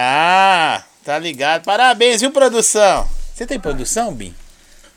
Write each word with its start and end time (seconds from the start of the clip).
Ah, 0.00 0.84
tá 1.02 1.18
ligado. 1.18 1.64
Parabéns, 1.64 2.20
viu, 2.20 2.30
produção? 2.30 3.08
Você 3.34 3.44
tem 3.44 3.58
produção, 3.58 4.14
Bim? 4.14 4.32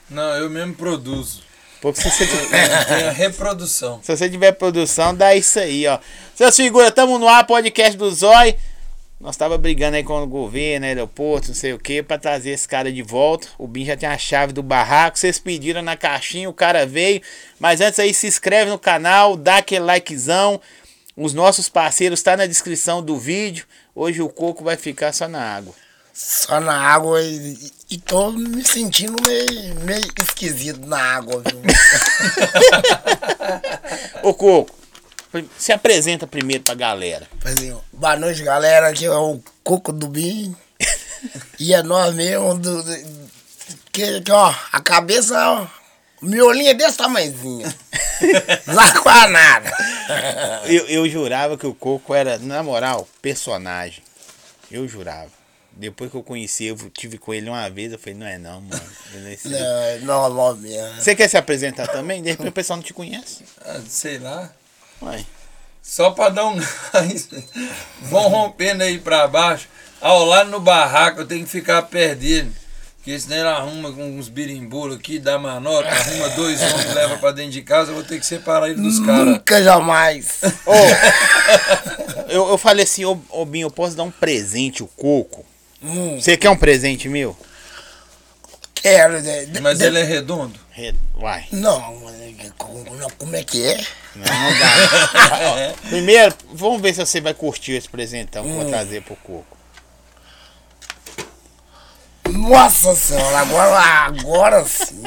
Não, 0.07 0.35
eu 0.35 0.47
mesmo 0.47 0.75
produzo. 0.75 1.41
Porque 1.81 1.99
se 2.01 2.23
você, 2.27 2.47
Tem 2.85 3.07
a 3.07 3.11
reprodução. 3.11 3.99
se 4.03 4.15
você 4.15 4.29
tiver 4.29 4.51
produção, 4.51 5.15
dá 5.15 5.35
isso 5.35 5.57
aí, 5.59 5.87
ó. 5.87 5.97
Seus 6.35 6.55
figuras, 6.55 6.91
tamo 6.91 7.17
no 7.17 7.27
ar, 7.27 7.47
podcast 7.47 7.97
do 7.97 8.11
Zói. 8.13 8.55
Nós 9.19 9.35
tava 9.35 9.57
brigando 9.57 9.97
aí 9.97 10.03
com 10.03 10.21
o 10.21 10.27
governo, 10.27 10.85
aeroporto, 10.85 11.47
não 11.47 11.55
sei 11.55 11.73
o 11.73 11.79
que, 11.79 12.03
pra 12.03 12.19
trazer 12.19 12.51
esse 12.51 12.67
cara 12.67 12.91
de 12.91 13.01
volta. 13.01 13.47
O 13.57 13.67
Bim 13.67 13.83
já 13.85 13.97
tem 13.97 14.07
a 14.07 14.19
chave 14.19 14.53
do 14.53 14.61
barraco. 14.61 15.17
Vocês 15.17 15.39
pediram 15.39 15.81
na 15.81 15.97
caixinha, 15.97 16.47
o 16.47 16.53
cara 16.53 16.85
veio. 16.85 17.23
Mas 17.59 17.81
antes 17.81 17.99
aí, 17.99 18.13
se 18.13 18.27
inscreve 18.27 18.69
no 18.69 18.77
canal, 18.77 19.35
dá 19.35 19.57
aquele 19.57 19.83
likezão. 19.83 20.61
Os 21.17 21.33
nossos 21.33 21.67
parceiros 21.67 22.21
tá 22.21 22.37
na 22.37 22.45
descrição 22.45 23.01
do 23.01 23.17
vídeo. 23.17 23.65
Hoje 23.93 24.21
o 24.21 24.29
coco 24.29 24.63
vai 24.63 24.77
ficar 24.77 25.13
só 25.13 25.27
na 25.27 25.41
água. 25.41 25.73
Só 26.13 26.59
na 26.59 26.73
água 26.77 27.21
e, 27.21 27.71
e 27.89 27.97
tô 27.97 28.31
me 28.31 28.63
sentindo 28.65 29.15
meio, 29.25 29.75
meio 29.81 30.05
esquisito 30.19 30.85
na 30.85 30.99
água, 30.99 31.41
viu? 31.45 31.61
Ô 34.23 34.33
Coco, 34.33 34.75
se 35.57 35.71
apresenta 35.71 36.27
primeiro 36.27 36.63
pra 36.63 36.75
galera. 36.75 37.27
Fazer, 37.39 37.75
boa 37.93 38.15
noite, 38.17 38.43
galera. 38.43 38.89
Aqui 38.89 39.05
é 39.05 39.11
o 39.11 39.39
Coco 39.63 39.91
do 39.91 40.07
Bim. 40.07 40.55
E 41.59 41.71
é 41.75 41.83
nós 41.83 42.15
mesmo. 42.15 42.57
Do, 42.57 42.81
do- 42.81 43.29
que, 43.91 44.21
que, 44.21 44.31
ó, 44.31 44.51
a 44.71 44.81
cabeça, 44.81 45.35
ó, 45.37 45.67
o 46.21 46.25
miolinho 46.25 46.69
é 46.69 46.73
desse 46.73 46.97
tamanhozinho. 46.97 47.67
Lá 48.67 48.99
com 48.99 49.09
a 49.09 49.27
nada. 49.27 49.71
Eu, 50.65 50.85
eu 50.87 51.09
jurava 51.09 51.57
que 51.57 51.65
o 51.65 51.73
Coco 51.73 52.13
era, 52.13 52.37
na 52.37 52.61
moral, 52.61 53.07
personagem. 53.21 54.03
Eu 54.69 54.87
jurava. 54.87 55.29
Depois 55.71 56.11
que 56.11 56.17
eu 56.17 56.23
conheci, 56.23 56.65
eu 56.65 56.75
tive 56.89 57.17
com 57.17 57.33
ele 57.33 57.49
uma 57.49 57.69
vez, 57.69 57.91
eu 57.93 57.97
falei, 57.97 58.13
não 58.13 58.27
é 58.27 58.37
não, 58.37 58.61
mano. 58.61 58.81
Ele 59.13 59.33
é 59.33 59.49
Não, 59.49 59.81
é 59.83 59.99
normal 59.99 60.55
mesmo. 60.57 61.01
Você 61.01 61.15
quer 61.15 61.29
se 61.29 61.37
apresentar 61.37 61.87
também? 61.87 62.21
De 62.21 62.29
repente 62.29 62.49
o 62.49 62.51
pessoal 62.51 62.77
não 62.77 62.83
te 62.83 62.93
conhece. 62.93 63.45
Ah, 63.65 63.79
sei 63.87 64.19
lá. 64.19 64.51
Ué. 65.01 65.25
Só 65.81 66.11
pra 66.11 66.29
dar 66.29 66.45
um 66.45 66.57
gás. 66.93 67.29
Vão 68.01 68.27
rompendo 68.27 68.83
aí 68.83 68.99
pra 68.99 69.27
baixo. 69.27 69.67
Ao 70.01 70.25
lá 70.25 70.43
no 70.43 70.59
barraco 70.59 71.21
eu 71.21 71.27
tenho 71.27 71.45
que 71.45 71.49
ficar 71.51 71.81
perto 71.83 72.19
dele. 73.05 73.17
Porque 73.17 73.19
senão 73.19 73.35
ele 73.37 73.47
arruma 73.47 73.91
com 73.91 74.03
uns 74.17 74.29
birimbulos 74.29 74.97
aqui, 74.97 75.17
dá 75.19 75.37
manota, 75.39 75.87
arruma 75.89 76.29
dois 76.29 76.61
homens, 76.61 76.93
leva 76.93 77.17
pra 77.17 77.31
dentro 77.31 77.51
de 77.51 77.61
casa, 77.61 77.91
eu 77.91 77.95
vou 77.95 78.03
ter 78.03 78.19
que 78.19 78.25
separar 78.25 78.69
ele 78.69 78.81
dos 78.81 78.99
caras. 78.99 79.25
Nunca 79.25 79.63
jamais. 79.63 80.39
Ô, 80.65 80.73
eu, 82.29 82.49
eu 82.49 82.57
falei 82.57 82.83
assim, 82.83 83.05
ô, 83.05 83.17
ô 83.29 83.45
Binho, 83.45 83.65
eu 83.67 83.71
posso 83.71 83.95
dar 83.95 84.03
um 84.03 84.11
presente, 84.11 84.83
o 84.83 84.87
Coco? 84.87 85.45
Hum, 85.81 86.19
Você 86.21 86.37
quer 86.37 86.49
um 86.49 86.55
presente 86.57 87.09
meu? 87.09 87.35
quero. 88.75 89.21
né? 89.21 89.45
De- 89.45 89.61
Mas 89.61 89.77
de- 89.79 89.85
ele 89.85 89.99
é 89.99 90.03
redondo? 90.03 90.59
Re- 90.71 90.95
Uai. 91.19 91.45
Não, 91.51 91.79
como, 92.57 92.83
não, 92.95 93.09
como 93.11 93.35
é 93.35 93.43
que 93.43 93.63
é? 93.63 93.77
Não, 94.15 94.25
não 94.25 94.59
dá. 94.59 95.73
Primeiro, 95.89 96.33
vamos 96.53 96.81
ver 96.81 96.93
se 96.93 96.99
você 97.05 97.21
vai 97.21 97.33
curtir 97.33 97.73
esse 97.73 97.87
presentão 97.89 98.43
que 98.43 98.49
eu 98.49 98.55
vou 98.55 98.65
trazer 98.65 99.01
pro 99.03 99.15
Coco. 99.17 99.57
Nossa 102.31 102.95
senhora, 102.95 103.39
agora, 103.39 103.79
agora 103.79 104.65
sim. 104.65 105.03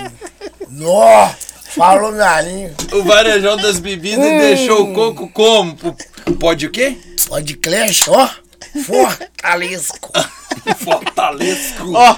Nó, 0.68 1.30
falou 1.74 2.12
minha 2.12 2.40
língua. 2.40 2.74
O 2.92 3.02
varejão 3.04 3.56
das 3.56 3.78
bebidas 3.78 4.24
deixou 4.24 4.90
o 4.90 4.94
coco 4.94 5.28
como? 5.28 5.76
Pode 6.38 6.66
o 6.66 6.70
quê? 6.70 6.98
Pode 7.28 7.54
clash, 7.54 8.08
ó. 8.08 8.28
Fortalesco. 8.84 10.10
Fortalesco. 10.78 11.92
Ó, 11.94 12.16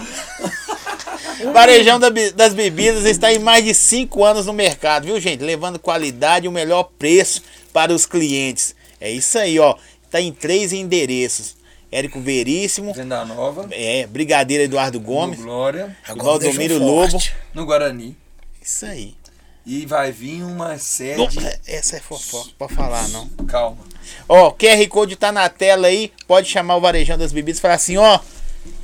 o 1.40 1.52
Varejão 1.52 1.98
das 2.00 2.54
Bebidas 2.54 3.04
está 3.04 3.32
em 3.32 3.38
mais 3.38 3.64
de 3.64 3.74
5 3.74 4.24
anos 4.24 4.46
no 4.46 4.52
mercado, 4.52 5.04
viu, 5.04 5.20
gente? 5.20 5.42
Levando 5.42 5.78
qualidade 5.78 6.46
e 6.46 6.48
o 6.48 6.52
melhor 6.52 6.84
preço 6.98 7.42
para 7.72 7.92
os 7.92 8.06
clientes. 8.06 8.74
É 9.00 9.10
isso 9.10 9.38
aí, 9.38 9.58
ó. 9.58 9.76
Tá 10.10 10.20
em 10.20 10.32
três 10.32 10.72
endereços. 10.72 11.55
Érico 11.96 12.20
Veríssimo, 12.20 12.92
Venda 12.92 13.24
Nova, 13.24 13.66
é, 13.70 14.06
Brigadeiro 14.06 14.64
Eduardo 14.64 14.98
no 15.00 15.04
Gomes, 15.06 15.40
Glória, 15.40 15.96
Agora 16.06 16.38
Valdomiro 16.40 16.78
Lobo. 16.78 17.10
forte. 17.12 17.34
no 17.54 17.64
Guarani. 17.64 18.14
Isso 18.60 18.84
aí. 18.84 19.14
E 19.64 19.86
vai 19.86 20.12
vir 20.12 20.42
uma 20.42 20.76
série. 20.76 21.22
Opa, 21.22 21.40
Essa 21.66 21.96
é 21.96 22.00
fofoca, 22.00 22.50
pode 22.58 22.74
falar 22.74 23.08
não. 23.08 23.26
Calma. 23.46 23.78
Ó, 24.28 24.50
QR 24.52 24.86
Code 24.88 25.16
tá 25.16 25.32
na 25.32 25.48
tela 25.48 25.86
aí. 25.86 26.12
Pode 26.26 26.50
chamar 26.50 26.76
o 26.76 26.82
Varejão 26.82 27.16
das 27.16 27.32
Bebidas 27.32 27.58
e 27.58 27.62
falar 27.62 27.74
assim, 27.74 27.96
ó. 27.96 28.20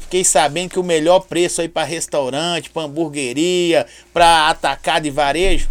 Fiquei 0.00 0.24
sabendo 0.24 0.70
que 0.70 0.78
o 0.78 0.82
melhor 0.82 1.20
preço 1.20 1.60
aí 1.60 1.68
pra 1.68 1.84
restaurante, 1.84 2.70
pra 2.70 2.84
hamburgueria, 2.84 3.86
pra 4.10 4.48
atacado 4.48 5.06
e 5.06 5.10
varejo, 5.10 5.68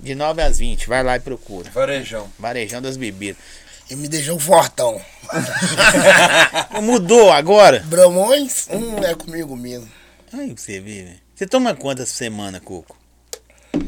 de 0.00 0.14
9 0.14 0.40
às 0.40 0.58
20. 0.58 0.88
Vai 0.88 1.02
lá 1.02 1.16
e 1.16 1.20
procura. 1.20 1.70
Varejão. 1.70 2.26
Varejão 2.38 2.80
das 2.80 2.96
Bebidas. 2.96 3.36
E 3.90 3.96
me 3.96 4.08
deixou 4.08 4.38
fortão. 4.38 5.00
Mudou 6.82 7.30
agora? 7.30 7.80
Bramões, 7.86 8.66
hum, 8.70 8.98
é 9.04 9.14
comigo 9.14 9.54
mesmo. 9.56 9.90
Aí 10.32 10.54
você 10.56 10.80
vê, 10.80 11.02
velho. 11.04 11.20
Você 11.34 11.46
toma 11.46 11.74
quantas 11.74 12.10
por 12.10 12.16
semana, 12.16 12.60
Coco? 12.60 12.96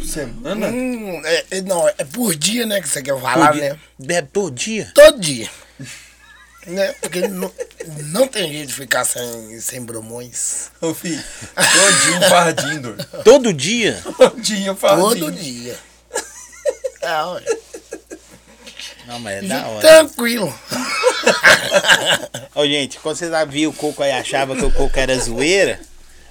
Semana? 0.05 0.67
Hum, 0.69 1.23
é, 1.25 1.45
é- 1.53 1.61
não, 1.63 1.89
é 1.89 2.05
por 2.05 2.35
dia, 2.35 2.67
né, 2.67 2.81
que 2.81 2.89
você 2.89 3.03
quer 3.03 3.19
falar, 3.21 3.49
Por 3.53 3.61
dia? 3.61 3.71
né? 3.75 3.81
Bebe 3.99 4.29
todo 4.33 4.51
dia? 4.55 4.91
Todo 4.95 5.21
dia. 5.21 5.49
Né? 6.67 6.93
Porque 7.01 7.29
não, 7.29 7.53
não 8.07 8.27
tem 8.27 8.51
jeito 8.53 8.69
de 8.69 8.75
ficar 8.75 9.05
sem, 9.05 9.61
sem 9.61 9.81
bromões. 9.83 10.71
Ô 10.81 10.93
filho, 10.93 11.23
todinho 11.55 12.29
fardinho, 12.29 12.81
doido. 12.83 13.05
Todo 13.25 13.53
dia? 13.53 14.03
Todinho 14.19 14.75
fardinho. 14.75 15.09
Todo 15.27 15.31
dia. 15.33 15.79
É, 17.01 17.13
olha. 17.23 17.59
Não, 19.07 19.21
mas 19.21 19.45
é 19.45 19.47
da 19.47 19.67
hora. 19.69 19.81
Tranquilo. 19.81 20.53
Ô, 22.55 22.67
gente, 22.67 22.99
quando 22.99 23.17
vocês 23.17 23.31
viram 23.49 23.71
o 23.71 23.75
Coco 23.75 24.03
aí 24.03 24.13
achava 24.13 24.57
que 24.57 24.65
o 24.65 24.73
Coco 24.73 24.99
era 24.99 25.17
zoeira, 25.19 25.81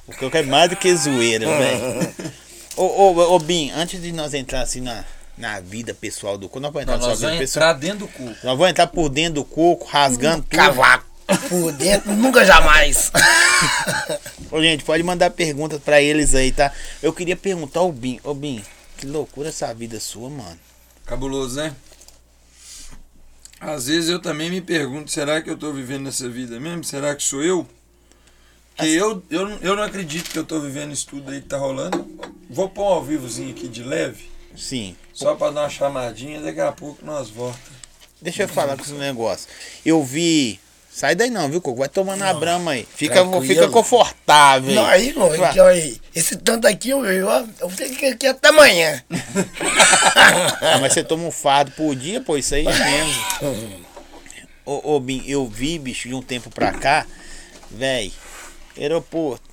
o 0.07 0.15
Coco 0.15 0.35
é 0.35 0.43
mais 0.43 0.69
do 0.69 0.75
que 0.75 0.93
zoeira, 0.95 1.45
velho. 1.45 2.15
Ô, 2.77 2.83
ô, 2.83 3.35
ô, 3.35 3.39
Bim, 3.39 3.71
antes 3.71 4.01
de 4.01 4.11
nós 4.11 4.33
entrar 4.33 4.61
assim 4.61 4.81
na, 4.81 5.05
na 5.37 5.61
vida 5.61 5.93
pessoal 5.93 6.37
do 6.37 6.49
Coco, 6.49 6.59
nós 6.59 6.73
vamos 6.73 6.83
entrar 6.83 6.97
Não, 6.97 7.07
nós 7.07 7.21
vamos 7.21 7.41
entrar 7.41 7.73
dentro 7.73 7.99
do 7.99 8.07
cu. 8.09 8.25
Nós 8.25 8.43
vamos 8.43 8.69
entrar 8.69 8.87
por 8.87 9.07
dentro 9.07 9.35
do 9.35 9.45
Coco, 9.45 9.87
rasgando 9.87 10.43
tudo. 10.43 10.57
Cavaco. 10.57 11.05
Por 11.49 11.71
dentro, 11.71 12.13
nunca 12.13 12.43
jamais. 12.43 13.11
Ô, 14.51 14.61
gente, 14.61 14.83
pode 14.83 15.01
mandar 15.01 15.31
perguntas 15.31 15.81
pra 15.81 16.01
eles 16.01 16.35
aí, 16.35 16.51
tá? 16.51 16.71
Eu 17.01 17.13
queria 17.13 17.35
perguntar 17.35 17.79
ao 17.79 17.91
Bim. 17.91 18.19
Ô, 18.23 18.33
Bim, 18.33 18.63
que 18.97 19.07
loucura 19.07 19.49
essa 19.49 19.73
vida 19.73 19.99
sua, 19.99 20.29
mano. 20.29 20.59
Cabuloso, 21.05 21.55
né? 21.55 21.73
Às 23.65 23.87
vezes 23.87 24.09
eu 24.09 24.19
também 24.19 24.49
me 24.49 24.61
pergunto, 24.61 25.09
será 25.11 25.41
que 25.41 25.49
eu 25.49 25.57
tô 25.57 25.71
vivendo 25.73 26.07
essa 26.07 26.29
vida 26.29 26.59
mesmo? 26.59 26.83
Será 26.83 27.15
que 27.15 27.23
sou 27.23 27.41
eu? 27.43 27.67
Que 28.77 28.93
eu, 28.93 29.23
eu, 29.29 29.47
não- 29.49 29.57
eu 29.61 29.75
não 29.75 29.83
acredito 29.83 30.29
que 30.29 30.37
eu 30.37 30.43
tô 30.43 30.59
vivendo 30.59 30.91
isso 30.91 31.07
tudo 31.07 31.31
aí 31.31 31.41
que 31.41 31.47
tá 31.47 31.57
rolando. 31.57 32.05
Vou 32.49 32.67
pôr 32.69 32.83
um 32.83 32.93
ao 32.93 33.03
vivozinho 33.03 33.51
aqui 33.51 33.67
de 33.67 33.81
leve, 33.83 34.29
Sim. 34.55 34.95
só 35.13 35.33
pra 35.35 35.49
dar 35.49 35.61
uma 35.61 35.69
chamadinha, 35.69 36.41
daqui 36.41 36.59
a 36.59 36.71
pouco 36.71 37.03
nós 37.05 37.29
voltamos. 37.29 37.75
Deixa 38.21 38.43
eu 38.43 38.47
falar 38.49 38.75
com 38.75 38.83
esse 38.83 38.93
negócio. 38.93 39.47
Eu 39.85 40.03
vi. 40.03 40.59
Sai 40.95 41.13
daí 41.13 41.29
não, 41.29 41.49
viu, 41.49 41.59
Coco? 41.59 41.79
Vai 41.79 41.89
tomando 41.89 42.21
a 42.21 42.33
brama 42.33 42.71
aí. 42.71 42.87
Fica, 42.95 43.15
Tranquilo. 43.15 43.45
fica 43.45 43.67
confortável. 43.67 44.73
Não, 44.73 44.85
aí, 44.85 45.11
não, 45.11 45.29
aqui, 45.43 45.59
ó, 45.59 45.67
aí. 45.67 45.99
Esse 46.15 46.37
tanto 46.37 46.65
aqui, 46.67 46.91
eu, 46.91 47.05
eu, 47.05 47.29
eu 47.59 47.69
fico 47.69 48.05
aqui 48.05 48.25
até 48.25 48.47
amanhã. 48.47 49.03
Ah, 50.61 50.77
mas 50.79 50.93
você 50.93 51.03
toma 51.03 51.25
um 51.25 51.31
fardo 51.31 51.71
por 51.71 51.93
dia, 51.95 52.21
pô, 52.21 52.37
isso 52.37 52.55
aí 52.55 52.65
é 52.65 52.71
mesmo. 52.71 53.85
ô, 54.65 54.95
ô, 54.95 54.99
Bim, 55.01 55.21
eu 55.27 55.45
vi, 55.45 55.77
bicho, 55.77 56.07
de 56.07 56.15
um 56.15 56.21
tempo 56.21 56.49
pra 56.49 56.71
cá, 56.71 57.05
véi, 57.69 58.13
aeroporto, 58.77 59.43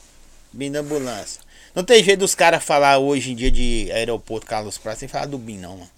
Bim 0.52 0.70
da 0.70 0.78
ambulância. 0.78 1.40
Não 1.74 1.82
tem 1.82 2.04
jeito 2.04 2.20
dos 2.20 2.36
caras 2.36 2.62
falar 2.62 2.98
hoje 2.98 3.32
em 3.32 3.34
dia 3.34 3.50
de 3.50 3.90
aeroporto 3.92 4.46
Carlos 4.46 4.78
Praça 4.78 5.00
sem 5.00 5.08
falar 5.08 5.26
do 5.26 5.38
Bim, 5.38 5.58
não, 5.58 5.76
mano. 5.76 5.90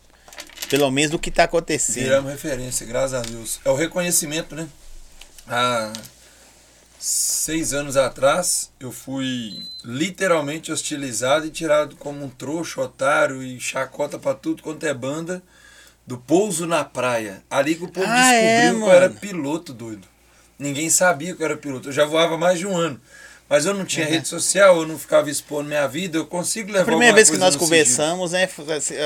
Pelo 0.70 0.90
menos 0.90 1.10
do 1.10 1.18
que 1.18 1.30
tá 1.30 1.44
acontecendo. 1.44 2.04
Viramos 2.04 2.32
referência, 2.32 2.86
graças 2.86 3.12
a 3.12 3.20
Deus. 3.20 3.60
É 3.62 3.68
o 3.68 3.74
reconhecimento, 3.74 4.56
né? 4.56 4.66
Há 5.46 5.92
seis 6.98 7.74
anos 7.74 7.96
atrás, 7.96 8.70
eu 8.80 8.90
fui 8.90 9.66
literalmente 9.84 10.72
hostilizado 10.72 11.46
e 11.46 11.50
tirado 11.50 11.96
como 11.96 12.24
um 12.24 12.30
trouxa, 12.30 12.80
otário 12.80 13.42
e 13.42 13.60
chacota 13.60 14.18
pra 14.18 14.32
tudo 14.34 14.62
quanto 14.62 14.84
é 14.86 14.94
banda 14.94 15.42
do 16.06 16.16
pouso 16.16 16.66
na 16.66 16.84
praia. 16.84 17.42
Ali 17.50 17.74
que 17.74 17.84
o 17.84 17.88
povo 17.88 18.06
Ah, 18.08 18.32
é, 18.32 18.40
descobriu 18.40 18.78
que 18.78 18.84
eu 18.84 18.92
era 18.92 19.10
piloto, 19.10 19.72
doido. 19.72 20.06
Ninguém 20.58 20.88
sabia 20.88 21.34
que 21.34 21.42
eu 21.42 21.46
era 21.46 21.56
piloto. 21.56 21.88
Eu 21.88 21.92
já 21.92 22.04
voava 22.06 22.38
mais 22.38 22.58
de 22.58 22.66
um 22.66 22.76
ano. 22.76 23.00
Mas 23.48 23.66
eu 23.66 23.74
não 23.74 23.80
Uhum. 23.80 23.86
tinha 23.86 24.06
rede 24.06 24.26
social, 24.26 24.76
eu 24.78 24.88
não 24.88 24.98
ficava 24.98 25.28
expondo 25.28 25.68
minha 25.68 25.86
vida, 25.86 26.16
eu 26.16 26.24
consigo 26.26 26.68
levar 26.72 26.82
A 26.82 26.86
primeira 26.86 27.14
vez 27.14 27.28
que 27.28 27.36
nós 27.36 27.54
no 27.54 27.60
sigilo. 27.60 27.66
conversamos, 27.68 28.32
né, 28.32 28.48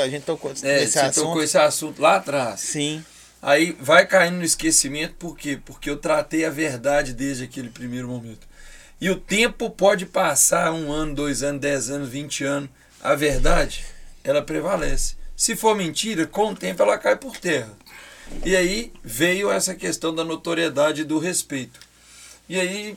a 0.04 0.08
gente 0.08 0.22
tocou 0.22 0.52
É, 0.62 0.86
você 0.86 0.98
assunto. 1.00 1.26
tocou 1.26 1.42
esse 1.42 1.58
assunto 1.58 2.00
lá 2.00 2.16
atrás. 2.16 2.60
Sim. 2.60 3.04
Aí 3.40 3.76
vai 3.80 4.04
caindo 4.06 4.38
no 4.38 4.44
esquecimento, 4.44 5.14
por 5.14 5.36
quê? 5.36 5.58
Porque 5.64 5.88
eu 5.88 5.96
tratei 5.96 6.44
a 6.44 6.50
verdade 6.50 7.12
desde 7.12 7.44
aquele 7.44 7.68
primeiro 7.68 8.08
momento. 8.08 8.46
E 9.00 9.08
o 9.10 9.16
tempo 9.16 9.70
pode 9.70 10.06
passar 10.06 10.72
um 10.72 10.90
ano, 10.90 11.14
dois 11.14 11.42
anos, 11.42 11.60
dez 11.60 11.88
anos, 11.88 12.08
vinte 12.08 12.42
anos. 12.42 12.68
A 13.00 13.14
verdade, 13.14 13.84
ela 14.24 14.42
prevalece. 14.42 15.14
Se 15.36 15.54
for 15.54 15.76
mentira, 15.76 16.26
com 16.26 16.50
o 16.50 16.56
tempo 16.56 16.82
ela 16.82 16.98
cai 16.98 17.14
por 17.14 17.36
terra. 17.36 17.70
E 18.44 18.56
aí 18.56 18.92
veio 19.04 19.52
essa 19.52 19.74
questão 19.74 20.12
da 20.12 20.24
notoriedade 20.24 21.02
e 21.02 21.04
do 21.04 21.20
respeito. 21.20 21.78
E 22.48 22.58
aí, 22.58 22.96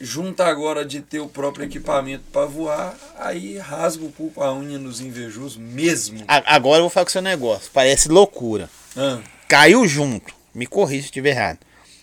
junta 0.00 0.46
agora 0.46 0.86
de 0.86 1.02
ter 1.02 1.20
o 1.20 1.28
próprio 1.28 1.66
equipamento 1.66 2.24
para 2.32 2.46
voar, 2.46 2.96
aí 3.18 3.58
rasga 3.58 4.04
o 4.04 4.10
cu 4.10 4.30
com 4.30 4.42
a 4.42 4.54
unha 4.54 4.78
nos 4.78 5.02
invejosos 5.02 5.58
mesmo. 5.58 6.24
Agora 6.26 6.78
eu 6.78 6.84
vou 6.84 6.90
falar 6.90 7.04
com 7.04 7.10
o 7.10 7.12
seu 7.12 7.22
negócio. 7.22 7.70
Parece 7.74 8.08
loucura. 8.08 8.70
Ah, 8.96 9.20
Caiu 9.48 9.86
junto. 9.86 10.34
Me 10.54 10.66
corrija 10.66 11.02
se 11.02 11.06
estiver 11.08 11.30
errado. 11.30 11.58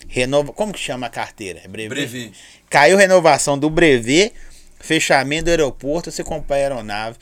Renova. 0.08 0.52
Como 0.54 0.74
que 0.74 0.80
chama 0.80 1.08
a 1.08 1.10
carteira? 1.10 1.62
É. 1.66 2.32
Caiu 2.70 2.98
renovação 2.98 3.58
do 3.58 3.70
brevet, 3.70 4.34
fechamento 4.80 5.46
do 5.46 5.50
aeroporto, 5.52 6.12
você 6.12 6.24
compra 6.24 6.56
a 6.56 6.60
aeronave. 6.60 7.18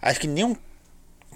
Acho 0.00 0.20
que 0.20 0.26
nenhum 0.26 0.56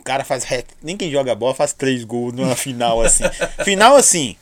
cara 0.04 0.24
faz. 0.24 0.44
Nem 0.82 0.96
quem 0.96 1.10
joga 1.10 1.34
bola 1.34 1.54
faz 1.54 1.72
três 1.72 2.04
gols 2.04 2.32
numa 2.34 2.54
final 2.56 3.00
assim. 3.02 3.24
final 3.64 3.96
assim. 3.96 4.36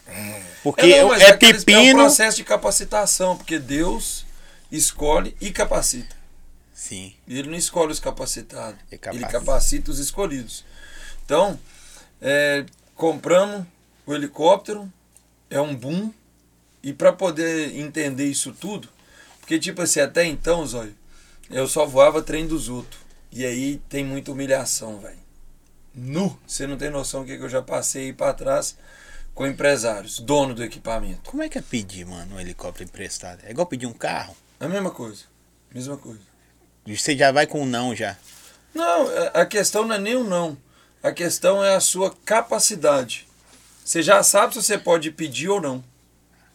Porque 0.63 0.87
É, 0.93 1.03
não, 1.03 1.09
mas 1.09 1.23
é 1.23 1.27
aqueles- 1.31 1.57
É 1.57 1.63
um 1.63 1.65
pepino. 1.65 1.99
processo 2.01 2.37
de 2.37 2.45
capacitação, 2.45 3.37
porque 3.37 3.59
Deus 3.59 4.25
escolhe 4.71 5.37
e 5.41 5.51
capacita. 5.51 6.15
Sim. 6.75 7.15
E 7.27 7.39
ele 7.39 7.49
não 7.49 7.57
escolhe 7.59 7.91
os 7.93 7.99
capacitados. 8.01 8.75
Ele 8.91 8.93
Ele 8.93 8.99
capacita. 8.99 9.29
capacita 9.31 9.91
os 9.91 9.99
escolhidos. 9.99 10.65
Então, 11.25 11.59
é, 12.21 12.65
compramos 12.95 13.65
o 14.07 14.15
helicóptero, 14.15 14.91
é 15.51 15.61
um 15.61 15.75
boom. 15.75 16.13
E 16.83 16.93
para 16.93 17.13
poder 17.13 17.77
entender 17.79 18.27
isso 18.27 18.53
tudo, 18.53 18.89
porque 19.39 19.59
tipo 19.59 19.83
assim, 19.83 20.01
até 20.01 20.25
então, 20.25 20.67
Zóio, 20.67 20.95
eu 21.49 21.69
só 21.69 21.87
voava 21.87 22.21
trem 22.23 22.47
dos 22.47 22.69
outros. 22.69 23.01
E 23.31 23.45
aí 23.47 23.81
tem 23.89 24.05
muita 24.05 24.33
humilhação, 24.33 24.99
velho. 24.99 25.19
Nu! 25.95 26.37
Você 26.47 26.67
não 26.67 26.77
tem 26.77 26.91
noção 26.91 27.21
do 27.21 27.27
que, 27.27 27.37
que 27.37 27.43
eu 27.45 27.49
já 27.49 27.63
passei 27.63 28.07
aí 28.07 28.13
pra 28.13 28.33
trás 28.35 28.77
com 29.35 29.47
empresários, 29.47 30.19
dono 30.19 30.55
do 30.55 30.63
equipamento. 30.65 31.31
Como 31.31 31.43
é 31.43 31.49
que 31.49 31.57
é 31.57 31.63
pedir, 31.63 32.05
mano, 32.05 32.35
um 32.37 32.41
helicóptero 32.41 32.89
emprestado? 32.89 33.41
É 33.45 33.51
igual 33.51 33.67
pedir 33.67 33.87
um 33.87 33.93
carro? 33.93 34.37
A 34.59 34.69
mesma 34.69 34.91
coisa. 34.91 35.23
Mesma 35.73 35.97
coisa. 35.97 36.21
Você 36.87 37.17
já 37.17 37.31
vai 37.33 37.47
com 37.47 37.63
um 37.63 37.67
não 37.67 37.95
já. 37.95 38.17
Não, 38.75 39.07
a- 39.35 39.47
questão 39.47 39.87
não 39.87 39.95
é 39.95 39.99
nem 39.99 40.17
o 40.17 40.25
não. 40.25 40.57
A 41.03 41.13
questão 41.13 41.63
é 41.65 41.75
a 41.75 41.81
sua 41.81 42.15
capacidade. 42.25 43.27
Você 43.85 44.03
já 44.03 44.23
sabe 44.23 44.55
se 44.55 44.63
você 44.63 44.79
pode 44.79 45.11
pedir 45.11 45.49
ou 45.49 45.61
não. 45.61 45.83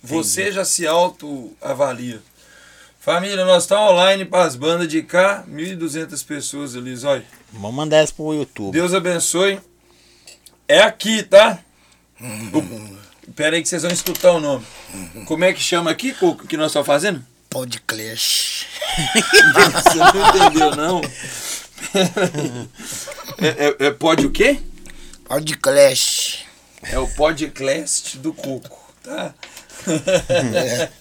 Você 0.01 0.51
já 0.51 0.63
se 0.63 0.85
autoavalia. 0.87 2.21
Família, 2.99 3.45
nós 3.45 3.63
estamos 3.63 3.91
online 3.93 4.25
para 4.25 4.43
as 4.45 4.55
bandas 4.55 4.87
de 4.87 5.01
cá, 5.01 5.43
1.200 5.49 6.25
pessoas 6.25 6.75
ali, 6.75 6.93
olha. 7.05 7.25
Vamos 7.53 7.73
mandar 7.75 7.97
essa 7.97 8.13
pro 8.13 8.33
YouTube. 8.33 8.73
Deus 8.73 8.93
abençoe. 8.93 9.59
É 10.67 10.81
aqui, 10.81 11.23
tá? 11.23 11.59
O- 12.21 12.97
Pera 13.33 13.55
aí 13.55 13.61
que 13.61 13.67
vocês 13.69 13.83
vão 13.83 13.91
escutar 13.91 14.31
o 14.31 14.39
nome. 14.39 14.65
Como 15.25 15.43
é 15.43 15.53
que 15.53 15.59
chama 15.61 15.91
aqui, 15.91 16.13
Coco, 16.13 16.47
que 16.47 16.57
nós 16.57 16.67
estamos 16.67 16.85
fazendo? 16.87 17.23
Podcast. 17.49 18.67
Você 19.83 19.97
não 19.97 20.29
entendeu, 20.29 20.75
não? 20.75 21.01
É, 23.39 23.67
é, 23.67 23.87
é 23.87 23.91
pod 23.91 24.25
o 24.25 24.31
quê? 24.31 24.59
Podcast. 25.25 26.46
É 26.83 26.97
o 26.99 27.07
podcast 27.07 28.17
do 28.17 28.33
Coco, 28.33 28.93
tá? 29.03 29.33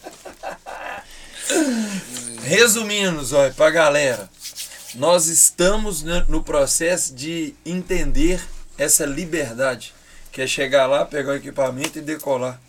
Resumindo, 2.43 3.25
Zói, 3.25 3.51
pra 3.51 3.71
galera, 3.71 4.29
nós 4.95 5.27
estamos 5.27 6.03
no 6.03 6.43
processo 6.43 7.15
de 7.15 7.55
entender 7.65 8.43
essa 8.79 9.05
liberdade, 9.05 9.95
que 10.33 10.41
é 10.41 10.47
chegar 10.47 10.87
lá, 10.87 11.05
pegar 11.05 11.33
o 11.33 11.37
equipamento 11.37 11.99
e 11.99 12.03
decolar. 12.03 12.61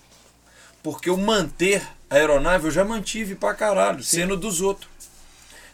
Porque 0.83 1.09
o 1.09 1.17
manter 1.17 1.81
a 2.09 2.15
aeronave 2.15 2.65
eu 2.65 2.71
já 2.71 2.85
mantive 2.85 3.35
pra 3.35 3.53
caralho, 3.53 4.03
sendo 4.03 4.37
dos 4.37 4.61
outros. 4.61 4.89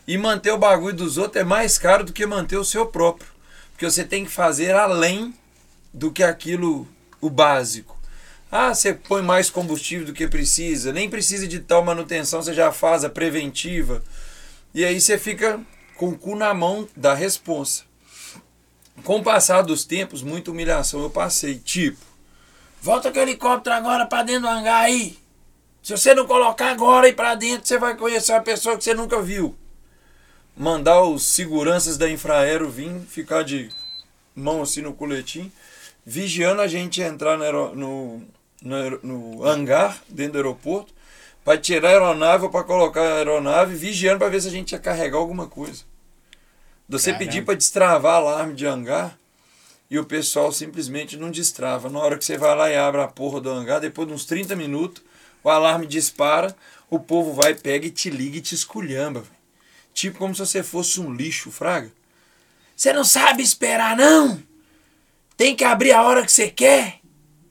E 0.08 0.18
manter 0.18 0.52
o 0.52 0.58
bagulho 0.58 0.96
dos 0.96 1.18
outros 1.18 1.42
é 1.42 1.44
mais 1.44 1.78
caro 1.78 2.04
do 2.04 2.14
que 2.14 2.26
manter 2.26 2.58
o 2.58 2.66
seu 2.66 2.86
próprio. 2.86 3.30
Porque 3.72 3.90
você 3.90 4.04
tem 4.04 4.26
que 4.26 4.32
fazer 4.32 4.76
além 4.76 5.34
do 5.94 6.12
que 6.12 6.24
aquilo, 6.24 6.88
o 7.28 7.30
básico. 7.30 7.98
Ah, 8.52 8.74
você 8.74 8.94
põe 8.94 9.22
mais 9.22 9.50
combustível 9.50 10.06
do 10.06 10.14
que 10.14 10.28
precisa, 10.28 10.94
nem 10.94 11.10
precisa 11.10 11.48
de 11.48 11.60
tal 11.60 11.84
manutenção, 11.84 12.42
você 12.42 12.54
já 12.54 12.72
faz 12.72 13.04
a 13.04 13.10
preventiva. 13.10 14.04
E 14.74 14.86
aí 14.86 15.00
você 15.00 15.18
fica 15.18 15.60
com 15.96 16.10
o 16.10 16.18
cu 16.18 16.36
na 16.36 16.54
mão 16.54 16.88
da 16.96 17.14
responsa. 17.14 17.84
Com 19.04 19.18
o 19.18 19.24
passar 19.24 19.64
dos 19.64 19.86
tempos, 19.86 20.22
muita 20.22 20.52
humilhação 20.52 21.02
eu 21.02 21.10
passei. 21.10 21.58
Tipo, 21.58 22.00
volta 22.82 23.12
o 23.12 23.18
helicóptero 23.18 23.76
agora 23.76 24.06
para 24.06 24.24
dentro 24.24 24.44
do 24.44 24.48
hangar 24.48 24.82
aí. 24.82 25.18
Se 25.82 25.92
você 25.92 26.14
não 26.14 26.26
colocar 26.26 26.72
agora 26.72 27.08
aí 27.08 27.14
para 27.14 27.36
dentro, 27.36 27.68
você 27.68 27.78
vai 27.78 27.98
conhecer 27.98 28.32
uma 28.34 28.42
pessoa 28.42 28.78
que 28.78 28.84
você 28.84 28.94
nunca 28.94 29.22
viu. 29.22 29.56
Mandar 30.56 31.02
os 31.02 31.26
seguranças 31.26 31.98
da 31.98 32.10
Infraero 32.10 32.70
vir 32.70 33.02
ficar 33.08 33.44
de 33.44 33.70
mão 34.36 34.62
assim 34.62 34.82
no 34.82 34.94
coletinho, 34.94 35.52
vigiando 36.06 36.62
a 36.62 36.68
gente 36.68 37.02
entrar 37.02 37.38
no, 37.38 37.76
no, 37.76 38.22
no, 38.62 39.00
no 39.02 39.46
hangar 39.46 40.02
dentro 40.10 40.34
do 40.34 40.38
aeroporto, 40.38 40.94
para 41.44 41.58
tirar 41.58 41.90
a 41.90 41.92
aeronave 41.92 42.46
ou 42.46 42.50
para 42.50 42.64
colocar 42.64 43.02
a 43.02 43.16
aeronave, 43.18 43.76
vigiando 43.76 44.20
para 44.20 44.30
ver 44.30 44.42
se 44.42 44.48
a 44.48 44.52
gente 44.52 44.72
ia 44.72 44.80
carregar 44.80 45.18
alguma 45.18 45.48
coisa. 45.48 45.84
Você 46.88 47.12
Caramba. 47.12 47.26
pedir 47.26 47.46
para 47.46 47.56
destravar 47.56 48.16
alarme 48.16 48.54
de 48.54 48.66
hangar 48.66 49.18
e 49.90 50.00
o 50.00 50.06
pessoal 50.06 50.52
simplesmente 50.52 51.18
não 51.18 51.30
destrava. 51.30 51.90
Na 51.90 52.00
hora 52.00 52.18
que 52.18 52.24
você 52.24 52.38
vai 52.38 52.56
lá 52.56 52.70
e 52.70 52.78
abre 52.78 53.02
a 53.02 53.08
porra 53.08 53.42
do 53.42 53.50
hangar, 53.50 53.80
depois 53.80 54.08
de 54.08 54.14
uns 54.14 54.26
30 54.26 54.56
minutos, 54.56 55.04
o 55.44 55.50
alarme 55.50 55.86
dispara, 55.86 56.56
o 56.90 57.00
povo 57.00 57.34
vai, 57.34 57.54
pega 57.54 57.88
e 57.88 57.92
te 57.92 58.10
liga 58.10 58.38
e 58.38 58.42
te 58.42 58.56
esculhamba. 58.56 59.24
Tipo 59.94 60.18
como 60.20 60.34
se 60.34 60.46
você 60.46 60.64
fosse 60.64 61.00
um 61.00 61.14
lixo, 61.14 61.52
fraga. 61.52 61.92
Você 62.76 62.92
não 62.94 63.04
sabe 63.04 63.44
esperar, 63.44 63.96
não? 63.96 64.42
Tem 65.44 65.58
que 65.58 65.66
abrir 65.66 65.92
a 65.92 66.02
hora 66.04 66.26
que 66.26 66.32
você 66.32 66.48
quer? 66.48 67.02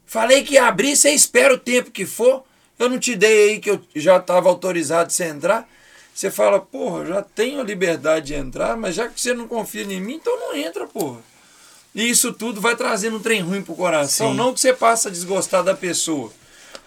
Falei 0.06 0.42
que 0.42 0.54
ia 0.54 0.64
abrir, 0.64 0.96
você 0.96 1.10
espera 1.10 1.52
o 1.52 1.58
tempo 1.58 1.90
que 1.90 2.06
for. 2.06 2.42
Eu 2.78 2.88
não 2.88 2.98
te 2.98 3.14
dei 3.14 3.50
aí 3.50 3.58
que 3.60 3.68
eu 3.68 3.82
já 3.94 4.16
estava 4.16 4.48
autorizado 4.48 5.08
de 5.08 5.12
você 5.12 5.24
entrar. 5.24 5.68
Você 6.14 6.30
fala, 6.30 6.58
porra, 6.58 7.04
já 7.04 7.20
tenho 7.20 7.60
a 7.60 7.62
liberdade 7.62 8.28
de 8.28 8.34
entrar, 8.34 8.78
mas 8.78 8.94
já 8.94 9.08
que 9.08 9.20
você 9.20 9.34
não 9.34 9.46
confia 9.46 9.82
em 9.82 10.00
mim, 10.00 10.14
então 10.14 10.34
não 10.40 10.56
entra, 10.56 10.86
porra. 10.86 11.20
E 11.94 12.08
isso 12.08 12.32
tudo 12.32 12.62
vai 12.62 12.74
trazendo 12.74 13.18
um 13.18 13.20
trem 13.20 13.42
ruim 13.42 13.60
pro 13.60 13.74
coração. 13.74 14.30
Sim. 14.30 14.36
Não 14.38 14.54
que 14.54 14.60
você 14.60 14.72
passa 14.72 15.10
a 15.10 15.12
desgostar 15.12 15.62
da 15.62 15.74
pessoa, 15.74 16.32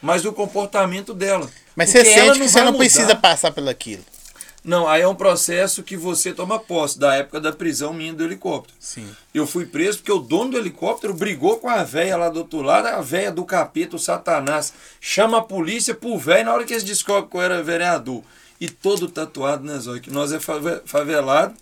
mas 0.02 0.24
do 0.24 0.34
comportamento 0.34 1.14
dela. 1.14 1.48
Mas 1.76 1.92
Porque 1.92 2.04
você 2.04 2.14
sente 2.16 2.40
que 2.40 2.50
você 2.50 2.60
não 2.62 2.72
mudar. 2.72 2.78
precisa 2.80 3.16
passar 3.16 3.52
pelo 3.52 3.70
aquilo. 3.70 4.04
Não, 4.66 4.88
aí 4.88 5.04
é 5.04 5.08
um 5.08 5.14
processo 5.14 5.84
que 5.84 5.96
você 5.96 6.34
toma 6.34 6.58
posse, 6.58 6.98
da 6.98 7.14
época 7.16 7.40
da 7.40 7.54
prisão 7.54 7.94
minha 7.94 8.12
do 8.14 8.24
helicóptero. 8.24 8.76
Sim. 8.80 9.08
Eu 9.32 9.46
fui 9.46 9.66
preso 9.68 10.00
porque 10.00 10.12
o 10.12 10.18
dono 10.18 10.52
do 10.52 10.58
helicóptero 10.58 11.14
brigou 11.14 11.58
com 11.60 11.70
a 11.70 11.84
véia 11.84 12.18
lá 12.18 12.30
do 12.30 12.40
outro 12.40 12.62
lado, 12.64 12.88
a 12.88 13.00
véia 13.00 13.32
do 13.32 13.46
capeta, 13.46 13.96
o 13.96 14.00
satanás. 14.00 14.74
Chama 15.00 15.38
a 15.38 15.42
polícia 15.44 15.94
pro 15.94 16.18
velho 16.18 16.46
na 16.46 16.54
hora 16.54 16.64
que 16.64 16.74
eles 16.74 16.84
descobrem 16.84 17.30
que 17.30 17.38
eu 17.38 17.42
era 17.42 17.62
vereador. 17.62 18.24
E 18.60 18.68
todo 18.68 19.08
tatuado, 19.08 19.64
né, 19.64 19.78
Zóio? 19.78 20.02
Que 20.02 20.10
nós 20.10 20.32
é 20.32 20.40
fave- 20.40 20.82
favelado. 20.86 21.54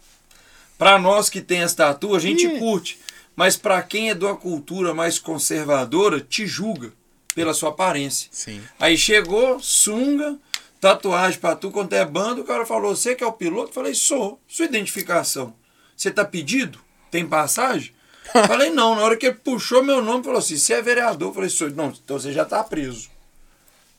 Pra 0.77 0.97
nós 0.97 1.29
que 1.29 1.41
tem 1.41 1.61
as 1.61 1.73
tatu, 1.73 2.15
a 2.15 2.19
gente 2.19 2.45
Ih. 2.47 2.57
curte. 2.59 2.99
Mas 3.35 3.57
pra 3.57 3.81
quem 3.81 4.11
é 4.11 4.13
de 4.13 4.23
uma 4.23 4.35
cultura 4.35 4.93
mais 4.93 5.19
conservadora, 5.19 6.21
te 6.21 6.45
julga 6.47 6.93
pela 7.35 7.53
sua 7.53 7.69
aparência. 7.69 8.29
Sim. 8.31 8.61
Aí 8.79 8.95
chegou, 8.97 9.59
sunga, 9.59 10.37
tatuagem 10.83 11.39
pra 11.39 11.55
tu, 11.55 11.71
quanto 11.71 11.93
é 11.93 12.03
banda, 12.05 12.41
o 12.41 12.43
cara 12.43 12.65
falou, 12.65 12.95
você 12.95 13.15
que 13.15 13.23
é 13.23 13.27
o 13.27 13.31
piloto? 13.31 13.69
Eu 13.69 13.73
falei, 13.73 13.95
sou. 13.95 14.39
Sua 14.47 14.65
identificação. 14.65 15.53
Você 15.95 16.11
tá 16.11 16.25
pedido? 16.25 16.79
Tem 17.09 17.25
passagem? 17.25 17.93
Eu 18.35 18.45
falei, 18.45 18.69
não. 18.69 18.95
Na 18.95 19.01
hora 19.01 19.15
que 19.15 19.27
ele 19.27 19.35
puxou 19.35 19.81
meu 19.81 20.01
nome, 20.01 20.23
falou 20.23 20.39
assim, 20.39 20.57
você 20.57 20.73
é 20.73 20.81
vereador? 20.81 21.29
Eu 21.29 21.33
falei, 21.33 21.49
sou. 21.49 21.69
Não, 21.69 21.87
então 21.87 22.19
você 22.19 22.33
já 22.33 22.43
tá 22.43 22.63
preso. 22.63 23.09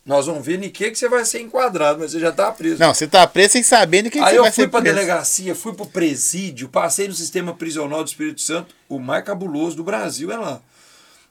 Nós 0.05 0.26
vamos 0.26 0.45
ver 0.45 0.62
em 0.62 0.69
que, 0.69 0.91
que 0.91 0.99
você 0.99 1.09
vai 1.09 1.25
ser 1.25 1.41
enquadrado, 1.41 2.00
mas 2.00 2.11
você 2.12 2.21
já 2.21 2.31
tá 2.31 2.53
preso. 2.53 2.79
Não, 2.79 2.93
você 2.93 3.07
tá 3.07 3.26
preso 3.26 3.53
sem 3.53 3.62
saber 3.62 4.03
do 4.03 4.11
que, 4.11 4.19
que 4.19 4.25
Aí 4.25 4.33
você 4.33 4.38
eu 4.38 4.43
vai 4.43 4.53
fui 4.53 4.64
ser 4.64 4.71
pra 4.71 4.83
preso. 4.83 4.95
delegacia, 4.95 5.55
fui 5.55 5.73
pro 5.73 5.87
presídio, 5.87 6.69
passei 6.69 7.09
no 7.09 7.14
sistema 7.14 7.55
prisional 7.55 8.05
do 8.05 8.09
Espírito 8.09 8.43
Santo, 8.43 8.75
o 8.87 8.99
mais 8.99 9.25
cabuloso 9.25 9.76
do 9.76 9.83
Brasil 9.85 10.31
é 10.31 10.37
lá. 10.37 10.61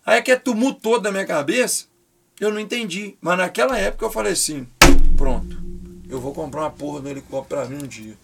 Aí 0.03 0.19
que 0.23 0.31
é 0.31 0.35
tumulto 0.35 0.79
todo 0.81 1.03
da 1.03 1.11
minha 1.11 1.25
cabeça, 1.25 1.85
eu 2.39 2.51
não 2.51 2.59
entendi. 2.59 3.15
Mas 3.21 3.37
naquela 3.37 3.77
época 3.77 4.05
eu 4.05 4.11
falei 4.11 4.33
assim, 4.33 4.67
pronto, 5.17 5.57
eu 6.09 6.19
vou 6.19 6.33
comprar 6.33 6.61
uma 6.61 6.71
porra 6.71 7.01
do 7.01 7.09
helicóptero 7.09 7.61
pra 7.61 7.69
mim 7.69 7.83
um 7.83 7.87
dia. 7.87 8.17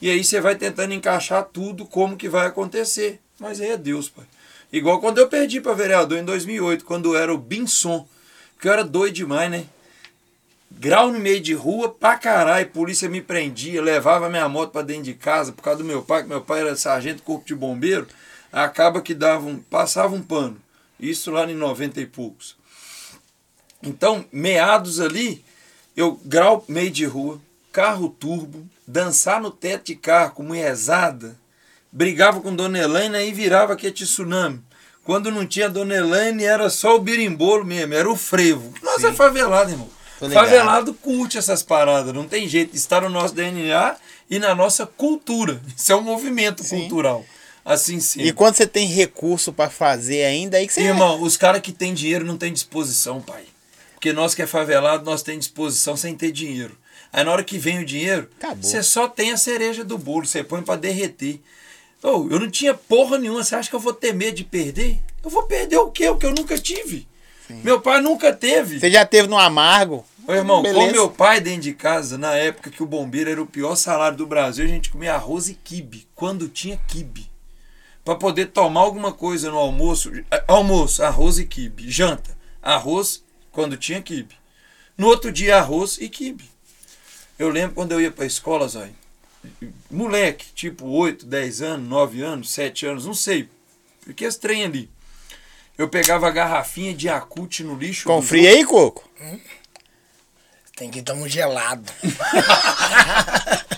E 0.00 0.10
aí 0.10 0.24
você 0.24 0.40
vai 0.40 0.56
tentando 0.56 0.94
encaixar 0.94 1.44
tudo 1.44 1.84
como 1.84 2.16
que 2.16 2.28
vai 2.28 2.46
acontecer. 2.46 3.20
Mas 3.38 3.60
aí 3.60 3.70
é 3.70 3.76
Deus, 3.76 4.08
pai. 4.08 4.24
Igual 4.72 5.00
quando 5.00 5.18
eu 5.18 5.28
perdi 5.28 5.60
para 5.60 5.74
vereador 5.74 6.18
em 6.18 6.24
2008, 6.24 6.84
quando 6.84 7.16
era 7.16 7.32
o 7.32 7.38
Binson. 7.38 8.06
Porque 8.54 8.68
eu 8.68 8.72
era 8.72 8.84
doido 8.84 9.14
demais, 9.14 9.50
né? 9.50 9.66
Grau 10.70 11.10
no 11.10 11.18
meio 11.18 11.40
de 11.40 11.52
rua, 11.52 11.88
pra 11.88 12.16
caralho, 12.16 12.68
polícia 12.68 13.08
me 13.08 13.20
prendia, 13.20 13.82
levava 13.82 14.30
minha 14.30 14.48
moto 14.48 14.70
para 14.70 14.82
dentro 14.82 15.04
de 15.04 15.14
casa 15.14 15.52
por 15.52 15.62
causa 15.62 15.78
do 15.78 15.84
meu 15.84 16.02
pai, 16.02 16.22
que 16.22 16.28
meu 16.28 16.40
pai 16.40 16.60
era 16.60 16.76
sargento 16.76 17.22
corpo 17.22 17.44
de 17.44 17.54
bombeiro. 17.54 18.06
Acaba 18.52 19.02
que 19.02 19.12
dava 19.12 19.46
um, 19.46 19.58
passava 19.58 20.14
um 20.14 20.22
pano. 20.22 20.56
Isso 20.98 21.30
lá 21.30 21.50
em 21.50 21.54
90 21.54 22.00
e 22.00 22.06
poucos. 22.06 22.56
Então, 23.82 24.24
meados 24.32 25.00
ali, 25.00 25.42
eu 25.96 26.20
grau 26.24 26.64
meio 26.68 26.90
de 26.90 27.04
rua, 27.04 27.40
carro 27.72 28.08
turbo, 28.08 28.66
dançar 28.86 29.40
no 29.40 29.50
teto 29.50 29.86
de 29.86 29.94
carro 29.94 30.32
com 30.32 30.42
mulherzada, 30.42 31.36
brigava 31.92 32.40
com 32.40 32.54
Dona 32.54 32.78
Elaine 32.78 33.18
e 33.18 33.32
virava 33.32 33.76
que 33.76 33.90
tsunami. 33.90 34.60
Quando 35.04 35.30
não 35.30 35.46
tinha 35.46 35.68
Dona 35.68 35.96
Elaine, 35.96 36.44
era 36.44 36.68
só 36.70 36.96
o 36.96 37.00
birimbolo 37.00 37.64
mesmo, 37.64 37.94
era 37.94 38.10
o 38.10 38.16
frevo. 38.16 38.74
Nós 38.82 39.02
é 39.02 39.12
favelado, 39.12 39.70
irmão. 39.70 39.88
Favelado 40.32 40.92
curte 40.92 41.38
essas 41.38 41.62
paradas, 41.62 42.12
não 42.12 42.28
tem 42.28 42.46
jeito. 42.46 42.76
Está 42.76 43.00
no 43.00 43.08
nosso 43.08 43.34
DNA 43.34 43.96
e 44.28 44.38
na 44.38 44.54
nossa 44.54 44.86
cultura. 44.86 45.60
Isso 45.76 45.90
é 45.90 45.96
um 45.96 46.02
movimento 46.02 46.62
sim. 46.62 46.80
cultural. 46.80 47.24
Assim 47.64 48.00
sim. 48.00 48.22
E 48.22 48.32
quando 48.32 48.56
você 48.56 48.66
tem 48.66 48.86
recurso 48.86 49.52
para 49.52 49.70
fazer 49.70 50.24
ainda, 50.24 50.58
aí 50.58 50.66
que 50.66 50.72
você. 50.72 50.82
Irmão, 50.82 51.22
os 51.22 51.36
caras 51.36 51.60
que 51.60 51.72
têm 51.72 51.94
dinheiro 51.94 52.24
não 52.24 52.36
têm 52.36 52.52
disposição, 52.52 53.20
pai. 53.20 53.44
Porque 54.00 54.14
nós 54.14 54.34
que 54.34 54.40
é 54.40 54.46
favelado, 54.46 55.04
nós 55.04 55.22
temos 55.22 55.44
disposição 55.44 55.94
sem 55.94 56.16
ter 56.16 56.32
dinheiro. 56.32 56.74
Aí 57.12 57.22
na 57.22 57.32
hora 57.32 57.44
que 57.44 57.58
vem 57.58 57.80
o 57.80 57.84
dinheiro, 57.84 58.30
Acabou. 58.38 58.62
você 58.62 58.82
só 58.82 59.06
tem 59.06 59.30
a 59.30 59.36
cereja 59.36 59.84
do 59.84 59.98
bolo, 59.98 60.24
você 60.24 60.42
põe 60.42 60.62
para 60.62 60.80
derreter. 60.80 61.38
Oh, 62.02 62.26
eu 62.30 62.40
não 62.40 62.50
tinha 62.50 62.72
porra 62.72 63.18
nenhuma, 63.18 63.44
você 63.44 63.54
acha 63.54 63.68
que 63.68 63.76
eu 63.76 63.80
vou 63.80 63.92
ter 63.92 64.14
medo 64.14 64.36
de 64.36 64.44
perder? 64.44 64.98
Eu 65.22 65.28
vou 65.28 65.42
perder 65.42 65.76
o 65.76 65.90
quê? 65.90 66.08
O 66.08 66.16
que 66.16 66.24
eu 66.24 66.34
nunca 66.34 66.56
tive. 66.56 67.06
Sim. 67.46 67.60
Meu 67.62 67.78
pai 67.78 68.00
nunca 68.00 68.32
teve. 68.32 68.80
Você 68.80 68.90
já 68.90 69.04
teve 69.04 69.28
no 69.28 69.36
amargo? 69.36 70.02
Ô, 70.26 70.32
irmão, 70.32 70.62
Beleza. 70.62 70.80
com 70.80 70.92
meu 70.92 71.10
pai 71.10 71.38
dentro 71.38 71.60
de 71.60 71.74
casa, 71.74 72.16
na 72.16 72.34
época 72.34 72.70
que 72.70 72.82
o 72.82 72.86
bombeiro 72.86 73.28
era 73.28 73.42
o 73.42 73.46
pior 73.46 73.74
salário 73.74 74.16
do 74.16 74.26
Brasil, 74.26 74.64
a 74.64 74.68
gente 74.68 74.88
comia 74.88 75.12
arroz 75.12 75.50
e 75.50 75.54
quibe, 75.54 76.08
quando 76.14 76.48
tinha 76.48 76.80
quibe. 76.88 77.30
Para 78.02 78.14
poder 78.14 78.46
tomar 78.46 78.80
alguma 78.80 79.12
coisa 79.12 79.50
no 79.50 79.58
almoço, 79.58 80.10
é, 80.30 80.42
almoço, 80.48 81.02
arroz 81.02 81.38
e 81.38 81.44
quibe. 81.44 81.90
Janta, 81.90 82.34
arroz 82.62 83.22
quando 83.52 83.76
tinha 83.76 84.02
quibe. 84.02 84.34
No 84.96 85.06
outro 85.06 85.32
dia, 85.32 85.56
arroz 85.56 85.98
e 85.98 86.08
quibe. 86.08 86.44
Eu 87.38 87.48
lembro 87.48 87.74
quando 87.74 87.92
eu 87.92 88.00
ia 88.00 88.10
para 88.10 88.24
a 88.24 88.26
escola, 88.26 88.68
Zói, 88.68 88.90
moleque, 89.90 90.46
tipo 90.54 90.86
8, 90.86 91.24
10 91.24 91.62
anos, 91.62 91.88
9 91.88 92.22
anos, 92.22 92.50
7 92.50 92.86
anos, 92.86 93.06
não 93.06 93.14
sei. 93.14 93.48
Porque 94.04 94.24
esse 94.24 94.38
trem 94.38 94.64
ali. 94.64 94.90
Eu 95.78 95.88
pegava 95.88 96.28
a 96.28 96.30
garrafinha 96.30 96.92
de 96.92 97.08
acute 97.08 97.64
no 97.64 97.74
lixo. 97.74 98.06
Confria 98.06 98.50
aí, 98.50 98.64
Coco? 98.64 99.08
Hum? 99.20 99.40
Tem 100.76 100.90
que 100.90 100.98
estar 100.98 101.14
um 101.14 101.26
gelado. 101.26 101.90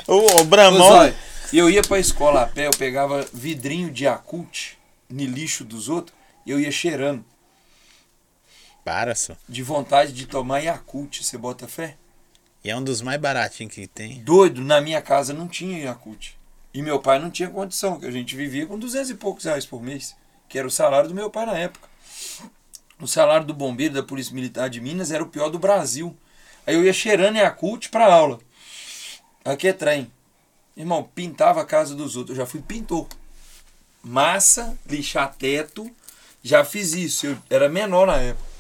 o, 0.09 0.41
o 0.41 0.45
Bramão. 0.45 1.13
Eu 1.53 1.71
ia 1.71 1.83
pra 1.83 1.99
escola 1.99 2.43
a 2.43 2.47
pé, 2.47 2.67
eu 2.67 2.73
pegava 2.73 3.27
vidrinho 3.33 3.91
de 3.91 4.07
acute 4.07 4.79
no 5.09 5.25
lixo 5.25 5.65
dos 5.65 5.89
outros 5.89 6.17
e 6.47 6.51
eu 6.51 6.59
ia 6.59 6.73
cheirando. 6.73 7.25
Para, 8.85 9.15
só. 9.15 9.37
De 9.49 9.63
vontade 9.63 10.13
de 10.13 10.27
tomar 10.27 10.61
Yakult, 10.61 11.23
você 11.23 11.39
bota 11.39 11.69
fé? 11.69 11.97
E 12.65 12.71
é 12.71 12.77
um 12.77 12.83
dos 12.83 13.01
mais 13.01 13.21
baratinhos 13.21 13.75
que 13.75 13.87
tem. 13.87 14.23
Doido, 14.23 14.61
na 14.61 14.81
minha 14.81 15.01
casa 15.03 15.33
não 15.33 15.49
tinha 15.49 15.79
Yakult. 15.79 16.35
E 16.75 16.81
meu 16.81 17.01
pai 17.01 17.19
não 17.19 17.31
tinha 17.31 17.51
condição, 17.51 18.01
que 18.01 18.07
a 18.07 18.11
gente 18.11 18.35
vivia 18.35 18.67
com 18.67 18.79
200 18.79 19.11
e 19.11 19.15
poucos 19.15 19.45
reais 19.45 19.67
por 19.67 19.83
mês, 19.83 20.17
que 20.49 20.59
era 20.59 20.67
o 20.67 20.71
salário 20.71 21.09
do 21.09 21.15
meu 21.15 21.29
pai 21.29 21.45
na 21.47 21.59
época. 21.59 21.89
O 23.01 23.07
salário 23.07 23.47
do 23.47 23.53
bombeiro 23.53 23.95
da 23.95 24.03
Polícia 24.03 24.35
Militar 24.35 24.71
de 24.71 24.81
Minas 24.81 25.11
era 25.11 25.23
o 25.23 25.29
pior 25.29 25.49
do 25.51 25.59
Brasil. 25.59 26.17
Aí 26.67 26.75
eu 26.75 26.85
ia 26.85 26.93
cheirando 26.93 27.37
Yakult 27.37 27.89
pra 27.89 28.13
aula. 28.13 28.39
Aqui 29.45 29.69
é 29.69 29.73
trem. 29.73 30.11
Irmão, 30.77 31.09
pintava 31.15 31.61
a 31.61 31.67
casa 31.67 31.95
dos 31.95 32.17
outros. 32.17 32.39
Eu 32.39 32.45
já 32.45 32.51
fui 32.51 32.63
pintor. 32.63 33.09
Massa, 34.03 34.79
lixar 34.89 35.35
teto. 35.35 35.91
Já 36.43 36.65
fiz 36.65 36.93
isso. 36.93 37.27
Eu 37.27 37.39
era 37.51 37.69
menor 37.69 38.07
na 38.07 38.17
época. 38.17 38.52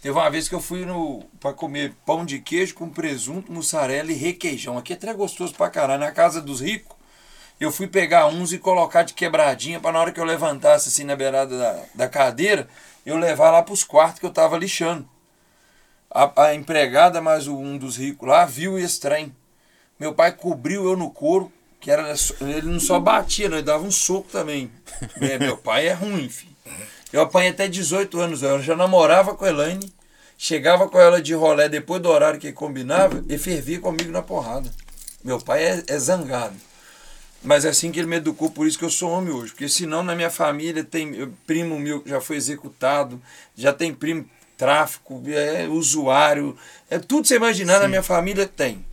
Teve 0.00 0.16
uma 0.16 0.30
vez 0.30 0.48
que 0.48 0.54
eu 0.54 0.60
fui 0.60 0.84
no 0.84 1.24
para 1.40 1.52
comer 1.52 1.92
pão 2.06 2.24
de 2.24 2.38
queijo 2.38 2.74
com 2.74 2.88
presunto, 2.88 3.50
mussarela 3.50 4.12
e 4.12 4.14
requeijão. 4.14 4.78
Aqui 4.78 4.92
é 4.92 4.96
até 4.96 5.12
gostoso 5.12 5.54
pra 5.54 5.68
caralho. 5.68 6.00
Na 6.00 6.12
casa 6.12 6.40
dos 6.40 6.60
ricos, 6.60 6.96
eu 7.58 7.72
fui 7.72 7.88
pegar 7.88 8.26
uns 8.26 8.52
e 8.52 8.58
colocar 8.58 9.02
de 9.02 9.14
quebradinha 9.14 9.80
para 9.80 9.92
na 9.92 10.00
hora 10.00 10.12
que 10.12 10.20
eu 10.20 10.24
levantasse 10.24 10.88
assim 10.88 11.02
na 11.02 11.16
beirada 11.16 11.58
da, 11.58 11.84
da 11.94 12.08
cadeira, 12.08 12.68
eu 13.04 13.16
levar 13.16 13.50
lá 13.50 13.62
pros 13.62 13.82
quartos 13.82 14.20
que 14.20 14.26
eu 14.26 14.32
tava 14.32 14.56
lixando. 14.56 15.08
A, 16.10 16.44
a 16.44 16.54
empregada, 16.54 17.20
mais 17.20 17.48
um 17.48 17.76
dos 17.76 17.96
ricos 17.96 18.28
lá, 18.28 18.44
viu 18.44 18.78
esse 18.78 19.00
trem. 19.00 19.34
Meu 19.98 20.14
pai 20.14 20.30
cobriu 20.30 20.84
eu 20.84 20.96
no 20.96 21.10
couro, 21.10 21.52
que 21.80 21.90
era 21.90 22.14
ele 22.40 22.68
não 22.68 22.78
só 22.78 23.00
batia, 23.00 23.48
não, 23.48 23.56
ele 23.56 23.66
dava 23.66 23.82
um 23.82 23.90
soco 23.90 24.28
também. 24.30 24.70
É, 25.20 25.38
meu 25.38 25.56
pai 25.56 25.88
é 25.88 25.92
ruim, 25.92 26.28
filho. 26.28 26.56
Eu 27.12 27.22
apanhei 27.22 27.50
até 27.50 27.66
18 27.68 28.20
anos, 28.20 28.42
eu 28.42 28.62
já 28.62 28.76
namorava 28.76 29.34
com 29.34 29.44
a 29.44 29.48
Elaine, 29.48 29.92
chegava 30.36 30.88
com 30.88 30.98
ela 30.98 31.22
de 31.22 31.34
rolé 31.34 31.68
depois 31.68 32.02
do 32.02 32.08
horário 32.08 32.38
que 32.38 32.52
combinava 32.52 33.24
e 33.28 33.38
fervia 33.38 33.80
comigo 33.80 34.10
na 34.10 34.22
porrada. 34.22 34.70
Meu 35.24 35.40
pai 35.40 35.64
é, 35.64 35.82
é 35.86 35.98
zangado. 35.98 36.54
Mas 37.42 37.64
é 37.64 37.68
assim 37.68 37.92
que 37.92 38.00
ele 38.00 38.08
me 38.08 38.16
educou, 38.16 38.50
por 38.50 38.66
isso 38.66 38.78
que 38.78 38.84
eu 38.84 38.90
sou 38.90 39.10
homem 39.10 39.32
hoje. 39.32 39.52
Porque 39.52 39.68
senão 39.68 40.02
na 40.02 40.14
minha 40.14 40.30
família 40.30 40.84
tem 40.84 41.32
primo 41.46 41.78
meu 41.78 42.00
que 42.00 42.10
já 42.10 42.20
foi 42.20 42.36
executado, 42.36 43.20
já 43.56 43.72
tem 43.72 43.94
primo 43.94 44.28
tráfico, 44.56 45.22
é 45.28 45.68
usuário, 45.68 46.58
é 46.90 46.98
tudo 46.98 47.26
você 47.26 47.36
imaginar 47.36 47.74
Sim. 47.74 47.82
na 47.82 47.88
minha 47.88 48.02
família 48.02 48.46
tem. 48.46 48.84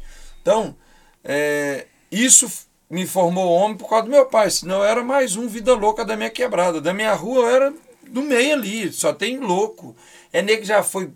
Então, 0.41 0.75
é, 1.23 1.87
isso 2.11 2.49
me 2.87 3.07
formou 3.07 3.51
homem 3.51 3.75
por 3.75 3.89
causa 3.89 4.05
do 4.05 4.11
meu 4.11 4.27
pai, 4.27 4.49
senão 4.51 4.77
eu 4.77 4.83
era 4.85 5.03
mais 5.03 5.35
um 5.35 5.47
vida 5.47 5.73
louca 5.73 6.05
da 6.05 6.15
minha 6.15 6.29
quebrada. 6.29 6.79
Da 6.79 6.93
minha 6.93 7.13
rua 7.13 7.41
eu 7.41 7.49
era 7.49 7.73
do 8.15 8.21
meio 8.21 8.53
ali, 8.53 8.93
só 8.93 9.11
tem 9.11 9.37
louco. 9.37 9.93
É 10.31 10.41
nego 10.41 10.61
que 10.61 10.67
já 10.67 10.81
foi 10.81 11.11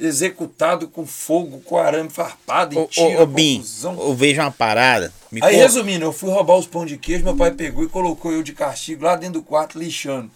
executado 0.00 0.88
com 0.88 1.06
fogo, 1.06 1.60
com 1.60 1.78
arame 1.78 2.10
farpado 2.10 2.76
e 2.76 2.86
tira, 2.88 3.22
ô, 3.22 3.26
Bim, 3.26 3.64
eu 3.84 4.14
vejo 4.16 4.40
uma 4.40 4.50
parada. 4.50 5.12
Aí, 5.40 5.54
resumindo, 5.54 6.04
eu 6.04 6.12
fui 6.12 6.28
roubar 6.30 6.56
os 6.56 6.66
pão 6.66 6.84
de 6.84 6.98
queijo, 6.98 7.22
meu 7.22 7.36
pai 7.36 7.52
pegou 7.52 7.84
e 7.84 7.88
colocou 7.88 8.32
eu 8.32 8.42
de 8.42 8.52
castigo 8.52 9.04
lá 9.04 9.14
dentro 9.14 9.34
do 9.40 9.42
quarto 9.44 9.78
lixando. 9.78 10.28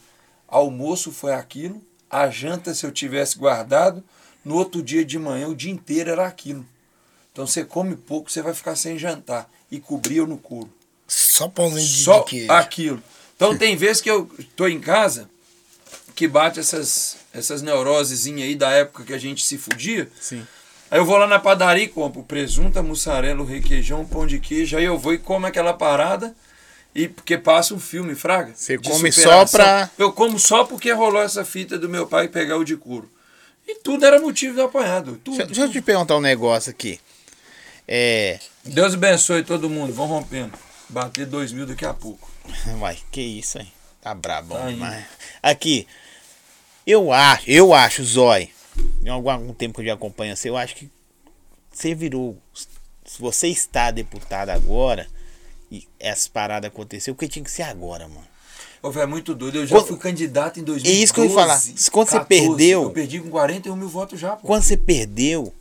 Almoço 0.47 1.11
foi 1.11 1.35
aquilo, 1.35 1.83
a 2.09 2.31
janta, 2.31 2.73
se 2.73 2.87
eu 2.87 2.93
tivesse 2.93 3.37
guardado, 3.37 4.05
no 4.45 4.55
outro 4.55 4.81
dia 4.81 5.05
de 5.05 5.19
manhã, 5.19 5.49
o 5.49 5.55
dia 5.55 5.73
inteiro 5.73 6.11
era 6.11 6.29
aquilo. 6.29 6.65
Então 7.33 7.45
você 7.45 7.65
come 7.65 7.97
pouco, 7.97 8.31
você 8.31 8.41
vai 8.41 8.55
ficar 8.55 8.77
sem 8.77 8.97
jantar. 8.97 9.51
E 9.71 9.79
cobria 9.79 10.25
no 10.25 10.39
couro. 10.39 10.71
Só 11.07 11.49
pãozinho 11.49 11.87
de, 11.87 12.05
Só 12.05 12.21
de 12.21 12.25
queijo. 12.25 12.53
aquilo. 12.53 13.03
Então 13.37 13.59
tem 13.59 13.77
vezes 13.77 14.01
que 14.01 14.11
eu 14.11 14.31
tô 14.57 14.67
em 14.67 14.81
casa, 14.81 15.29
que 16.19 16.27
bate 16.27 16.59
essas, 16.59 17.17
essas 17.33 17.63
neuroses 17.63 18.27
aí 18.27 18.57
da 18.57 18.73
época 18.73 19.05
que 19.05 19.15
a 19.15 19.19
gente 19.19 19.47
se 19.47 19.57
fudia. 19.57 20.11
Sim. 20.21 20.45
Aí 20.91 20.99
eu 20.99 21.05
vou 21.05 21.17
lá 21.17 21.29
na 21.29 21.39
padaria 21.39 21.85
e 21.85 21.89
compro 21.89 22.25
presunto, 22.25 22.83
mussarela, 22.83 23.45
requeijão, 23.45 24.05
pão 24.05 24.27
de 24.27 24.41
queijo. 24.41 24.77
Aí 24.77 24.83
eu 24.83 24.99
vou 24.99 25.15
e 25.15 25.19
como 25.19 25.47
aquela 25.47 25.73
parada. 25.73 26.35
E 26.93 27.07
porque 27.07 27.39
passa 27.39 27.73
um 27.73 27.79
filme, 27.79 28.17
Fraga. 28.17 28.53
Você 28.53 28.79
come 28.79 29.13
superação. 29.13 29.47
só 29.47 29.57
pra. 29.57 29.91
Eu 29.97 30.13
como 30.13 30.41
só 30.41 30.65
porque 30.65 30.91
rolou 30.91 31.23
essa 31.23 31.45
fita 31.45 31.79
do 31.79 31.89
meu 31.89 32.05
pai 32.05 32.27
pegar 32.27 32.57
o 32.57 32.65
de 32.65 32.77
couro. 32.77 33.09
E 33.65 33.77
tudo 33.77 34.05
era 34.05 34.21
motivo 34.21 34.57
do 34.57 34.63
apanhado. 34.63 35.21
Tudo, 35.23 35.37
deixa, 35.37 35.47
deixa 35.47 35.63
eu 35.67 35.71
te 35.71 35.81
perguntar 35.81 36.17
um 36.17 36.21
negócio 36.21 36.71
aqui. 36.71 36.99
É. 37.87 38.41
Deus 38.65 38.95
abençoe 38.95 39.45
todo 39.45 39.71
mundo. 39.71 39.93
Vão 39.93 40.07
rompendo. 40.07 40.59
Bater 40.89 41.27
dois 41.27 41.53
mil 41.53 41.65
daqui 41.65 41.87
a 41.87 41.95
pouco. 41.95 42.29
Vai, 42.81 42.99
que 43.13 43.21
isso, 43.21 43.61
hein? 43.61 43.73
Tá 44.01 44.13
brabo 44.13 44.57
tá 44.57 44.67
demais. 44.67 45.05
Aqui. 45.41 45.87
Eu 46.89 47.13
acho, 47.13 47.51
eu 47.51 47.75
acho, 47.75 48.03
Zói. 48.03 48.49
Em 49.05 49.11
algum, 49.11 49.29
algum 49.29 49.53
tempo 49.53 49.75
que 49.75 49.83
eu 49.83 49.87
já 49.89 49.93
acompanho 49.93 50.35
você, 50.35 50.49
eu 50.49 50.57
acho 50.57 50.75
que 50.75 50.91
você 51.71 51.95
virou. 51.95 52.35
Se 53.05 53.21
você 53.21 53.49
está 53.49 53.91
deputado 53.91 54.49
agora 54.49 55.07
e 55.71 55.87
essa 56.01 56.31
parada 56.31 56.69
aconteceu, 56.69 57.15
porque 57.15 57.29
tinha 57.29 57.45
que 57.45 57.51
ser 57.51 57.65
agora, 57.65 58.09
mano. 58.09 58.27
Ô, 58.83 58.91
é 58.91 59.05
muito 59.05 59.35
doido. 59.35 59.59
Eu 59.59 59.67
já 59.67 59.77
quando, 59.77 59.87
fui 59.89 59.99
candidato 59.99 60.61
em 60.61 60.63
2012. 60.63 60.99
É 60.99 61.05
isso 61.05 61.13
que 61.13 61.21
eu 61.21 61.25
ia 61.25 61.31
falar. 61.31 61.61
Quando 61.93 62.09
14, 62.09 62.11
você 62.11 62.21
perdeu. 62.25 62.83
Eu 62.85 62.91
perdi 62.91 63.21
com 63.21 63.29
41 63.29 63.77
mil 63.77 63.89
votos 63.91 64.19
já, 64.19 64.35
pô. 64.35 64.47
Quando 64.47 64.63
você 64.63 64.77
perdeu, 64.79 65.53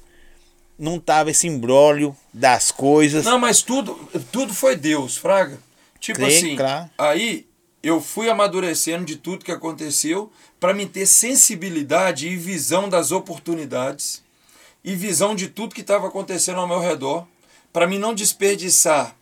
não 0.80 0.98
tava 0.98 1.32
esse 1.32 1.46
imbróglio 1.46 2.16
das 2.34 2.72
coisas. 2.72 3.26
Não, 3.26 3.38
mas 3.38 3.62
tudo, 3.62 3.96
tudo 4.32 4.54
foi 4.54 4.78
Deus, 4.78 5.18
Fraga. 5.18 5.60
Tipo 6.00 6.20
Crê, 6.20 6.38
assim, 6.38 6.56
claro. 6.56 6.90
aí 6.98 7.47
eu 7.82 8.02
fui 8.02 8.30
amadurecendo 8.30 9.06
de 9.06 9.16
tudo 9.16 9.46
que 9.46 9.52
aconteceu 9.52 10.32
para 10.60 10.74
me 10.74 10.86
ter 10.86 11.06
sensibilidade 11.06 12.28
e 12.28 12.36
visão 12.36 12.90
das 12.90 13.12
oportunidades 13.12 14.24
e 14.84 14.96
visão 14.96 15.36
de 15.36 15.48
tudo 15.48 15.76
que 15.76 15.82
estava 15.82 16.08
acontecendo 16.08 16.60
ao 16.60 16.68
meu 16.68 16.80
redor, 16.80 17.28
para 17.72 17.86
mim 17.86 18.00
não 18.00 18.14
desperdiçar 18.14 19.16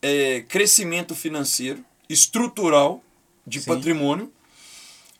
é, 0.00 0.44
crescimento 0.48 1.14
financeiro, 1.14 1.84
estrutural, 2.08 3.02
de 3.46 3.60
Sim. 3.60 3.66
patrimônio, 3.66 4.32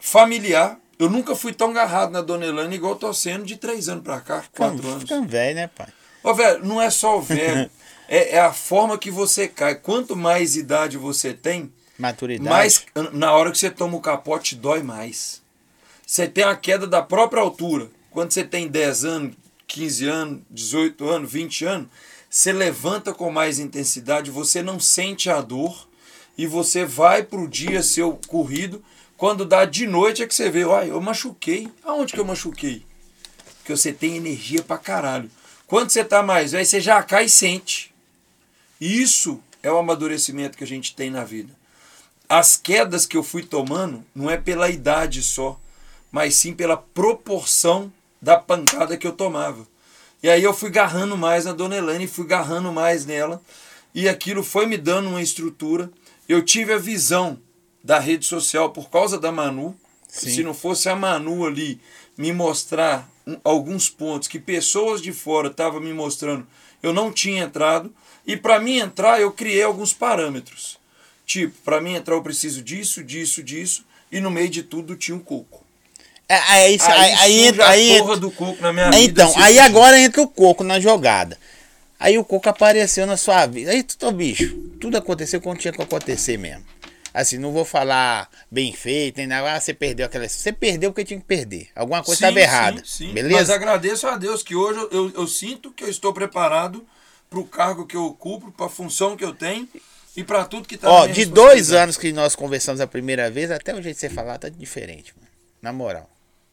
familiar. 0.01 0.79
Eu 0.99 1.11
nunca 1.11 1.37
fui 1.37 1.53
tão 1.53 1.71
agarrado 1.71 2.11
na 2.11 2.23
Dona 2.23 2.47
Elane 2.47 2.77
igual 2.77 2.93
eu 2.93 2.99
tô 2.99 3.13
sendo 3.13 3.45
de 3.45 3.57
três 3.57 3.89
anos 3.89 4.03
pra 4.03 4.21
cá, 4.21 4.45
quatro 4.57 4.77
Ficando, 4.77 4.89
anos. 4.89 5.03
ficando 5.03 5.29
velho, 5.29 5.55
né, 5.55 5.67
pai? 5.67 5.89
Ô, 6.23 6.35
velho, 6.35 6.65
não 6.65 6.81
é 6.81 6.91
só 6.91 7.19
o 7.19 7.23
velho. 7.23 7.71
é, 8.09 8.37
é 8.37 8.41
a 8.41 8.53
forma 8.53 8.97
que 8.97 9.11
você 9.11 9.47
cai. 9.47 9.75
Quanto 9.75 10.17
mais 10.17 10.57
idade 10.57 10.97
você 10.97 11.35
tem, 11.35 11.73
Maturidade. 11.99 12.49
mais 12.49 12.85
na 13.13 13.33
hora 13.33 13.51
que 13.51 13.59
você 13.59 13.71
toma 13.71 13.97
o 13.97 14.01
capote, 14.01 14.55
dói 14.55 14.83
mais. 14.83 15.43
Você 16.07 16.29
tem 16.29 16.45
a 16.45 16.55
queda 16.55 16.87
da 16.87 17.03
própria 17.03 17.43
altura. 17.43 17.89
Quando 18.11 18.33
você 18.33 18.45
tem 18.45 18.69
10 18.69 19.05
anos, 19.05 19.37
15 19.67 20.07
anos, 20.07 20.41
18 20.51 21.09
anos, 21.09 21.33
20 21.33 21.65
anos, 21.65 21.89
você 22.31 22.53
levanta 22.53 23.13
com 23.13 23.31
mais 23.31 23.59
intensidade, 23.59 24.31
você 24.31 24.63
não 24.63 24.79
sente 24.79 25.31
a 25.31 25.41
dor 25.41 25.89
e 26.37 26.47
você 26.47 26.85
vai 26.85 27.23
pro 27.23 27.49
dia 27.49 27.83
seu 27.83 28.21
corrido. 28.27 28.85
Quando 29.17 29.45
dá 29.45 29.65
de 29.65 29.87
noite 29.87 30.23
é 30.23 30.27
que 30.27 30.35
você 30.35 30.51
vê, 30.51 30.65
uai, 30.65 30.91
eu 30.91 31.01
machuquei. 31.01 31.69
Aonde 31.83 32.13
que 32.13 32.21
eu 32.21 32.25
machuquei? 32.25 32.85
Porque 33.59 33.75
você 33.75 33.93
tem 33.93 34.17
energia 34.17 34.63
pra 34.63 34.79
caralho. 34.79 35.31
Quando 35.67 35.91
você 35.91 36.05
tá 36.05 36.23
mais 36.23 36.53
velho, 36.53 36.65
você 36.65 36.81
já 36.81 37.03
cai 37.03 37.25
e 37.25 37.31
sente. 37.31 37.93
Isso 38.81 39.43
é 39.63 39.73
o 39.73 39.79
amadurecimento 39.79 40.57
que 40.57 40.63
a 40.63 40.67
gente 40.67 40.95
tem 40.95 41.11
na 41.11 41.25
vida. 41.25 41.53
As 42.29 42.57
quedas 42.57 43.07
que 43.07 43.17
eu 43.17 43.23
fui 43.23 43.43
tomando 43.43 44.05
não 44.15 44.29
é 44.29 44.37
pela 44.37 44.69
idade 44.69 45.23
só, 45.23 45.59
mas 46.11 46.35
sim 46.35 46.53
pela 46.53 46.77
proporção 46.77 47.93
da 48.21 48.37
pancada 48.37 48.97
que 48.97 49.07
eu 49.07 49.13
tomava. 49.13 49.67
E 50.23 50.29
aí 50.29 50.43
eu 50.43 50.53
fui 50.53 50.71
garrando 50.71 51.17
mais 51.17 51.45
na 51.45 51.53
Dona 51.53 51.77
Elane, 51.77 52.09
fui 52.09 52.27
garrando 52.27 52.73
mais 52.73 53.07
nela, 53.07 53.41
e 53.95 54.09
aquilo 54.09 54.43
foi 54.43 54.67
me 54.67 54.77
dando 54.77 55.09
uma 55.09 55.23
estrutura. 55.23 55.89
Eu 56.29 56.45
tive 56.45 56.73
a 56.73 56.79
visão 56.79 57.39
da 57.85 58.01
rede 58.01 58.27
social 58.27 58.71
por 58.71 58.91
causa 58.91 59.19
da 59.21 59.31
Manu. 59.31 59.77
Se 60.09 60.43
não 60.43 60.55
fosse 60.55 60.89
a 60.89 60.97
Manu 60.97 61.47
ali 61.47 61.81
me 62.17 62.33
mostrar 62.33 63.09
alguns 63.45 63.89
pontos 63.89 64.27
que 64.27 64.41
pessoas 64.41 65.01
de 65.01 65.13
fora 65.13 65.49
estavam 65.49 65.81
me 65.81 65.93
mostrando, 65.93 66.47
eu 66.83 66.93
não 66.93 67.13
tinha 67.13 67.45
entrado. 67.45 67.95
E 68.27 68.37
para 68.37 68.59
mim 68.59 68.79
entrar, 68.79 69.21
eu 69.21 69.31
criei 69.31 69.63
alguns 69.63 69.93
parâmetros. 69.93 70.79
Tipo, 71.27 71.53
para 71.65 71.81
mim 71.81 71.95
entrar 71.95 72.15
eu 72.15 72.23
preciso 72.23 72.63
disso, 72.63 73.03
disso, 73.03 73.43
disso, 73.43 73.85
e 74.13 74.21
no 74.21 74.31
meio 74.31 74.49
de 74.49 74.63
tudo 74.63 74.95
tinha 74.95 75.17
um 75.17 75.21
coco. 75.21 75.67
É, 76.29 76.59
é 76.61 76.71
isso, 76.71 76.85
aí, 76.91 77.13
aí, 77.15 77.45
entra- 77.47 77.67
a 77.67 77.71
aí, 77.71 77.89
porra 77.99 78.03
entra- 78.15 78.17
do 78.17 78.31
coco 78.31 78.63
na 78.63 78.73
minha 78.73 78.91
vida. 78.91 79.03
Então, 79.23 79.29
assim, 79.31 79.41
aí 79.41 79.59
agora 79.59 79.99
entra 79.99 80.23
o 80.23 80.29
coco 80.29 80.63
na 80.65 80.79
jogada. 80.81 81.37
Aí 81.99 82.17
o 82.17 82.25
coco 82.25 82.49
apareceu 82.49 83.07
na 83.07 83.17
sua 83.17 83.45
vida. 83.47 83.71
Aí, 83.73 83.83
tu, 83.83 84.11
bicho, 84.13 84.57
tudo 84.81 84.97
aconteceu 84.97 85.41
quando 85.41 85.59
tinha 85.59 85.73
que 85.73 85.83
acontecer 85.83 86.37
mesmo. 86.37 86.65
Assim, 87.15 87.39
não 87.39 87.51
vou 87.51 87.65
falar 87.65 88.29
bem 88.51 88.73
feito, 88.75 89.17
nem 89.17 89.27
nada. 89.27 89.55
Ah, 89.55 89.59
você 89.61 89.73
perdeu 89.73 90.05
aquela. 90.05 90.29
Você 90.29 90.53
perdeu 90.53 90.91
porque 90.93 91.05
tinha 91.05 91.19
que 91.19 91.25
perder. 91.25 91.69
Alguma 91.75 92.03
coisa 92.03 92.27
estava 92.27 92.39
errada. 92.39 92.83
sim, 92.85 92.85
sim. 92.85 93.05
Mas 93.07 93.15
Beleza? 93.15 93.55
agradeço 93.55 94.07
a 94.07 94.17
Deus 94.17 94.43
que 94.43 94.55
hoje 94.55 94.79
eu, 94.79 94.91
eu, 94.91 95.13
eu 95.17 95.27
sinto 95.27 95.73
que 95.73 95.83
eu 95.83 95.89
estou 95.89 96.13
preparado 96.13 96.87
para 97.31 97.39
o 97.39 97.45
cargo 97.47 97.87
que 97.87 97.97
eu 97.97 98.05
ocupo, 98.05 98.53
para 98.53 98.67
a 98.67 98.69
função 98.69 99.17
que 99.17 99.25
eu 99.25 99.33
tenho 99.33 99.67
e 100.17 100.25
para 100.25 100.45
tudo 100.45 100.67
que 100.67 100.77
está 100.77 100.91
Ó, 100.91 101.07
de 101.07 101.25
dois 101.27 101.73
anos 101.73 101.97
que 101.97 102.13
nós 102.13 102.35
conversamos 102.35 102.81
a 102.81 102.87
primeira 102.87 103.31
vez, 103.31 103.51
até 103.51 103.75
o 103.75 103.83
jeito 103.83 103.97
de 103.97 104.01
você 104.01 104.11
falar 104.11 104.39
tá 104.39 104.49
diferente, 104.49 105.13
mano. 105.17 105.29
Na 105.61 105.73
moral. 105.73 106.09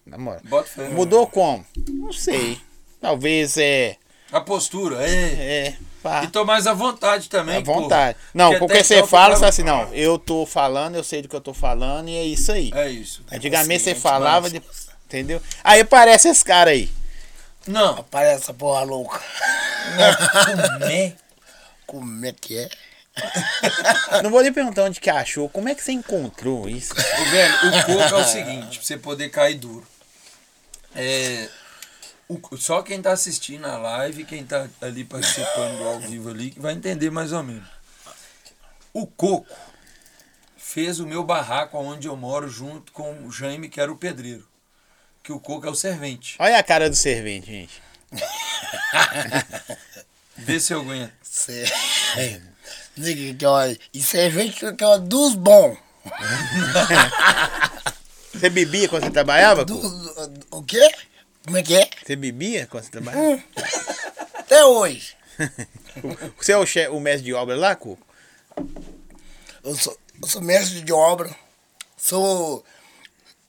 Na 0.05 0.17
moral. 0.17 0.41
Bota 0.46 0.67
fé. 0.67 0.89
Mudou 0.89 1.27
como? 1.27 1.65
Não 1.89 2.12
sei. 2.12 2.60
Talvez 3.00 3.58
é. 3.58 3.96
A 4.32 4.41
postura, 4.41 5.08
é. 5.08 5.67
É. 5.67 5.77
Pá. 6.01 6.24
E 6.24 6.27
tô 6.27 6.43
mais 6.43 6.67
à 6.67 6.74
vontade 6.74 7.29
também. 7.29 7.58
À 7.58 7.60
vontade. 7.62 8.17
porra. 8.17 8.29
Não, 8.34 8.50
Porque 8.51 8.65
porque 8.67 8.84
você 8.84 8.96
então 8.96 9.08
fala, 9.08 9.36
você 9.38 9.46
assim, 9.46 9.63
não, 9.63 9.93
eu 9.93 10.20
tô 10.20 10.46
falando, 10.46 10.96
eu 10.96 11.03
sei 11.03 11.22
do 11.22 11.29
que 11.29 11.36
eu 11.36 11.39
tô 11.41 11.53
falando 11.53 12.10
e 12.10 12.17
é 12.17 12.25
isso 12.25 12.51
aí. 12.51 12.72
É 12.74 12.89
isso. 12.89 13.24
Antigamente 13.32 13.84
você 13.84 13.91
consciente, 13.93 14.01
falava, 14.01 14.50
de- 14.50 14.62
entendeu? 15.05 15.41
Aí 15.63 15.79
aparece 15.79 16.27
esse 16.27 16.43
cara 16.43 16.72
aí. 16.72 16.91
Não. 17.65 18.03
Parece 18.12 18.43
essa 18.43 18.53
porra 18.53 18.84
louca. 18.84 19.21
Né? 20.80 21.13
Como 21.88 22.26
é 22.26 22.34
que 22.34 22.58
é? 22.58 22.69
Não 24.23 24.32
vou 24.32 24.41
nem 24.41 24.52
perguntar 24.52 24.84
onde 24.84 24.99
que 24.99 25.10
achou, 25.10 25.47
como 25.49 25.69
é 25.69 25.76
que 25.76 25.84
você 25.84 25.91
encontrou 25.91 26.67
isso? 26.67 26.93
Ô, 26.93 27.26
velho, 27.32 27.56
o 27.67 27.86
coco 27.86 28.15
é 28.15 28.21
o 28.21 28.26
seguinte, 28.26 28.78
pra 28.80 28.86
você 28.88 28.97
poder 28.97 29.30
cair 29.30 29.56
duro. 29.56 29.86
É, 30.95 31.47
o- 32.28 32.58
só 32.58 32.82
quem 32.82 33.02
tá 33.02 33.12
assistindo 33.12 33.65
a 33.65 33.78
live, 33.78 34.26
quem 34.26 34.43
tá 34.45 34.67
ali 34.82 35.04
participando 35.04 35.78
do 35.78 35.88
ao 35.88 35.99
vivo 35.99 36.30
ali, 36.30 36.54
vai 36.58 36.73
entender 36.73 37.10
mais 37.12 37.32
ou 37.32 37.43
menos. 37.43 37.67
O 38.93 39.06
coco 39.08 39.47
fez 40.58 40.99
o 40.99 41.06
meu 41.08 41.23
barraco 41.23 41.78
onde 41.78 42.08
eu 42.08 42.15
moro 42.15 42.47
junto 42.49 42.91
com 42.91 43.12
o 43.28 43.32
Jaime, 43.32 43.69
que 43.69 43.80
era 43.82 43.91
o 43.91 43.97
pedreiro. 43.97 44.47
Que 45.23 45.32
o 45.32 45.39
coco 45.39 45.65
é 45.65 45.69
o 45.69 45.76
servente. 45.76 46.36
Olha 46.39 46.58
a 46.58 46.63
cara 46.63 46.89
do 46.89 46.95
servente, 46.95 47.45
gente. 47.47 47.82
Vê 50.36 50.60
se 50.60 50.73
eu 50.73 50.82
aguento. 50.82 51.13
Cê... 51.23 51.63
Diga 52.95 53.38
que, 53.38 53.45
ó, 53.45 53.60
e 53.93 54.01
cerveja 54.01 54.73
que 54.73 54.84
é 54.84 54.97
dos 54.99 55.36
bons. 55.36 55.77
Você 58.34 58.49
bebia 58.49 58.89
quando 58.89 59.03
você 59.03 59.12
trabalhava? 59.12 59.63
Do, 59.63 59.77
Cu? 59.79 59.88
do- 59.89 60.58
o 60.58 60.63
quê? 60.63 60.91
Como 61.45 61.58
é 61.58 61.63
que 61.63 61.75
é? 61.75 61.88
Você 62.03 62.15
bebia 62.15 62.67
quando 62.67 62.84
você 62.84 62.89
trabalhava? 62.91 63.41
Até 64.39 64.65
hoje. 64.65 65.15
Você 66.38 66.51
é 66.51 66.58
o, 66.58 66.65
che- 66.65 66.88
o 66.89 66.99
mestre 66.99 67.23
de 67.25 67.34
obra 67.34 67.56
lá, 67.56 67.75
Cu? 67.75 67.97
Eu 69.63 69.75
sou, 69.77 69.97
eu 70.21 70.27
sou 70.27 70.41
mestre 70.41 70.82
de 70.82 70.91
obra. 70.91 71.29
Sou, 71.95 72.65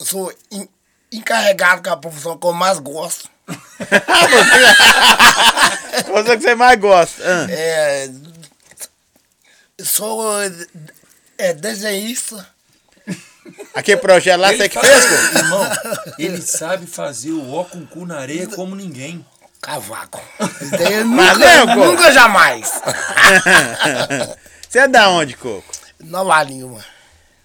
sou 0.00 0.32
en- 0.52 0.68
encarregado 1.10 1.82
com 1.82 1.90
a 1.90 1.96
profissão 1.96 2.38
que 2.38 2.46
eu 2.46 2.52
mais 2.52 2.78
gosto. 2.78 3.28
Qual 6.06 6.18
é 6.26 6.36
que 6.36 6.42
você 6.42 6.54
mais 6.54 6.78
gosta? 6.78 7.22
Ah, 7.24 7.46
É, 7.50 8.08
sou 9.84 10.24
é, 11.38 11.52
desenhista. 11.52 12.46
Aquele 13.74 13.98
projeto 13.98 14.40
lá, 14.40 14.52
você 14.52 14.68
que 14.68 14.80
fez, 14.80 15.04
Cu? 15.04 15.38
Irmão, 15.38 15.70
ele 16.18 16.40
sabe 16.40 16.86
fazer 16.86 17.32
o 17.32 17.52
ó 17.52 17.64
com 17.64 17.84
cu 17.86 18.06
na 18.06 18.18
areia 18.18 18.46
como 18.46 18.74
ninguém. 18.74 19.24
Cavaco. 19.60 20.22
Nunca, 21.04 21.74
pô. 21.74 21.84
nunca 21.86 22.12
jamais. 22.12 22.70
Você 24.68 24.80
é 24.80 24.88
da 24.88 25.08
onde, 25.08 25.34
Coco? 25.36 25.72
Nova 26.00 26.42
Lima. 26.42 26.84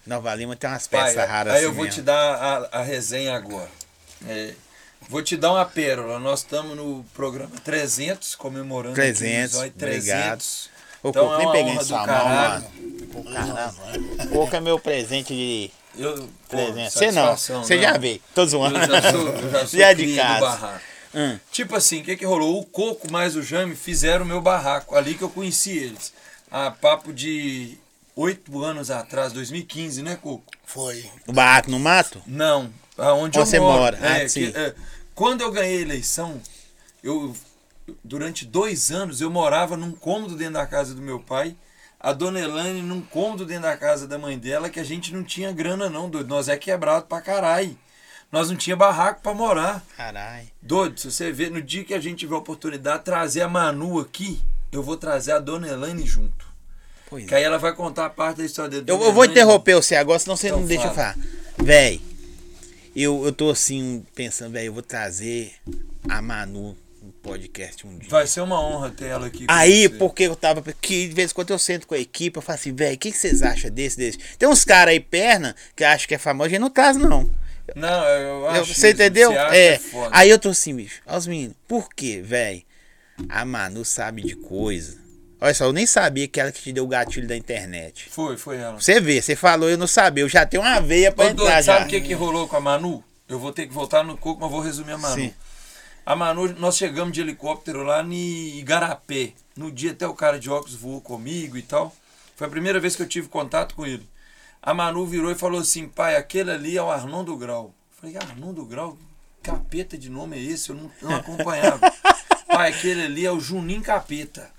Nova 0.06 0.34
Lima 0.34 0.54
tem 0.54 0.68
umas 0.68 0.86
Pai, 0.86 1.14
peças 1.14 1.28
raras 1.28 1.54
aí 1.54 1.58
assim 1.60 1.66
eu 1.66 1.72
vou 1.72 1.84
mesmo. 1.84 2.00
te 2.00 2.02
dar 2.02 2.34
a, 2.34 2.80
a 2.80 2.82
resenha 2.82 3.34
agora. 3.34 3.70
É, 4.28 4.52
vou 5.08 5.22
te 5.22 5.36
dar 5.36 5.52
uma 5.52 5.64
pérola. 5.64 6.18
Nós 6.18 6.40
estamos 6.40 6.76
no 6.76 7.04
programa 7.14 7.52
300, 7.64 8.34
comemorando. 8.34 9.00
aqui 9.00 9.10
no 9.12 9.16
300, 9.16 9.56
Zóio, 9.56 9.72
obrigado. 9.74 10.44
Ô, 11.02 11.08
Então 11.08 11.24
Coco, 11.28 11.34
é 11.34 11.38
nem 11.38 11.46
uma 11.46 11.52
peguei 11.52 11.72
em 11.74 11.84
sua 11.84 11.98
mão, 11.98 12.06
caralho. 12.06 12.62
mano. 12.64 13.06
Pô, 13.12 13.22
caramba. 13.24 13.74
Coco 14.32 14.56
é 14.56 14.60
meu 14.60 14.78
presente 14.78 15.34
de 15.34 15.70
Eu, 15.98 16.28
presente. 16.48 16.92
Você 16.92 17.10
não, 17.10 17.36
você 17.36 17.52
não. 17.52 17.64
já 17.82 17.98
veio. 17.98 18.20
Tô 18.34 18.46
zoando. 18.46 18.78
Eu 18.78 18.86
já 18.86 19.10
sou, 19.10 19.28
eu 19.28 19.50
já 19.50 19.58
sou 19.66 19.78
Já 19.80 19.90
é 19.90 19.94
de 19.94 20.16
casa. 20.16 20.40
barraco. 20.40 20.80
Hum. 21.14 21.38
Tipo 21.50 21.74
assim, 21.76 22.00
o 22.02 22.04
que 22.04 22.16
que 22.16 22.24
rolou? 22.24 22.60
O 22.60 22.64
Coco 22.64 23.10
mais 23.10 23.34
o 23.34 23.42
Jame 23.42 23.74
fizeram 23.74 24.24
o 24.24 24.28
meu 24.28 24.40
barraco. 24.40 24.94
Ali 24.94 25.14
que 25.14 25.22
eu 25.22 25.28
conheci 25.30 25.76
eles. 25.76 26.12
Há 26.50 26.70
papo 26.70 27.12
de 27.12 27.76
oito 28.14 28.62
anos 28.62 28.90
atrás, 28.92 29.32
2015, 29.32 30.02
né, 30.02 30.16
Coco? 30.22 30.44
Foi. 30.64 31.04
O 31.26 31.32
barraco 31.32 31.70
no 31.70 31.80
mato? 31.80 32.22
Não, 32.26 32.70
aonde 32.96 33.36
Você 33.38 33.58
eu 33.58 33.62
moro. 33.62 33.80
mora. 33.80 33.98
Ah, 34.00 34.18
É, 34.18 34.28
sim. 34.28 34.52
que, 34.52 34.56
é, 34.56 34.72
quando 35.14 35.40
eu 35.40 35.50
ganhei 35.50 35.78
a 35.78 35.82
eleição, 35.82 36.40
eu 37.02 37.34
durante 38.04 38.44
dois 38.44 38.90
anos 38.90 39.20
eu 39.20 39.30
morava 39.30 39.76
num 39.76 39.92
cômodo 39.92 40.36
dentro 40.36 40.54
da 40.54 40.66
casa 40.66 40.94
do 40.94 41.02
meu 41.02 41.20
pai, 41.20 41.56
a 41.98 42.12
dona 42.12 42.40
Elane 42.40 42.82
num 42.82 43.00
cômodo 43.00 43.44
dentro 43.44 43.64
da 43.64 43.76
casa 43.76 44.06
da 44.08 44.18
mãe 44.18 44.38
dela, 44.38 44.70
que 44.70 44.80
a 44.80 44.84
gente 44.84 45.12
não 45.12 45.22
tinha 45.22 45.52
grana 45.52 45.88
não, 45.90 46.08
doido. 46.08 46.28
Nós 46.28 46.48
é 46.48 46.56
quebrado 46.56 47.06
pra 47.06 47.20
caralho. 47.20 47.76
Nós 48.32 48.48
não 48.48 48.56
tinha 48.56 48.76
barraco 48.76 49.20
pra 49.22 49.34
morar. 49.34 49.84
Caralho. 49.96 50.46
Doido, 50.62 51.00
se 51.00 51.10
você 51.10 51.32
ver, 51.32 51.50
no 51.50 51.60
dia 51.60 51.84
que 51.84 51.92
a 51.92 52.00
gente 52.00 52.20
tiver 52.20 52.34
a 52.34 52.38
oportunidade 52.38 53.00
de 53.00 53.04
trazer 53.04 53.42
a 53.42 53.48
Manu 53.48 53.98
aqui, 53.98 54.40
eu 54.70 54.82
vou 54.82 54.96
trazer 54.96 55.32
a 55.32 55.38
dona 55.40 55.66
Elane 55.68 56.06
junto. 56.06 56.46
Pois 57.08 57.26
Que 57.26 57.34
aí 57.34 57.42
ela 57.42 57.58
vai 57.58 57.74
contar 57.74 58.06
a 58.06 58.10
parte 58.10 58.38
da 58.38 58.44
história 58.44 58.70
dele. 58.70 58.84
Eu, 58.86 59.02
eu 59.04 59.12
vou 59.12 59.24
interromper 59.24 59.74
você 59.74 59.96
agora, 59.96 60.18
senão 60.20 60.36
você 60.36 60.46
Então 60.46 60.60
não 60.60 60.66
deixa 60.66 60.86
eu 60.86 60.94
fala. 60.94 61.14
falar. 61.14 61.26
Véi, 61.58 62.00
eu, 62.94 63.24
eu 63.24 63.32
tô 63.32 63.50
assim, 63.50 64.06
pensando, 64.14 64.52
véi, 64.52 64.68
eu 64.68 64.72
vou 64.72 64.82
trazer 64.82 65.52
a 66.08 66.22
Manu 66.22 66.76
no 67.02 67.12
podcast 67.12 67.86
um 67.86 67.96
dia. 67.98 68.08
Vai 68.10 68.26
ser 68.26 68.40
uma 68.40 68.60
honra 68.60 68.90
ter 68.90 69.06
ela 69.06 69.26
aqui. 69.26 69.44
Aí, 69.48 69.88
porque 69.88 70.24
eu 70.24 70.36
tava. 70.36 70.62
Que 70.80 71.08
de 71.08 71.14
vez 71.14 71.30
em 71.30 71.34
quando 71.34 71.50
eu 71.50 71.58
sento 71.58 71.86
com 71.86 71.94
a 71.94 71.98
equipe, 71.98 72.36
eu 72.38 72.42
falo 72.42 72.58
assim, 72.58 72.74
velho, 72.74 72.94
o 72.94 72.98
que, 72.98 73.10
que 73.10 73.16
vocês 73.18 73.42
acham 73.42 73.70
desse, 73.70 73.96
desse? 73.96 74.18
Tem 74.38 74.48
uns 74.48 74.64
caras 74.64 74.92
aí, 74.92 75.00
perna, 75.00 75.54
que 75.74 75.84
acham 75.84 76.06
que 76.08 76.14
é 76.14 76.18
famoso, 76.18 76.46
a 76.46 76.50
gente 76.50 76.60
não 76.60 76.70
traz, 76.70 76.96
não. 76.96 77.30
Não, 77.76 78.04
eu 78.04 78.48
acho. 78.48 78.56
Eu- 78.58 78.62
isso, 78.64 78.74
você 78.74 78.90
entendeu? 78.90 79.30
Você 79.32 79.56
É. 79.56 79.78
foda. 79.78 80.10
Aí 80.12 80.28
eu 80.28 80.38
tô 80.38 80.48
assim, 80.48 80.74
bicho. 80.74 81.00
Olha 81.06 81.18
os 81.18 81.26
meninos. 81.26 81.56
Por 81.68 81.88
quê, 81.94 82.20
velho? 82.22 82.62
A 83.28 83.44
Manu 83.44 83.84
sabe 83.84 84.22
de 84.22 84.34
coisa. 84.34 84.98
Olha 85.40 85.54
só, 85.54 85.64
eu 85.64 85.72
nem 85.72 85.86
sabia 85.86 86.26
que 86.28 86.38
ela 86.40 86.50
que 86.52 86.60
te 86.60 86.72
deu 86.72 86.84
o 86.84 86.88
gatilho 86.88 87.26
da 87.26 87.36
internet. 87.36 88.08
Foi, 88.10 88.36
foi 88.36 88.56
ela. 88.58 88.78
Você 88.80 89.00
vê, 89.00 89.22
você 89.22 89.34
falou, 89.36 89.70
eu 89.70 89.78
não 89.78 89.86
sabia. 89.86 90.22
Eu 90.24 90.28
já 90.28 90.44
tenho 90.44 90.62
uma 90.62 90.80
veia 90.80 91.10
pra 91.12 91.26
Ô, 91.26 91.28
doido, 91.28 91.42
entrar 91.44 91.62
já. 91.62 91.74
sabe 91.78 91.86
o 91.86 91.88
que, 91.88 92.00
que 92.08 92.12
rolou 92.12 92.46
com 92.48 92.56
a 92.56 92.60
Manu? 92.60 93.02
Eu 93.28 93.38
vou 93.38 93.52
ter 93.52 93.66
que 93.66 93.72
voltar 93.72 94.02
no 94.02 94.16
coco, 94.18 94.40
mas 94.40 94.50
vou 94.50 94.60
resumir 94.60 94.92
a 94.92 94.98
Manu. 94.98 95.14
Sim. 95.14 95.32
A 96.04 96.16
Manu, 96.16 96.48
nós 96.54 96.76
chegamos 96.76 97.12
de 97.12 97.20
helicóptero 97.20 97.82
lá 97.82 98.02
em 98.02 98.58
Igarapé. 98.58 99.34
No 99.56 99.70
dia 99.70 99.92
até 99.92 100.06
o 100.06 100.14
cara 100.14 100.38
de 100.38 100.50
óculos 100.50 100.74
voou 100.74 101.00
comigo 101.00 101.56
e 101.56 101.62
tal. 101.62 101.94
Foi 102.36 102.46
a 102.46 102.50
primeira 102.50 102.80
vez 102.80 102.96
que 102.96 103.02
eu 103.02 103.08
tive 103.08 103.28
contato 103.28 103.74
com 103.74 103.86
ele. 103.86 104.08
A 104.62 104.74
Manu 104.74 105.06
virou 105.06 105.30
e 105.30 105.34
falou 105.34 105.60
assim, 105.60 105.88
pai, 105.88 106.16
aquele 106.16 106.50
ali 106.50 106.76
é 106.76 106.82
o 106.82 106.90
Arnon 106.90 107.24
do 107.24 107.36
Grau. 107.36 107.66
Eu 107.66 108.00
falei, 108.00 108.16
Arnon 108.16 108.52
do 108.52 108.64
Grau? 108.64 108.96
Capeta 109.42 109.96
de 109.96 110.10
nome 110.10 110.36
é 110.36 110.42
esse? 110.42 110.70
Eu 110.70 110.76
não, 110.76 110.90
não 111.00 111.16
acompanhava. 111.16 111.80
pai, 112.46 112.70
aquele 112.70 113.02
ali 113.02 113.24
é 113.24 113.32
o 113.32 113.40
Juninho 113.40 113.82
Capeta. 113.82 114.50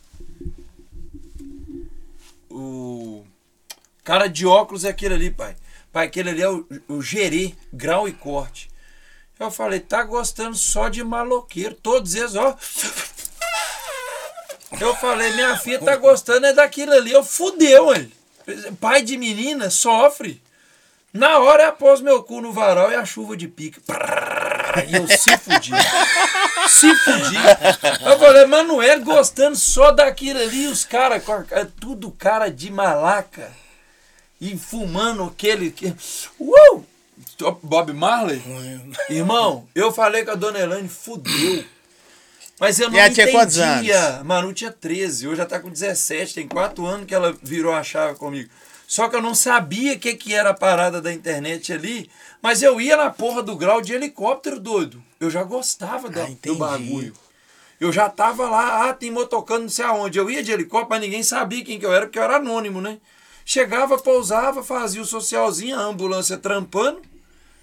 O 2.50 3.24
cara 4.04 4.28
de 4.28 4.46
óculos 4.46 4.86
é 4.86 4.90
aquele 4.90 5.14
ali, 5.14 5.32
pai. 5.32 5.56
Pai, 5.92 6.08
aquele 6.08 6.30
ali 6.30 6.42
é 6.42 6.50
o, 6.50 6.66
o 6.88 7.02
Gerê, 7.02 7.54
grau 7.72 8.08
e 8.08 8.14
corte. 8.14 8.71
Eu 9.42 9.50
falei, 9.50 9.80
tá 9.80 10.04
gostando 10.04 10.56
só 10.56 10.88
de 10.88 11.04
maloqueiro. 11.04 11.74
Todos 11.74 12.14
eles, 12.14 12.36
ó. 12.36 12.56
Eu 14.80 14.96
falei, 14.96 15.32
minha 15.34 15.58
filha 15.58 15.80
tá 15.80 15.96
gostando 15.96 16.46
é 16.46 16.54
daquilo 16.54 16.94
ali. 16.94 17.12
Eu 17.12 17.24
fudeu, 17.24 17.92
ele. 17.94 18.14
Pai 18.80 19.02
de 19.02 19.18
menina 19.18 19.70
sofre. 19.72 20.42
Na 21.14 21.40
hora 21.40 21.70
após 21.70 22.00
meu 22.02 22.24
cu 22.24 22.40
no 22.40 22.54
varal 22.54 22.92
e 22.92 22.96
a 22.96 23.04
chuva 23.04 23.36
de 23.36 23.48
pica. 23.48 23.82
E 24.88 24.96
eu 24.96 25.08
se 25.08 25.36
fudi. 25.38 25.72
Se 26.70 26.96
fudi. 26.98 27.36
Eu 28.06 28.20
falei, 28.20 28.46
Manuel 28.46 29.02
gostando 29.04 29.56
só 29.58 29.92
daquilo 29.92 30.40
ali. 30.40 30.68
Os 30.68 30.86
caras, 30.86 31.24
tudo 31.80 32.12
cara 32.12 32.50
de 32.50 32.72
malaca. 32.72 33.52
E 34.40 34.58
fumando 34.58 35.24
aquele. 35.24 35.72
que- 35.72 35.94
Uou! 36.40 36.86
Bob 37.64 37.92
Marley? 37.94 38.42
Irmão, 39.10 39.68
eu 39.74 39.92
falei 39.92 40.24
com 40.24 40.32
a 40.32 40.36
dona 40.36 40.60
Elaine, 40.60 40.88
fudeu. 40.88 41.64
Mas 42.60 42.80
eu 42.80 42.90
não 42.90 42.96
E 42.98 43.00
ela 43.00 43.10
tinha 43.10 43.32
quantos 43.32 43.58
entendia. 43.58 44.22
Manu 44.24 44.54
tinha 44.54 44.72
13, 44.72 45.28
hoje 45.28 45.38
já 45.38 45.46
tá 45.46 45.60
com 45.60 45.70
17, 45.70 46.36
tem 46.36 46.48
4 46.48 46.86
anos 46.86 47.08
que 47.08 47.16
ela 47.16 47.36
virou 47.42 47.74
a 47.74 47.82
chave 47.84 48.18
comigo. 48.20 48.50
Só 48.88 49.08
que 49.10 49.16
eu 49.16 49.22
não 49.22 49.34
sabia 49.34 49.94
o 49.94 50.00
que, 50.00 50.14
que 50.14 50.34
era 50.36 50.50
a 50.52 50.54
parada 50.54 51.02
da 51.02 51.12
internet 51.14 51.72
ali, 51.74 52.10
mas 52.42 52.62
eu 52.62 52.80
ia 52.80 52.96
na 52.98 53.10
porra 53.10 53.42
do 53.42 53.56
grau 53.56 53.82
de 53.82 53.94
helicóptero, 53.94 54.60
doido. 54.60 55.02
Eu 55.20 55.30
já 55.32 55.44
gostava 55.44 56.10
da- 56.10 56.24
Ah, 56.26 56.28
do 56.28 56.56
bagulho. 56.56 57.14
Eu 57.80 57.92
já 57.92 58.08
tava 58.10 58.48
lá, 58.48 58.90
ah, 58.90 58.94
tem 58.94 59.10
motocando 59.10 59.62
não 59.62 59.70
sei 59.70 59.86
aonde. 59.86 60.20
Eu 60.20 60.30
ia 60.30 60.44
de 60.44 60.52
helicóptero, 60.52 60.90
mas 60.92 61.02
ninguém 61.02 61.24
sabia 61.24 61.64
quem 61.64 61.80
que 61.80 61.86
eu 61.86 61.94
era, 61.94 62.06
porque 62.06 62.20
eu 62.20 62.24
era 62.24 62.36
anônimo, 62.36 62.80
né? 62.80 63.00
Chegava, 63.44 63.98
pousava, 63.98 64.62
fazia 64.62 65.02
o 65.02 65.06
socialzinho, 65.06 65.76
a 65.80 65.82
ambulância 65.84 66.38
trampando, 66.38 67.02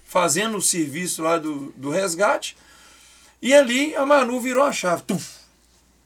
fazendo 0.09 0.57
o 0.57 0.61
serviço 0.61 1.21
lá 1.21 1.37
do, 1.37 1.71
do 1.77 1.89
resgate. 1.91 2.57
E 3.41 3.53
ali 3.53 3.95
a 3.95 4.05
Manu 4.05 4.41
virou 4.41 4.63
a 4.63 4.73
chave. 4.73 5.03
Tuf. 5.03 5.37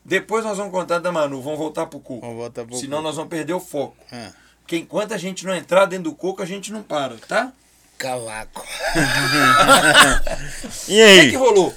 Depois 0.06 0.44
nós 0.44 0.58
vamos 0.58 0.74
contar 0.74 1.00
da 1.00 1.12
Manu, 1.12 1.42
vamos 1.42 1.58
voltar 1.58 1.86
pro 1.86 2.00
cu. 2.00 2.20
Vamos 2.20 2.36
voltar 2.36 2.66
pro 2.66 2.76
Senão 2.76 2.98
cu. 2.98 3.04
nós 3.04 3.16
vamos 3.16 3.30
perder 3.30 3.54
o 3.54 3.60
foco. 3.62 3.96
Ah. 4.12 4.32
Porque 4.62 4.76
enquanto 4.78 5.14
a 5.14 5.18
gente 5.18 5.46
não 5.46 5.56
entrar 5.56 5.86
dentro 5.86 6.12
do 6.12 6.16
coco, 6.16 6.42
a 6.44 6.46
gente 6.46 6.72
não 6.72 6.84
para, 6.84 7.16
tá? 7.28 7.52
Cavaco. 7.98 8.66
E 10.88 10.94
O 10.94 10.96
que, 10.96 11.02
aí? 11.02 11.30
que 11.32 11.38
rolou? 11.38 11.74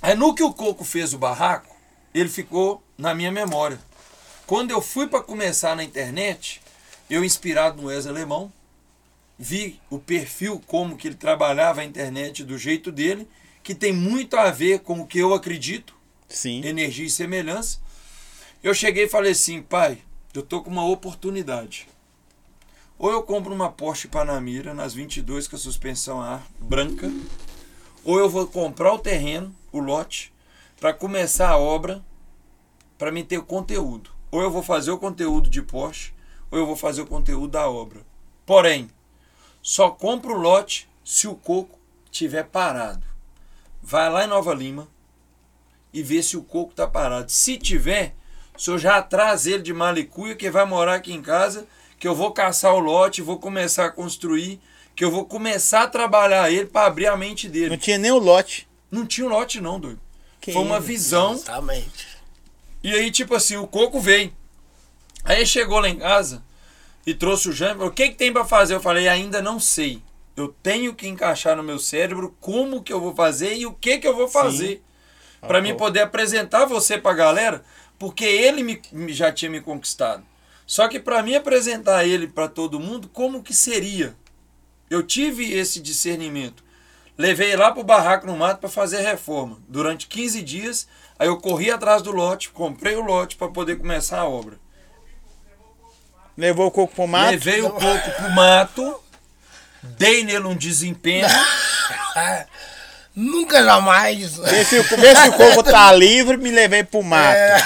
Aí 0.00 0.14
no 0.14 0.34
que 0.34 0.42
o 0.42 0.52
Coco 0.52 0.84
fez 0.84 1.12
o 1.14 1.18
barraco, 1.18 1.74
ele 2.14 2.28
ficou 2.28 2.82
na 2.96 3.14
minha 3.14 3.32
memória. 3.32 3.78
Quando 4.46 4.70
eu 4.70 4.80
fui 4.82 5.06
para 5.08 5.22
começar 5.22 5.74
na 5.74 5.82
internet, 5.82 6.60
eu 7.08 7.24
inspirado 7.24 7.80
no 7.80 7.88
Wesley 7.88 8.14
Alemão, 8.14 8.52
vi 9.38 9.80
o 9.90 9.98
perfil, 9.98 10.60
como 10.66 10.96
que 10.96 11.08
ele 11.08 11.16
trabalhava 11.16 11.80
a 11.80 11.84
internet 11.84 12.44
do 12.44 12.56
jeito 12.56 12.92
dele, 12.92 13.28
que 13.62 13.74
tem 13.74 13.92
muito 13.92 14.36
a 14.36 14.50
ver 14.50 14.80
com 14.80 15.00
o 15.00 15.06
que 15.06 15.18
eu 15.18 15.34
acredito, 15.34 15.94
Sim. 16.28 16.64
energia 16.64 17.06
e 17.06 17.10
semelhança. 17.10 17.78
Eu 18.62 18.74
cheguei 18.74 19.04
e 19.04 19.08
falei 19.08 19.32
assim, 19.32 19.62
pai, 19.62 19.98
eu 20.32 20.42
tô 20.42 20.62
com 20.62 20.70
uma 20.70 20.86
oportunidade. 20.86 21.88
Ou 22.98 23.10
eu 23.10 23.22
compro 23.22 23.52
uma 23.52 23.70
Porsche 23.70 24.08
Panamera 24.08 24.72
nas 24.72 24.94
22 24.94 25.48
com 25.48 25.56
a 25.56 25.58
suspensão 25.58 26.20
a 26.20 26.34
ar 26.34 26.46
branca, 26.60 27.10
ou 28.04 28.18
eu 28.18 28.28
vou 28.28 28.46
comprar 28.46 28.92
o 28.92 28.98
terreno, 28.98 29.54
o 29.72 29.80
lote, 29.80 30.32
para 30.78 30.92
começar 30.92 31.48
a 31.48 31.58
obra, 31.58 32.04
para 32.98 33.10
me 33.10 33.24
ter 33.24 33.38
o 33.38 33.44
conteúdo. 33.44 34.10
Ou 34.30 34.42
eu 34.42 34.50
vou 34.50 34.62
fazer 34.62 34.90
o 34.90 34.98
conteúdo 34.98 35.48
de 35.48 35.62
Porsche, 35.62 36.12
ou 36.50 36.58
eu 36.58 36.66
vou 36.66 36.76
fazer 36.76 37.02
o 37.02 37.06
conteúdo 37.06 37.48
da 37.48 37.68
obra. 37.68 38.00
Porém, 38.44 38.88
só 39.64 39.88
compro 39.88 40.34
o 40.34 40.38
lote 40.38 40.86
se 41.02 41.26
o 41.26 41.34
coco 41.34 41.78
tiver 42.10 42.44
parado. 42.44 43.02
Vai 43.82 44.10
lá 44.10 44.24
em 44.24 44.28
Nova 44.28 44.52
Lima 44.52 44.86
e 45.90 46.02
vê 46.02 46.22
se 46.22 46.36
o 46.36 46.42
coco 46.42 46.74
tá 46.74 46.86
parado. 46.86 47.32
Se 47.32 47.56
tiver, 47.56 48.14
o 48.54 48.60
senhor 48.60 48.76
já 48.76 49.00
traz 49.00 49.46
ele 49.46 49.62
de 49.62 49.72
Malicuia 49.72 50.36
que 50.36 50.50
vai 50.50 50.66
morar 50.66 50.96
aqui 50.96 51.14
em 51.14 51.22
casa, 51.22 51.66
que 51.98 52.06
eu 52.06 52.14
vou 52.14 52.30
caçar 52.32 52.74
o 52.74 52.78
lote, 52.78 53.22
vou 53.22 53.38
começar 53.38 53.86
a 53.86 53.90
construir, 53.90 54.60
que 54.94 55.02
eu 55.02 55.10
vou 55.10 55.24
começar 55.24 55.84
a 55.84 55.88
trabalhar 55.88 56.52
ele 56.52 56.66
para 56.66 56.86
abrir 56.86 57.06
a 57.06 57.16
mente 57.16 57.46
Não 57.46 57.52
dele. 57.54 57.78
tinha 57.78 57.96
nem 57.96 58.12
o 58.12 58.18
lote. 58.18 58.68
Não 58.90 59.06
tinha 59.06 59.26
um 59.26 59.30
lote 59.30 59.62
não, 59.62 59.80
doido. 59.80 60.00
Que 60.42 60.52
Foi 60.52 60.60
uma 60.60 60.78
visão 60.78 61.32
Exatamente. 61.32 62.06
e 62.82 62.92
aí, 62.92 63.10
tipo 63.10 63.34
assim, 63.34 63.56
o 63.56 63.66
coco 63.66 63.98
veio. 63.98 64.30
Aí 65.24 65.46
chegou 65.46 65.80
lá 65.80 65.88
em 65.88 65.96
casa 65.98 66.42
e 67.06 67.14
trouxe 67.14 67.48
o 67.48 67.52
jam. 67.52 67.74
falou, 67.74 67.88
O 67.88 67.92
que, 67.92 68.08
que 68.08 68.14
tem 68.16 68.32
pra 68.32 68.44
fazer? 68.44 68.74
Eu 68.74 68.80
falei, 68.80 69.08
ainda 69.08 69.42
não 69.42 69.60
sei. 69.60 70.02
Eu 70.36 70.48
tenho 70.48 70.94
que 70.94 71.06
encaixar 71.06 71.56
no 71.56 71.62
meu 71.62 71.78
cérebro 71.78 72.36
como 72.40 72.82
que 72.82 72.92
eu 72.92 73.00
vou 73.00 73.14
fazer 73.14 73.54
e 73.56 73.66
o 73.66 73.72
que 73.72 73.98
que 73.98 74.08
eu 74.08 74.16
vou 74.16 74.26
fazer. 74.28 74.82
Pra 75.40 75.60
mim 75.60 75.76
poder 75.76 76.00
apresentar 76.00 76.64
você 76.64 76.98
pra 76.98 77.12
galera, 77.12 77.62
porque 77.98 78.24
ele 78.24 78.62
me, 78.62 78.80
já 79.12 79.30
tinha 79.30 79.50
me 79.50 79.60
conquistado. 79.60 80.24
Só 80.66 80.88
que 80.88 80.98
pra 80.98 81.22
mim 81.22 81.34
apresentar 81.34 82.06
ele 82.06 82.26
pra 82.26 82.48
todo 82.48 82.80
mundo, 82.80 83.08
como 83.12 83.42
que 83.42 83.52
seria? 83.52 84.16
Eu 84.88 85.02
tive 85.02 85.52
esse 85.52 85.80
discernimento. 85.80 86.64
Levei 87.16 87.54
lá 87.54 87.70
pro 87.70 87.84
barraco 87.84 88.26
no 88.26 88.36
mato 88.36 88.60
para 88.60 88.68
fazer 88.68 89.02
reforma. 89.02 89.58
Durante 89.68 90.08
15 90.08 90.42
dias, 90.42 90.88
aí 91.18 91.28
eu 91.28 91.38
corri 91.38 91.70
atrás 91.70 92.02
do 92.02 92.10
lote, 92.10 92.50
comprei 92.50 92.96
o 92.96 93.04
lote 93.04 93.36
para 93.36 93.48
poder 93.48 93.76
começar 93.76 94.20
a 94.20 94.28
obra. 94.28 94.58
Levou 96.36 96.66
o 96.66 96.70
coco 96.70 96.94
pro 96.94 97.06
mato. 97.06 97.30
Levei 97.30 97.62
o 97.62 97.70
coco 97.70 98.10
pro 98.16 98.30
mato, 98.30 99.00
dei 99.82 100.24
nele 100.24 100.46
um 100.46 100.56
desempenho. 100.56 101.26
Nunca 103.14 103.62
jamais. 103.62 104.36
Vê 104.38 104.64
se, 104.64 104.78
o- 104.78 104.82
vê 104.82 105.14
se 105.14 105.28
o 105.28 105.32
coco 105.34 105.62
tá 105.62 105.92
livre, 105.94 106.36
me 106.36 106.50
levei 106.50 106.82
pro 106.82 107.02
mato. 107.02 107.36
É. 107.36 107.58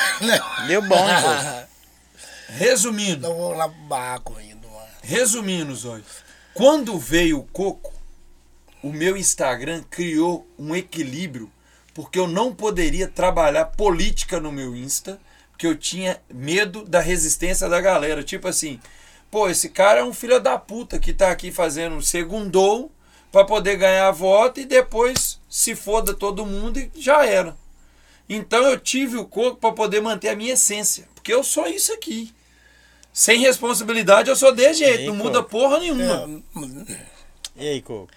Deu 0.67 0.83
bom, 0.83 1.09
hein, 1.09 1.17
coco? 1.23 1.69
Resumindo, 2.51 3.27
Eu 3.27 3.35
vou 3.35 3.53
lá 3.55 3.69
pro 3.69 3.79
barraco 3.83 4.37
ainda, 4.37 4.67
mano. 4.69 4.87
resumindo, 5.03 5.75
Zóio. 5.75 6.05
Quando 6.55 6.99
veio 6.99 7.39
o 7.39 7.45
coco, 7.45 7.93
o 8.83 8.93
meu 8.93 9.17
Instagram 9.17 9.83
criou 9.91 10.47
um 10.59 10.75
equilíbrio, 10.75 11.51
porque 11.95 12.19
eu 12.19 12.27
não 12.27 12.55
poderia 12.55 13.07
trabalhar 13.09 13.67
política 13.67 14.41
no 14.41 14.51
meu 14.53 14.75
Insta, 14.77 15.19
porque 15.59 15.67
eu 15.67 15.77
tinha 15.77 16.21
medo 16.33 16.85
da 16.85 17.01
resistência 17.01 17.69
da 17.69 17.81
galera. 17.81 18.23
Tipo 18.23 18.47
assim, 18.47 18.81
pô, 19.29 19.51
esse 19.51 19.69
cara 19.69 19.99
é 19.99 20.05
um 20.05 20.15
filho 20.15 20.39
da 20.39 20.57
puta 20.57 21.01
que 21.01 21.13
tá 21.13 21.33
aqui 21.33 21.51
fazendo 21.51 22.01
segundou 22.01 22.93
pra 23.33 23.45
poder 23.45 23.77
ganhar 23.77 24.09
voto 24.13 24.61
e 24.61 24.65
depois 24.65 25.41
se 25.51 25.75
foda 25.75 26.15
todo 26.15 26.47
mundo 26.47 26.79
e 26.79 26.89
já 26.95 27.27
era. 27.27 27.57
Então 28.29 28.63
eu 28.69 28.79
tive 28.79 29.17
o 29.17 29.25
coco 29.25 29.57
pra 29.57 29.73
poder 29.73 30.01
manter 30.01 30.29
a 30.29 30.37
minha 30.37 30.53
essência, 30.53 31.09
porque 31.13 31.35
eu 31.35 31.43
sou 31.43 31.67
isso 31.67 31.93
aqui. 31.93 32.33
Sem 33.13 33.41
responsabilidade 33.41 34.31
eu 34.31 34.37
sou 34.37 34.55
desse 34.55 34.79
jeito, 34.85 35.01
Aí, 35.01 35.07
não 35.09 35.17
muda 35.17 35.39
Coco. 35.39 35.51
porra 35.51 35.81
nenhuma. 35.81 36.41
E 37.57 37.67
aí, 37.67 37.83
coco? 37.83 38.09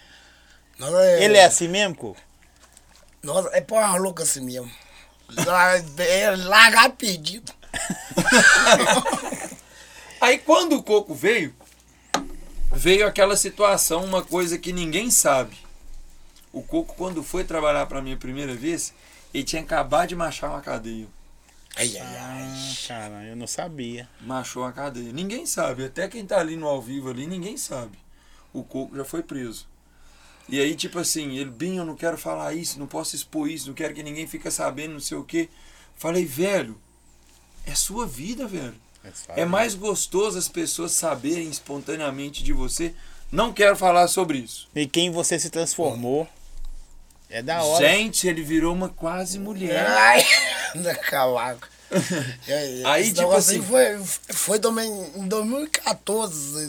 É, 0.79 1.25
Ele 1.25 1.37
é 1.37 1.45
assim 1.45 1.67
mesmo, 1.67 1.95
coco? 1.95 2.21
Nós 3.23 3.47
é 3.51 3.61
porra 3.61 3.97
louca 3.97 4.21
assim 4.21 4.41
mesmo. 4.41 4.69
Lá- 5.45 6.35
largar 6.47 6.89
pedido. 6.97 7.51
Aí 10.19 10.37
quando 10.37 10.75
o 10.77 10.83
coco 10.83 11.13
veio, 11.15 11.53
veio 12.71 13.07
aquela 13.07 13.35
situação, 13.35 14.03
uma 14.03 14.23
coisa 14.23 14.57
que 14.57 14.71
ninguém 14.71 15.09
sabe. 15.09 15.57
O 16.53 16.61
coco, 16.61 16.93
quando 16.95 17.23
foi 17.23 17.43
trabalhar 17.43 17.85
pra 17.85 18.01
mim 18.01 18.13
a 18.13 18.17
primeira 18.17 18.53
vez, 18.53 18.93
ele 19.33 19.43
tinha 19.43 19.61
acabado 19.61 20.09
de 20.09 20.15
machar 20.15 20.49
uma 20.51 20.61
cadeia. 20.61 21.07
Ai, 21.77 21.97
ai, 21.97 22.17
ai. 22.17 22.41
Ah, 22.51 22.87
cara, 22.87 23.23
eu 23.23 23.35
não 23.35 23.47
sabia. 23.47 24.07
Machou 24.19 24.65
a 24.65 24.71
cadeia. 24.73 25.13
Ninguém 25.13 25.45
sabe, 25.45 25.85
até 25.85 26.07
quem 26.09 26.25
tá 26.25 26.37
ali 26.39 26.57
no 26.57 26.67
ao 26.67 26.81
vivo 26.81 27.09
ali, 27.09 27.25
ninguém 27.25 27.55
sabe. 27.55 27.97
O 28.53 28.63
coco 28.63 28.95
já 28.97 29.05
foi 29.05 29.23
preso. 29.23 29.65
E 30.51 30.59
aí, 30.59 30.75
tipo 30.75 30.99
assim, 30.99 31.37
ele, 31.37 31.49
bem, 31.49 31.77
eu 31.77 31.85
não 31.85 31.95
quero 31.95 32.17
falar 32.17 32.53
isso, 32.53 32.77
não 32.77 32.85
posso 32.85 33.15
expor 33.15 33.49
isso, 33.49 33.67
não 33.67 33.73
quero 33.73 33.93
que 33.93 34.03
ninguém 34.03 34.27
fique 34.27 34.51
sabendo, 34.51 34.91
não 34.93 34.99
sei 34.99 35.17
o 35.17 35.23
quê. 35.23 35.47
Falei, 35.95 36.25
velho, 36.25 36.77
é 37.65 37.73
sua 37.73 38.05
vida, 38.05 38.45
velho. 38.47 38.75
É 39.29 39.45
mais 39.45 39.73
gostoso 39.73 40.37
as 40.37 40.49
pessoas 40.49 40.91
saberem 40.91 41.49
espontaneamente 41.49 42.43
de 42.43 42.51
você. 42.51 42.93
Não 43.31 43.53
quero 43.53 43.77
falar 43.77 44.09
sobre 44.09 44.39
isso. 44.39 44.67
E 44.75 44.85
quem 44.85 45.09
você 45.09 45.39
se 45.39 45.49
transformou. 45.49 46.27
É 47.29 47.41
da 47.41 47.63
hora. 47.63 47.87
Gente, 47.87 48.27
ele 48.27 48.43
virou 48.43 48.73
uma 48.75 48.89
quase 48.89 49.39
mulher. 49.39 49.87
Ai, 49.87 50.21
da 50.83 50.93
cavaco. 50.95 51.65
Aí, 52.85 53.03
Esse 53.03 53.13
tipo 53.13 53.31
assim- 53.31 53.61
Foi, 53.61 53.97
foi 54.33 54.57
em 55.15 55.27
2014 55.27 56.67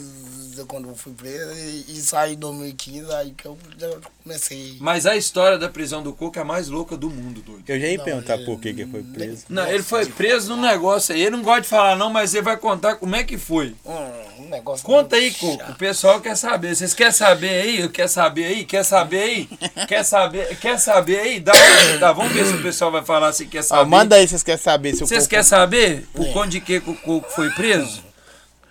quando 0.67 0.89
eu 0.89 0.95
fui 0.95 1.13
preso 1.13 1.53
e, 1.55 1.85
e 1.89 1.97
saí 2.01 2.35
em 2.35 2.37
2015, 2.39 3.13
aí 3.15 3.31
que 3.37 3.47
eu, 3.47 3.57
eu 3.81 4.01
comecei. 4.23 4.77
Mas 4.81 5.07
a 5.07 5.17
história 5.17 5.59
da 5.59 5.69
prisão 5.69 6.03
do 6.03 6.13
Coco 6.13 6.39
é 6.39 6.43
a 6.43 6.45
mais 6.45 6.69
louca 6.69 6.97
do 6.97 7.09
mundo, 7.11 7.41
doido. 7.43 7.63
Eu 7.69 7.81
já 7.81 7.87
ia 7.87 7.99
Não, 7.99 8.05
perguntar 8.05 8.35
é- 8.41 8.45
por 8.45 8.61
que, 8.61 8.73
que 8.75 8.87
foi 8.87 9.03
preso. 9.03 9.45
Não, 9.49 9.67
ele 9.67 9.83
foi 9.83 10.07
preso 10.07 10.55
num 10.55 10.61
negócio 10.63 11.15
aí. 11.15 11.21
Ele 11.23 11.31
não 11.31 11.43
gosta 11.43 11.63
de 11.63 11.69
falar, 11.69 11.97
não, 11.97 12.11
mas 12.11 12.35
ele 12.35 12.43
vai 12.43 12.57
contar 12.57 12.97
como 12.97 13.15
é 13.17 13.23
que 13.25 13.39
foi. 13.39 13.75
Um, 13.85 14.43
um 14.45 14.49
negócio 14.49 14.85
Conta 14.85 15.17
aí, 15.17 15.33
Coco. 15.33 15.73
O 15.73 15.75
pessoal 15.77 16.21
quer 16.21 16.37
saber. 16.37 16.75
Vocês 16.75 16.95
querem 16.95 17.13
saber 17.13 17.49
aí? 17.63 17.89
Quer 17.89 18.09
saber 18.09 18.45
aí? 18.45 18.65
Quer 18.65 18.85
saber 18.85 19.23
aí? 19.23 19.49
Quer 19.89 20.05
saber? 20.05 20.57
Quer 20.59 20.79
saber 20.79 21.19
aí? 21.21 21.41
Dá, 21.41 21.53
dá, 22.01 22.13
vamos 22.13 22.33
ver 22.33 22.47
se 22.47 22.55
o 22.55 22.63
pessoal 22.63 22.91
vai 22.91 23.05
falar 23.05 23.33
se 23.33 23.47
quer 23.47 23.61
Ó, 23.61 23.63
saber. 23.63 23.91
manda 23.91 24.17
aí 24.17 24.23
se 24.27 24.31
vocês 24.31 24.43
querem 24.43 24.61
saber 24.61 24.95
se 24.95 25.03
o 25.03 25.07
Vocês 25.07 25.27
querem 25.27 25.45
saber 25.45 26.07
por 26.13 26.27
É. 26.27 26.33
conta 26.33 26.49
de 26.49 26.61
que 26.61 26.81
que 26.81 26.91
o 26.91 26.95
Coco 26.97 27.31
foi 27.31 27.51
preso? 27.51 28.03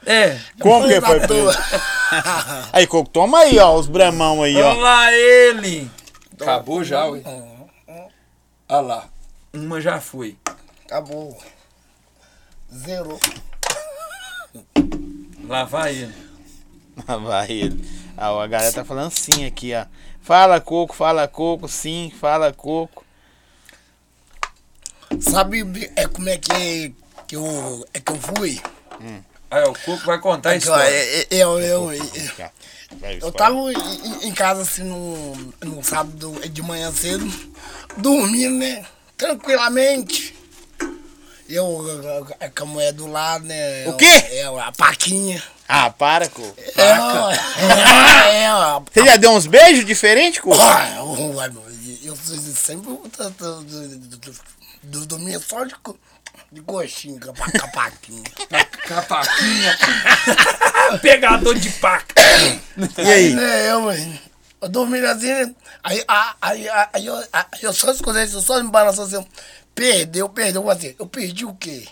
É. 0.05 0.39
Como 0.59 0.87
que 0.87 0.99
Foi 0.99 1.19
preso? 1.19 1.57
Aí, 2.73 2.87
Coco, 2.87 3.09
toma 3.09 3.39
aí, 3.39 3.57
ó, 3.59 3.75
os 3.75 3.87
bramão 3.87 4.43
aí, 4.43 4.55
Olha 4.55 4.67
ó. 4.67 4.73
lá 4.81 5.13
ele! 5.13 5.89
Acabou 6.39 6.83
já, 6.83 7.05
ué. 7.05 7.21
Olha 8.67 8.81
lá. 8.81 9.09
Uma 9.53 9.79
já 9.79 10.01
foi. 10.01 10.37
Acabou. 10.85 11.37
Zerou. 12.73 13.19
Lá 15.47 15.65
vai 15.65 15.95
ele. 15.95 16.15
Lá 17.07 17.17
vai 17.17 17.51
ele. 17.51 17.85
Ah, 18.17 18.31
ó, 18.31 18.41
a 18.41 18.47
galera 18.47 18.73
tá 18.73 18.83
falando 18.83 19.11
sim 19.11 19.45
aqui, 19.45 19.73
ó. 19.73 19.85
Fala, 20.21 20.59
Coco, 20.59 20.93
fala, 20.93 21.27
Coco, 21.27 21.67
sim, 21.67 22.11
fala, 22.19 22.51
Coco. 22.53 23.05
Sabe 25.19 25.61
é, 25.95 26.07
como 26.07 26.29
é 26.29 26.37
que, 26.37 26.93
que, 27.27 27.35
eu, 27.35 27.87
é 27.93 27.99
que 27.99 28.11
eu 28.11 28.17
fui? 28.17 28.61
Aí, 29.51 29.63
ó, 29.65 29.71
o 29.71 29.75
Coco 29.79 30.05
vai 30.05 30.17
contar 30.19 30.51
a 30.51 30.55
história. 30.55 30.83
é- 30.89 31.21
é- 31.23 31.27
eu, 31.31 31.59
eu, 31.59 31.91
eu, 31.93 32.01
eu 33.21 33.31
tava 33.33 33.55
em, 34.23 34.33
casa 34.33 34.61
assim 34.61 34.83
no, 34.83 35.35
no 35.61 35.83
sábado 35.83 36.39
de 36.49 36.61
manhã 36.61 36.89
cedo, 36.91 37.29
dormindo, 37.97 38.55
né? 38.57 38.85
Tranquilamente. 39.17 40.33
Eu, 41.49 41.85
a- 42.39 42.49
com 42.49 42.63
a 42.63 42.65
mulher 42.65 42.93
do 42.93 43.07
lado, 43.07 43.43
né? 43.45 43.85
O 43.89 43.97
quê? 43.97 44.05
É, 44.05 44.45
a 44.45 44.71
Paquinha. 44.71 45.43
Ah, 45.67 45.89
para, 45.89 46.29
Coco. 46.29 46.53
É, 46.57 46.81
é, 46.81 48.43
é, 48.45 48.49
Você 48.93 49.05
já 49.05 49.17
deu 49.17 49.31
uns 49.31 49.47
beijos 49.47 49.85
diferentes? 49.85 50.41
Ah, 50.59 50.95
eu, 50.97 51.33
eu 52.03 52.15
sou 52.15 52.37
sempre 52.55 52.89
do, 54.83 55.05
do, 55.05 55.39
só 55.39 55.63
de, 55.63 55.75
de 56.51 56.61
coxinha 56.61 57.19
com 57.19 57.29
a 57.29 57.33
pa- 57.33 57.51
com 57.51 57.65
a 57.65 57.67
Paquinha. 57.67 58.23
Capaquinha. 58.87 59.77
Pegador 61.01 61.57
de 61.57 61.69
paca. 61.71 62.15
E 62.97 63.11
aí? 63.11 63.33
né, 63.33 63.71
eu, 63.71 63.81
mano, 63.81 64.19
eu 64.61 64.69
dormindo 64.69 65.05
assim, 65.05 65.27
né? 65.27 65.55
aí, 65.83 66.03
a- 66.07 66.35
aí, 66.41 66.69
aí, 66.69 66.87
aí, 66.93 67.05
eu, 67.05 67.15
aí 67.31 67.45
eu 67.61 67.73
só 67.73 67.91
escutei, 67.91 68.23
eu 68.23 68.41
só 68.41 68.61
me 68.61 68.69
balançou 68.69 69.05
assim, 69.05 69.25
perdeu, 69.73 70.27
perdeu, 70.29 70.69
assim, 70.69 70.95
eu 70.97 71.07
perdi 71.07 71.45
o 71.45 71.53
quê? 71.55 71.87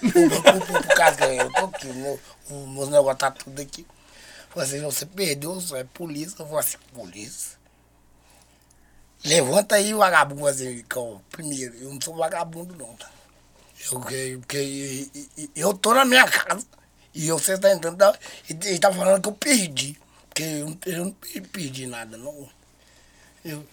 Por, 0.00 0.86
causa 0.94 1.16
que 1.16 1.24
eu 1.24 1.52
tô 1.52 1.64
aqui, 1.66 1.86
meu, 1.86 2.20
o 2.50 2.66
meus 2.66 2.88
negócios 2.88 3.18
tá 3.18 3.30
tudo 3.30 3.60
aqui. 3.60 3.86
Falei 4.50 4.68
assim, 4.68 4.80
você 4.80 5.06
perdeu, 5.06 5.60
só 5.60 5.76
é 5.76 5.84
polícia. 5.84 6.34
Eu 6.38 6.46
falei 6.46 6.60
assim, 6.60 6.78
polícia? 6.94 7.55
Levanta 9.26 9.74
aí, 9.74 9.92
vagabundo, 9.92 10.46
assim, 10.46 10.84
eu, 10.94 11.20
primeiro, 11.30 11.74
eu 11.76 11.92
não 11.92 12.00
sou 12.00 12.14
vagabundo 12.14 12.74
não, 12.76 12.94
tá? 12.96 13.10
Eu, 13.92 14.00
que- 14.00 14.40
que- 14.48 15.50
eu 15.54 15.74
tô 15.74 15.92
na 15.94 16.04
minha 16.04 16.24
casa 16.28 16.64
e 17.14 17.30
você 17.30 17.54
está 17.54 17.72
entrando 17.72 17.98
tá, 17.98 18.16
e 18.48 18.52
ele 18.52 18.78
tá 18.78 18.92
falando 18.92 19.20
que 19.22 19.28
eu 19.28 19.32
perdi. 19.32 19.98
Porque 20.28 20.42
eu, 20.44 20.76
eu 20.86 21.04
não 21.06 21.10
per- 21.12 21.42
perdi 21.48 21.86
nada, 21.86 22.16
não. 22.16 22.48
Eu, 23.44 23.66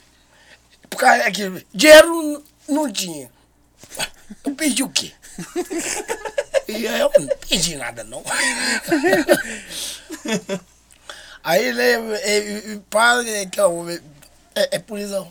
por 0.90 0.98
causa 0.98 1.30
que 1.32 1.66
dinheiro 1.74 2.44
não, 2.68 2.92
tinha. 2.92 3.30
Eu 4.46 4.56
perdi 4.56 4.84
o 4.84 4.90
quê? 4.90 5.12
E 6.68 6.86
eu 6.86 7.12
não 7.20 7.28
perdi 7.48 7.76
nada, 7.76 8.04
não. 8.04 8.24
Aí 11.44 11.66
ele, 11.66 11.82
ele, 11.82 12.18
ele 12.24 12.80
para, 12.90 13.24
que 13.48 13.60
eu, 13.60 13.90
é, 14.56 14.78
é 14.78 14.80
por 14.80 14.98
isso, 14.98 15.28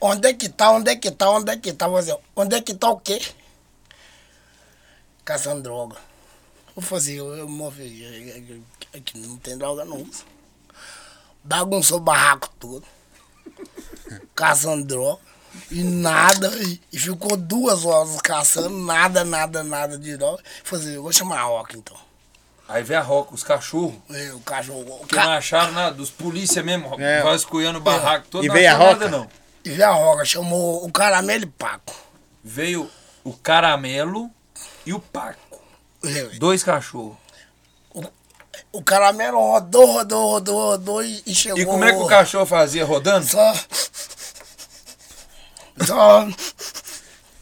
onde 0.00 0.28
é 0.28 0.34
que 0.34 0.48
tá, 0.48 0.70
onde 0.72 0.90
é 0.90 0.96
que 0.96 1.10
tá, 1.10 1.30
onde 1.30 1.50
é 1.52 1.56
que 1.56 1.72
tá, 1.72 1.88
você, 1.88 2.16
onde 2.34 2.56
é 2.56 2.60
que 2.60 2.74
tá 2.74 2.90
o 2.90 2.98
quê? 2.98 3.20
Caçando 5.24 5.62
droga. 5.62 5.96
Eu 6.76 6.82
falei 6.82 7.02
assim, 7.02 7.14
eu, 7.14 7.34
é- 7.34 8.38
é- 8.38 8.98
é 8.98 9.00
que 9.00 9.18
não 9.18 9.36
tem 9.38 9.56
droga 9.56 9.84
não. 9.84 10.06
Bagunçou 11.42 11.98
o 11.98 12.00
barraco 12.00 12.50
todo. 12.60 12.84
Caçando 14.34 14.84
droga. 14.84 15.20
E 15.70 15.82
nada, 15.82 16.48
e, 16.62 16.80
e 16.92 16.98
ficou 16.98 17.34
duas 17.34 17.84
horas 17.86 18.20
caçando, 18.20 18.68
nada, 18.68 19.24
nada, 19.24 19.64
nada 19.64 19.96
de 19.98 20.14
droga. 20.16 20.42
Assim, 20.70 20.92
eu 20.94 21.02
vou 21.02 21.12
chamar 21.12 21.38
a 21.40 21.44
Roca 21.44 21.74
então. 21.76 21.96
Aí 22.68 22.82
vem 22.82 22.96
a 22.96 23.00
Roca, 23.00 23.32
os 23.34 23.42
cachorros. 23.42 23.94
E 24.10 24.30
o 24.32 24.40
cachorro. 24.40 25.00
O 25.02 25.06
Que 25.06 25.14
ca... 25.14 25.24
não 25.24 25.32
acharam 25.32 25.72
nada, 25.72 25.94
dos 25.94 26.10
polícia 26.10 26.62
mesmo, 26.62 27.00
É. 27.00 27.22
vasculhando 27.22 27.78
o 27.78 27.80
barraco 27.80 28.26
todo. 28.28 28.44
E 28.44 28.48
não 28.48 28.54
veio 28.54 28.68
a 28.70 28.74
Roca? 28.76 28.92
nada, 28.92 29.08
não. 29.08 29.28
E 29.66 29.70
veio 29.70 29.88
a 29.88 29.92
Roca, 29.92 30.24
chamou 30.24 30.86
o 30.86 30.92
caramelo 30.92 31.42
e 31.42 31.46
Paco. 31.46 31.92
Veio 32.44 32.88
o 33.24 33.32
caramelo 33.32 34.30
e 34.86 34.92
o 34.92 35.00
Paco. 35.00 35.60
Dois 36.38 36.62
cachorros. 36.62 37.16
O 38.70 38.80
caramelo 38.80 39.40
rodou, 39.40 39.86
rodou, 39.86 40.30
rodou, 40.30 40.70
rodou 40.70 41.02
e, 41.02 41.20
e 41.26 41.34
chegou. 41.34 41.58
E 41.58 41.66
como 41.66 41.84
é 41.84 41.92
que 41.92 41.98
o 41.98 42.06
cachorro 42.06 42.46
fazia 42.46 42.84
rodando? 42.84 43.26
Só. 43.26 43.54
Só. 45.84 46.28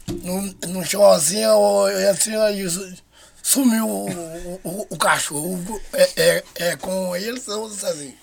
No, 0.07 0.41
no 0.69 0.83
chão 0.83 1.05
assim, 1.11 1.43
aí 1.43 2.67
su- 2.67 2.95
sumiu 3.43 3.87
o, 3.87 4.59
o, 4.63 4.87
o 4.89 4.97
cachorro. 4.97 5.79
É, 5.93 6.09
é, 6.15 6.43
é 6.55 6.75
com 6.75 7.15
ele, 7.15 7.39
são 7.39 7.65
assim. 7.65 8.15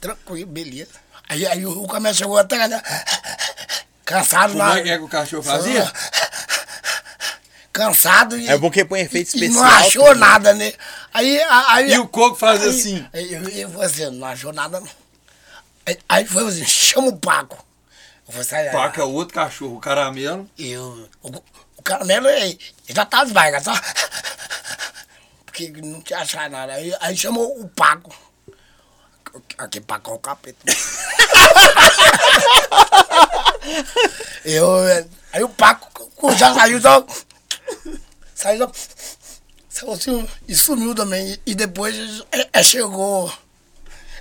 Tranquilo, 0.00 0.50
beleza. 0.50 1.01
Aí, 1.32 1.46
aí 1.46 1.64
o 1.66 1.86
caminhão 1.86 2.12
chegou 2.14 2.36
até 2.36 2.68
né, 2.68 2.82
cansado 4.04 4.52
Como 4.52 4.58
lá. 4.62 4.78
é 4.78 4.82
que, 4.82 4.90
é 4.90 4.98
que 4.98 5.04
o 5.04 5.08
cachorro 5.08 5.42
fazia? 5.42 5.90
Cansado 7.72 8.38
e. 8.38 8.48
É 8.48 8.58
bom 8.58 8.70
que 8.70 8.84
põe 8.84 9.00
efeito 9.00 9.34
e- 9.34 9.40
e 9.40 9.44
especial. 9.46 9.64
não 9.64 9.70
achou 9.78 10.06
tudo. 10.08 10.18
nada, 10.20 10.52
né? 10.52 10.74
Aí, 11.14 11.40
a- 11.40 11.72
aí, 11.74 11.92
E 11.94 11.98
o 11.98 12.06
coco 12.06 12.36
fazia 12.36 12.68
aí, 12.68 12.78
assim. 12.78 13.08
Aí, 13.14 13.32
eu, 13.32 13.48
eu 13.48 13.70
falei 13.70 13.86
assim, 13.86 14.10
não 14.10 14.26
achou 14.26 14.52
nada 14.52 14.78
não. 14.78 14.88
Aí, 15.86 15.98
aí 16.08 16.24
foi 16.26 16.46
assim, 16.48 16.66
chama 16.66 17.08
o 17.08 17.16
Paco. 17.16 17.64
Eu 18.28 18.34
falei 18.44 18.66
assim, 18.66 18.68
O 18.68 18.72
Paco 18.78 19.00
é 19.00 19.04
o 19.04 19.10
outro 19.12 19.34
cachorro, 19.34 19.76
o 19.76 19.80
caramelo. 19.80 20.48
eu, 20.58 21.08
o, 21.22 21.30
o 21.78 21.82
caramelo 21.82 22.28
ele 22.28 22.58
já 22.90 23.06
tá 23.06 23.24
desvairado, 23.24 23.64
só. 23.64 23.72
Porque 25.46 25.70
não 25.82 26.02
tinha 26.02 26.18
achado 26.18 26.52
nada. 26.52 26.74
Aí, 26.74 26.94
aí 27.00 27.16
chamou 27.16 27.58
o 27.58 27.66
Paco. 27.70 28.14
Aqui, 29.58 29.78
é 29.78 29.80
o 30.14 30.18
capeta. 30.18 30.58
eu, 34.44 34.68
aí 35.32 35.42
o 35.44 35.48
Paco 35.48 36.10
já 36.36 36.54
saiu 36.54 36.80
só. 36.80 37.06
Saiu 38.34 38.58
só. 38.58 38.72
Saiu 39.68 40.28
e 40.46 40.54
sumiu 40.54 40.94
também. 40.94 41.38
E 41.46 41.54
depois 41.54 41.96
é, 42.52 42.62
chegou. 42.62 43.32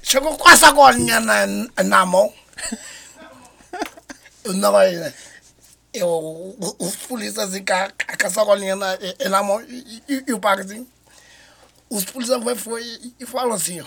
Chegou 0.04 0.38
com 0.38 0.48
a 0.48 0.58
sacolinha 0.58 1.20
na, 1.20 1.46
na 1.84 2.06
mão. 2.06 2.34
Eu 4.44 4.54
não, 4.54 4.74
eu, 5.94 6.08
o- 6.08 6.76
os 6.80 6.96
polícias 6.96 7.38
assim, 7.50 7.64
com 7.64 7.74
com 8.18 8.28
a 8.28 8.30
sacolinha 8.30 8.76
na, 8.76 8.98
na 9.30 9.44
mão 9.44 9.62
e, 9.62 10.02
e, 10.08 10.24
e 10.28 10.34
o 10.34 10.40
Paco 10.40 10.62
assim. 10.62 10.88
Os 11.90 12.06
policiais 12.06 12.42
foi, 12.44 12.56
foi 12.56 12.84
e- 12.84 13.16
e 13.20 13.26
falou 13.26 13.54
assim, 13.54 13.82
ó. 13.82 13.86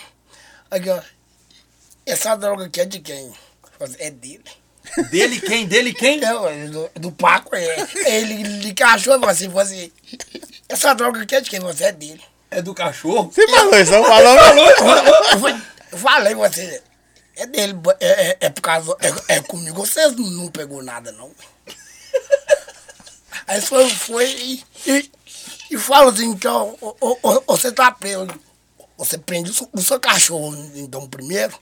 Aqui, 0.70 0.90
ó. 0.90 1.00
Essa 2.06 2.34
droga 2.36 2.66
aqui 2.66 2.80
é 2.80 2.84
de 2.84 3.00
quem? 3.00 3.32
É 3.98 4.10
dele. 4.10 4.44
Dele 5.10 5.40
quem? 5.40 5.66
Dele 5.66 5.94
quem? 5.94 6.22
É, 6.22 6.34
ué, 6.34 6.66
do, 6.68 6.90
do 6.96 7.12
Paco, 7.12 7.56
é. 7.56 7.76
Ele, 8.06 8.34
ele 8.42 8.74
cachou 8.74 9.14
e 9.14 9.18
falou 9.18 9.30
assim, 9.30 9.46
falou 9.46 9.62
assim, 9.62 9.90
essa 10.68 10.94
droga 10.94 11.22
aqui 11.22 11.34
é 11.34 11.40
de 11.40 11.50
quem? 11.50 11.60
Você 11.60 11.84
é 11.84 11.92
dele. 11.92 12.22
É 12.50 12.60
do 12.62 12.74
cachorro? 12.74 13.30
Você 13.32 13.46
falou 13.48 13.78
isso, 13.78 13.90
não 13.92 14.04
falou? 14.04 14.34
não? 14.54 14.68
Eu, 14.70 14.76
falei- 15.40 15.62
eu 15.92 15.98
falei, 15.98 16.34
você, 16.34 16.82
é 17.36 17.46
dele, 17.46 17.74
é, 18.00 18.28
é, 18.30 18.36
é 18.42 18.50
por 18.50 18.60
causa, 18.60 18.96
é, 19.28 19.36
é 19.36 19.40
comigo, 19.42 19.84
vocês 19.84 20.14
não 20.14 20.48
pegou 20.48 20.82
nada, 20.82 21.10
não. 21.12 21.30
Aí 23.46 23.60
foi, 23.60 23.90
foi 23.90 24.30
e, 24.30 24.64
e, 24.86 25.10
e 25.72 25.78
fala 25.78 26.10
assim, 26.12 26.26
então, 26.30 26.76
você 27.46 27.72
tá 27.72 27.90
preso. 27.90 28.28
Você 28.96 29.18
prende 29.18 29.50
o 29.50 29.68
o 29.72 29.82
seu 29.82 29.98
cachorro, 29.98 30.54
então, 30.76 31.08
primeiro. 31.08 31.58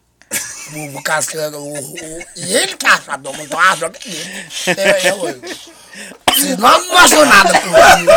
O, 0.74 0.98
o 0.98 1.02
casqueiro, 1.02 1.58
o, 1.58 1.72
o, 1.74 2.24
e 2.36 2.56
ele 2.56 2.76
caçador, 2.76 3.34
então 3.40 3.58
a 3.58 3.74
droga 3.74 3.98
é 3.98 4.08
dele. 4.08 4.46
É, 4.78 5.08
é, 5.08 5.14
ué. 5.14 5.34
Vocês 6.34 6.56
não, 6.56 6.80
não 6.86 6.96
achou 6.98 7.26
nada 7.26 7.60
com 7.60 7.68
ele. 7.68 8.10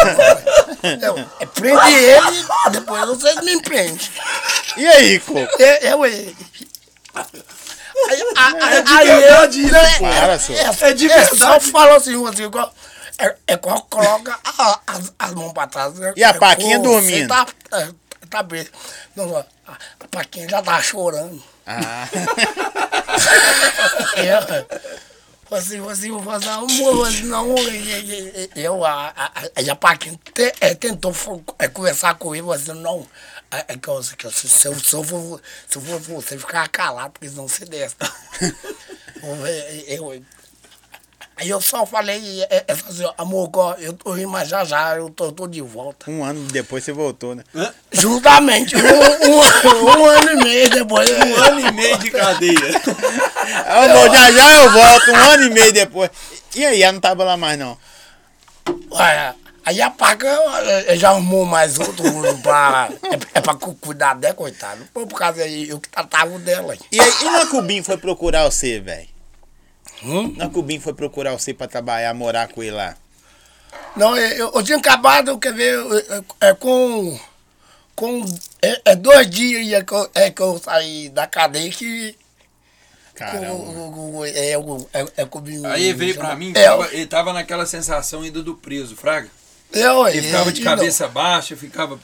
É, 1.03 1.43
é, 1.43 1.45
prende 1.47 1.93
ele, 1.93 2.45
depois 2.71 3.05
vocês 3.07 3.35
me 3.43 3.61
prendem. 3.61 3.99
E 4.77 4.87
aí, 4.87 5.19
Coco? 5.19 5.61
É, 5.61 5.87
é, 5.87 5.95
ué. 5.95 6.09
Aí, 8.09 8.21
a- 8.37 8.65
a- 8.65 8.73
É 8.75 8.81
de 8.81 8.93
aí 8.93 9.07
verdade 9.07 9.61
eu- 9.63 10.39
senhor. 10.39 10.59
é, 10.59 10.89
É 10.89 10.93
de 10.93 11.11
é, 11.11 11.25
Só 11.25 11.29
verdade. 11.35 11.71
falou 11.71 11.95
assim, 11.97 12.27
assim, 12.27 12.43
igual- 12.43 12.73
é, 13.17 13.35
é 13.47 13.57
qual 13.57 13.81
coloca 13.83 14.37
a- 14.43 14.79
as, 14.87 15.13
as 15.17 15.33
mãos 15.33 15.53
pra 15.53 15.67
trás. 15.67 15.93
né? 15.95 16.13
E 16.15 16.23
a 16.23 16.29
É, 16.29 16.33
Paquinha 16.33 16.77
pô, 16.77 16.83
dormindo? 16.83 17.27
Tá, 17.27 17.45
é, 17.73 17.89
tá 18.29 18.43
preso. 18.43 18.69
Não, 19.15 19.35
a, 19.37 19.45
a 19.71 20.07
Paquinha 20.11 20.47
já 20.47 20.61
tá 20.61 20.81
chorando. 20.81 21.41
Ah. 21.65 22.07
É, 24.17 24.33
Assim, 25.51 25.77
assim, 25.89 26.11
assim, 26.29 26.49
amor, 26.49 27.11
não, 27.23 27.55
eu, 27.57 28.49
eu, 28.55 28.85
a, 28.85 29.13
a, 29.15 29.31
a, 29.55 29.61
te, 30.33 30.53
é, 30.59 30.73
tentou 30.73 31.13
é, 31.59 31.67
conversar 31.67 32.15
comigo, 32.15 32.51
assim, 32.51 32.73
não, 32.73 33.07
é, 33.51 33.73
é 33.73 33.77
que, 33.77 33.87
eu, 33.87 34.01
que 34.17 34.25
eu, 34.25 34.31
se, 34.31 34.49
se, 34.49 34.67
eu, 34.67 34.77
se, 34.79 34.95
eu 34.95 35.03
for, 35.03 35.39
se 35.69 35.77
eu 35.77 35.81
for 35.83 35.99
você 35.99 36.37
ficar 36.37 36.67
calado, 36.69 37.11
porque 37.11 37.29
senão 37.29 37.47
você 37.47 37.63
desce. 37.65 37.95
Eu- 39.23 40.13
eu- 40.13 40.23
Aí 41.37 41.49
eu 41.49 41.59
só 41.59 41.85
falei, 41.85 42.43
é, 42.49 42.63
é, 42.65 42.71
assim, 42.71 43.03
amor, 43.17 43.49
ó, 43.55 43.73
eu 43.77 43.91
tô 43.91 44.15
indo, 44.15 44.29
mas 44.29 44.47
já 44.47 44.63
já 44.63 44.95
eu 44.95 45.09
tô, 45.09 45.33
tô 45.33 45.45
de 45.47 45.59
volta. 45.61 46.09
Um 46.09 46.23
ano 46.23 46.41
depois 46.47 46.81
você 46.83 46.93
voltou, 46.93 47.35
né? 47.35 47.43
Justamente, 47.91 48.73
um, 48.77 48.79
um, 48.79 49.99
um 49.99 50.05
ano 50.05 50.31
e 50.31 50.35
meio 50.43 50.69
depois. 50.69 51.09
Um 51.09 51.35
ano 51.43 51.59
e 51.59 51.71
meio 51.73 51.97
de 51.97 52.09
cadeia. 52.11 52.53
Bom, 53.93 54.13
já 54.13 54.31
já 54.31 54.63
eu 54.63 54.71
volto, 54.71 55.11
um 55.11 55.15
ano 55.33 55.43
e 55.43 55.49
meio 55.49 55.73
depois. 55.73 56.09
E 56.55 56.65
aí, 56.65 56.81
ela 56.81 56.93
não 56.93 57.01
tava 57.01 57.23
lá 57.25 57.35
mais, 57.35 57.59
não. 57.59 57.77
Olha, 58.91 59.35
aí 59.65 59.81
a 59.81 59.89
Paca 59.89 60.33
já 60.95 61.09
arrumou 61.09 61.45
mais 61.45 61.77
outro 61.77 62.03
pra. 62.41 62.89
É, 63.03 63.37
é 63.39 63.41
pra 63.41 63.55
cu- 63.55 63.75
cuidar 63.75 64.15
dela, 64.15 64.33
coitado. 64.33 64.87
Foi 64.93 65.05
por 65.05 65.19
causa 65.19 65.43
aí, 65.43 65.69
eu 65.69 65.79
que 65.81 65.89
tratava 65.89 66.33
o 66.33 66.39
dela. 66.39 66.75
E 66.91 66.99
aí, 66.99 67.13
e 67.21 67.25
na 67.25 67.45
Cubim 67.47 67.83
foi 67.83 67.97
procurar 67.97 68.45
você, 68.49 68.79
velho? 68.79 69.13
Hum? 70.03 70.33
Na 70.37 70.49
Cubim 70.49 70.79
foi 70.79 70.93
procurar 70.93 71.31
você 71.33 71.53
pra 71.53 71.67
trabalhar, 71.67 72.13
morar 72.13 72.47
com 72.47 72.61
ele 72.61 72.71
lá. 72.71 72.95
Não, 73.95 74.15
eu, 74.17 74.29
eu, 74.37 74.51
eu 74.55 74.63
tinha 74.63 74.77
acabado, 74.77 75.37
quer 75.39 75.53
ver, 75.53 75.79
é, 76.39 76.49
é 76.49 76.53
com. 76.53 77.19
Com. 77.95 78.25
É, 78.61 78.81
é 78.91 78.95
dois 78.95 79.29
dias 79.29 79.71
é 79.71 79.83
que, 79.83 79.93
eu, 79.93 80.09
é 80.13 80.29
que 80.31 80.41
eu 80.41 80.59
saí 80.59 81.09
da 81.09 81.25
cadeia 81.25 81.69
que. 81.71 82.15
Caramba. 83.13 84.27
é, 84.27 84.51
é, 84.51 85.05
é 85.17 85.25
comigo. 85.25 85.65
Aí 85.67 85.85
ele 85.85 85.93
veio 85.93 86.15
pra 86.15 86.35
mim, 86.35 86.51
É, 86.53 86.65
tava- 86.65 86.87
ele 86.93 87.05
tava 87.05 87.31
naquela 87.33 87.65
sensação 87.65 88.21
ainda 88.23 88.43
do 88.43 88.55
preso, 88.55 88.95
Fraga. 88.97 89.29
eu, 89.71 90.05
Ele 90.09 90.21
ficava 90.23 90.51
de 90.51 90.59
e 90.61 90.63
não. 90.65 90.71
cabeça 90.75 91.07
baixa, 91.07 91.55
ficava 91.55 91.97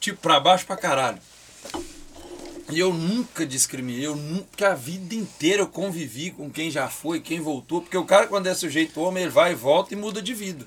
tipo 0.00 0.18
pra 0.22 0.40
baixo 0.40 0.64
pra 0.64 0.76
caralho. 0.78 1.18
E 2.70 2.78
eu 2.78 2.92
nunca 2.94 3.44
discriminei, 3.44 4.06
eu 4.06 4.16
nunca, 4.16 4.72
a 4.72 4.74
vida 4.74 5.14
inteira 5.14 5.62
eu 5.62 5.66
convivi 5.68 6.30
com 6.30 6.50
quem 6.50 6.70
já 6.70 6.88
foi, 6.88 7.20
quem 7.20 7.40
voltou, 7.40 7.82
porque 7.82 7.96
o 7.96 8.04
cara 8.04 8.26
quando 8.26 8.46
é 8.46 8.54
sujeito 8.54 9.00
homem, 9.00 9.24
ele 9.24 9.32
vai 9.32 9.52
e 9.52 9.54
volta 9.54 9.92
e 9.92 9.96
muda 9.96 10.22
de 10.22 10.32
vida. 10.32 10.64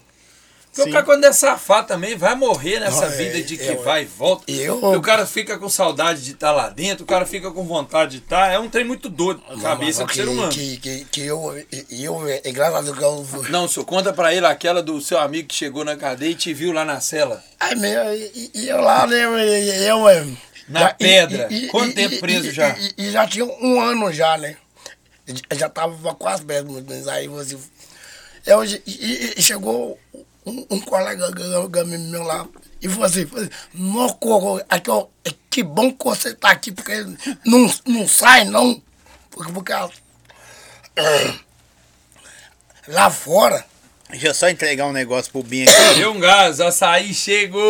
Porque 0.69 0.83
Sim. 0.83 0.89
o 0.89 0.93
cara 0.93 1.05
quando 1.05 1.23
é 1.23 1.31
safado 1.33 1.88
também 1.88 2.15
vai 2.15 2.36
morrer 2.36 2.79
nessa 2.79 3.07
Não, 3.07 3.13
é, 3.13 3.17
vida 3.17 3.41
de 3.41 3.57
que 3.57 3.65
eu- 3.65 3.81
vai 3.81 4.03
e 4.03 4.05
volta. 4.05 4.51
eu- 4.51 4.93
E 4.93 4.95
o 4.95 5.01
cara 5.01 5.25
fica 5.25 5.57
com 5.57 5.67
saudade 5.67 6.21
de 6.23 6.33
estar 6.33 6.51
lá 6.51 6.69
dentro, 6.69 7.03
o 7.03 7.07
cara 7.07 7.25
fica 7.25 7.49
com 7.49 7.63
vontade 7.63 8.12
de 8.12 8.23
estar, 8.23 8.51
é 8.53 8.60
um 8.60 8.69
trem 8.69 8.86
muito 8.86 9.10
doido, 9.10 9.41
a 9.49 9.60
cabeça 9.60 10.05
do 10.05 10.13
ser 10.13 10.27
humano. 10.27 10.51
Que, 10.51 10.77
que, 10.77 11.05
que 11.05 11.21
eu, 11.21 11.51
eu, 11.89 12.27
é, 12.27 12.41
graças 12.51 12.75
a 12.75 12.81
Deus 12.81 12.97
que 12.97 13.03
eu. 13.03 13.25
Não, 13.49 13.67
senhor, 13.67 13.86
conta 13.88 14.13
pra 14.13 14.31
ele 14.36 14.45
aquela 14.45 14.83
do 14.83 15.01
seu 15.01 15.17
amigo 15.17 15.47
que 15.47 15.55
chegou 15.55 15.83
na 15.83 15.95
cadeia 15.95 16.29
e 16.29 16.36
te 16.36 16.53
viu 16.53 16.71
lá 16.71 16.86
na 16.86 16.99
cela. 16.99 17.43
Aí 17.60 17.75
meu, 17.75 18.13
e, 18.13 18.51
e 18.53 18.69
eu 18.69 18.79
lá, 18.79 19.07
né, 19.07 19.23
eu... 19.23 19.36
eu 19.36 20.38
Na 20.67 20.80
já- 20.82 20.93
pedra. 20.93 21.47
e- 21.49 21.65
e- 21.65 21.67
Quanto 21.69 21.95
tempo 21.95 22.19
preso 22.19 22.47
e- 22.47 22.51
já? 22.51 22.77
E, 22.77 22.93
e 22.97 23.12
já 23.12 23.25
tinha 23.27 23.45
um 23.45 23.80
ano 23.82 24.12
já, 24.12 24.38
né? 24.38 24.58
Já- 25.25 25.56
Já 25.58 25.69
tava 25.69 26.13
quase 26.15 26.43
preso, 26.43 26.67
mas 26.88 27.08
aí 27.08 27.27
você... 27.27 27.58
Eu, 28.45 28.63
e, 28.63 29.41
chegou 29.41 29.99
um, 30.45 30.65
um 30.69 30.80
colega 30.80 31.30
ga- 31.32 31.67
ga- 31.67 31.84
meu 31.86 32.23
lá 32.23 32.47
e 32.82 32.88
falou 32.88 33.06
assim, 33.06 33.25
falou 33.25 33.43
assim, 33.43 33.51
"Nó, 33.73 34.08
Coco, 34.13 34.63
aqui, 34.69 34.89
ó, 34.89 35.08
é 35.25 35.32
que 35.49 35.63
bom 35.63 35.91
que 35.91 36.06
você 36.06 36.34
tá 36.34 36.51
aqui, 36.51 36.71
porque 36.71 36.93
não, 37.45 37.69
não 37.86 38.08
sai 38.08 38.45
não, 38.45 38.82
porque, 39.32 39.51
porque 39.51 39.73
é, 39.73 41.34
lá 42.88 43.10
fora... 43.10 43.65
Deixa 44.10 44.27
eu 44.27 44.34
só 44.34 44.47
entregar 44.47 44.86
um 44.86 44.93
negócio 44.93 45.30
pro 45.30 45.43
Binho 45.43 45.69
aqui. 45.69 45.95
Deu 45.95 46.13
um 46.13 46.19
gás, 46.19 46.62
açaí 46.62 47.13
chegou! 47.13 47.62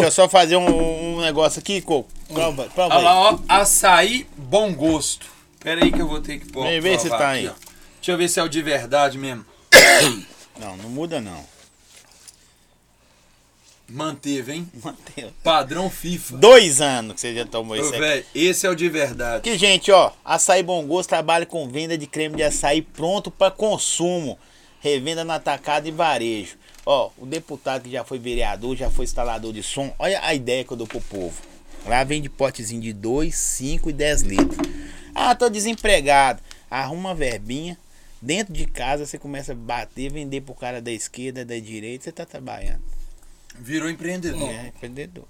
Deixa 0.00 0.06
eu 0.06 0.10
só 0.12 0.26
fazer 0.28 0.56
um, 0.56 1.16
um 1.18 1.20
negócio 1.20 1.58
aqui, 1.60 1.82
Coco. 1.82 2.08
Prova, 2.32 2.64
prova 2.74 2.94
Olha 2.96 2.98
aí. 2.98 3.14
lá, 3.14 3.32
ó, 3.32 3.38
açaí 3.48 4.26
bom 4.36 4.72
gosto. 4.74 5.26
Pera 5.60 5.84
aí 5.84 5.92
que 5.92 6.00
eu 6.00 6.08
vou 6.08 6.20
ter 6.20 6.38
que 6.38 6.50
pôr. 6.50 6.64
Vem, 6.64 6.80
vê 6.80 6.98
se 6.98 7.08
tá 7.08 7.28
aí. 7.30 7.48
ó. 7.48 7.52
Deixa 7.96 8.12
eu 8.12 8.18
ver 8.18 8.28
se 8.28 8.38
é 8.38 8.42
o 8.42 8.48
de 8.48 8.62
verdade 8.62 9.18
mesmo. 9.18 9.44
Não, 10.58 10.76
não 10.76 10.88
muda 10.88 11.20
não. 11.20 11.44
Manteve, 13.88 14.52
hein? 14.52 14.68
Manteve. 14.82 15.32
Padrão 15.44 15.88
FIFA. 15.88 16.36
Dois 16.38 16.80
anos 16.80 17.14
que 17.14 17.20
você 17.20 17.34
já 17.34 17.44
tomou 17.46 17.76
isso 17.76 17.90
aqui. 17.90 18.00
velho, 18.00 18.24
esse 18.34 18.66
é 18.66 18.70
o 18.70 18.74
de 18.74 18.88
verdade. 18.88 19.48
Aqui, 19.48 19.56
gente, 19.56 19.92
ó, 19.92 20.10
Açaí 20.24 20.62
Bom 20.62 20.84
Gosto 20.86 21.10
trabalha 21.10 21.46
com 21.46 21.68
venda 21.68 21.96
de 21.96 22.06
creme 22.06 22.36
de 22.36 22.42
açaí 22.42 22.82
pronto 22.82 23.30
para 23.30 23.50
consumo. 23.50 24.36
Revenda 24.80 25.24
no 25.24 25.32
atacado 25.32 25.86
e 25.86 25.92
varejo. 25.92 26.56
Ó, 26.84 27.10
o 27.16 27.26
deputado 27.26 27.82
que 27.82 27.90
já 27.90 28.04
foi 28.04 28.18
vereador, 28.18 28.76
já 28.76 28.90
foi 28.90 29.04
instalador 29.04 29.52
de 29.52 29.62
som. 29.62 29.92
Olha 29.98 30.20
a 30.22 30.34
ideia 30.34 30.64
que 30.64 30.72
eu 30.72 30.76
dou 30.76 30.86
pro 30.86 31.00
povo. 31.00 31.40
Lá 31.86 32.02
vende 32.04 32.28
potezinho 32.28 32.80
de 32.80 32.92
2, 32.92 33.34
5 33.34 33.90
e 33.90 33.92
10 33.92 34.22
litros. 34.22 34.58
Ah, 35.14 35.34
tô 35.34 35.48
desempregado. 35.48 36.42
Arruma 36.70 37.10
uma 37.10 37.14
verbinha. 37.14 37.78
Dentro 38.20 38.52
de 38.52 38.66
casa 38.66 39.06
você 39.06 39.18
começa 39.18 39.52
a 39.52 39.54
bater, 39.54 40.10
vender 40.10 40.40
pro 40.40 40.54
cara 40.54 40.80
da 40.80 40.90
esquerda, 40.90 41.44
da 41.44 41.58
direita, 41.58 42.04
você 42.04 42.12
tá 42.12 42.26
trabalhando. 42.26 42.80
Virou 43.58 43.88
empreendedor. 43.88 44.48
É, 44.50 44.68
empreendedor. 44.68 45.24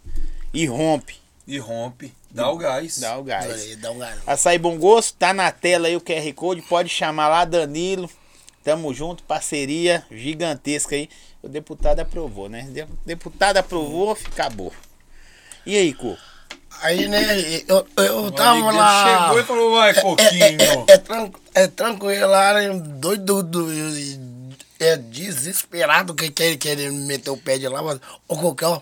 E 0.54 0.66
rompe. 0.66 1.16
E 1.46 1.58
rompe. 1.58 2.12
Dá 2.30 2.50
o 2.50 2.56
gás. 2.56 2.98
Dá 2.98 3.18
o 3.18 3.22
gás. 3.22 3.52
Aí, 3.52 3.76
dá 3.76 3.90
um 3.92 3.98
garoto. 3.98 4.22
Açaí 4.26 4.58
Bom 4.58 4.78
Gosto, 4.78 5.16
tá 5.16 5.32
na 5.32 5.52
tela 5.52 5.86
aí 5.88 5.96
o 5.96 6.00
QR 6.00 6.32
Code, 6.34 6.62
pode 6.62 6.88
chamar 6.88 7.28
lá, 7.28 7.44
Danilo. 7.44 8.08
Tamo 8.64 8.92
junto, 8.92 9.22
parceria 9.22 10.04
gigantesca 10.10 10.96
aí. 10.96 11.08
O 11.42 11.48
deputado 11.48 12.00
aprovou, 12.00 12.48
né? 12.48 12.62
De- 12.62 12.86
Deputado 13.04 13.58
aprovou, 13.58 14.12
acabou. 14.32 14.72
E 15.64 15.76
aí, 15.76 15.92
Cu? 15.92 16.16
Aí, 16.82 17.08
né, 17.08 17.22
eu, 17.66 17.86
eu 17.96 18.30
tava 18.32 18.70
lá... 18.70 19.24
Chegou 19.26 19.40
e 19.40 19.44
falou, 19.44 19.72
vai, 19.72 19.90
É, 19.90 19.98
é, 19.98 20.02
Coquinho. 20.02 20.84
é, 20.88 20.92
é, 20.92 20.98
tran- 20.98 21.30
é 21.54 21.66
tranquilo 21.66 22.28
lá, 22.28 22.54
né? 22.54 22.68
doido, 22.70 23.42
doido, 23.42 24.20
é 24.78 24.96
desesperado 24.96 26.14
que 26.14 26.30
quer 26.30 26.56
querer 26.56 26.92
meter 26.92 27.30
o 27.30 27.36
pé 27.36 27.58
de 27.58 27.66
lá, 27.68 27.82
mas, 27.82 27.98
ô 28.28 28.36
ó, 28.62 28.80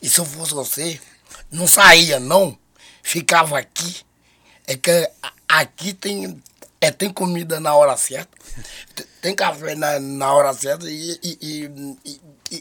e 0.00 0.08
se 0.08 0.18
eu 0.18 0.24
fosse 0.24 0.54
você, 0.54 1.00
não 1.50 1.66
saía 1.66 2.18
não, 2.18 2.56
ficava 3.02 3.58
aqui, 3.58 3.96
é 4.66 4.76
que 4.76 5.10
aqui 5.48 5.92
tem, 5.92 6.40
é, 6.80 6.90
tem 6.90 7.10
comida 7.10 7.60
na 7.60 7.74
hora 7.74 7.96
certa, 7.96 8.30
tem 9.20 9.34
café 9.34 9.74
na, 9.74 9.98
na 10.00 10.32
hora 10.32 10.52
certa 10.54 10.88
e, 10.90 11.18
e, 11.22 11.96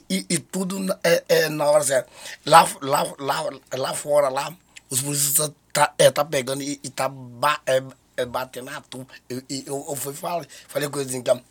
e, 0.10 0.26
e, 0.30 0.38
tudo 0.40 0.94
é, 1.04 1.24
é 1.30 1.50
na 1.50 1.66
hora 1.66 1.84
certa. 1.84 2.10
Lá, 2.46 2.68
lá, 2.82 3.04
lá, 3.20 3.50
lá 3.74 3.94
fora, 3.94 4.30
lá, 4.30 4.54
os 4.90 5.02
polícias 5.02 5.52
tá, 5.74 5.94
é, 5.98 6.10
tá 6.12 6.24
pegando 6.26 6.62
e, 6.62 6.80
e 6.84 6.90
tá 6.90 7.08
ba, 7.10 7.60
é, 7.66 7.82
é 8.18 8.26
batendo 8.26 8.70
a 8.70 8.82
tu. 8.82 9.06
Eu, 9.30 9.42
eu, 9.50 9.86
eu 9.90 9.96
fui 9.96 10.14
falei, 10.14 10.48
falei 10.68 10.90
com 10.90 11.00
eles 11.00 11.14
então, 11.14 11.42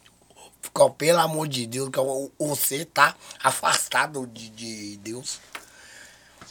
ficou, 0.62 0.90
pelo 0.90 1.20
amor 1.20 1.46
de 1.48 1.66
Deus, 1.66 1.88
que 1.90 1.98
eu- 1.98 2.32
você 2.38 2.84
tá 2.84 3.14
afastado 3.42 4.26
de, 4.26 4.48
de 4.50 4.96
Deus. 4.98 5.38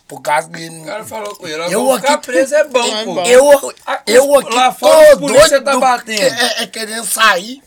Por 0.08 0.22
causa 0.22 0.48
que. 0.50 0.70
O 0.70 0.86
cara 0.86 1.04
falou 1.04 1.36
com 1.36 1.48
ele, 1.48 1.74
Eu 1.74 1.96
ficar 1.96 2.14
aqui- 2.14 2.28
preso 2.28 2.54
é 2.54 2.64
bom, 2.66 2.80
É 2.96 3.04
pô. 3.06 3.22
Eu, 3.24 3.74
eu 4.06 4.36
aqui 4.38 4.54
lá 4.54 4.72
fora, 4.72 5.08
tô 5.08 5.14
a 5.14 5.18
polícia 5.18 5.50
doido 5.50 5.64
tá 5.64 5.80
batendo. 5.80 6.18
que- 6.20 6.24
É, 6.46 6.64
é 6.64 6.68
querendo 6.68 7.06
sair 7.06 7.64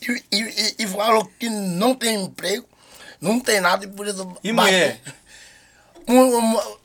e, 0.00 0.22
e, 0.30 0.38
e, 0.40 0.74
e 0.78 0.86
falou 0.86 1.24
que 1.38 1.50
não 1.50 1.92
tem 1.96 2.14
emprego, 2.22 2.64
não 3.20 3.40
tem 3.40 3.60
nada 3.60 3.84
e 3.84 3.88
por 3.88 4.06
isso. 4.06 4.36
E 4.44 4.52
mulher? 4.52 5.00
Mu- 6.06 6.40
mu- 6.40 6.78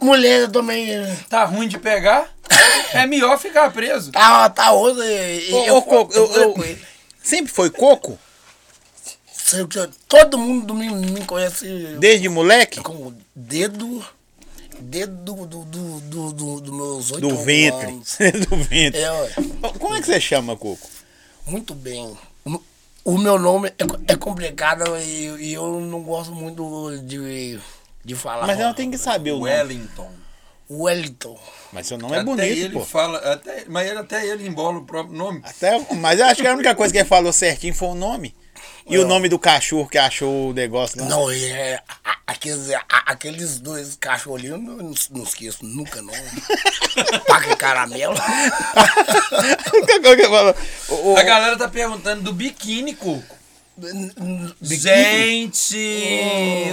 mulher 0.00 0.48
também. 0.50 0.88
Tá 1.28 1.44
ruim 1.44 1.68
de 1.68 1.78
pegar? 1.78 2.28
É 2.92 3.06
melhor 3.06 3.38
ficar 3.38 3.70
preso. 3.72 4.10
Tá, 4.10 4.50
tá 4.50 4.72
Ô, 4.72 4.88
eu, 5.68 5.76
ô, 5.76 5.82
Coco, 5.82 6.12
eu- 6.12 6.32
eu- 6.32 6.64
ele. 6.64 6.82
Sempre 7.22 7.52
foi 7.52 7.70
coco? 7.70 8.18
todo 10.08 10.38
mundo 10.38 10.74
me, 10.74 10.88
me 10.88 11.24
conhece 11.24 11.66
Desde 11.98 12.28
moleque? 12.28 12.80
com 12.80 12.92
o 12.94 13.14
dedo. 13.34 14.04
Dedo 14.80 15.46
do, 15.46 15.64
do, 15.64 16.00
do, 16.00 16.32
do, 16.32 16.60
do, 16.60 16.72
meus 16.72 17.10
oito 17.12 17.28
Do 17.28 17.36
ventre. 17.36 17.88
anos. 17.88 18.16
do 18.48 18.56
ventre. 18.56 19.00
É. 19.00 19.10
Como 19.78 19.94
é 19.94 20.00
que 20.00 20.06
você 20.06 20.20
chama, 20.20 20.56
Coco? 20.56 20.88
Muito 21.46 21.74
bem. 21.74 22.16
O- 23.04 23.18
meu 23.18 23.38
nome 23.38 23.68
é, 23.68 24.12
é 24.12 24.16
complicado 24.16 24.84
e, 24.98 25.26
e 25.50 25.54
eu 25.54 25.80
não 25.80 26.02
gosto 26.02 26.32
muito 26.32 26.96
de, 27.04 27.58
de 28.04 28.14
falar. 28.14 28.46
Mas 28.46 28.58
ela 28.60 28.74
tem 28.74 28.90
que 28.90 28.98
saber 28.98 29.32
o 29.32 29.38
nome. 29.38 29.50
Wellington. 29.50 30.10
Wellington. 30.70 31.38
Mas 31.72 31.86
seu 31.88 31.98
nome 31.98 32.14
é 32.14 32.18
até 32.18 32.24
bonito, 32.24 32.44
ele 32.46 32.70
pô. 32.74 32.84
fala, 32.84 33.18
até, 33.18 33.64
mas 33.68 33.88
ele, 33.88 33.98
até 33.98 34.24
ele 34.26 34.46
embola 34.46 34.78
o 34.78 34.84
próprio 34.84 35.16
nome. 35.16 35.42
Até, 35.44 35.78
mas 35.96 36.20
eu 36.20 36.26
acho 36.26 36.40
que 36.40 36.46
a 36.46 36.52
única 36.54 36.74
coisa 36.76 36.92
que 36.92 36.98
ele 36.98 37.08
falou 37.08 37.32
certinho 37.32 37.74
foi 37.74 37.88
o 37.88 37.94
nome. 37.94 38.34
E 38.86 38.96
o 38.98 39.02
É. 39.02 39.04
nome 39.04 39.28
do 39.28 39.38
cachorro 39.38 39.88
que 39.88 39.98
achou 39.98 40.50
o 40.50 40.52
negócio 40.52 41.00
lá. 41.00 41.08
Não, 41.08 41.30
é, 41.30 41.80
aqueles, 42.26 42.68
aqueles 43.06 43.58
dois 43.58 43.96
cachorrinhos 43.96 44.52
eu 44.52 44.58
não, 44.58 44.94
não 45.10 45.22
esqueço 45.24 45.64
nunca, 45.64 46.00
não. 46.02 46.12
Paca 47.26 47.52
e 47.52 47.56
caramelo. 47.56 48.14
O- 50.88 51.12
o- 51.12 51.16
A 51.16 51.22
galera 51.22 51.56
tá 51.56 51.68
perguntando 51.68 52.22
do 52.22 52.32
biquíni, 52.32 52.94
Coco. 52.94 53.39
Gente, 54.60 55.74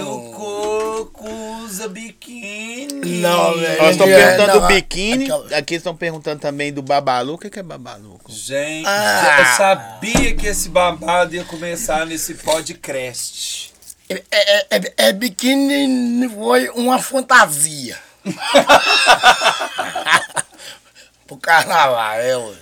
o 0.06 0.30
Coco 0.32 1.28
usa 1.64 1.88
biquíni. 1.88 3.20
Não, 3.20 3.56
velho. 3.58 3.82
Nós 3.82 3.90
estamos 3.92 4.14
É, 4.14 4.36
perguntando 4.36 4.60
do 4.60 4.66
biquíni. 4.66 5.24
aquela- 5.24 5.56
Aqui 5.58 5.74
estão 5.76 5.96
perguntando 5.96 6.40
também 6.40 6.70
do 6.72 6.82
babalu. 6.82 7.34
O 7.34 7.38
que 7.38 7.48
que 7.48 7.58
é 7.58 7.62
babalu? 7.62 8.20
Gente, 8.28 8.86
Ah. 8.86 9.36
eu 9.40 9.56
sabia 9.56 10.36
que 10.36 10.46
esse 10.46 10.68
babado 10.68 11.34
ia 11.34 11.44
começar 11.44 12.04
nesse 12.04 12.34
podcast. 12.34 13.72
É, 14.10 14.22
é, 14.30 14.66
é, 14.70 14.92
é 15.08 15.12
biquíni 15.12 16.28
foi 16.28 16.68
uma 16.70 16.98
fantasia. 16.98 17.98
Pro 21.26 21.36
carnaval, 21.36 22.14
é, 22.20 22.36
ué. 22.36 22.54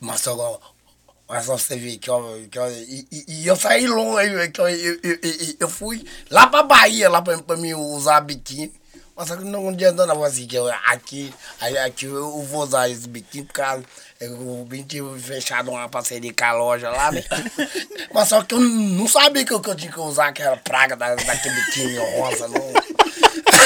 Mas- 0.00 0.20
só, 0.20 0.60
mas 1.28 1.46
só 1.46 1.56
você 1.58 1.76
ver 1.76 1.96
que, 1.98 2.10
ó, 2.10 2.20
que 2.50 2.58
ó, 2.58 2.68
e, 2.68 3.06
e- 3.10 3.24
e 3.42 3.46
eu 3.46 3.56
saí 3.56 3.86
longe, 3.86 4.48
que 4.50 4.60
ó, 4.60 4.68
eu, 4.68 4.98
eu, 5.02 5.18
eu, 5.22 5.54
eu 5.60 5.68
fui 5.68 6.04
lá 6.30 6.46
pra 6.46 6.62
Bahia, 6.62 7.08
lá 7.10 7.20
pra, 7.22 7.38
pra 7.38 7.56
mim 7.56 7.74
usar 7.74 8.20
biquíni. 8.20 8.72
Mas 9.18 9.28
só 9.28 9.36
que 9.36 9.44
não 9.44 9.70
adianta 9.70 10.04
não, 10.04 10.22
assim, 10.22 10.46
que 10.46 10.56
eu, 10.56 10.68
aqui, 10.88 11.32
aí, 11.58 11.76
aqui 11.78 12.04
eu 12.04 12.42
vou 12.42 12.64
usar 12.64 12.86
esse 12.90 13.08
biquíni, 13.08 13.44
porque 13.46 13.62
eu 14.20 14.66
vim 14.68 14.82
tive 14.82 15.18
fechado 15.18 15.70
uma 15.70 15.88
parceria 15.88 16.30
com 16.38 16.44
a 16.44 16.52
loja 16.52 16.90
lá, 16.90 17.10
né? 17.10 17.24
Mas 18.12 18.28
só 18.28 18.42
que 18.42 18.54
eu 18.54 18.60
não 18.60 19.08
sabia 19.08 19.42
que 19.42 19.54
eu, 19.54 19.60
que 19.60 19.70
eu 19.70 19.74
tinha 19.74 19.90
que 19.90 19.98
usar 19.98 20.28
aquela 20.28 20.58
praga 20.58 20.94
da, 20.96 21.14
daquele 21.14 21.54
biquíni 21.62 21.96
rosa, 21.96 22.46
não. 22.46 22.72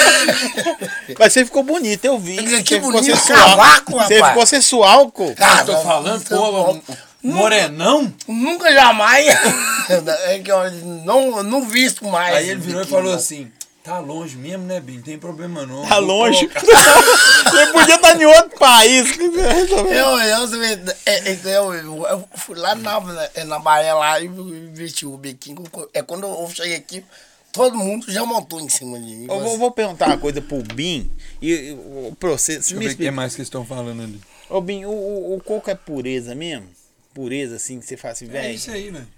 Mas 1.19 1.33
você 1.33 1.45
ficou 1.45 1.63
bonito, 1.63 2.05
eu 2.05 2.19
vi. 2.19 2.37
Que 2.37 2.49
Você 2.49 2.63
ficou 2.77 2.93
bonito, 2.93 3.17
sensual. 3.17 3.51
cavaco, 3.57 3.93
Você 3.93 4.15
rapaz. 4.15 4.29
ficou 4.33 4.47
sensual, 4.47 5.11
Coco. 5.11 5.35
Ah, 5.43 5.65
Tô 5.65 5.73
não, 5.73 5.83
falando, 5.83 6.25
pô, 6.29 6.95
morenão. 7.23 8.13
Nunca 8.27 8.73
jamais. 8.73 9.27
É 10.27 10.39
que 10.39 10.53
eu 10.53 10.71
não, 11.05 11.43
não 11.43 11.69
visto 11.69 12.05
mais. 12.05 12.37
Aí 12.37 12.51
ele 12.51 12.61
virou 12.61 12.83
e 12.83 12.87
falou 12.87 13.13
assim: 13.13 13.51
tá 13.83 13.99
longe 13.99 14.37
mesmo, 14.37 14.65
né, 14.65 14.79
Bim? 14.79 14.97
Não 14.97 15.03
tem 15.03 15.19
problema 15.19 15.67
não. 15.67 15.85
Tá 15.85 15.99
longe. 15.99 16.47
colocar." 16.47 17.51
Você 17.51 17.67
podia 17.73 17.95
estar 17.97 18.21
em 18.21 18.25
outro 18.25 18.57
país. 18.57 19.19
Eu, 19.19 20.19
eu, 20.21 20.65
é, 21.07 21.31
é, 21.31 21.39
eu, 21.57 21.75
eu 22.07 22.29
fui 22.37 22.57
lá 22.57 22.75
na, 22.77 23.01
na 23.47 23.59
Bahia 23.59 23.95
lá 23.95 24.21
e 24.21 24.29
vesti 24.73 25.07
o 25.07 25.17
biquinho. 25.17 25.65
É 25.93 26.03
quando 26.03 26.27
eu 26.27 26.49
cheguei 26.55 26.77
aqui, 26.77 27.05
todo 27.53 27.77
mundo 27.77 28.11
já 28.11 28.25
montou 28.25 28.61
em 28.61 28.69
cima 28.69 28.99
de 28.99 29.07
mim. 29.07 29.27
Eu 29.29 29.41
vou, 29.41 29.59
vou 29.59 29.71
perguntar 29.71 30.07
uma 30.07 30.19
coisa 30.19 30.41
pro 30.41 30.63
Bim. 30.63 31.11
E, 31.43 31.51
e 31.51 31.73
o 31.73 32.17
processo. 32.19 32.75
Deixa 32.75 32.75
eu 32.75 32.79
ver 32.79 32.95
o 32.95 32.97
que 32.97 33.11
mais 33.11 33.35
que 33.35 33.43
estão 33.43 33.65
falando 33.65 34.03
ali. 34.03 34.21
Ô, 34.49 34.61
Bim, 34.61 34.85
o, 34.85 34.91
o, 34.91 35.37
o 35.37 35.41
coco 35.41 35.71
é 35.71 35.75
pureza 35.75 36.35
mesmo? 36.35 36.67
Pureza, 37.15 37.57
assim, 37.57 37.81
que 37.81 37.87
você 37.87 37.97
fala 37.97 38.13
assim, 38.13 38.27
É 38.27 38.29
velho? 38.29 38.55
isso 38.55 38.71
aí, 38.71 38.91
velho. 38.91 39.09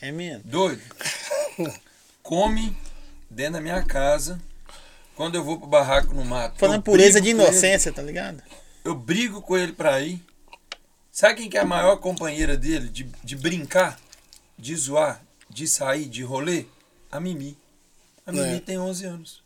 É 0.00 0.10
mesmo? 0.10 0.42
Doido. 0.44 0.82
Come 2.22 2.76
dentro 3.30 3.54
da 3.54 3.60
minha 3.60 3.82
casa. 3.82 4.40
Quando 5.14 5.34
eu 5.36 5.44
vou 5.44 5.58
pro 5.58 5.66
barraco 5.66 6.12
no 6.14 6.24
mato. 6.24 6.58
Falando 6.58 6.82
pureza 6.82 7.20
de 7.20 7.30
ele. 7.30 7.40
inocência, 7.42 7.92
tá 7.92 8.02
ligado? 8.02 8.42
Eu 8.84 8.94
brigo 8.94 9.40
com 9.40 9.56
ele 9.56 9.72
pra 9.72 10.00
ir. 10.00 10.22
Sabe 11.10 11.36
quem 11.36 11.48
que 11.48 11.56
é 11.56 11.60
a 11.60 11.64
maior 11.64 11.96
companheira 11.96 12.56
dele 12.56 12.88
de, 12.90 13.04
de 13.24 13.36
brincar, 13.36 13.98
de 14.58 14.76
zoar, 14.76 15.22
de 15.48 15.66
sair, 15.66 16.04
de 16.06 16.22
rolê? 16.22 16.66
A 17.10 17.18
Mimi. 17.18 17.56
A 18.26 18.32
Mimi 18.32 18.56
É. 18.56 18.60
tem 18.60 18.78
11 18.78 19.06
anos. 19.06 19.42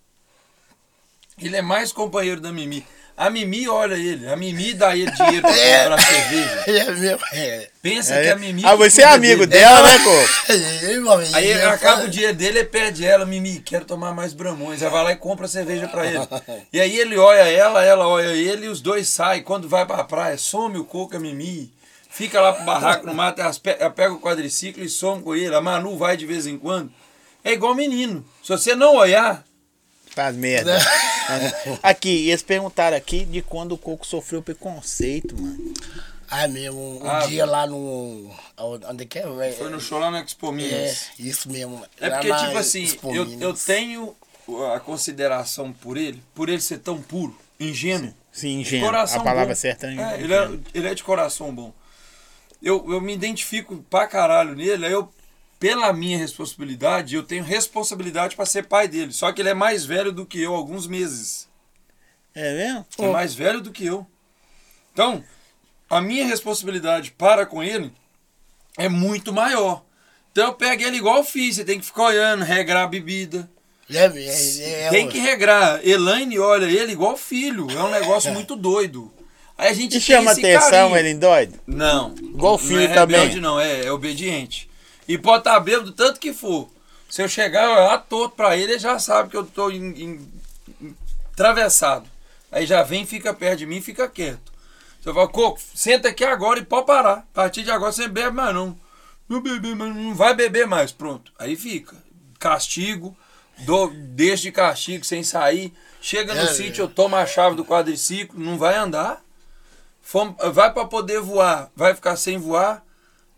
Ele 1.38 1.56
é 1.56 1.62
mais 1.62 1.92
companheiro 1.92 2.40
da 2.40 2.50
Mimi. 2.52 2.84
A 3.20 3.28
Mimi 3.28 3.68
olha 3.68 3.94
ele. 3.96 4.26
A 4.28 4.34
Mimi 4.34 4.72
dá 4.72 4.96
ele 4.96 5.10
dinheiro 5.10 5.42
pra 5.42 5.50
É. 5.60 5.78
comprar 5.82 6.00
cerveja. 6.00 6.64
É 6.66 6.90
mesmo. 6.92 7.20
É. 7.34 7.68
Pensa 7.82 8.14
É. 8.14 8.22
que 8.22 8.28
a 8.30 8.36
Mimi. 8.36 8.62
Ah, 8.64 8.74
você 8.74 9.02
é 9.02 9.04
amigo 9.04 9.46
dele. 9.46 9.62
dela, 9.62 9.82
né, 9.86 9.98
Coco? 9.98 10.28
É, 10.50 11.36
Aí 11.36 11.50
é, 11.50 11.64
acaba 11.66 12.04
o 12.04 12.08
dia 12.08 12.32
dele 12.32 12.60
e 12.60 12.64
pede 12.64 13.04
ela, 13.04 13.26
Mimi, 13.26 13.60
quero 13.60 13.84
tomar 13.84 14.14
mais 14.14 14.32
bramões. 14.32 14.82
Aí 14.82 14.88
vai 14.88 15.04
lá 15.04 15.12
e 15.12 15.16
compra 15.16 15.46
cerveja 15.46 15.86
pra 15.86 16.06
ele. 16.06 16.18
E 16.72 16.80
aí 16.80 16.98
ele 16.98 17.18
olha 17.18 17.40
ela, 17.40 17.84
ela 17.84 18.08
olha 18.08 18.28
ele 18.28 18.64
e 18.66 18.68
os 18.68 18.80
dois 18.80 19.06
saem. 19.08 19.42
Quando 19.42 19.68
vai 19.68 19.84
pra 19.84 20.02
praia, 20.02 20.38
some 20.38 20.78
o 20.78 20.84
Coco, 20.84 21.14
a 21.16 21.20
Mimi. 21.20 21.70
Fica 22.08 22.40
lá 22.40 22.52
pro 22.54 22.64
barraco 22.64 23.06
no 23.06 23.14
mato, 23.14 23.40
ela 23.40 23.90
pega 23.90 24.12
o 24.14 24.20
quadriciclo 24.20 24.82
e 24.82 24.88
some 24.88 25.22
com 25.22 25.36
ele. 25.36 25.54
A 25.54 25.60
Manu 25.60 25.96
vai 25.98 26.16
de 26.16 26.24
vez 26.26 26.46
em 26.46 26.56
quando. 26.58 26.90
É 27.44 27.52
igual 27.52 27.74
menino. 27.74 28.24
Se 28.42 28.48
você 28.48 28.74
não 28.74 28.96
olhar, 28.96 29.44
Faz 30.20 30.36
merda. 30.36 30.78
Aqui, 31.82 32.28
eles 32.28 32.42
perguntaram 32.42 32.96
aqui 32.96 33.24
de 33.24 33.40
quando 33.40 33.72
o 33.72 33.78
Coco 33.78 34.06
sofreu 34.06 34.42
preconceito, 34.42 35.34
mano. 35.40 35.72
Ah, 36.28 36.46
mesmo. 36.46 37.00
Um 37.02 37.08
Ah, 37.08 37.26
dia 37.26 37.46
lá 37.46 37.66
no. 37.66 38.30
Onde 38.88 39.06
que 39.06 39.18
é, 39.18 39.22
velho? 39.26 39.56
foi 39.56 39.70
no 39.70 39.80
show 39.80 39.98
lá 39.98 40.10
no 40.10 40.18
Expo 40.18 40.48
É, 40.48 40.52
Minas. 40.52 41.06
isso 41.18 41.50
mesmo. 41.50 41.82
É 42.00 42.08
Lá 42.08 42.18
porque, 42.18 42.34
tipo 42.34 42.58
assim, 42.58 42.82
Expo 42.82 43.14
eu, 43.14 43.24
Minas. 43.24 43.40
eu 43.42 43.54
tenho 43.54 44.14
a 44.74 44.80
consideração 44.80 45.72
por 45.72 45.96
ele, 45.96 46.22
por 46.34 46.48
ele 46.48 46.60
ser 46.60 46.78
tão 46.78 47.00
puro, 47.00 47.34
ingênuo. 47.58 48.12
Sim, 48.32 48.60
ingênuo. 48.60 48.88
A 48.94 49.20
palavra 49.20 49.54
certa 49.54 49.86
é 49.86 49.94
é, 49.96 50.20
ele, 50.20 50.34
é, 50.34 50.50
ele 50.74 50.88
é 50.88 50.94
de 50.94 51.02
coração 51.02 51.54
bom. 51.54 51.72
Eu, 52.62 52.84
eu 52.92 53.00
me 53.00 53.14
identifico 53.14 53.76
pra 53.88 54.06
caralho 54.06 54.54
nele, 54.54 54.84
aí 54.86 54.92
eu, 54.92 55.10
pela 55.60 55.92
minha 55.92 56.16
responsabilidade, 56.16 57.14
eu 57.14 57.22
tenho 57.22 57.44
responsabilidade 57.44 58.34
pra 58.34 58.46
ser 58.46 58.64
pai 58.64 58.88
dele. 58.88 59.12
Só 59.12 59.30
que 59.30 59.42
ele 59.42 59.50
é 59.50 59.54
mais 59.54 59.84
velho 59.84 60.10
do 60.10 60.24
que 60.24 60.40
eu, 60.40 60.54
alguns 60.54 60.86
meses. 60.86 61.46
É 62.34 62.54
mesmo? 62.56 62.86
É 62.98 63.08
mais 63.08 63.34
velho 63.34 63.60
do 63.60 63.70
que 63.70 63.84
eu. 63.84 64.06
Então, 64.92 65.22
a 65.88 66.00
minha 66.00 66.26
responsabilidade 66.26 67.10
para 67.12 67.44
com 67.44 67.62
ele 67.62 67.92
é 68.78 68.88
muito 68.88 69.32
maior. 69.32 69.84
Então 70.32 70.46
eu 70.46 70.54
pego 70.54 70.82
ele 70.82 70.96
igual 70.96 71.18
eu 71.18 71.24
fiz, 71.24 71.56
você 71.56 71.64
tem 71.64 71.78
que 71.78 71.84
ficar 71.84 72.04
olhando, 72.04 72.42
regrar 72.44 72.84
a 72.84 72.88
bebida. 72.88 73.50
É, 73.92 74.04
é, 74.06 74.84
é, 74.86 74.90
Tem 74.90 75.08
que 75.08 75.18
regrar. 75.18 75.84
Elaine 75.84 76.38
olha 76.38 76.66
ele 76.66 76.92
igual 76.92 77.16
filho. 77.16 77.66
É 77.70 77.82
um 77.82 77.90
negócio 77.90 78.32
muito 78.32 78.54
doido. 78.54 79.12
Aí 79.58 79.68
a 79.68 79.72
gente 79.74 79.98
Te 79.98 80.06
tem 80.06 80.16
chama 80.16 80.30
atenção 80.30 80.90
carinho. 80.90 80.96
ele 80.96 81.14
doido? 81.14 81.60
Não. 81.66 82.14
Igual 82.14 82.56
filho 82.56 82.76
não 82.76 82.84
é 82.84 82.94
também. 82.94 83.16
rebelde, 83.16 83.40
não, 83.40 83.60
é, 83.60 83.86
é 83.86 83.92
obediente. 83.92 84.69
E 85.10 85.18
pode 85.18 85.40
estar 85.40 85.58
bêbado 85.58 85.90
tanto 85.90 86.20
que 86.20 86.32
for. 86.32 86.70
Se 87.08 87.20
eu 87.20 87.28
chegar 87.28 87.68
lá 87.68 87.98
torto 87.98 88.36
pra 88.36 88.56
ele, 88.56 88.74
ele 88.74 88.78
já 88.78 88.96
sabe 88.96 89.28
que 89.28 89.36
eu 89.36 89.44
tô 89.44 89.68
atravessado. 91.32 92.08
Aí 92.52 92.64
já 92.64 92.84
vem, 92.84 93.04
fica 93.04 93.34
perto 93.34 93.58
de 93.58 93.66
mim 93.66 93.80
fica 93.80 94.08
quieto. 94.08 94.52
Eu 95.04 95.12
falo, 95.12 95.28
Coco, 95.28 95.60
senta 95.74 96.10
aqui 96.10 96.24
agora 96.24 96.60
e 96.60 96.64
pode 96.64 96.86
parar. 96.86 97.18
A 97.18 97.34
partir 97.34 97.64
de 97.64 97.72
agora 97.72 97.90
você 97.90 98.06
não 98.06 98.14
bebe 98.14 98.30
mais 98.30 98.54
não. 98.54 98.78
Não 99.28 99.42
beber, 99.42 99.74
mas 99.74 99.96
não 99.96 100.14
vai 100.14 100.32
beber 100.32 100.68
mais. 100.68 100.92
Pronto. 100.92 101.32
Aí 101.40 101.56
fica. 101.56 101.96
Castigo, 102.38 103.16
dou, 103.66 103.90
deixo 103.92 104.44
de 104.44 104.52
castigo 104.52 105.04
sem 105.04 105.24
sair. 105.24 105.72
Chega 106.00 106.32
no 106.36 106.42
É, 106.42 106.46
sítio, 106.46 106.84
eu 106.84 106.88
tomo 106.88 107.16
a 107.16 107.26
chave 107.26 107.56
do 107.56 107.64
quadriciclo, 107.64 108.38
não 108.38 108.56
vai 108.56 108.76
andar. 108.76 109.20
Fomos, 110.00 110.36
vai 110.52 110.72
para 110.72 110.84
poder 110.84 111.20
voar, 111.20 111.68
vai 111.74 111.96
ficar 111.96 112.14
sem 112.14 112.38
voar, 112.38 112.80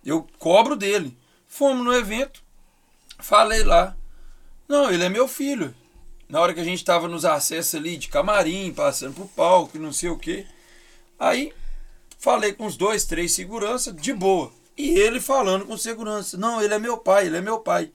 eu 0.04 0.28
cobro 0.38 0.76
dele. 0.76 1.16
Fomos 1.52 1.84
no 1.84 1.92
evento, 1.92 2.42
falei 3.18 3.62
lá. 3.62 3.94
Não, 4.66 4.90
ele 4.90 5.04
é 5.04 5.10
meu 5.10 5.28
filho. 5.28 5.74
Na 6.26 6.40
hora 6.40 6.54
que 6.54 6.60
a 6.60 6.64
gente 6.64 6.78
estava 6.78 7.06
nos 7.06 7.26
acessos 7.26 7.74
ali 7.74 7.98
de 7.98 8.08
camarim, 8.08 8.72
passando 8.72 9.16
pro 9.16 9.28
palco, 9.28 9.78
não 9.78 9.92
sei 9.92 10.08
o 10.08 10.16
quê. 10.16 10.46
Aí 11.20 11.52
falei 12.18 12.54
com 12.54 12.64
os 12.64 12.74
dois, 12.74 13.04
três 13.04 13.32
segurança, 13.32 13.92
de 13.92 14.14
boa. 14.14 14.50
E 14.78 14.98
ele 14.98 15.20
falando 15.20 15.66
com 15.66 15.76
segurança. 15.76 16.38
Não, 16.38 16.62
ele 16.62 16.72
é 16.72 16.78
meu 16.78 16.96
pai, 16.96 17.26
ele 17.26 17.36
é 17.36 17.42
meu 17.42 17.60
pai. 17.60 17.92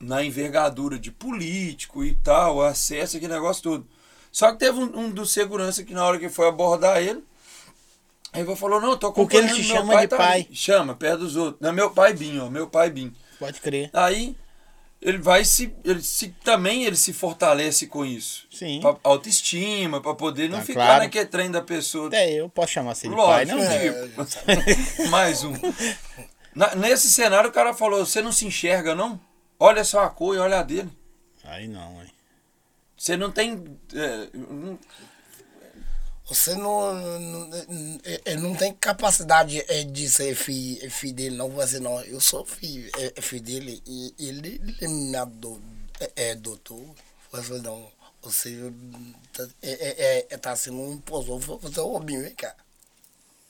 Na 0.00 0.24
envergadura 0.24 0.98
de 0.98 1.12
político 1.12 2.02
e 2.02 2.14
tal, 2.14 2.62
acesso, 2.62 3.18
aquele 3.18 3.34
negócio 3.34 3.62
todo. 3.62 3.86
Só 4.32 4.50
que 4.52 4.58
teve 4.58 4.78
um, 4.78 5.10
um 5.10 5.24
segurança 5.26 5.84
que 5.84 5.92
na 5.92 6.06
hora 6.06 6.18
que 6.18 6.30
foi 6.30 6.48
abordar 6.48 7.02
ele, 7.02 7.22
Aí 8.32 8.42
ele 8.42 8.56
falou, 8.56 8.80
não, 8.80 8.90
eu 8.90 8.96
tô 8.96 9.12
Porque 9.12 9.36
ele 9.36 9.46
acompanhando, 9.46 9.66
te 9.66 9.72
meu 9.72 9.76
chama 9.82 10.00
de 10.02 10.06
tá 10.08 10.16
pai. 10.16 10.46
ali. 10.48 10.48
Chama, 10.56 10.94
perto 10.94 11.18
dos 11.18 11.36
outros. 11.36 11.60
Não, 11.60 11.72
meu 11.72 11.90
pai 11.90 12.12
Binho, 12.14 12.44
ó, 12.46 12.50
meu 12.50 12.68
pai 12.68 12.90
Binho. 12.90 13.12
Pode 13.38 13.60
crer. 13.60 13.90
Aí 13.92 14.36
ele 15.02 15.18
vai 15.18 15.44
se. 15.44 15.74
Ele 15.84 16.00
se 16.02 16.28
também 16.44 16.84
ele 16.84 16.94
se 16.96 17.12
fortalece 17.12 17.86
com 17.86 18.04
isso. 18.04 18.46
Sim. 18.52 18.80
Pra 18.80 18.96
autoestima, 19.02 20.00
pra 20.00 20.14
poder 20.14 20.48
não 20.48 20.58
Tá 20.58 20.64
ficar 20.64 20.84
claro. 20.86 21.02
naquele 21.04 21.26
trem 21.26 21.50
da 21.50 21.62
pessoa. 21.62 22.06
Até 22.08 22.30
eu 22.32 22.48
posso 22.48 22.72
chamar 22.72 22.94
você 22.94 23.08
de 23.08 23.16
pai, 23.16 23.44
Lógico, 23.46 23.58
não? 24.16 24.24
tipo, 24.26 25.08
mais 25.10 25.42
um. 25.42 25.52
Na- 26.54 26.74
nesse 26.74 27.10
cenário 27.10 27.48
o 27.50 27.52
cara 27.52 27.72
falou, 27.74 28.04
você 28.04 28.20
não 28.20 28.30
se 28.32 28.46
enxerga 28.46 28.94
não? 28.94 29.18
Olha 29.58 29.82
só 29.84 30.04
a 30.04 30.10
cor 30.10 30.36
e 30.36 30.38
olha 30.38 30.58
a 30.58 30.62
dele. 30.62 30.90
Aí 31.44 31.66
não, 31.66 32.00
hein? 32.02 32.10
Você 32.96 33.16
não 33.16 33.30
tem. 33.30 33.64
é, 33.94 34.28
não- 34.34 34.78
Você 36.30 36.54
não, 36.54 36.94
não, 36.94 37.50
é, 38.24 38.36
não 38.36 38.54
tem 38.54 38.72
capacidade 38.72 39.64
é, 39.68 39.82
de 39.82 40.08
ser 40.08 40.32
filho, 40.36 40.88
filho 40.88 41.12
dele, 41.12 41.36
não. 41.36 41.50
Você 41.50 41.80
não. 41.80 42.00
Eu 42.02 42.20
sou 42.20 42.46
filho, 42.46 42.88
é, 42.96 43.14
é 43.16 43.20
filho 43.20 43.42
dele 43.42 43.82
e 43.84 44.14
ele, 44.16 44.60
ele 44.80 44.88
me 44.88 45.16
ado- 45.16 45.60
é, 45.98 46.30
é 46.30 46.34
doutor. 46.36 46.80
Você 47.32 47.54
não. 47.58 47.84
Você 48.22 48.72
tá, 49.32 49.48
é, 49.60 49.70
é, 49.70 50.26
é, 50.30 50.36
tá 50.36 50.54
sendo 50.54 50.78
um 50.78 50.92
impostor. 50.92 51.40
Você 51.40 51.80
é 51.80 51.82
o 51.82 51.98
Binho, 51.98 52.22
vem 52.22 52.34
cá. 52.34 52.54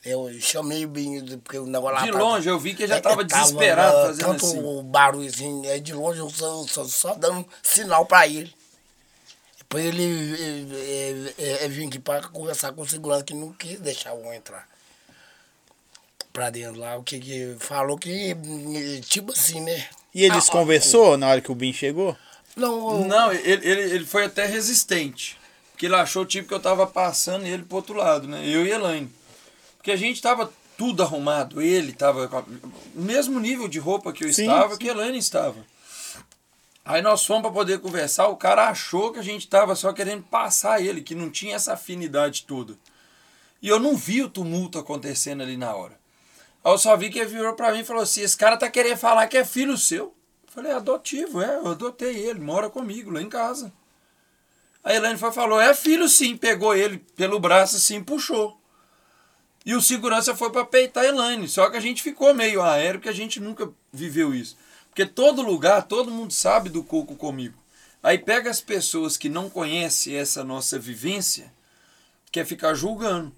Eu 0.02 0.32
chamei 0.40 0.82
o 0.86 0.88
Binho 0.88 1.38
porque 1.40 1.58
o 1.58 1.66
negócio 1.66 1.96
lá 1.96 2.06
De 2.06 2.12
tá- 2.12 2.18
longe 2.18 2.48
eu 2.48 2.58
vi 2.58 2.72
que 2.72 2.84
ele 2.84 2.88
já 2.92 2.96
é, 2.96 3.00
tava 3.02 3.20
é, 3.20 3.24
desesperado 3.24 3.92
tava, 3.92 4.06
fazendo 4.06 4.26
tanto 4.26 4.46
assim. 4.46 4.58
o 4.64 4.82
barulho 4.82 5.28
assim, 5.28 5.66
é 5.66 5.78
de 5.78 5.92
longe 5.92 6.18
eu 6.20 6.30
só, 6.30 6.66
só, 6.66 6.84
só 6.86 7.14
dando 7.14 7.46
sinal 7.62 8.06
pra 8.06 8.26
ele. 8.26 8.50
Depois 9.70 9.84
ele 9.86 10.34
é, 11.38 11.42
é, 11.62 11.64
é, 11.64 11.68
vinha 11.68 11.86
aqui 11.86 12.00
pra 12.00 12.20
conversar 12.22 12.72
com 12.72 12.82
o 12.82 12.88
segurança 12.88 13.22
que 13.22 13.32
não 13.34 13.52
quis 13.52 13.78
deixar 13.78 14.12
o 14.14 14.20
homem 14.22 14.38
entrar 14.38 14.68
pra 16.32 16.50
dentro 16.50 16.80
lá. 16.80 16.96
O 16.96 17.04
que 17.04 17.20
que 17.20 17.54
falou 17.60 17.96
que, 17.96 18.34
tipo 19.08 19.30
assim, 19.30 19.60
né? 19.60 19.86
E 20.12 20.24
eles 20.24 20.48
Ah, 20.48 20.52
conversou 20.52 21.16
na 21.16 21.28
hora 21.28 21.40
que 21.40 21.52
o 21.52 21.54
Bin 21.54 21.72
chegou? 21.72 22.16
Não, 22.56 23.04
Não, 23.06 23.32
ele, 23.32 23.64
ele, 23.68 23.80
ele 23.94 24.04
foi 24.04 24.24
até 24.24 24.44
resistente. 24.44 25.38
Porque 25.70 25.86
ele 25.86 25.94
achou 25.94 26.26
tipo 26.26 26.48
que 26.48 26.54
eu 26.54 26.58
tava 26.60 26.84
passando 26.84 27.46
ele 27.46 27.62
pro 27.62 27.76
outro 27.76 27.94
lado, 27.94 28.26
né? 28.26 28.42
Eu 28.44 28.66
e 28.66 28.72
Elaine. 28.72 29.08
Porque 29.76 29.92
a 29.92 29.96
gente 29.96 30.20
tava 30.20 30.52
tudo 30.76 31.04
arrumado. 31.04 31.62
Ele 31.62 31.92
tava 31.92 32.26
com 32.26 32.38
a- 32.38 32.44
o 32.96 33.00
mesmo 33.00 33.38
nível 33.38 33.68
de 33.68 33.78
roupa 33.78 34.12
que 34.12 34.24
eu 34.24 34.32
Sim, 34.34 34.42
estava, 34.42 34.72
sim. 34.72 34.78
que 34.80 34.88
a 34.88 34.92
Elaine 34.92 35.16
estava. 35.18 35.64
Aí 36.84 37.02
nós 37.02 37.24
fomos 37.24 37.42
pra 37.42 37.50
poder 37.50 37.80
conversar, 37.80 38.28
o 38.28 38.36
cara 38.36 38.68
achou 38.68 39.12
que 39.12 39.18
a 39.18 39.22
gente 39.22 39.48
tava 39.48 39.74
só 39.76 39.92
querendo 39.92 40.22
passar 40.24 40.80
ele, 40.80 41.02
que 41.02 41.14
não 41.14 41.30
tinha 41.30 41.56
essa 41.56 41.74
afinidade 41.74 42.44
toda. 42.44 42.76
E 43.62 43.68
eu 43.68 43.78
não 43.78 43.96
vi 43.96 44.22
o 44.22 44.30
tumulto 44.30 44.78
acontecendo 44.78 45.42
ali 45.42 45.56
na 45.56 45.74
hora. 45.74 45.98
Aí 46.64 46.72
eu 46.72 46.78
só 46.78 46.96
vi 46.96 47.10
que 47.10 47.18
ele 47.18 47.30
virou 47.30 47.54
pra 47.54 47.72
mim 47.72 47.80
e 47.80 47.84
falou 47.84 48.02
assim: 48.02 48.22
esse 48.22 48.36
cara 48.36 48.56
tá 48.56 48.68
querendo 48.70 48.96
falar 48.96 49.26
que 49.26 49.36
é 49.36 49.44
filho 49.44 49.76
seu. 49.76 50.14
Eu 50.46 50.52
falei, 50.52 50.72
adotivo, 50.72 51.40
é, 51.40 51.56
eu 51.56 51.68
adotei 51.68 52.16
ele, 52.16 52.40
mora 52.40 52.68
comigo 52.68 53.10
lá 53.10 53.20
em 53.22 53.28
casa. 53.28 53.72
A 54.82 54.94
Elaine 54.94 55.18
foi 55.18 55.30
falou, 55.30 55.60
é 55.60 55.74
filho 55.74 56.08
sim, 56.08 56.36
pegou 56.36 56.74
ele 56.74 56.98
pelo 57.14 57.38
braço 57.38 57.76
assim 57.76 58.02
puxou. 58.02 58.58
E 59.64 59.74
o 59.74 59.82
segurança 59.82 60.34
foi 60.34 60.50
pra 60.50 60.64
peitar 60.64 61.04
a 61.04 61.06
Elaine, 61.06 61.46
só 61.46 61.68
que 61.68 61.76
a 61.76 61.80
gente 61.80 62.02
ficou 62.02 62.32
meio 62.32 62.62
aéreo, 62.62 62.98
porque 62.98 63.10
a 63.10 63.14
gente 63.14 63.38
nunca 63.38 63.70
viveu 63.92 64.34
isso. 64.34 64.56
Porque 64.90 65.06
todo 65.06 65.40
lugar, 65.42 65.86
todo 65.86 66.10
mundo 66.10 66.32
sabe 66.32 66.68
do 66.68 66.82
coco 66.84 67.16
comigo. 67.16 67.58
Aí 68.02 68.18
pega 68.18 68.50
as 68.50 68.60
pessoas 68.60 69.16
que 69.16 69.28
não 69.28 69.48
conhecem 69.48 70.14
essa 70.16 70.42
nossa 70.44 70.78
vivência, 70.78 71.52
quer 72.32 72.44
ficar 72.44 72.74
julgando. 72.74 73.32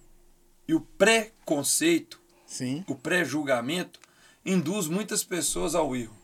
E 0.66 0.74
o 0.74 0.80
preconceito 0.80 2.20
Sim. 2.46 2.84
o 2.88 2.94
pré-julgamento 2.94 3.98
induz 4.44 4.86
muitas 4.86 5.22
pessoas 5.24 5.74
ao 5.74 5.94
erro. 5.94 6.16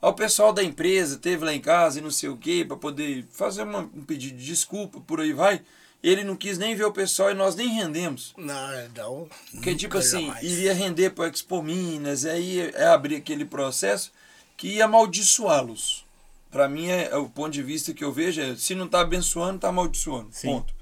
Ao 0.00 0.14
pessoal 0.14 0.52
da 0.52 0.62
empresa 0.62 1.16
teve 1.18 1.44
lá 1.44 1.54
em 1.54 1.60
casa 1.60 1.98
e 1.98 2.02
não 2.02 2.10
sei 2.10 2.28
o 2.28 2.36
que 2.36 2.64
para 2.64 2.76
poder 2.76 3.24
fazer 3.30 3.62
uma- 3.62 3.90
um 3.94 4.04
pedido 4.04 4.36
de 4.36 4.44
desculpa, 4.44 5.00
por 5.00 5.20
aí 5.20 5.32
vai. 5.32 5.62
Ele 6.02 6.22
não 6.22 6.36
quis 6.36 6.58
nem 6.58 6.74
ver 6.74 6.84
o 6.84 6.92
pessoal 6.92 7.30
e 7.30 7.34
nós 7.34 7.56
nem 7.56 7.68
rendemos. 7.68 8.34
não, 8.36 8.88
não. 8.94 9.28
Porque, 9.52 9.74
tipo 9.74 9.96
assim, 9.96 10.26
jamais. 10.26 10.44
iria 10.44 10.74
render 10.74 11.10
para 11.10 11.24
o 11.24 11.26
Expo 11.28 11.62
Minas, 11.62 12.24
aí 12.24 12.60
é 12.74 12.86
abrir 12.86 13.16
aquele 13.16 13.44
processo 13.44 14.12
que 14.56 14.68
ia 14.68 14.84
amaldiçoá-los. 14.84 16.04
Para 16.50 16.68
mim, 16.68 16.88
é, 16.88 17.08
é 17.10 17.16
o 17.16 17.28
ponto 17.28 17.52
de 17.52 17.62
vista 17.62 17.92
que 17.92 18.02
eu 18.02 18.12
vejo 18.12 18.40
é, 18.40 18.56
se 18.56 18.74
não 18.74 18.86
está 18.86 19.00
abençoando, 19.00 19.56
está 19.56 19.68
amaldiçoando. 19.68 20.28
Sim. 20.32 20.48
Ponto. 20.48 20.74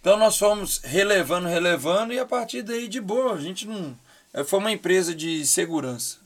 Então 0.00 0.16
nós 0.18 0.38
fomos 0.38 0.80
relevando, 0.82 1.46
relevando, 1.48 2.12
e 2.12 2.18
a 2.18 2.26
partir 2.26 2.62
daí, 2.62 2.88
de 2.88 3.00
boa, 3.00 3.34
a 3.34 3.40
gente 3.40 3.66
não. 3.66 3.96
é, 4.32 4.42
Foi 4.44 4.58
uma 4.58 4.72
empresa 4.72 5.14
de 5.14 5.46
segurança. 5.46 6.18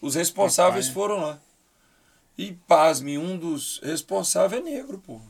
Os 0.00 0.14
responsáveis 0.14 0.88
Papai. 0.88 0.94
foram 0.94 1.20
lá. 1.20 1.38
E, 2.36 2.52
pasme, 2.66 3.16
um 3.16 3.36
dos 3.36 3.80
responsáveis 3.82 4.60
é 4.60 4.64
negro, 4.64 4.98
pô. 4.98 5.20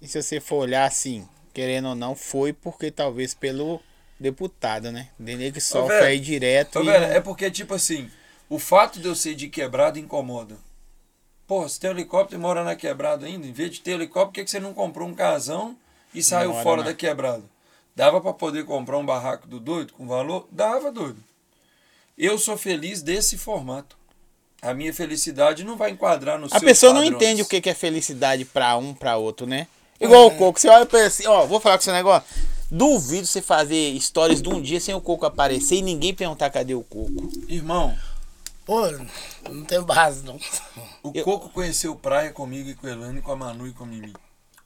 E 0.00 0.06
se 0.06 0.22
você 0.22 0.38
for 0.38 0.56
olhar 0.56 0.84
assim, 0.84 1.26
querendo 1.52 1.88
ou 1.88 1.94
não, 1.94 2.14
foi 2.14 2.52
porque 2.52 2.90
talvez 2.90 3.34
pelo 3.34 3.80
deputado, 4.20 4.92
né? 4.92 5.08
Dele 5.18 5.50
que 5.50 5.60
sofre 5.60 5.96
aí 5.96 6.20
direto. 6.20 6.78
Ô, 6.78 6.82
e 6.82 6.86
velho, 6.86 7.04
é 7.06 7.20
porque, 7.20 7.50
tipo 7.50 7.74
assim, 7.74 8.10
o 8.48 8.58
fato 8.58 9.00
de 9.00 9.06
eu 9.08 9.14
ser 9.14 9.34
de 9.34 9.48
quebrado 9.48 9.98
incomoda. 9.98 10.56
Pô, 11.46 11.62
você 11.62 11.78
tem 11.78 11.90
um 11.90 11.92
helicóptero 11.94 12.40
e 12.40 12.42
mora 12.42 12.64
na 12.64 12.74
quebrada 12.74 13.26
ainda? 13.26 13.46
Em 13.46 13.52
vez 13.52 13.70
de 13.70 13.80
ter 13.80 13.92
helicóptero, 13.92 14.28
por 14.28 14.34
que, 14.34 14.44
que 14.44 14.50
você 14.50 14.60
não 14.60 14.72
comprou 14.72 15.06
um 15.06 15.14
casão 15.14 15.76
e 16.14 16.22
saiu 16.22 16.50
Mora 16.50 16.62
fora 16.62 16.82
da 16.82 16.94
quebrada? 16.94 17.42
Dava 17.94 18.20
pra 18.20 18.32
poder 18.32 18.64
comprar 18.64 18.98
um 18.98 19.04
barraco 19.06 19.46
do 19.46 19.60
doido 19.60 19.92
com 19.92 20.06
valor? 20.06 20.48
Dava, 20.50 20.90
doido. 20.90 21.22
Eu 22.16 22.38
sou 22.38 22.56
feliz 22.56 23.02
desse 23.02 23.36
formato. 23.36 23.96
A 24.62 24.72
minha 24.72 24.94
felicidade 24.94 25.62
não 25.62 25.76
vai 25.76 25.90
enquadrar 25.90 26.38
no 26.38 26.46
A 26.46 26.50
seus 26.50 26.62
pessoa 26.62 26.94
não 26.94 27.02
padrões. 27.02 27.22
entende 27.22 27.42
o 27.42 27.46
que 27.46 27.68
é 27.68 27.74
felicidade 27.74 28.44
pra 28.46 28.76
um, 28.78 28.94
pra 28.94 29.16
outro, 29.18 29.46
né? 29.46 29.66
Igual 30.00 30.26
o 30.26 30.30
Coco, 30.36 30.58
você 30.58 30.68
olha 30.68 30.86
pra 30.86 31.00
ele 31.00 31.08
assim, 31.08 31.26
ó, 31.26 31.44
vou 31.46 31.60
falar 31.60 31.76
com 31.76 31.82
esse 31.82 31.92
negócio. 31.92 32.26
Duvido 32.70 33.26
você 33.26 33.42
fazer 33.42 34.00
stories 34.00 34.40
de 34.40 34.48
um 34.48 34.60
dia 34.60 34.80
sem 34.80 34.94
o 34.94 35.00
Coco 35.00 35.26
aparecer 35.26 35.76
e 35.76 35.82
ninguém 35.82 36.14
perguntar 36.14 36.50
cadê 36.50 36.74
o 36.74 36.82
Coco. 36.82 37.30
Irmão, 37.46 37.96
Pô, 38.64 38.80
não 39.50 39.64
tem 39.64 39.82
base, 39.82 40.24
não. 40.24 40.36
O 41.02 41.12
Eu- 41.14 41.24
Coco 41.24 41.50
conheceu 41.50 41.94
praia 41.94 42.32
comigo 42.32 42.68
e 42.70 42.74
com 42.74 42.86
a 42.86 42.90
Elane, 42.90 43.20
com 43.20 43.32
a 43.32 43.36
Manu 43.36 43.66
e 43.66 43.72
com 43.72 43.84
a 43.84 43.86
Mimi. 43.86 44.14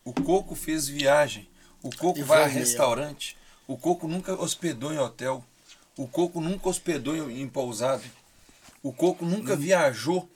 O 0.04 0.12
Coco 0.12 0.54
fez 0.54 0.86
viagem. 0.88 1.48
O 1.82 1.90
Coco 1.94 2.18
E 2.18 2.22
vai 2.22 2.44
a 2.44 2.46
restaurante. 2.46 3.36
O 3.66 3.76
Coco 3.76 4.06
nunca 4.08 4.32
hospedou 4.40 4.92
em 4.92 4.98
hotel. 4.98 5.44
O 5.96 6.06
Coco 6.06 6.40
nunca 6.40 6.68
hospedou 6.68 7.14
em, 7.16 7.42
em 7.42 7.48
pousada. 7.48 8.02
O 8.82 8.92
Coco 8.92 9.24
nunca 9.24 9.56
viajou. 9.56 10.28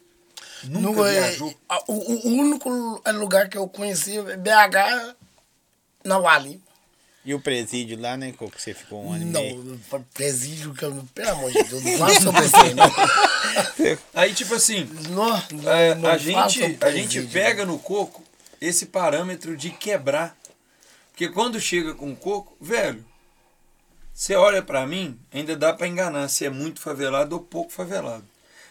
Nunca 0.64 1.08
é- 1.08 1.20
viajou. 1.28 1.54
a- 1.68 1.82
o, 1.86 2.28
o 2.28 2.28
único 2.32 2.68
lugar 3.14 3.48
que 3.48 3.56
eu 3.56 3.68
conheci 3.68 4.18
é 4.18 4.36
BH 4.36 5.14
na 6.04 6.18
Vale. 6.18 6.60
E 7.24 7.34
o 7.34 7.40
presídio 7.40 8.00
lá, 8.00 8.16
né, 8.16 8.32
Coco? 8.32 8.60
Você 8.60 8.74
ficou 8.74 9.04
um 9.04 9.12
ano 9.12 9.22
e 9.22 9.26
meio. 9.26 9.78
Não, 9.90 10.02
presídio, 10.12 10.74
pelo 10.74 11.06
amor 11.30 11.52
de 11.52 11.62
Deus, 11.62 11.84
não 11.84 11.98
fala 11.98 12.20
sobre 12.20 12.44
isso 12.44 12.56
aí, 12.56 12.74
não. 12.74 12.92
Aí, 14.14 14.34
tipo 14.34 14.54
assim, 14.54 14.88
Não, 15.10 15.42
não, 15.52 15.72
é, 15.72 15.94
não 15.94 16.10
a, 16.10 16.16
gente, 16.16 16.78
a 16.80 16.90
gente 16.90 17.22
pega 17.22 17.64
no 17.64 17.78
Coco 17.78 18.24
esse 18.60 18.86
parâmetro 18.86 19.56
de 19.56 19.70
quebrar. 19.70 20.36
Porque 21.10 21.28
quando 21.28 21.60
chega 21.60 21.94
com 21.94 22.10
o 22.10 22.16
Coco, 22.16 22.56
velho, 22.60 23.04
você 24.12 24.34
olha 24.34 24.62
pra 24.62 24.86
mim, 24.86 25.18
ainda 25.32 25.56
dá 25.56 25.72
pra 25.72 25.86
enganar 25.86 26.28
se 26.28 26.44
é 26.44 26.50
muito 26.50 26.80
favelado 26.80 27.36
ou 27.36 27.42
pouco 27.42 27.70
favelado. 27.70 28.24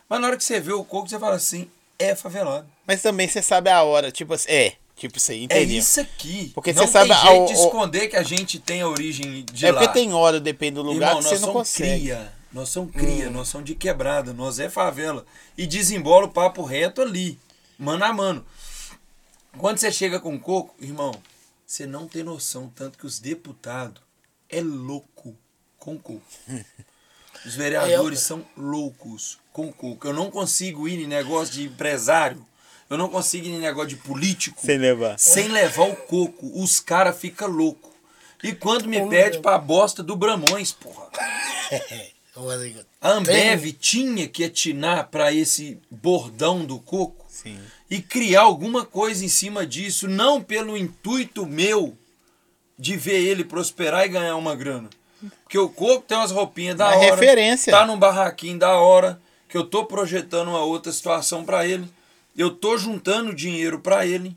Mas 0.10 0.20
na 0.20 0.28
hora 0.28 0.38
que 0.38 0.44
você 0.44 0.60
vê 0.60 0.74
o 0.74 0.84
Coco, 0.84 1.08
você 1.08 1.20
fala 1.20 1.36
assim, 1.36 1.70
é 1.98 2.16
favelado. 2.16 2.68
Mas 2.86 3.02
também 3.02 3.28
você 3.28 3.42
sabe 3.42 3.70
a 3.70 3.84
hora, 3.84 4.12
tipo 4.12 4.34
assim, 4.34 4.52
é, 4.52 4.74
tipo 5.08 5.18
assim, 5.18 5.42
É 5.42 5.44
entendeu? 5.44 5.78
isso 5.80 6.00
aqui. 6.02 6.52
Porque 6.54 6.74
não 6.74 6.86
você 6.86 6.92
sabe 6.94 7.10
tem 7.10 7.18
a- 7.18 7.22
jeito 7.22 7.44
o- 7.44 7.46
de 7.48 7.54
esconder 7.54 8.08
que 8.08 8.16
a 8.16 8.24
gente 8.24 8.60
tem 8.60 8.82
a 8.82 8.88
origem 8.88 9.44
de 9.52 9.66
é 9.66 9.72
lá. 9.72 9.80
porque 9.82 9.94
tem 10.00 10.14
hora, 10.14 10.40
depende 10.40 10.76
do 10.76 10.82
lugar, 10.84 11.10
Irmão, 11.10 11.18
que 11.18 11.24
você 11.24 11.30
nós 11.36 11.42
não 11.42 11.48
somos 11.54 11.70
consegue. 11.70 12.00
cria. 12.02 12.34
Nós 12.54 12.70
somos 12.70 12.92
cria, 12.94 13.30
nós 13.30 13.48
somos 13.48 13.66
de 13.66 13.76
quebrada, 13.76 14.34
nós 14.34 14.60
é 14.60 14.70
favela. 14.70 15.26
E 15.58 15.66
desembola 15.66 16.26
o 16.26 16.32
papo 16.32 16.64
reto 16.64 17.02
ali, 17.02 17.40
mano 17.80 18.04
a 18.04 18.12
mano. 18.12 18.46
Quando 19.58 19.78
você 19.78 19.92
chega 19.92 20.20
com 20.20 20.38
coco, 20.40 20.76
irmão, 20.82 21.14
você 21.66 21.86
não 21.86 22.08
tem 22.08 22.24
noção, 22.24 22.72
tanto 22.76 22.98
que 22.98 23.06
os 23.06 23.20
deputados 23.20 24.02
é 24.50 24.62
louco 24.62 25.36
com 25.80 25.98
coco. 25.98 26.22
Os 27.46 27.56
vereadores 27.56 28.20
são 28.20 28.46
loucos 28.58 29.40
com 29.54 29.72
coco. 29.72 30.08
Eu 30.08 30.14
não 30.14 30.30
consigo 30.30 30.88
ir 30.88 31.00
em 31.02 31.08
negócio 31.08 31.54
de 31.54 31.64
empresário, 31.64 32.46
eu 32.92 32.98
não 32.98 33.10
consigo 33.10 33.46
ir 33.48 33.52
em 33.52 33.60
negócio 33.60 33.90
de 33.90 33.96
político 33.98 34.62
Sem 34.64 34.78
levar. 34.78 35.18
sem 35.20 35.48
levar 35.48 35.84
o 35.90 35.96
coco. 35.96 36.52
Os 36.62 36.80
caras 36.80 37.18
ficam 37.18 37.48
loucos. 37.48 37.90
E 38.44 38.54
quando 38.54 38.88
me 38.88 38.98
pede 39.08 39.34
meu. 39.34 39.42
pra 39.42 39.58
bosta 39.58 40.02
do 40.04 40.16
Bramões, 40.16 40.72
porra. 40.72 41.08
A 43.02 43.12
Ambev 43.12 43.74
tinha 43.74 44.28
que 44.28 44.44
atinar 44.44 45.10
pra 45.10 45.34
esse 45.34 45.78
bordão 45.90 46.64
do 46.66 46.80
coco 46.80 47.26
Sim. 47.28 47.60
e 47.90 48.02
criar 48.02 48.42
alguma 48.42 48.86
coisa 48.86 49.26
em 49.26 49.28
cima 49.28 49.66
disso, 49.66 50.08
não 50.08 50.42
pelo 50.42 50.78
intuito 50.78 51.46
meu 51.46 51.96
de 52.80 52.96
ver 52.96 53.22
ele 53.22 53.44
prosperar 53.44 54.06
e 54.06 54.10
ganhar 54.10 54.36
uma 54.38 54.56
grana, 54.56 54.90
Porque 55.44 55.58
o 55.60 55.68
Coco 55.70 56.06
tem 56.08 56.18
umas 56.18 56.32
roupinhas 56.32 56.78
da 56.78 56.94
É 56.94 56.98
hora. 56.98 57.16
referência. 57.16 57.72
Tá 57.72 57.86
num 57.86 58.00
barraquinho 58.00 58.58
da 58.58 58.72
hora. 58.80 59.22
Que 59.48 59.58
eu 59.58 59.66
tô 59.66 59.86
projetando 59.86 60.48
uma 60.48 60.64
outra 60.64 60.92
situação 60.92 61.44
pra 61.44 61.68
ele. 61.68 61.86
Eu 62.36 62.52
tô 62.52 62.78
juntando 62.78 63.34
dinheiro 63.36 63.80
pra 63.80 64.06
ele. 64.06 64.36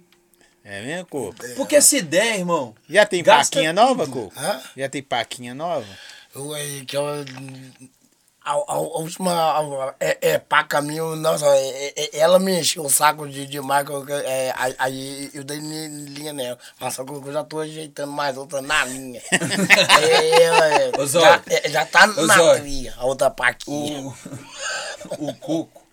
É 0.65 0.81
mesmo, 0.83 1.07
Coco? 1.07 1.35
Porque 1.57 1.81
se 1.81 2.01
der, 2.01 2.39
irmão. 2.39 2.75
Já 2.89 3.05
tem 3.05 3.23
Gasta 3.23 3.57
paquinha 3.57 3.73
nova, 3.73 4.07
Coco? 4.07 4.33
Hã? 4.37 4.61
Já 4.77 4.89
tem 4.89 5.03
paquinha 5.03 5.55
nova? 5.55 5.87
Eh, 6.35 6.85
que 6.87 6.97
eu, 6.97 7.05
a, 7.07 8.51
a, 8.51 8.53
a 8.53 8.79
última 8.79 9.33
a- 9.33 9.95
é, 10.01 10.19
é 10.33 10.39
paca 10.39 10.81
minha, 10.83 11.03
nossa, 11.17 11.47
é, 11.47 11.93
é- 11.97 12.19
ela 12.19 12.39
me 12.39 12.59
encheu 12.61 12.83
o 12.85 12.91
saco 12.91 13.29
de, 13.29 13.47
de 13.47 13.61
marca, 13.61 13.93
é, 14.25 14.53
aí- 14.79 15.31
eu 15.35 15.45
dei 15.45 15.59
li- 15.59 15.89
linha 16.09 16.33
nela, 16.33 16.59
mas 16.81 16.95
só 16.95 17.05
que 17.05 17.13
eu 17.13 17.33
já 17.33 17.45
tô 17.45 17.61
ajeitando 17.61 18.11
mais 18.13 18.37
outra 18.37 18.61
na 18.61 18.85
linha. 18.87 19.21
é, 19.31 20.43
é, 20.43 20.93
Ô, 20.99 21.03
é, 21.05 21.07
já, 21.07 21.43
é, 21.47 21.69
já 21.71 21.87
tá 21.87 22.05
Ô, 22.07 22.27
na 22.27 22.55
tria, 22.55 22.95
a 22.97 23.05
outra 23.07 23.31
paquinha. 23.31 24.01
O, 24.01 24.15
o 25.29 25.35
Coco 25.35 25.84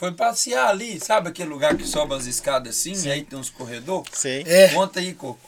foi 0.00 0.12
passear 0.12 0.66
ali. 0.70 0.98
Sabe 0.98 1.28
aquele 1.28 1.50
lugar 1.50 1.76
que 1.76 1.86
sobe 1.86 2.14
as 2.14 2.24
escadas 2.24 2.74
assim? 2.74 2.94
E 3.06 3.10
aí 3.12 3.22
tem 3.22 3.38
uns 3.38 3.50
corredores? 3.50 4.10
Sei. 4.14 4.42
É, 4.46 4.68
Conta 4.68 4.98
aí, 4.98 5.12
Coco. 5.12 5.38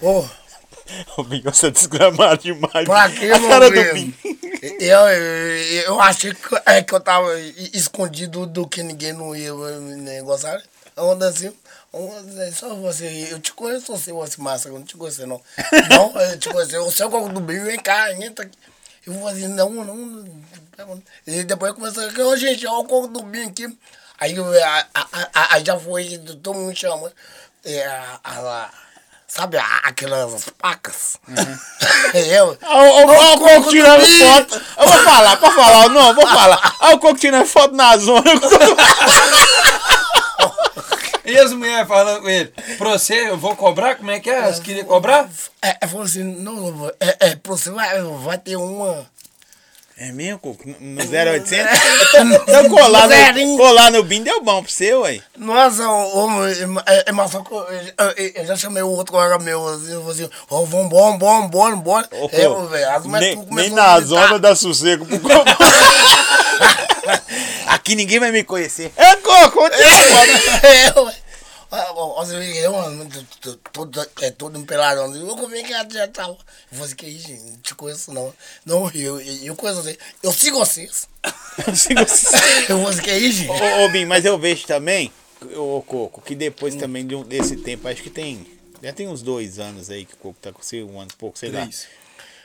ô, 0.00 0.24
O 1.16 1.22
Binho, 1.22 1.44
você 1.44 1.68
é 1.68 1.70
desgramado 1.70 2.42
demais. 2.42 2.84
pra 2.84 3.08
que, 3.08 3.30
A 3.30 3.38
meu 3.38 3.48
cara 3.48 3.70
do? 3.70 3.94
Binho. 3.94 4.14
Eu, 4.78 5.00
eu, 5.08 5.82
eu 5.86 6.00
achei 6.00 6.32
que, 6.32 6.62
é, 6.66 6.80
que 6.84 6.94
eu 6.94 7.00
tava 7.00 7.36
escondido 7.72 8.46
do 8.46 8.64
que 8.64 8.80
ninguém 8.80 9.12
não 9.12 9.34
ia 9.34 9.52
negociar. 9.96 10.62
Onda 10.96 11.28
assim, 11.28 11.52
onda, 11.92 12.44
é 12.46 12.52
só 12.52 12.72
você. 12.76 13.26
Eu 13.28 13.40
te 13.40 13.52
conheço, 13.52 13.86
você, 13.86 14.12
você 14.12 14.40
massa, 14.40 14.68
eu 14.68 14.74
não 14.74 14.84
te 14.84 14.96
conheço, 14.96 15.26
não. 15.26 15.40
Não, 15.90 16.20
eu 16.20 16.38
te 16.38 16.48
conheço. 16.48 16.78
O 16.78 16.92
seu 16.92 17.10
coco 17.10 17.28
do 17.30 17.40
bem, 17.40 17.58
vem 17.64 17.76
cá, 17.76 18.12
entra 18.14 18.44
aqui. 18.44 18.56
Eu 19.06 19.12
vou 19.14 19.28
assim, 19.28 19.48
não, 19.48 19.70
não. 19.70 20.24
E 21.26 21.44
depois 21.44 21.72
começou 21.72 22.04
a 22.04 22.22
ô 22.26 22.36
gente, 22.36 22.66
olha 22.66 22.78
o 22.78 22.84
coco 22.84 23.08
do 23.08 23.22
bem 23.22 23.48
aqui. 23.48 23.66
Aí, 24.20 24.36
a, 24.38 24.86
a, 24.94 25.54
a, 25.56 25.64
já 25.64 25.78
foi, 25.78 26.18
todo 26.42 26.54
mundo 26.54 26.76
chama. 26.76 27.12
É, 27.64 27.84
a, 27.86 28.20
a- 28.24 28.70
sabe 29.26 29.56
aquelas 29.82 30.44
pacas? 30.58 31.16
eu, 32.14 32.56
Olha 32.62 33.34
o 33.34 33.38
Coco 33.38 33.70
tirando 33.70 34.00
do 34.00 34.06
Binho. 34.06 34.26
foto. 34.26 34.62
Eu 34.78 34.88
vou 34.88 35.04
falar, 35.04 35.36
pode 35.38 35.54
falar, 35.54 35.88
não, 35.88 36.14
vou 36.14 36.26
falar. 36.26 36.76
Olha 36.80 36.94
o 36.96 36.98
Coco 37.00 37.18
tirando 37.18 37.46
foto 37.46 37.74
na 37.74 37.96
zona. 37.96 38.22
E 41.32 41.38
as 41.38 41.52
mulheres 41.52 41.88
falando 41.88 42.20
com 42.22 42.28
ele, 42.28 42.52
pra 42.78 42.90
você, 42.90 43.28
eu 43.30 43.38
vou 43.38 43.56
cobrar? 43.56 43.94
Como 43.96 44.10
é 44.10 44.20
que 44.20 44.28
é? 44.30 44.42
Você 44.52 44.60
queria 44.60 44.84
cobrar? 44.84 45.28
É, 45.62 45.78
é, 45.80 45.86
falou 45.86 46.04
assim, 46.04 46.22
não, 46.22 46.90
é, 47.00 47.16
é, 47.20 47.36
pra 47.36 47.52
você 47.52 47.70
vai, 47.70 48.00
vai 48.02 48.38
ter 48.38 48.56
uma. 48.56 49.10
É 49.96 50.10
mesmo, 50.10 50.38
Coco? 50.38 50.62
No 50.66 50.74
no 50.80 51.00
0800? 51.00 51.78
Então 52.48 52.68
colar 52.68 53.08
no, 53.34 53.56
colar 53.56 53.90
no 53.92 54.02
BIM 54.02 54.22
deu 54.22 54.42
bom 54.42 54.62
pra 54.62 54.72
você, 54.72 54.92
ué. 54.94 55.20
Nossa, 55.36 55.86
ô, 55.88 56.28
é, 56.86 57.04
é, 57.06 57.12
mas 57.12 57.30
só 57.30 57.40
que 57.42 57.52
eu, 57.52 57.60
eu- 57.60 58.32
eu 58.34 58.46
já 58.46 58.56
chamei 58.56 58.82
o 58.82 58.88
outro 58.88 59.12
colega 59.12 59.38
meu, 59.38 59.64
assim, 59.68 59.92
eu 59.92 60.00
falei 60.02 60.24
assim, 60.24 60.30
ó, 60.50 60.62
vambora, 60.64 61.12
vambora, 61.12 61.40
vambora, 61.42 61.76
vambora. 61.76 62.08
É, 62.10 62.44
Coco, 62.46 62.66
velho, 62.66 62.90
as 62.90 63.04
mulheres 63.04 63.28
nem, 63.36 63.44
tudo 63.44 63.54
nem 63.54 63.70
na 63.70 64.00
zona 64.00 64.38
dá 64.38 64.56
sossego 64.56 65.06
pro 65.06 65.20
Coco. 65.20 65.44
Aqui 67.66 67.94
ninguém 67.94 68.18
vai 68.18 68.30
me 68.32 68.42
conhecer. 68.44 68.92
É, 68.96 69.16
Coco, 69.16 69.60
onde 69.64 69.76
tá? 69.76 70.66
É, 70.68 71.00
ué. 71.00 71.14
Ó, 71.72 72.20
ó, 72.20 72.24
Você 72.24 72.38
vê 72.38 72.52
que 72.52 72.58
eu, 72.58 72.72
mano, 72.72 73.08
tô- 73.72 73.88
é 74.20 74.30
todo 74.30 74.58
empeladão. 74.58 75.14
Eu 75.16 75.26
como 75.36 75.54
é 75.54 75.62
que 75.62 75.72
ela 75.72 75.88
já 75.90 76.06
tava? 76.06 76.32
Eu 76.32 76.36
falei 76.70 76.84
assim, 76.84 76.94
que 76.96 77.06
isso, 77.06 77.28
gente? 77.28 77.42
Não 77.44 77.56
te 77.58 77.74
conheço, 77.74 78.12
não. 78.12 78.34
Não, 78.66 78.90
eu, 78.90 79.18
eu, 79.20 79.36
eu 79.44 79.56
conheço 79.56 79.82
você. 79.82 79.98
Eu 80.22 80.32
sigo 80.32 80.58
vocês. 80.58 81.08
Eu 82.68 82.78
falei 82.78 82.84
assim, 82.88 83.02
que 83.02 83.12
isso, 83.16 83.38
gente? 83.38 83.50
Ô, 83.50 83.84
ô 83.84 83.88
Bim, 83.90 84.04
mas 84.06 84.24
eu 84.24 84.38
vejo 84.38 84.66
também, 84.66 85.12
ô 85.56 85.82
Coco, 85.86 86.20
que 86.22 86.34
depois 86.34 86.74
também 86.74 87.06
de 87.06 87.14
um- 87.14 87.22
desse 87.22 87.56
tempo, 87.56 87.86
acho 87.88 88.02
que 88.02 88.10
tem. 88.10 88.46
Já 88.82 88.92
tem 88.92 89.06
uns 89.08 89.22
dois 89.22 89.58
anos 89.58 89.88
aí 89.90 90.04
que 90.04 90.14
o 90.14 90.16
Coco 90.16 90.38
tá 90.40 90.50
com 90.52 90.62
você, 90.62 90.82
um 90.82 90.98
ano 91.00 91.10
e 91.12 91.16
pouco, 91.16 91.38
sei 91.38 91.50
lá. 91.50 91.60
Três. 91.62 91.86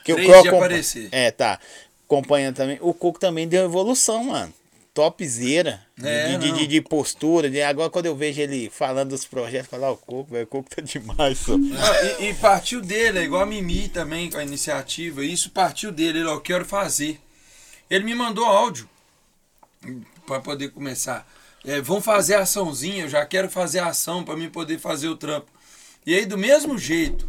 Que 0.04 0.14
Três 0.14 0.28
o 0.28 0.32
Coco 0.32 0.42
de 0.44 0.48
acompa- 0.50 0.66
aparecer. 0.66 1.10
É, 1.12 1.32
tá. 1.32 1.60
Acompanhando 2.06 2.56
também. 2.56 2.78
O 2.82 2.94
Coco 2.94 3.20
também 3.20 3.48
deu 3.48 3.66
evolução, 3.66 4.24
mano. 4.26 4.54
Topzera. 4.98 5.86
É, 6.04 6.30
de, 6.30 6.38
de, 6.40 6.52
de- 6.60 6.68
de 6.68 6.82
postura. 6.82 7.50
De, 7.52 7.62
agora 7.62 7.90
quando 7.90 8.08
eu 8.08 8.16
vejo 8.16 8.42
ele 8.42 8.68
falando 8.70 9.10
dos 9.10 9.26
projetos, 9.26 9.70
falar, 9.70 9.92
o 9.92 9.98
Coco, 9.98 10.32
velho, 10.32 10.46
o 10.46 10.48
Coco 10.48 10.70
tá 10.76 10.82
demais, 10.82 11.38
só. 11.38 11.54
Ah, 11.54 12.22
e, 12.24 12.30
e 12.30 12.34
partiu 12.34 12.82
dele, 12.82 13.20
é 13.20 13.24
igual 13.24 13.44
a 13.44 13.46
Mimi 13.46 13.88
também, 13.90 14.30
com 14.30 14.38
a 14.38 14.44
iniciativa. 14.44 15.24
Isso 15.24 15.52
partiu 15.52 15.92
dele, 15.92 16.20
ele, 16.20 16.28
ó, 16.28 16.34
eu 16.34 16.42
quero 16.42 16.66
fazer. 16.66 17.20
Ele 17.90 18.04
me 18.06 18.16
mandou 18.16 18.44
áudio 18.44 18.90
para 20.26 20.40
poder 20.40 20.70
começar. 20.72 21.28
É, 21.66 21.80
vamos 21.82 22.04
fazer 22.04 22.36
açãozinha, 22.36 23.04
eu 23.04 23.10
já 23.10 23.26
quero 23.26 23.50
fazer 23.50 23.80
ação 23.80 24.24
para 24.24 24.36
mim 24.36 24.50
poder 24.50 24.80
fazer 24.80 25.08
o 25.10 25.16
trampo. 25.16 25.48
E 26.06 26.16
aí, 26.16 26.26
do 26.26 26.38
mesmo 26.38 26.78
jeito 26.78 27.28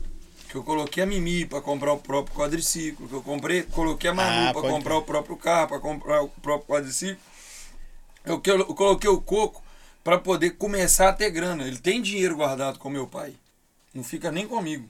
que 0.49 0.55
eu 0.55 0.63
coloquei 0.65 1.03
a 1.03 1.07
Mimi 1.07 1.45
para 1.45 1.61
comprar 1.61 1.93
o 1.93 1.99
próprio 1.99 2.35
quadriciclo, 2.35 3.07
que 3.07 3.15
eu 3.15 3.21
comprei, 3.23 3.63
coloquei 3.65 4.09
a 4.09 4.15
Manu 4.15 4.49
Ah, 4.49 4.53
para 4.55 4.63
comprar 4.63 4.97
o 4.97 5.03
próprio 5.03 5.37
carro, 5.37 5.69
para 5.69 5.79
comprar 5.81 6.23
o 6.23 6.29
próprio 6.29 6.67
quadriciclo, 6.75 7.19
eu, 8.29 8.41
eu 8.45 8.75
coloquei 8.75 9.09
o 9.11 9.21
Coco 9.21 9.63
para 10.05 10.19
poder 10.19 10.51
começar 10.51 11.09
a 11.09 11.13
ter 11.13 11.31
grana. 11.31 11.65
Ele 11.67 11.79
tem 11.79 12.01
dinheiro 12.03 12.37
guardado 12.37 12.79
com 12.79 12.89
meu 12.91 13.07
pai. 13.07 13.35
Não 13.95 14.03
fica 14.05 14.31
nem 14.31 14.47
comigo. 14.47 14.89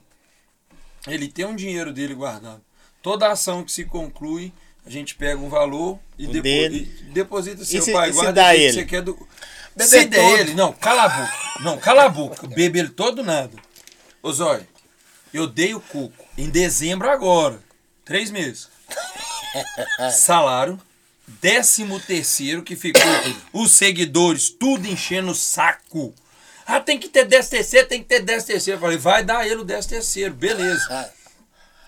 Ele 1.07 1.27
tem 1.27 1.45
um 1.45 1.55
dinheiro 1.55 1.91
dele 1.93 2.13
guardado. 2.13 2.61
Toda 3.01 3.31
ação 3.31 3.63
que 3.63 3.71
se 3.71 3.85
conclui, 3.85 4.51
a 4.85 4.89
gente 4.89 5.15
pega 5.15 5.39
um 5.39 5.49
valor 5.49 5.97
e, 6.17 6.25
O 6.25 6.31
depo 6.31 6.43
dele. 6.43 6.93
e 7.01 7.03
deposita 7.11 7.63
seu 7.63 7.81
se- 7.81 7.91
pai. 7.93 8.09
e 8.09 8.13
se 8.13 8.19
guarda 8.19 8.33
dá 8.33 8.51
o 8.51 8.55
jeito 8.55 8.59
que 8.59 8.67
ele? 8.67 8.81
Você 8.81 8.85
quer 8.85 9.01
do... 9.01 9.27
Beber 9.75 9.87
se 9.87 10.05
der 10.05 10.39
ele, 10.39 10.53
não, 10.55 10.73
cala 10.73 11.03
a 11.03 11.09
boca. 11.09 11.33
Não, 11.61 11.77
cala 11.77 12.03
a 12.05 12.09
boca. 12.09 12.47
Bebe 12.47 12.79
ele 12.79 12.89
todo 12.89 13.23
nada. 13.23 13.55
Ô 14.21 14.31
Zóio, 14.33 14.67
eu 15.33 15.47
dei 15.47 15.73
o 15.73 15.79
coco 15.79 16.25
em 16.37 16.49
dezembro 16.49 17.09
agora. 17.09 17.59
Três 18.03 18.29
meses. 18.29 18.67
Salário. 20.11 20.79
Décimo 21.41 21.99
terceiro 21.99 22.63
que 22.63 22.75
ficou 22.75 23.01
os 23.53 23.71
seguidores 23.71 24.49
tudo 24.49 24.87
enchendo 24.87 25.31
o 25.31 25.35
saco. 25.35 26.13
Ah, 26.65 26.79
tem 26.79 26.99
que 26.99 27.07
ter 27.07 27.25
décimo 27.25 27.51
terceiro, 27.51 27.87
tem 27.87 28.01
que 28.01 28.09
ter 28.09 28.21
décimo 28.21 28.47
terceiro. 28.47 28.77
Eu 28.77 28.81
falei, 28.81 28.97
vai 28.97 29.23
dar 29.23 29.45
ele 29.45 29.61
o 29.61 29.63
décimo 29.63 29.93
terceiro, 29.93 30.33
beleza. 30.33 31.13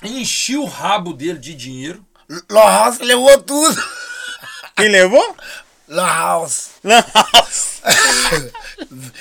Enchi 0.04 0.56
o 0.58 0.66
rabo 0.66 1.12
dele 1.14 1.39
de 1.39 1.56
dinheiro. 1.56 2.06
Lan 2.50 2.62
House 2.62 3.00
levou 3.00 3.42
tudo. 3.42 3.84
Quem 4.76 4.89
levou? 4.89 5.36
Lan 5.88 6.08
House. 6.08 6.70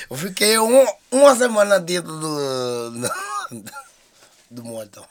Eu 0.08 0.16
fiquei 0.16 0.58
um, 0.58 0.86
uma 1.10 1.34
semana 1.34 1.80
dentro 1.80 2.12
do. 2.12 2.90
do, 2.90 3.10
do 4.50 4.64
montão. 4.64 5.04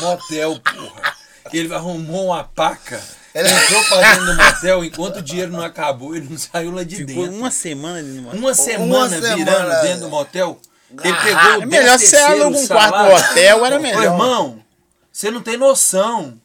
Motel, 0.00 0.60
porra. 0.60 1.16
Ele 1.52 1.74
arrumou 1.74 2.26
uma 2.26 2.44
paca. 2.44 3.02
Ele- 3.34 3.48
Entrou 3.48 3.84
pra 3.84 4.00
dentro 4.02 4.26
do 4.26 4.34
motel, 4.36 4.84
enquanto 4.84 5.16
o 5.16 5.22
dinheiro 5.22 5.50
não 5.52 5.62
acabou, 5.62 6.14
ele 6.14 6.28
não 6.28 6.38
saiu 6.38 6.70
lá 6.70 6.84
de 6.84 6.96
Ficou 6.96 7.24
dentro. 7.24 7.38
uma 7.38 7.50
semana 7.50 7.98
ali 7.98 8.08
no 8.20 8.30
Uma 8.30 8.54
semana 8.54 9.08
virando 9.20 9.38
semana. 9.38 9.74
dentro 9.82 10.00
do 10.00 10.08
motel. 10.10 10.60
Ele 11.02 11.12
Ah, 11.14 11.22
pegou 11.22 11.58
o 11.58 11.62
É 11.62 11.66
melhor 11.66 11.98
você 11.98 12.16
13º 12.16 12.42
aluga 12.42 12.58
um 12.58 12.66
quarto 12.66 12.98
no 12.98 13.14
hotel, 13.16 13.66
era 13.66 13.78
Ô, 13.78 13.80
melhor. 13.80 14.02
irmão, 14.04 14.62
você 15.10 15.30
não 15.30 15.40
tem 15.40 15.56
noção. 15.56 16.38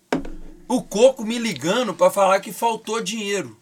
O 0.70 0.82
Coco 0.82 1.26
me 1.26 1.38
ligando 1.38 1.94
pra 1.94 2.10
falar 2.10 2.40
que 2.40 2.54
faltou 2.54 3.02
dinheiro. 3.02 3.58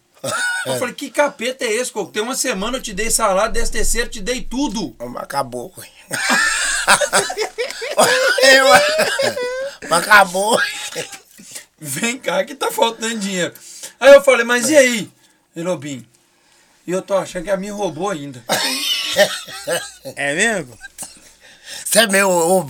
Eu 0.64 0.78
falei, 0.78 0.94
que 0.94 1.10
capeta 1.10 1.64
é 1.64 1.72
esse, 1.72 1.92
Coco? 1.92 2.10
Tem 2.12 2.22
uma 2.22 2.34
semana 2.34 2.78
eu 2.78 2.82
te 2.82 2.92
dei 2.92 3.10
salário, 3.10 3.52
décimo 3.52 3.72
terceiro, 3.74 4.06
eu 4.08 4.10
te 4.10 4.20
dei 4.20 4.40
tudo. 4.40 4.94
Mas 4.98 5.22
acabou. 5.22 5.72
Mas 9.88 10.02
acabou. 10.02 10.60
Vem 11.78 12.18
cá 12.18 12.44
que 12.44 12.54
tá 12.54 12.70
faltando 12.70 13.18
dinheiro. 13.18 13.52
Aí 14.00 14.14
eu 14.14 14.22
falei, 14.22 14.44
mas 14.44 14.68
e 14.70 14.76
aí, 14.76 15.10
Elobim? 15.54 16.06
E 16.86 16.90
eu 16.92 17.02
tô 17.02 17.14
achando 17.16 17.44
que 17.44 17.50
a 17.50 17.56
minha 17.56 17.72
roubou 17.72 18.10
ainda. 18.10 18.42
É 20.14 20.34
mesmo? 20.34 20.78
Você 21.84 22.00
é 22.00 22.06
meu. 22.06 22.30
ô, 22.30 22.66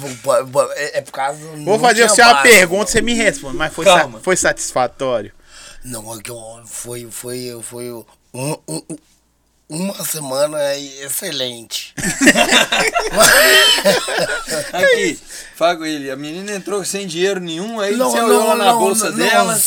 É 0.77 0.99
é 0.99 1.01
por 1.03 1.13
causa. 1.13 1.39
Vou 1.41 1.57
não 1.59 1.79
fazer 1.81 2.09
você 2.09 2.23
uma 2.23 2.43
pergunta, 2.43 2.91
você 2.91 3.03
me 3.03 3.15
responde, 3.15 3.57
mas 3.57 3.73
foi, 3.75 3.85
sa- 3.85 4.09
foi 4.23 4.37
satisfatório. 4.37 5.33
Não, 5.85 6.03
é 6.15 6.63
foi, 6.67 7.09
foi, 7.11 7.59
foi 7.63 7.93
um- 7.93 8.05
um- 8.35 8.57
um- 8.69 8.99
uma 9.69 10.05
semana 10.05 10.77
excelente. 10.77 11.95
Aqui, 14.73 15.19
fala 15.57 15.77
com 15.77 15.85
ele. 15.85 16.11
A 16.11 16.17
menina 16.17 16.53
entrou 16.53 16.85
sem 16.85 17.07
dinheiro 17.07 17.41
nenhum, 17.41 17.81
aí 17.81 17.95
você 17.97 18.21
olhou 18.21 18.47
lá 18.47 18.57
na 18.57 18.73
bolsa 18.75 19.11
dela. 19.13 19.59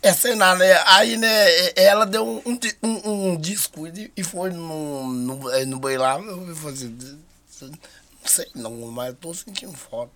É 0.00 0.12
sem 0.12 0.36
nada, 0.36 0.60
né? 0.60 0.80
Aí, 0.86 1.16
né, 1.16 1.72
ela 1.74 2.06
deu 2.06 2.24
um, 2.24 2.40
um, 2.82 3.10
um- 3.32 3.36
disco 3.36 3.84
e 4.16 4.22
foi 4.22 4.50
no, 4.50 5.08
no, 5.08 5.66
no 5.66 5.80
lá. 5.98 6.18
Eu 6.20 6.54
falei 6.54 6.74
assim, 6.76 6.96
não 7.60 7.72
sei 8.24 8.46
não, 8.54 8.70
mas 8.92 9.08
eu 9.08 9.14
tô 9.14 9.34
sentindo 9.34 9.76
falta. 9.76 10.12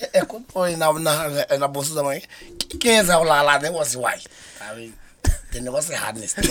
É, 0.00 0.20
é 0.20 0.24
quando 0.24 0.46
foi 0.50 0.76
na, 0.76 0.90
na, 0.94 1.28
na 1.58 1.68
bolsa 1.68 1.94
da 1.94 2.02
mãe. 2.02 2.22
que- 2.58 2.78
Quem 2.78 2.96
é 2.96 3.02
lá 3.02 3.42
lá, 3.42 3.58
negócio, 3.58 4.00
uai. 4.00 4.18
tá 4.58 4.72
vendo? 4.72 4.94
Tem 5.56 5.62
negócio 5.62 5.90
errado 5.90 6.20
nesse 6.20 6.34
trem. 6.34 6.50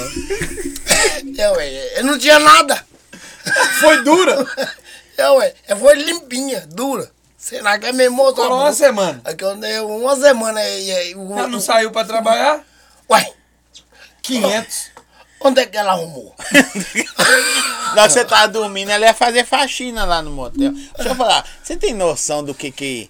Eu, 1.38 1.52
ué, 1.58 2.00
eu 2.00 2.04
não 2.06 2.18
tinha 2.18 2.40
nada. 2.40 2.84
Foi 3.80 4.02
dura. 4.04 4.44
Eu, 5.16 5.36
ué, 5.38 5.54
eu 5.68 5.78
foi 5.78 5.94
limpinha, 5.94 6.66
dura. 6.72 7.12
Será 7.38 7.78
que 7.78 7.86
é 7.86 7.92
mesmo? 7.92 8.34
Por 8.34 8.48
uma 8.52 8.74
semana. 8.74 9.22
É 9.24 9.36
que 9.36 9.44
eu 9.44 9.56
dei 9.58 9.80
uma 9.82 10.16
semana 10.16 10.60
e 10.68 10.92
aí. 10.92 11.16
o- 11.16 11.38
Ela 11.38 11.48
não 11.48 11.60
saiu 11.62 11.92
pra 11.92 12.04
trabalhar? 12.04 12.66
Uai, 13.08 13.32
500. 14.24 14.90
onde 15.42 15.62
é 15.62 15.68
que 15.68 15.78
ela 15.78 15.92
arrumou? 15.92 16.34
Que 17.96 18.10
você 18.10 18.26
tava 18.26 18.48
dormindo, 18.50 18.90
ela 18.90 19.06
ia 19.06 19.14
fazer 19.14 19.46
faxina 19.46 20.04
lá 20.04 20.22
no 20.22 20.30
motel. 20.32 20.72
Deixa 20.74 21.10
eu 21.12 21.16
falar, 21.16 21.48
você 21.64 21.78
tem 21.78 21.94
noção 21.94 22.44
do 22.44 22.54
que, 22.54 22.70
que 22.70 23.10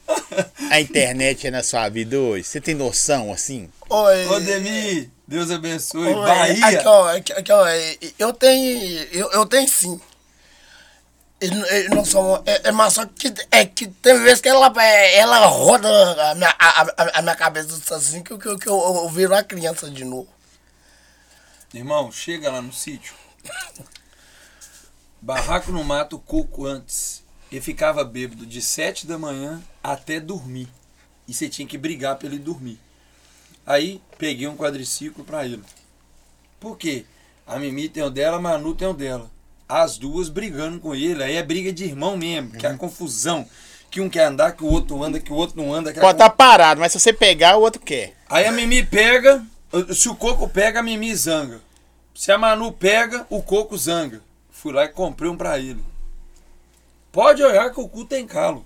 a 0.69 0.79
internet 0.79 1.47
é 1.47 1.51
na 1.51 1.63
sua 1.63 1.89
vida 1.89 2.19
hoje? 2.19 2.43
Você 2.43 2.61
tem 2.61 2.75
noção, 2.75 3.31
assim? 3.33 3.67
Oi. 3.89 4.25
Ô, 4.27 4.39
Demi, 4.41 5.09
Deus 5.27 5.49
abençoe. 5.49 6.07
Oi, 6.13 6.13
Bahia. 6.15 6.67
Aqui, 6.79 6.87
ó, 6.87 7.15
aqui, 7.15 7.33
aqui, 7.33 7.51
ó, 7.51 7.65
eu 8.19 8.33
tenho. 8.33 9.03
Eu, 9.11 9.31
eu 9.31 9.45
tenho 9.45 9.67
sim. 9.67 9.99
Ele, 11.41 11.55
ele 11.69 11.89
não 11.89 12.05
são. 12.05 12.41
É, 12.45 12.69
é, 12.69 12.71
mas 12.71 12.93
só 12.93 13.05
que, 13.05 13.33
é, 13.51 13.65
que 13.65 13.87
tem 13.87 14.17
vezes 14.23 14.39
que 14.39 14.47
ela, 14.47 14.71
é, 14.81 15.17
ela 15.17 15.45
roda 15.47 16.31
a 16.31 16.35
minha, 16.35 16.55
a, 16.57 16.81
a, 16.81 17.19
a 17.19 17.21
minha 17.21 17.35
cabeça 17.35 17.95
assim 17.95 18.23
que, 18.23 18.31
eu- 18.31 18.37
que, 18.39 18.47
eu- 18.47 18.57
que 18.57 18.67
eu, 18.69 18.75
eu 18.79 19.09
viro 19.09 19.33
uma 19.33 19.43
criança 19.43 19.89
de 19.89 20.05
novo. 20.05 20.29
Irmão, 21.73 22.11
chega 22.11 22.51
lá 22.51 22.61
no 22.61 22.71
sítio. 22.71 23.13
Barraco 25.21 25.71
no 25.71 25.83
mato, 25.83 26.19
coco 26.19 26.65
antes. 26.65 27.23
Ele 27.51 27.61
ficava 27.61 28.03
bêbado 28.03 28.45
de 28.45 28.61
7 28.61 29.05
da 29.07 29.17
manhã 29.17 29.61
até 29.83 30.19
dormir. 30.19 30.69
E 31.27 31.33
você 31.33 31.49
tinha 31.49 31.67
que 31.67 31.77
brigar 31.77 32.15
pra 32.15 32.27
ele 32.27 32.39
dormir. 32.39 32.79
Aí 33.65 34.01
peguei 34.17 34.47
um 34.47 34.55
quadriciclo 34.55 35.23
pra 35.23 35.45
ele. 35.45 35.63
Por 36.59 36.77
quê? 36.77 37.05
A 37.47 37.57
Mimi 37.57 37.89
tem 37.89 38.03
o 38.03 38.09
dela, 38.09 38.37
a 38.37 38.41
Manu 38.41 38.75
tem 38.75 38.87
o 38.87 38.93
dela. 38.93 39.29
As 39.67 39.97
duas 39.97 40.29
brigando 40.29 40.79
com 40.79 40.93
ele. 40.93 41.23
Aí 41.23 41.35
é 41.35 41.43
briga 41.43 41.71
de 41.73 41.83
irmão 41.83 42.15
mesmo, 42.17 42.51
que 42.51 42.65
é 42.65 42.69
a 42.69 42.77
confusão. 42.77 43.47
Que 43.89 44.01
um 44.01 44.09
quer 44.09 44.25
andar, 44.25 44.51
que 44.51 44.63
o 44.63 44.67
outro 44.67 45.01
anda, 45.03 45.19
que 45.19 45.31
o 45.31 45.35
outro 45.35 45.57
não 45.57 45.73
anda. 45.73 45.93
Pode 45.93 46.15
estar 46.15 46.29
parado, 46.29 46.79
mas 46.79 46.91
se 46.91 46.99
você 46.99 47.13
pegar, 47.13 47.57
o 47.57 47.61
outro 47.61 47.81
quer. 47.81 48.15
Aí 48.29 48.45
a 48.45 48.51
Mimi 48.51 48.85
pega, 48.85 49.45
se 49.93 50.09
o 50.09 50.15
Coco 50.15 50.49
pega, 50.49 50.79
a 50.79 50.83
Mimi 50.83 51.15
zanga. 51.15 51.61
Se 52.13 52.31
a 52.31 52.37
Manu 52.37 52.71
pega, 52.71 53.25
o 53.29 53.41
Coco 53.41 53.77
zanga. 53.77 54.21
Fui 54.51 54.73
lá 54.73 54.85
e 54.85 54.89
comprei 54.89 55.29
um 55.29 55.37
pra 55.37 55.59
ele. 55.59 55.83
Pode 57.11 57.41
olhar 57.41 57.69
que 57.71 57.79
o 57.79 57.87
cu 57.87 58.03
tem 58.03 58.27
calo. 58.27 58.65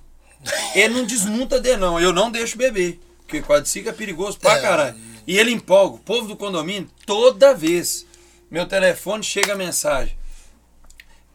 Ele 0.73 0.95
não 0.95 1.05
desmonta 1.05 1.59
dele, 1.59 1.77
não. 1.77 1.99
Eu 1.99 2.11
não 2.11 2.31
deixo 2.31 2.57
beber. 2.57 2.99
Porque 3.29 3.43
quadriciclo 3.43 3.91
é 3.91 3.93
perigoso 3.93 4.39
pra 4.39 4.57
É. 4.57 4.61
caralho. 4.61 4.95
E 5.27 5.37
ele 5.37 5.51
empolga. 5.51 5.97
O 5.97 5.99
povo 5.99 6.27
do 6.27 6.35
condomínio, 6.35 6.89
toda 7.05 7.53
vez. 7.53 8.07
Meu 8.49 8.65
telefone 8.65 9.21
chega 9.23 9.53
a 9.53 9.55
mensagem. 9.55 10.17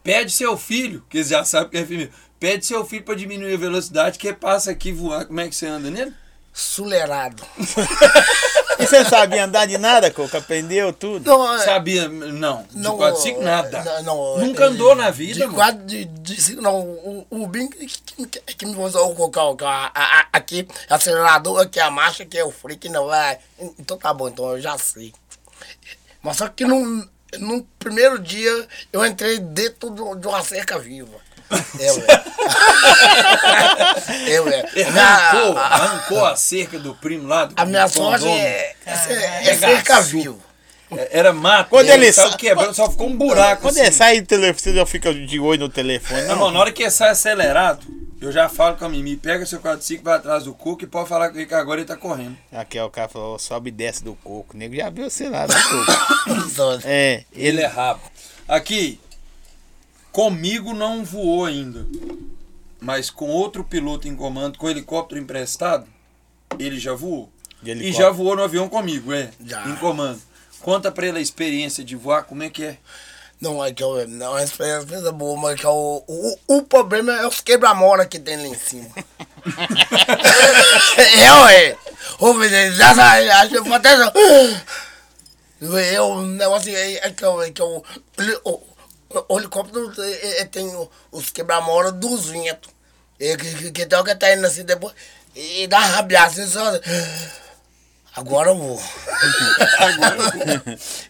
Pede 0.03 0.29
seu 0.31 0.57
filho, 0.57 1.05
que 1.09 1.17
eles 1.19 1.29
já 1.29 1.45
sabem 1.45 1.69
que 1.69 1.77
é 1.77 1.85
filho. 1.85 1.99
meu, 2.01 2.09
Pede 2.37 2.65
seu 2.65 2.83
filho 2.85 3.03
pra 3.03 3.15
diminuir 3.15 3.53
a 3.53 3.57
velocidade, 3.57 4.19
que 4.19 4.33
passa 4.33 4.71
aqui 4.71 4.91
voar. 4.91 5.25
Como 5.25 5.39
é 5.39 5.47
que 5.47 5.55
você 5.55 5.67
anda 5.67 5.89
nele? 5.89 6.13
Sulerado. 6.51 7.41
E 8.79 8.85
você 8.85 8.99
não 9.03 9.09
sabia 9.09 9.45
andar 9.45 9.65
de 9.65 9.77
nada, 9.77 10.11
Coco? 10.11 10.35
Aprendeu 10.35 10.91
tudo? 10.91 11.25
Não, 11.29 11.53
é- 11.55 11.63
Sabia, 11.65 12.07
não. 12.09 12.63
De 12.63 12.77
Não, 12.77 12.97
quadriciclo, 12.97 13.41
é, 13.41 13.45
nada. 13.45 13.83
não, 13.83 14.03
não, 14.03 14.37
Nunca 14.45 14.63
é, 14.63 14.67
andou 14.67 14.95
na 14.95 15.09
vida, 15.11 15.33
De 15.35 15.39
mano. 15.41 15.53
quadro 15.55 15.85
de, 15.85 16.05
de 16.05 16.41
cinco, 16.41 16.61
não. 16.61 16.81
O, 16.81 17.27
o 17.29 17.47
Bim 17.47 17.67
que, 17.69 17.85
que, 17.85 18.25
que, 18.27 18.39
que 18.55 18.65
me 18.65 18.75
usou 18.77 19.11
o 19.11 19.15
cocão, 19.15 19.55
que 19.55 19.63
a- 19.63 19.91
a- 19.93 20.19
a- 20.21 20.27
aqui, 20.33 20.67
acelerador, 20.89 21.61
aqui 21.61 21.79
a 21.79 21.89
marcha, 21.89 22.23
aqui 22.23 22.37
é 22.37 22.43
o 22.43 22.51
freio, 22.51 22.79
não 22.91 23.07
vai. 23.07 23.37
Então 23.79 23.97
tá 23.97 24.13
bom, 24.13 24.27
então 24.27 24.51
eu 24.51 24.61
já 24.61 24.77
sei. 24.77 25.13
Mas 26.21 26.37
só 26.37 26.47
que 26.49 26.65
no, 26.65 27.07
no 27.39 27.63
primeiro 27.79 28.19
dia 28.19 28.67
eu 28.91 29.05
entrei 29.05 29.39
dentro 29.39 29.89
de 29.91 30.27
uma 30.27 30.43
cerca 30.43 30.77
viva. 30.79 31.24
Eu, 31.79 32.03
é. 32.07 32.23
Eu, 34.27 34.47
é. 34.49 34.65
Ele 34.75 34.91
Minha- 34.91 35.03
Arrancou, 35.03 35.57
a, 35.57 35.61
arrancou 35.65 36.25
a 36.25 36.35
cerca 36.35 36.79
do 36.79 36.95
primo 36.95 37.27
lá 37.27 37.45
do 37.45 37.53
a 37.57 37.65
minha 37.65 37.87
sorte 37.87 38.27
é, 38.27 38.75
é, 38.85 38.95
ser- 38.95 39.13
é 39.13 39.27
Arregaçou. 39.27 39.59
cerca 39.69 40.01
viva. 40.01 40.35
É, 40.97 41.19
Era 41.19 41.33
mato. 41.33 41.69
Quando 41.69 41.89
ele 41.89 42.11
saiu 42.11 42.31
sa- 42.31 42.37
quebrando, 42.37 42.73
só 42.73 42.89
ficou 42.89 43.07
um 43.07 43.15
buraco. 43.17 43.61
Quando 43.63 43.73
assim. 43.77 43.85
ele 43.85 43.91
sai 43.91 44.21
do 44.21 44.27
telefone, 44.27 44.59
você 44.59 44.73
já 44.73 44.85
fica 44.85 45.13
de 45.13 45.39
olho 45.39 45.61
no 45.61 45.69
telefone, 45.69 46.21
Não, 46.23 46.27
não? 46.29 46.35
mano, 46.37 46.51
na 46.51 46.59
hora 46.59 46.71
que 46.71 46.83
ele 46.83 46.91
sai 46.91 47.09
acelerado, 47.09 47.85
eu 48.21 48.31
já 48.31 48.47
falo 48.47 48.75
com 48.77 48.85
a 48.85 48.89
Mimi, 48.89 49.15
pega 49.17 49.45
seu 49.45 49.59
quadriciclo, 49.59 50.03
vai 50.05 50.15
atrás 50.15 50.43
do 50.43 50.53
Cuco 50.53 50.83
e 50.83 50.87
pode 50.87 51.09
falar 51.09 51.29
com 51.29 51.37
ele 51.37 51.45
que 51.47 51.53
agora 51.55 51.79
ele 51.81 51.87
tá 51.87 51.95
correndo. 51.97 52.37
Aqui, 52.51 52.79
ó, 52.79 52.85
o 52.85 52.89
cara 52.89 53.09
falou, 53.09 53.37
sobe 53.39 53.69
e 53.69 53.71
desce 53.73 54.03
do 54.03 54.13
coco. 54.23 54.53
O 54.53 54.57
nego 54.57 54.75
já 54.75 54.89
viu 54.89 55.09
você 55.09 55.27
lá 55.27 55.45
do 55.47 55.53
coco. 55.53 56.81
É, 56.85 57.23
Ele 57.33 57.61
é 57.61 57.67
rabo. 57.67 58.01
Aqui, 58.47 58.99
comigo 60.15 60.73
não 60.73 61.03
voou 61.03 61.43
ainda. 61.43 61.85
Mas 62.79 63.09
com 63.09 63.27
outro 63.27 63.65
piloto 63.65 64.07
em 64.07 64.15
comando, 64.15 64.57
com 64.57 64.69
helicóptero 64.69 65.19
emprestado, 65.19 65.85
ele 66.57 66.79
já 66.79 66.93
voou. 66.93 67.29
E 67.61 67.69
helicóptero. 67.69 68.01
já 68.01 68.09
voou 68.11 68.37
no 68.37 68.43
avião 68.43 68.69
comigo, 68.69 69.11
é. 69.11 69.29
Já. 69.45 69.67
Em 69.67 69.75
comando. 69.75 70.21
Conta 70.61 70.89
pra 70.89 71.07
ele 71.07 71.17
a 71.17 71.21
experiência 71.21 71.83
de 71.83 71.97
voar, 71.97 72.23
como 72.23 72.43
é 72.43 72.49
que 72.49 72.63
é? 72.63 72.77
Não, 73.41 73.63
é 73.63 73.73
que 73.73 73.83
eu, 73.83 74.07
não, 74.07 74.35
a 74.35 74.43
experiência 74.43 75.11
boa, 75.11 75.37
mas 75.37 75.59
que 75.59 75.65
é 75.65 75.69
o, 75.69 76.01
o, 76.07 76.37
o 76.47 76.61
problema 76.61 77.11
é 77.11 77.27
os 77.27 77.41
quebra-mola 77.41 78.05
que 78.05 78.17
tem 78.17 78.37
lá 78.37 78.47
em 78.47 78.55
cima. 78.55 78.87
é, 80.97 81.33
ué. 81.43 81.77
Ô, 82.19 82.33
menino, 82.33 82.73
já 82.73 82.95
sai, 82.95 83.27
acho 83.27 83.49
que 83.49 83.69
pode 83.69 83.85
até. 83.85 83.95
Eu, 85.93 86.05
o 86.05 86.21
negócio 86.21 86.73
é, 86.73 86.93
é 86.93 87.11
que, 87.11 87.25
eu, 87.25 87.41
é 87.41 87.51
que 87.51 87.61
eu, 87.61 87.83
o, 88.45 88.74
o, 89.17 89.25
o 89.29 89.39
helicóptero 89.39 89.91
é, 90.01 90.41
é, 90.41 90.45
tem 90.45 90.67
o- 90.75 90.89
os 91.11 91.29
quebra-mola 91.29 91.91
dos 91.91 92.25
ventos. 92.27 92.69
É, 93.19 93.37
que, 93.37 93.71
que, 93.71 93.85
que 93.85 93.95
o 93.95 94.03
que 94.03 94.15
tá 94.15 94.33
indo 94.33 94.45
assim 94.45 94.63
depois. 94.63 94.93
E 95.35 95.67
dá 95.67 95.77
uma 95.79 95.87
rabiada 95.87 96.27
assim, 96.27 96.47
só. 96.47 96.61
Agora 98.15 98.49
eu 98.51 98.57
vou. 98.57 98.81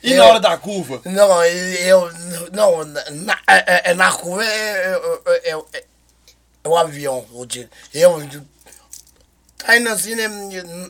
E 0.01 0.13
Eu- 0.13 0.17
na 0.23 0.25
hora 0.29 0.39
da 0.39 0.57
curva? 0.57 1.01
Não, 1.05 1.43
eu. 1.45 2.11
Não, 2.51 2.83
na, 2.83 3.39
é, 3.47 3.91
é 3.91 3.93
na 3.93 4.11
curva 4.11 4.43
é, 4.43 4.99
é, 5.25 5.51
é, 5.51 5.55
é, 5.73 5.83
é 6.63 6.67
o 6.67 6.75
avião. 6.77 7.25
Eu, 7.33 7.45
digo. 7.45 7.69
eu 7.93 8.19
tá 9.57 9.77
indo 9.77 9.89
assim, 9.89 10.15
né? 10.15 10.25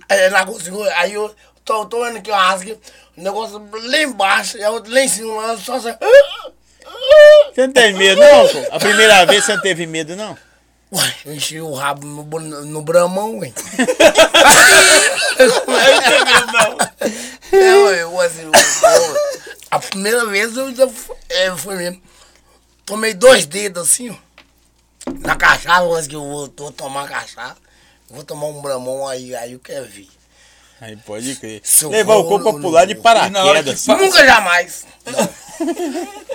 É, 0.10 0.30
na 0.30 0.46
curva, 0.46 0.90
aí 0.96 1.14
eu 1.14 1.34
tô, 1.64 1.86
tô 1.86 2.08
indo 2.08 2.18
aqui, 2.20 2.30
eu 2.30 2.36
rasgo, 2.36 2.80
o 3.18 3.22
negócio 3.22 3.70
lá 3.74 3.98
embaixo, 4.02 4.58
eu 4.58 4.82
lá 4.88 5.02
em 5.02 5.08
cima, 5.08 5.58
só 5.58 5.76
assim. 5.76 5.96
Você 7.54 7.68
não 7.68 7.74
teve 7.74 7.98
medo, 7.98 8.20
não, 8.22 8.48
Coco? 8.48 8.76
A 8.76 8.80
primeira 8.80 9.26
vez 9.26 9.46
você 9.46 9.56
não 9.56 9.62
teve 9.62 9.86
medo, 9.88 10.16
não? 10.16 10.38
Ué, 10.92 11.16
eu 11.26 11.34
enchi 11.34 11.60
o 11.60 11.74
rabo 11.74 12.06
no, 12.06 12.24
no 12.66 12.82
bramão, 12.82 13.40
ué. 13.40 13.52
Eu, 17.52 17.88
eu, 17.94 18.22
assim, 18.22 18.42
eu, 18.44 18.52
eu- 18.52 19.16
a 19.72 19.80
primeira 19.80 20.26
vez 20.26 20.56
eu 20.56 20.74
já 20.76 20.88
é, 21.30 21.52
foi 21.58 21.76
mesmo. 21.76 22.02
Tomei 22.86 23.14
dois 23.14 23.46
dedos 23.46 23.84
assim, 23.90 24.10
ó. 24.10 24.16
Na 25.22 25.36
cachaça, 25.36 25.86
mas 25.88 26.08
que 26.08 26.16
eu 26.16 26.22
vou, 26.22 26.54
vou 26.56 26.72
tomar 26.72 27.08
cachaça. 27.08 27.58
Vou 28.10 28.24
tomar 28.24 28.48
um 28.48 28.62
bramão 28.62 29.08
aí, 29.08 29.36
aí 29.36 29.54
eu 29.54 29.60
quero 29.60 29.86
ver. 29.86 30.08
Aí 30.86 30.96
pode 30.98 31.36
crer. 31.38 31.62
Se 31.64 31.84
eu 31.84 31.90
Levar 31.90 32.16
o 32.18 32.26
pra 32.40 32.52
no- 32.52 32.62
pular 32.62 32.86
de 32.86 32.94
no- 32.94 33.02
na 33.32 33.44
hora 33.44 33.64
que 33.64 33.72
paraquedas. 33.72 33.88
Nunca 33.88 34.26
jamais. 34.26 34.86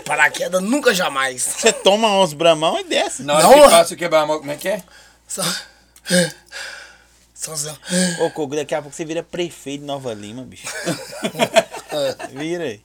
Paraquedas 0.04 0.62
nunca 0.62 0.92
jamais. 0.94 1.42
Você 1.42 1.72
toma 1.72 2.08
uns 2.20 2.32
bramão 2.32 2.80
e 2.80 2.84
desce. 2.84 3.22
Na 3.22 3.34
hora 3.34 3.42
Não, 3.44 3.52
que 3.54 3.60
ó. 3.60 3.70
passa 3.70 3.94
o 3.94 3.96
quebra-mola, 3.96 4.40
como 4.40 4.50
é 4.50 4.56
que 4.56 4.68
é? 4.68 4.82
Só. 5.28 5.42
Assim. 7.52 7.70
Ô, 8.20 8.30
Coco, 8.30 8.56
daqui 8.56 8.74
a 8.74 8.82
pouco 8.82 8.96
você 8.96 9.04
vira 9.04 9.22
prefeito 9.22 9.80
de 9.80 9.86
Nova 9.86 10.12
Lima, 10.12 10.42
bicho. 10.42 10.66
Vira 12.34 12.64
aí. 12.64 12.80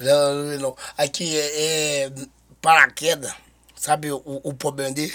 Não, 0.00 0.34
não, 0.34 0.58
não. 0.58 0.76
Aqui 0.96 1.36
é, 1.38 2.04
é 2.06 2.10
paraquedas, 2.62 3.32
sabe 3.74 4.10
o, 4.12 4.22
o 4.24 4.54
problema 4.54 4.92
dele? 4.92 5.14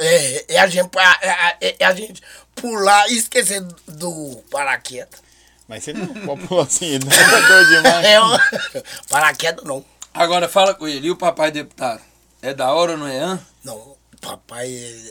É, 0.00 0.54
é, 0.54 0.58
a 0.58 0.66
gente, 0.66 0.88
pa- 0.88 1.18
é, 1.22 1.68
é- 1.68 1.76
é 1.80 1.84
a 1.84 1.94
gente 1.94 2.22
pular 2.54 3.08
e 3.10 3.16
esquecer 3.16 3.60
do 3.86 4.42
paraquedas. 4.50 5.20
Mas 5.68 5.84
você 5.84 5.92
não 5.92 6.06
pode 6.26 6.46
pular 6.48 6.64
assim, 6.64 6.98
não. 6.98 7.12
É 7.12 7.48
doido 7.48 7.68
demais. 7.68 8.06
É, 8.06 8.82
paraquedas 9.08 9.64
não. 9.64 9.84
Agora 10.12 10.48
fala 10.48 10.74
com 10.74 10.88
ele, 10.88 11.06
e 11.06 11.10
o 11.10 11.16
papai 11.16 11.50
deputado? 11.52 12.00
É 12.42 12.52
da 12.54 12.72
hora 12.72 12.92
ou 12.92 12.98
não 12.98 13.06
é, 13.06 13.18
hã? 13.20 13.40
Não, 13.62 13.96
papai 14.20 14.68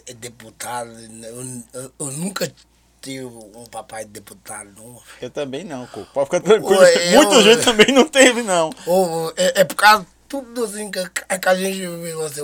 é, 0.08 0.12
é 0.12 0.14
deputado, 0.14 0.90
eu, 1.24 1.64
eu- 1.82 1.92
eu 2.00 2.06
nunca 2.08 2.52
tive 3.02 3.24
um 3.26 3.66
papai 3.72 4.04
deputado, 4.04 4.70
não. 4.76 5.02
Eu 5.22 5.30
também 5.30 5.64
não, 5.64 5.88
Coco. 5.88 6.08
Pode 6.14 6.26
ficar 6.26 6.42
tranquilo. 6.42 6.82
Ué, 6.82 7.12
Muita 7.16 7.36
eu- 7.36 7.44
gente 7.44 7.64
também 7.64 7.94
não 7.94 8.06
teve, 8.10 8.42
não. 8.44 8.70
Ou, 8.86 9.32
é, 9.38 9.62
é 9.62 9.64
por 9.64 9.76
causa 9.76 10.02
de 10.04 10.10
tudo 10.28 10.66
assim 10.66 10.92
que, 10.92 11.02
que 11.10 11.48
a 11.50 11.56
gente 11.56 11.78
viu 11.80 12.26
assim, 12.26 12.42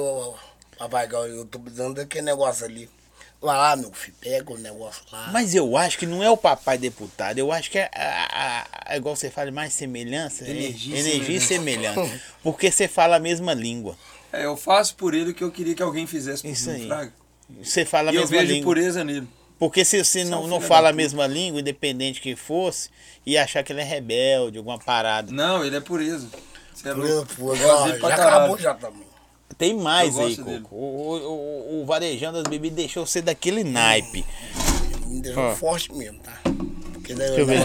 papai, 0.77 1.07
eu 1.11 1.45
tô 1.45 1.59
precisando 1.59 1.95
daquele 1.95 2.25
negócio 2.25 2.65
ali. 2.65 2.89
Vai 3.41 3.55
lá, 3.57 3.75
meu 3.75 3.91
filho, 3.93 4.15
pega 4.19 4.51
o 4.53 4.57
negócio 4.57 5.03
lá. 5.11 5.29
Mas 5.31 5.53
eu 5.53 5.77
acho 5.77 5.97
que 5.99 6.05
não 6.05 6.23
é 6.23 6.29
o 6.29 6.37
papai 6.37 6.77
deputado, 6.77 7.37
eu 7.37 7.51
acho 7.51 7.69
que 7.69 7.77
é, 7.77 7.89
a, 7.93 8.27
a- 8.31 8.67
a- 8.93 8.97
igual 8.97 9.15
você 9.15 9.29
fala, 9.29 9.51
mais 9.51 9.73
semelhança. 9.73 10.45
é 10.45 10.49
Energia 10.49 10.95
e 10.95 10.99
energia 10.99 11.37
e 11.37 11.41
semelhança. 11.41 12.19
Porque 12.41 12.71
você 12.71 12.87
fala 12.87 13.17
a 13.17 13.19
mesma 13.19 13.53
língua. 13.53 13.95
É, 14.33 14.45
eu 14.45 14.57
faço 14.57 14.95
por 14.95 15.13
ele 15.13 15.31
o 15.31 15.33
que 15.33 15.43
eu 15.43 15.51
queria 15.51 15.75
que 15.75 15.83
alguém 15.83 16.07
fizesse 16.07 16.41
por 16.43 16.49
Isso 16.49 16.71
mim, 16.71 16.89
aí. 16.91 17.11
Você 17.63 17.85
fala 17.85 18.09
a 18.09 18.13
E 18.13 18.15
eu 18.15 18.21
mesma 18.21 18.37
vejo 18.39 18.51
língua. 18.53 18.65
pureza 18.65 19.03
nele. 19.03 19.27
Porque 19.59 19.85
se 19.85 20.03
você 20.03 20.21
é 20.21 20.25
não, 20.25 20.47
não 20.47 20.59
fala 20.59 20.89
a 20.89 20.93
mesma 20.93 21.27
língua, 21.27 21.61
independente 21.61 22.19
que 22.19 22.35
fosse, 22.35 22.89
ia 23.25 23.43
achar 23.43 23.63
que 23.63 23.71
ele 23.71 23.81
é 23.81 23.85
rebelde, 23.85 24.57
alguma 24.57 24.79
parada. 24.79 25.31
Não, 25.31 25.63
ele 25.63 25.75
é 25.77 25.79
pureza. 25.81 26.27
Você 26.73 26.89
é 26.89 26.93
Pureza, 26.93 27.13
louco. 27.15 27.35
pureza. 27.35 27.63
Eu 27.65 27.99
pra 27.99 28.09
Já 28.09 28.15
caralho. 28.17 28.37
acabou 28.37 28.57
já 28.57 28.73
também. 28.73 29.05
Tem 29.57 29.75
mais 29.75 30.17
aí. 30.19 30.35
Coco. 30.35 30.75
O, 30.75 30.77
o, 30.77 31.79
o, 31.79 31.81
o 31.81 31.85
varejão 31.85 32.33
das 32.33 32.43
bebidas 32.43 32.77
deixou 32.77 33.05
você 33.05 33.21
daquele 33.21 33.63
naipe. 33.63 34.25
Me 35.07 35.21
deixou 35.21 35.43
Ó. 35.43 35.55
forte 35.55 35.93
mesmo, 35.93 36.19
tá? 36.19 36.33
Porque 36.93 37.13
daí 37.13 37.27
Deixa 37.27 37.41
eu 37.41 37.45
ver. 37.45 37.59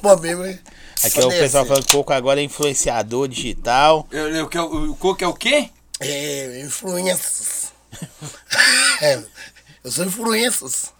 Bom 0.00 0.16
mesmo, 0.18 0.46
hein? 0.46 0.58
Aqui 1.04 1.20
é 1.20 1.24
o 1.24 1.28
pessoal 1.28 1.66
falando 1.66 1.84
que 1.84 1.96
Coco 1.96 2.12
agora 2.12 2.40
é 2.40 2.44
influenciador 2.44 3.26
digital. 3.28 4.06
Eu, 4.10 4.28
eu, 4.28 4.50
eu, 4.52 4.90
o 4.90 4.96
Coco 4.96 5.22
é 5.24 5.26
o 5.26 5.34
quê? 5.34 5.68
É, 5.98 6.62
influências. 6.62 7.72
é, 9.02 9.22
eu 9.84 9.90
sou 9.90 10.04
influências. 10.04 10.92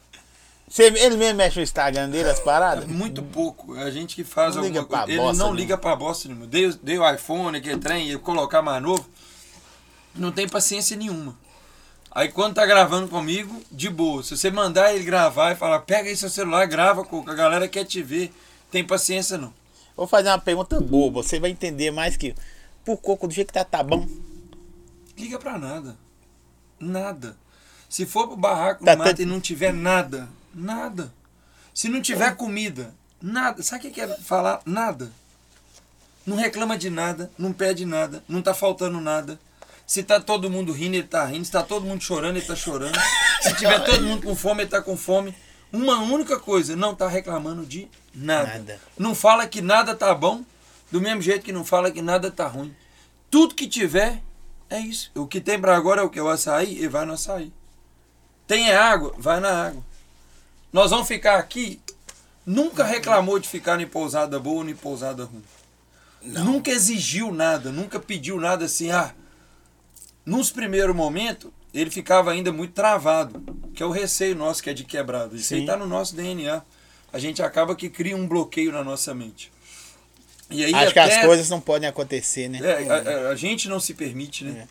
Você, 0.68 0.84
ele 0.84 1.16
mesmo 1.16 1.36
mexe 1.36 1.56
no 1.56 1.62
Instagram 1.62 2.08
dele, 2.11 2.30
as 2.30 2.38
paradas? 2.38 2.86
Muito 2.86 3.22
pouco. 3.22 3.76
É 3.76 3.82
a 3.84 3.90
gente 3.90 4.14
que 4.14 4.22
faz 4.22 4.54
Não 4.54 4.62
alguma 4.64 4.84
pra 4.84 4.98
coisa. 4.98 5.12
Ele 5.12 5.20
bosta 5.20 5.38
não 5.38 5.46
nenhuma. 5.46 5.61
liga 5.61 5.78
pra 5.78 5.96
bosta 5.96 6.28
nenhuma. 6.28 6.46
Dei, 6.46 6.72
dei 6.82 6.98
o 6.98 7.12
iPhone, 7.14 7.58
aquele 7.58 7.78
trem, 7.78 8.08
ia 8.08 8.18
colocar 8.18 8.62
mais 8.62 8.80
novo. 8.82 9.04
Não 10.14 10.32
tem 10.32 10.48
paciência 10.48 10.96
nenhuma. 10.96 11.36
Aí 12.12 12.28
quando 12.28 12.54
tá 12.54 12.66
gravando 12.66 13.08
comigo, 13.08 13.62
de 13.70 13.88
boa. 13.88 14.22
Se 14.22 14.36
você 14.36 14.50
mandar 14.50 14.92
ele 14.94 15.04
gravar 15.04 15.52
e 15.52 15.56
falar, 15.56 15.80
pega 15.80 16.08
aí 16.08 16.16
seu 16.16 16.28
celular, 16.28 16.66
grava, 16.66 17.04
Coco, 17.04 17.30
a 17.30 17.34
galera 17.34 17.68
quer 17.68 17.84
te 17.84 18.02
ver. 18.02 18.32
Tem 18.70 18.84
paciência 18.84 19.38
não. 19.38 19.52
Vou 19.96 20.06
fazer 20.06 20.28
uma 20.28 20.38
pergunta 20.38 20.80
boa, 20.80 21.11
você 21.12 21.38
vai 21.38 21.50
entender 21.50 21.90
mais 21.90 22.16
que. 22.16 22.34
Pro 22.84 22.96
Coco, 22.96 23.28
do 23.28 23.34
jeito 23.34 23.48
que 23.48 23.54
tá, 23.54 23.64
tá 23.64 23.82
bom. 23.82 24.06
Liga 25.16 25.38
pra 25.38 25.58
nada. 25.58 25.96
Nada. 26.78 27.36
Se 27.88 28.06
for 28.06 28.26
pro 28.28 28.36
barraco 28.36 28.84
Tá 28.84 28.92
no 28.92 28.98
mato 28.98 29.08
tanto- 29.11 29.22
e 29.22 29.26
não 29.26 29.40
tiver 29.40 29.72
nada, 29.72 30.28
nada. 30.54 31.12
Se 31.74 31.88
não 31.88 32.00
tiver 32.00 32.34
comida, 32.36 32.94
nada. 33.20 33.62
Sabe 33.62 33.78
o 33.86 33.88
que 33.90 33.94
quer 34.00 34.18
falar? 34.20 34.61
Nada. 34.64 35.12
Não 36.26 36.36
reclama 36.36 36.76
de 36.78 36.88
nada, 36.90 37.30
não 37.38 37.52
pede 37.52 37.84
nada, 37.84 38.22
não 38.28 38.40
tá 38.42 38.54
faltando 38.54 39.00
nada. 39.00 39.38
Se 39.91 40.05
tá 40.05 40.20
todo 40.20 40.49
mundo 40.49 40.70
rindo, 40.70 40.95
ele 40.95 41.09
tá 41.09 41.24
rindo. 41.24 41.45
Se 41.45 41.51
tá 41.51 41.64
todo 41.64 41.84
mundo 41.84 42.01
chorando, 42.01 42.36
ele 42.36 42.47
tá 42.47 42.55
chorando. 42.55 42.97
Se 43.43 43.53
tiver 43.57 43.76
todo 43.82 44.01
mundo 44.05 44.24
com 44.24 44.36
fome, 44.36 44.62
ele 44.62 44.70
tá 44.70 44.80
com 44.80 44.97
fome. 44.97 45.34
Uma 45.72 45.99
única 45.99 46.38
coisa, 46.38 46.76
não 46.76 46.95
tá 46.95 47.09
reclamando 47.09 47.66
de 47.66 47.88
nada. 48.14 48.53
Nada. 48.53 48.80
Não 48.97 49.16
fala 49.16 49.49
que 49.49 49.61
nada 49.61 49.97
tá 49.97 50.14
bom, 50.14 50.45
do 50.93 51.01
mesmo 51.01 51.20
jeito 51.20 51.45
que 51.45 51.51
não 51.51 51.64
fala 51.64 51.91
que 51.91 52.01
nada 52.01 52.30
tá 52.30 52.47
ruim. 52.47 52.72
Tudo 53.28 53.57
que 53.57 53.66
tiver, 53.66 54.22
é 54.68 54.78
isso. 54.78 55.11
O 55.12 55.26
que 55.26 55.41
tem 55.41 55.61
pra 55.61 55.76
agora 55.76 56.03
é 56.03 56.05
o 56.05 56.09
que? 56.09 56.20
O 56.20 56.28
açaí, 56.28 56.76
ele 56.76 56.88
vai 56.88 57.05
no 57.05 57.14
açaí. 57.14 57.53
Tem 58.47 58.70
é 58.70 58.76
água, 58.76 59.12
vai 59.18 59.41
na 59.41 59.66
água. 59.66 59.82
Nós 60.72 60.93
vamos 60.93 61.09
ficar 61.09 61.36
aqui. 61.36 61.80
Nunca 62.47 62.84
reclamou 62.84 63.41
de 63.41 63.49
ficar 63.49 63.80
em 63.80 63.88
pousada 63.88 64.38
boa 64.38 64.62
ou 64.62 64.68
em 64.68 64.76
pousada 64.76 65.24
ruim. 65.24 65.43
Nunca 66.22 66.70
exigiu 66.70 67.32
nada, 67.32 67.72
nunca 67.72 67.99
pediu 67.99 68.41
nada 68.41 68.66
assim, 68.66 68.93
ah. 68.93 69.12
Nos 70.31 70.53
primeiros 70.53 70.95
momentos, 70.95 71.51
ele 71.74 71.91
ficava 71.91 72.31
ainda 72.31 72.53
muito 72.53 72.72
travado, 72.72 73.43
que 73.74 73.83
é 73.83 73.87
o 73.87 73.91
receio 73.91 74.37
nosso 74.37 74.62
que 74.62 74.70
é 74.70 74.72
de 74.72 74.85
quebrado. 74.85 75.35
Isso 75.35 75.53
aí 75.55 75.61
Sim. 75.61 75.66
tá 75.66 75.76
no 75.76 75.87
nosso 75.89 76.14
DNA. 76.14 76.62
A 77.12 77.18
gente 77.18 77.43
acaba 77.43 77.74
que 77.74 77.89
cria 77.91 78.16
um 78.16 78.28
bloqueio 78.28 78.70
na 78.70 78.85
nossa 78.85 79.12
mente. 79.12 79.51
E 80.49 80.64
aí 80.64 80.72
Acho 80.72 80.93
que 80.93 80.99
até- 81.01 81.18
as 81.20 81.26
coisas 81.26 81.49
não 81.51 81.61
podem 81.61 81.89
acontecer, 81.89 82.49
né? 82.49 82.61
é, 82.62 82.89
a, 82.89 82.95
a- 82.95 83.28
a 83.31 83.35
gente 83.35 83.68
não 83.68 83.81
se 83.81 83.93
permite, 83.93 84.45
né? 84.45 84.68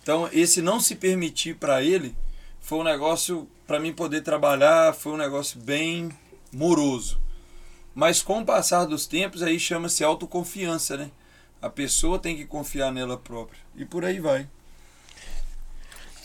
Então, 0.00 0.28
esse 0.32 0.62
não 0.62 0.78
se 0.78 0.94
permitir 0.94 1.56
para 1.56 1.82
ele 1.82 2.14
foi 2.60 2.78
um 2.78 2.84
negócio, 2.84 3.48
para 3.66 3.80
mim 3.80 3.92
poder 3.92 4.20
trabalhar, 4.22 4.94
foi 4.94 5.10
um 5.12 5.16
negócio 5.16 5.58
bem 5.58 6.08
moroso. 6.52 7.20
Mas 7.96 8.22
com 8.22 8.40
o 8.40 8.44
passar 8.44 8.84
dos 8.84 9.06
tempos, 9.08 9.42
aí 9.42 9.58
chama-se 9.58 10.04
autoconfiança, 10.04 10.96
né? 10.96 11.10
A 11.60 11.68
pessoa 11.68 12.16
tem 12.16 12.36
que 12.36 12.44
confiar 12.44 12.92
nela 12.92 13.16
própria. 13.16 13.58
E 13.74 13.84
por 13.84 14.04
aí 14.04 14.20
vai. 14.20 14.48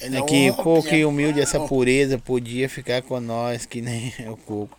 Ele 0.05 0.17
É 0.17 0.21
que 0.21 0.33
homem, 0.49 0.53
Coco 0.53 0.93
e 0.93 1.01
é- 1.01 1.05
humilde, 1.05 1.39
essa 1.41 1.59
pureza 1.59 2.17
podia 2.17 2.69
ficar 2.69 3.01
com 3.01 3.19
nós, 3.19 3.65
que 3.65 3.81
nem 3.81 4.13
o 4.29 4.37
Coco. 4.37 4.77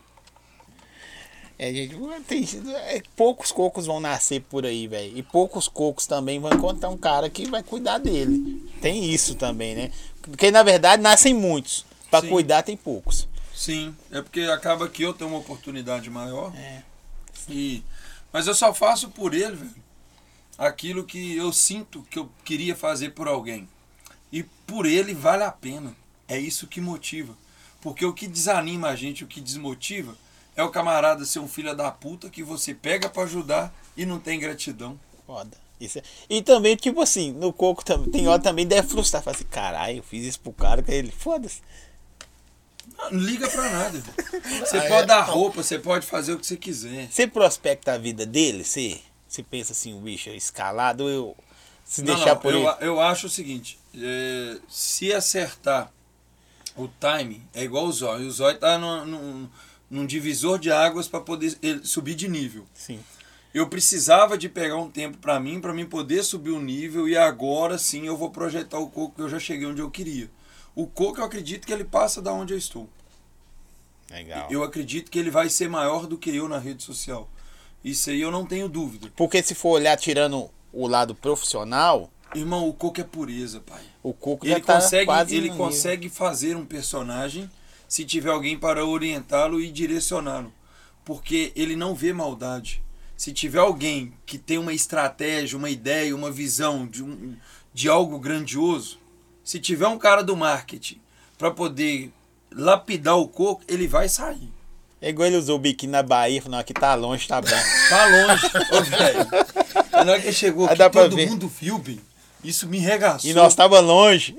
É, 1.59 1.73
gente, 1.73 1.97
tem, 2.29 2.47
é, 2.89 3.03
poucos 3.17 3.51
cocos 3.51 3.87
vão 3.87 3.99
nascer 3.99 4.43
por 4.43 4.67
aí, 4.67 4.87
velho. 4.87 5.17
E 5.17 5.23
poucos 5.23 5.67
cocos 5.69 6.07
também 6.07 6.39
vão 6.39 6.53
encontrar 6.53 6.91
um 6.91 6.99
cara 6.99 7.31
que 7.31 7.47
vai 7.47 7.63
cuidar 7.63 7.97
dele. 7.97 8.63
Tem 8.83 9.11
isso 9.11 9.35
também, 9.37 9.75
né? 9.75 9.91
Porque 10.21 10.51
na 10.51 10.63
verdade 10.63 11.03
nascem 11.03 11.33
muitos. 11.33 11.87
Pra 12.11 12.21
Sim. 12.21 12.29
cuidar 12.29 12.63
tem 12.63 12.77
poucos. 12.77 13.27
Sim, 13.55 13.97
é 14.13 14.21
porque 14.21 14.41
acaba 14.43 14.87
que 14.87 15.03
eu 15.03 15.15
tenho 15.15 15.31
uma 15.31 15.39
oportunidade 15.39 16.11
maior. 16.11 16.55
É. 16.55 16.83
E, 17.49 17.83
mas 18.31 18.47
eu 18.47 18.55
só 18.55 18.75
faço 18.75 19.09
por 19.09 19.33
ele, 19.33 19.57
velho, 19.57 19.75
aquilo 20.59 21.05
que 21.05 21.37
eu 21.37 21.51
sinto 21.55 22.03
que 22.11 22.19
eu 22.19 22.29
queria 22.45 22.77
fazer 22.77 23.11
por 23.13 23.27
alguém. 23.27 23.67
E 24.33 24.43
por 24.67 24.87
ele 24.87 25.15
vale 25.15 25.45
a 25.45 25.51
pena. 25.53 25.95
É 26.29 26.39
isso 26.39 26.67
que 26.67 26.81
motiva. 26.81 27.37
Porque 27.81 28.05
o 28.05 28.13
que 28.13 28.27
desanima 28.27 28.89
a 28.89 28.97
gente, 28.97 29.23
o 29.25 29.27
que 29.27 29.41
desmotiva, 29.41 30.17
é 30.57 30.63
o 30.63 30.71
camarada 30.71 31.25
ser 31.25 31.39
um 31.39 31.49
filho 31.49 31.75
da 31.77 31.91
puta 31.91 32.29
que 32.29 32.43
você 32.43 32.75
pega 32.75 33.09
pra 33.09 33.23
ajudar 33.25 33.73
e 33.97 34.05
não 34.05 34.19
tem 34.19 34.41
gratidão. 34.41 34.99
Foda. 35.27 35.57
Isso 35.79 35.99
é- 35.99 36.03
E 36.29 36.41
também, 36.43 36.75
tipo 36.75 37.01
assim, 37.03 37.33
no 37.33 37.53
coco 37.53 37.85
também, 37.85 38.11
tem 38.11 38.27
hora 38.27 38.43
também 38.43 38.67
deve 38.67 38.89
frustrar. 38.89 39.23
Fala 39.23 39.37
assim, 39.37 39.45
caralho, 39.45 39.99
eu 39.99 40.03
fiz 40.03 40.25
isso 40.25 40.41
pro 40.41 40.53
cara 40.53 40.83
que 40.83 40.91
ele. 40.91 41.11
Foda-se. 41.13 41.61
Não, 42.97 43.11
não 43.11 43.21
liga 43.21 43.49
pra 43.49 43.71
nada. 43.71 44.03
Você 44.65 44.79
Aí 44.79 44.89
pode 44.89 45.03
é- 45.03 45.07
dar 45.07 45.23
roupa, 45.23 45.63
você 45.63 45.79
pode 45.79 46.07
fazer 46.07 46.33
o 46.33 46.39
que 46.39 46.47
você 46.47 46.57
quiser. 46.57 47.09
Você 47.11 47.27
prospecta 47.27 47.93
a 47.93 47.99
vida 47.99 48.25
dele? 48.25 48.65
Você, 48.65 48.99
você 49.29 49.43
pensa 49.43 49.73
assim, 49.73 49.93
o 49.95 50.01
bicho 50.01 50.31
é 50.31 50.35
escalado, 50.37 51.09
eu. 51.09 51.37
Se 51.85 52.03
Não, 52.03 52.15
deixar 52.15 52.35
não, 52.35 52.41
por 52.41 52.53
eu, 52.55 52.61
ele. 52.61 52.77
eu 52.81 53.01
acho 53.01 53.27
o 53.27 53.31
seguinte, 53.31 53.79
é, 53.97 54.59
se 54.69 55.13
acertar 55.13 55.93
o 56.77 56.89
time, 56.89 57.43
é 57.55 57.65
igual 57.65 57.87
o 57.87 57.93
zóio. 57.93 58.27
O 58.27 58.31
zóio 58.31 58.59
tá 58.59 58.79
num, 58.79 59.49
num, 59.91 60.07
divisor 60.07 60.59
de 60.59 60.71
águas 60.71 61.09
para 61.09 61.21
poder 61.21 61.59
subir 61.85 62.15
de 62.15 62.29
nível. 62.29 62.67
Sim. 62.75 63.01
Eu 63.55 63.69
precisava 63.69 64.37
de 64.37 64.49
pegar 64.49 64.77
um 64.77 64.91
tempo 64.91 65.17
para 65.17 65.41
mim, 65.41 65.61
para 65.61 65.73
mim 65.73 65.87
poder 65.87 66.23
subir 66.23 66.51
o 66.51 66.61
nível 66.61 67.09
e 67.09 67.17
agora 67.17 67.79
sim 67.79 68.07
eu 68.07 68.15
vou 68.17 68.31
projetar 68.31 68.79
o 68.79 68.91
coco 68.91 69.17
que 69.17 69.23
eu 69.23 69.29
já 69.31 69.39
cheguei 69.39 69.67
onde 69.67 69.81
eu 69.81 69.91
queria. 69.91 70.31
O 70.75 70.87
coco 70.87 71.21
eu 71.21 71.25
acredito 71.25 71.67
que 71.67 71.73
ele 71.73 71.85
passa 71.85 72.21
da 72.21 72.33
onde 72.33 72.53
eu 72.53 72.59
estou. 72.59 72.87
Legal. 74.11 74.49
Eu 74.51 74.63
acredito 74.63 75.11
que 75.11 75.19
ele 75.19 75.31
vai 75.31 75.49
ser 75.49 75.71
maior 75.71 76.07
do 76.07 76.19
que 76.19 76.35
eu 76.37 76.49
na 76.49 76.59
rede 76.59 76.83
social. 76.83 77.29
Isso 77.83 78.11
aí 78.11 78.21
eu 78.21 78.31
não 78.31 78.45
tenho 78.45 78.69
dúvida. 78.69 79.11
Porque 79.17 79.43
se 79.43 79.55
for 79.55 79.71
olhar 79.71 79.97
tirando 79.97 80.51
o 80.73 80.87
lado 80.87 81.15
profissional, 81.15 82.11
Irmão, 82.39 82.69
o 82.69 82.73
coco 82.73 83.01
é 83.01 83.05
pureza, 83.05 83.61
pai. 83.61 83.83
o 84.03 84.13
Coco 84.13 84.47
Ele 84.47 84.61
tá 84.61 84.75
consegue, 84.75 85.35
ele 85.35 85.51
consegue 85.51 86.09
fazer 86.09 86.57
um 86.57 86.65
personagem 86.65 87.51
se 87.89 88.05
tiver 88.05 88.31
alguém 88.31 88.59
para 88.59 88.85
orientá-lo 88.85 89.61
e 89.61 89.71
direcioná-lo. 89.71 90.53
Porque 91.05 91.53
ele 91.55 91.77
não 91.77 91.95
vê 91.95 92.13
maldade. 92.13 92.83
Se 93.17 93.33
tiver 93.33 93.61
alguém 93.61 94.13
que 94.27 94.37
tem 94.37 94.59
uma 94.59 94.73
estratégia, 94.73 95.57
uma 95.57 95.71
ideia, 95.71 96.15
uma 96.15 96.31
visão 96.31 96.87
de, 96.87 97.03
um, 97.03 97.37
de 97.73 97.89
algo 97.89 98.19
grandioso, 98.19 98.99
se 99.43 99.59
tiver 99.61 99.87
um 99.87 99.99
cara 99.99 100.23
do 100.23 100.37
marketing 100.37 101.01
para 101.39 101.51
poder 101.51 102.13
lapidar 102.51 103.17
o 103.17 103.29
coco, 103.29 103.63
ele 103.69 103.87
vai 103.87 104.09
sair. 104.09 104.53
É 105.01 105.11
igual 105.11 105.29
ele 105.29 105.37
usou 105.37 105.57
o 105.57 105.59
biquíni 105.61 105.93
na 105.93 106.03
Bahia, 106.03 106.41
falou, 106.41 106.53
não, 106.53 106.59
aqui 106.59 106.75
tá 106.75 106.95
longe, 106.95 107.29
tá 107.29 107.41
bom. 107.41 107.49
Tá 107.89 108.07
longe, 108.07 108.47
ô 108.73 108.83
velho. 108.83 110.05
Na 110.05 110.13
hora 110.13 110.21
que 110.21 110.27
ele 110.27 110.33
chegou 110.33 110.67
aqui, 110.67 110.91
todo 110.91 111.17
ver. 111.17 111.29
mundo 111.29 111.49
viu, 111.49 111.79
bem. 111.79 112.01
Isso 112.47 112.67
me 112.69 112.79
regaçou. 112.79 113.29
E 113.29 113.35
nós 113.35 113.55
tava 113.55 113.81
longe. 113.81 114.37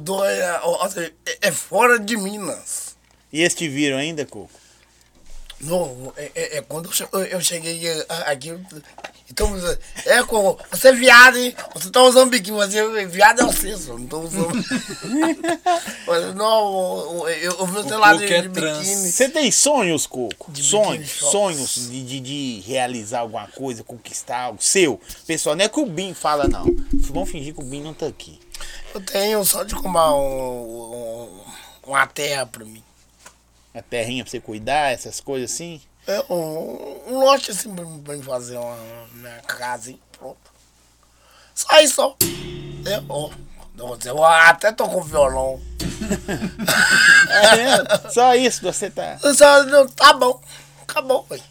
Do, 0.00 0.24
é, 0.24 0.60
assim, 0.82 1.00
é- 1.26 1.38
é 1.48 1.52
fora 1.52 1.98
de 1.98 2.16
Minas. 2.16 2.96
E 3.32 3.40
eles 3.40 3.54
te 3.54 3.68
viram 3.68 3.96
ainda, 3.96 4.24
Coco? 4.26 4.50
Não, 5.64 6.12
é, 6.16 6.30
é- 6.34 6.56
é 6.58 6.62
quando 6.62 6.86
eu 6.86 6.92
che- 6.92 7.08
eu 7.30 7.40
cheguei 7.40 7.80
aqui. 8.26 8.52
Então, 9.30 9.50
é 10.06 10.22
como. 10.24 10.58
Você 10.70 10.88
é 10.88 10.92
viado, 10.92 11.36
hein? 11.38 11.54
Você 11.74 11.90
tá 11.90 12.02
usando 12.02 12.30
biquíni, 12.30 12.56
você 12.56 13.06
viado 13.06 13.40
é 13.40 13.44
você, 13.44 13.76
só 13.76 13.96
não 13.98 14.06
tô 14.06 14.20
usando. 14.20 14.52
Mas, 16.06 16.34
não, 16.34 17.28
eu, 17.28 17.52
eu 17.58 17.66
vi 17.66 17.72
você 17.72 17.94
O 17.94 17.98
lá 17.98 18.14
de, 18.14 18.24
é 18.32 18.42
de 18.42 18.48
trans. 18.50 18.78
biquíni. 18.78 19.10
Você 19.12 19.28
tem 19.28 19.50
sonhos, 19.50 20.06
Coco? 20.06 20.52
De 20.52 20.62
sonhos, 20.62 21.10
sonhos 21.10 21.74
de, 21.90 22.02
de, 22.04 22.20
de 22.20 22.60
realizar 22.66 23.20
alguma 23.20 23.46
coisa, 23.48 23.82
conquistar 23.82 24.38
algo 24.40 24.62
seu. 24.62 25.00
Pessoal, 25.26 25.56
não 25.56 25.64
é 25.64 25.68
que 25.68 25.80
o 25.80 25.86
Bin 25.86 26.14
fala, 26.14 26.46
não. 26.46 26.66
Vamos 27.10 27.30
fingir 27.30 27.54
que 27.54 27.60
o 27.60 27.64
Bin 27.64 27.82
não 27.82 27.94
tá 27.94 28.06
aqui. 28.06 28.38
Eu 28.94 29.00
tenho 29.00 29.44
só 29.44 29.64
de 29.64 29.74
comprar 29.74 30.12
um, 30.14 30.18
um- 30.18 31.40
uma 31.86 32.06
terra 32.06 32.46
pra 32.46 32.64
mim. 32.64 32.82
A 33.74 33.82
terrinha 33.82 34.22
pra 34.24 34.30
você 34.30 34.40
cuidar, 34.40 34.92
essas 34.92 35.20
coisas 35.20 35.52
assim? 35.52 35.80
É 36.06 36.20
um, 36.30 37.00
um 37.08 37.18
lote 37.24 37.50
assim 37.50 37.74
pra, 37.74 37.84
mim- 37.84 38.02
pra 38.02 38.16
fazer 38.22 38.56
uma 38.58 38.76
minha 39.12 39.40
casa 39.42 39.90
e 39.90 40.00
pronto. 40.18 40.52
Só 41.54 41.80
isso, 41.80 42.00
ó. 42.02 42.14
É, 42.88 43.02
ó. 43.08 43.30
Eu 44.04 44.24
até 44.24 44.70
tô 44.70 44.88
com 44.88 45.02
violão. 45.02 45.60
É? 47.28 48.10
Só 48.10 48.34
isso 48.34 48.62
você 48.62 48.90
tá 48.90 49.18
Eu 49.22 49.34
só, 49.34 49.62
não, 49.64 49.88
tá 49.88 50.12
bom. 50.12 50.40
Acabou, 50.82 51.26
ué. 51.30 51.38
E 51.38 51.42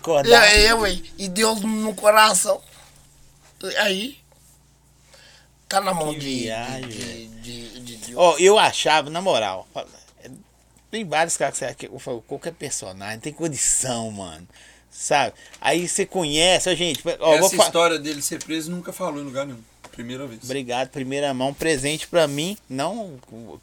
acordado. 0.00 0.32
aí, 0.34 0.72
ué. 0.72 1.02
E 1.18 1.28
Deus 1.28 1.60
no 1.60 1.94
coração. 1.94 2.60
E 3.62 3.76
aí. 3.76 4.18
Tá 5.68 5.80
na 5.80 5.92
mão 5.92 6.12
Que 6.14 6.20
de, 6.20 6.26
viagem, 6.42 6.88
de, 6.88 7.26
de, 7.28 7.68
de, 7.80 7.80
de 7.80 7.96
Deus. 7.96 8.16
Ó, 8.16 8.36
eu 8.38 8.56
achava, 8.58 9.10
na 9.10 9.20
moral, 9.20 9.66
tem 10.90 11.04
vários 11.04 11.36
caras 11.36 11.58
que 11.76 11.86
eu 11.86 11.98
falo, 11.98 12.22
qualquer 12.22 12.52
personagem 12.52 13.20
tem 13.20 13.32
condição, 13.32 14.10
mano. 14.10 14.46
Sabe? 14.90 15.34
Aí 15.60 15.86
você 15.86 16.06
conhece, 16.06 16.70
ó, 16.70 16.74
gente. 16.74 17.02
Ó, 17.20 17.34
Essa 17.34 17.56
história 17.56 17.98
dele 17.98 18.22
ser 18.22 18.42
preso 18.42 18.70
nunca 18.70 18.92
falou 18.92 19.20
em 19.20 19.24
lugar 19.24 19.44
nenhum. 19.46 19.60
Primeira 19.96 20.26
vez. 20.26 20.40
Obrigado, 20.44 20.88
primeira 20.90 21.32
mão, 21.32 21.52
presente 21.52 22.06
pra 22.06 22.28
mim. 22.28 22.56
Não 22.68 23.14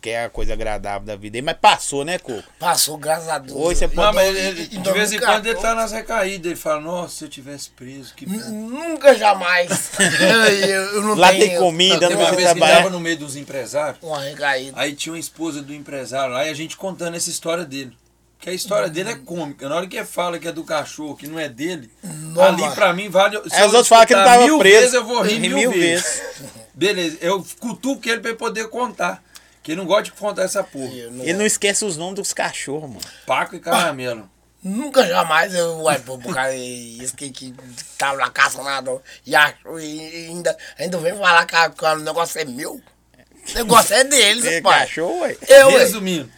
que 0.01 0.09
é 0.09 0.25
a 0.25 0.29
coisa 0.29 0.53
agradável 0.53 1.05
da 1.05 1.15
vida, 1.15 1.37
aí, 1.37 1.41
mas 1.43 1.55
passou, 1.61 2.03
né, 2.03 2.17
Coco? 2.17 2.43
Passou, 2.59 2.97
graças 2.97 3.29
a 3.29 3.37
Deus. 3.37 3.55
Hoje 3.57 3.79
você 3.79 3.87
pode- 3.87 4.07
Não, 4.07 4.13
mas 4.13 4.35
ele- 4.35 4.65
de 4.67 4.91
vez 4.91 5.11
em 5.13 5.19
quando 5.19 5.45
ele 5.45 5.55
tá 5.55 5.73
2014, 5.73 5.75
nas 5.75 5.91
recaídas. 5.91 6.45
Ele 6.47 6.55
fala, 6.59 6.81
nossa, 6.81 7.15
se 7.15 7.23
eu 7.25 7.29
tivesse 7.29 7.69
preso, 7.69 8.13
que. 8.15 8.25
Nunca 8.27 9.15
jamais. 9.15 9.91
eu, 10.67 10.95
eu 10.95 11.01
não 11.03 11.13
Lá 11.13 11.29
tenho 11.29 11.47
tem 11.49 11.57
comida, 11.59 12.09
não 12.09 12.17
uma 12.17 12.25
você 12.29 12.35
vez 12.35 12.47
que 12.47 12.51
ele 12.51 12.59
trabalhar. 12.59 12.77
tava 12.77 12.89
no 12.89 12.99
meio 12.99 13.17
dos 13.17 13.35
empresários. 13.35 13.97
Uma 14.01 14.19
recaída. 14.21 14.73
Aí 14.79 14.95
tinha 14.95 15.13
uma 15.13 15.19
esposa 15.19 15.61
do 15.61 15.73
empresário 15.73 16.33
lá 16.33 16.47
e 16.47 16.49
a 16.49 16.53
gente 16.53 16.75
contando 16.75 17.15
essa 17.15 17.29
história 17.29 17.63
dele. 17.63 17.95
Que 18.43 18.49
a 18.49 18.53
história 18.53 18.89
dele 18.89 19.09
é 19.11 19.15
cômica. 19.15 19.69
Na 19.69 19.77
hora 19.77 19.87
que 19.87 19.95
ele 19.95 20.05
fala 20.05 20.37
que 20.37 20.45
é 20.45 20.51
do 20.51 20.65
cachorro, 20.65 21.15
que 21.15 21.27
não 21.27 21.39
é 21.39 21.47
dele, 21.47 21.89
Não, 22.03 22.43
ali 22.43 22.69
pra 22.75 22.91
mim 22.91 23.07
vale. 23.07 23.37
Se 23.49 23.55
Aí 23.55 23.61
eu 23.61 23.67
os 23.67 23.73
outros 23.73 23.87
falam 23.87 24.05
que 24.05 24.13
ele 24.13 24.21
tava 24.25 24.43
mil 24.43 24.59
preso. 24.59 24.79
Vezes, 24.81 24.93
eu 24.93 25.05
vou 25.05 25.21
rir 25.21 25.35
Ri 25.35 25.39
mil, 25.39 25.57
mil 25.57 25.71
vezes. 25.71 26.21
Beleza, 26.75 27.17
eu 27.21 27.41
cutuco 27.57 28.01
ele 28.09 28.19
pra 28.19 28.31
ele 28.31 28.37
poder 28.37 28.67
contar. 28.67 29.23
Que 29.63 29.71
ele 29.71 29.79
não 29.79 29.85
gosta 29.87 30.03
de 30.03 30.11
contar 30.11 30.43
essa 30.43 30.61
porra. 30.61 30.91
Não- 31.09 31.23
Ele 31.23 31.33
não 31.35 31.45
esquece 31.45 31.85
os 31.85 31.95
nomes 31.95 32.15
dos 32.15 32.33
cachorros, 32.33 32.89
mano. 32.89 32.99
Paco 33.25 33.55
e 33.55 33.61
caramelo. 33.61 34.29
Nunca 34.61 35.07
jamais 35.07 35.53
eu 35.55 35.77
uai, 35.79 35.99
pô, 35.99 36.17
por 36.17 36.35
causa 36.35 36.53
isso 36.53 37.15
que, 37.15 37.29
que 37.29 37.53
tava 37.97 38.17
na 38.17 38.29
caça 38.29 38.61
nada 38.61 39.01
e 39.25 39.33
achou 39.33 39.79
e 39.79 40.27
ainda, 40.27 40.57
ainda 40.77 40.97
vem 40.97 41.13
falar 41.15 41.45
que, 41.45 41.69
que 41.77 41.85
o 41.85 41.95
negócio 41.99 42.41
é 42.41 42.45
meu. 42.45 42.73
O 42.73 43.53
negócio 43.55 43.93
é 43.95 44.03
deles, 44.03 44.43
é 44.45 44.61
pai. 44.61 44.81
cachorro, 44.81 45.21
ué. 45.21 45.37
Eu, 45.47 45.67
ué. 45.67 45.79
Resumindo, 45.79 46.29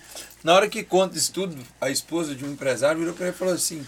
na 0.46 0.54
hora 0.54 0.70
que 0.70 0.84
conta 0.84 1.18
isso 1.18 1.34
tudo, 1.34 1.58
a 1.82 1.89
esposa 1.89 2.36
de 2.36 2.46
um 2.46 2.52
empresário 2.52 3.00
virou 3.00 3.16
pra 3.16 3.26
ele 3.26 3.36
e 3.36 3.38
falou 3.38 3.56
assim: 3.56 3.84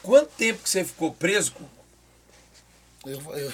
Quanto 0.00 0.28
tempo 0.28 0.62
que 0.62 0.70
você 0.70 0.84
ficou 0.84 1.12
preso? 1.12 1.52
Eu, 3.04 3.20
eu, 3.34 3.52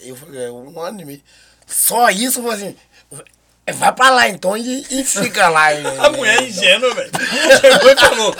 eu 0.00 0.16
falei, 0.16 0.48
um 0.48 0.80
ano 0.80 1.02
e 1.02 1.04
meio. 1.04 1.22
Só 1.66 2.08
isso, 2.08 2.38
eu 2.38 2.44
falei 2.44 2.78
assim, 3.10 3.24
vai 3.74 3.92
pra 3.92 4.08
lá 4.08 4.26
então 4.26 4.56
e, 4.56 4.86
e 4.90 5.04
fica 5.04 5.50
lá. 5.50 5.66
A 6.00 6.08
mulher 6.08 6.40
é 6.40 6.48
ingênua, 6.48 6.94
velho. 6.94 7.10
Chegou 7.60 7.90
e 7.90 7.96
falou: 7.96 8.36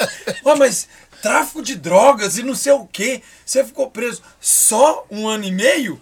Ó, 0.46 0.56
mas 0.56 0.88
tráfico 1.20 1.60
de 1.60 1.76
drogas 1.76 2.38
e 2.38 2.42
não 2.42 2.54
sei 2.54 2.72
o 2.72 2.86
quê. 2.86 3.22
Você 3.44 3.62
ficou 3.62 3.90
preso 3.90 4.22
só 4.40 5.04
um 5.10 5.28
ano 5.28 5.44
e 5.44 5.52
meio? 5.52 6.00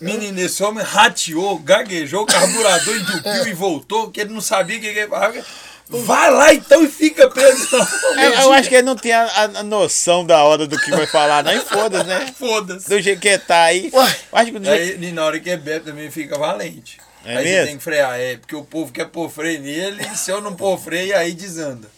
Menino, 0.00 0.40
esse 0.40 0.60
homem 0.64 0.82
rateou, 0.82 1.56
gaguejou, 1.60 2.26
carburador 2.26 2.96
entupiu 2.96 3.46
e 3.46 3.52
voltou, 3.52 4.10
que 4.10 4.22
ele 4.22 4.32
não 4.32 4.40
sabia 4.40 4.78
o 4.78 4.80
que 4.80 4.86
ele 4.86 5.06
falava. 5.06 5.44
Vai 5.90 6.30
lá 6.30 6.54
então 6.54 6.84
e 6.84 6.88
fica 6.88 7.28
preso. 7.28 7.68
É, 8.16 8.42
eu 8.44 8.52
acho 8.52 8.68
que 8.68 8.74
ele 8.74 8.82
não 8.86 8.96
tem 8.96 9.12
a, 9.12 9.24
a- 9.44 9.62
noção 9.62 10.24
da 10.24 10.42
hora 10.44 10.66
do 10.66 10.78
que 10.78 10.90
vai 10.90 11.06
falar, 11.06 11.42
não. 11.42 11.52
E 11.52 11.60
foda-se, 11.60 12.04
né? 12.06 12.32
Foda-se. 12.38 12.88
Do 12.88 13.00
jeito 13.00 13.20
que 13.20 13.38
tá 13.38 13.62
aí. 13.64 13.90
Acho 14.32 14.52
que 14.52 14.58
do 14.58 14.64
jeito... 14.64 15.00
Aí, 15.02 15.08
e 15.08 15.12
na 15.12 15.24
hora 15.24 15.40
que 15.40 15.48
é 15.50 15.56
bebe 15.56 15.86
também 15.86 16.10
fica 16.10 16.38
valente. 16.38 16.98
É 17.24 17.36
aí 17.36 17.44
mesmo? 17.44 17.60
você 17.60 17.66
tem 17.66 17.78
que 17.78 17.84
frear, 17.84 18.18
é, 18.20 18.36
porque 18.36 18.54
o 18.54 18.64
povo 18.64 18.92
quer 18.92 19.06
pôr 19.06 19.28
freio 19.30 19.60
nele, 19.60 20.02
e 20.12 20.16
se 20.16 20.30
eu 20.30 20.40
não 20.40 20.54
pôr 20.54 20.78
freio, 20.78 21.16
aí 21.16 21.32
desanda. 21.32 21.88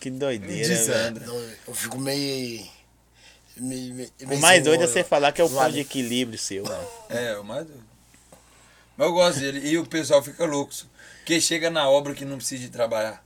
Que 0.00 0.10
doideira, 0.10 0.54
velho. 0.68 0.68
Desanda. 0.68 1.20
Não, 1.26 1.42
Eu 1.68 1.74
fico 1.74 1.98
meio. 1.98 2.64
meio, 3.56 3.94
meio 3.94 4.10
O 4.20 4.36
mais 4.38 4.62
doido 4.62 4.84
é 4.84 4.86
você 4.86 5.02
falar 5.02 5.32
que 5.32 5.40
é 5.40 5.44
o 5.44 5.48
ponto 5.48 5.72
de 5.72 5.80
equilíbrio 5.80 6.38
seu, 6.38 6.64
mano. 6.64 6.86
É, 7.08 7.36
o 7.38 7.44
mais 7.44 7.64
doido. 7.66 7.84
Mas 8.96 9.06
eu 9.08 9.12
gosto 9.14 9.40
dele. 9.40 9.66
E 9.66 9.78
o 9.78 9.86
pessoal 9.86 10.22
fica 10.22 10.44
louco. 10.44 10.72
Porque 11.18 11.40
chega 11.40 11.70
na 11.70 11.88
obra 11.88 12.12
que 12.14 12.24
não 12.24 12.36
precisa 12.36 12.62
de 12.62 12.68
trabalhar. 12.68 13.23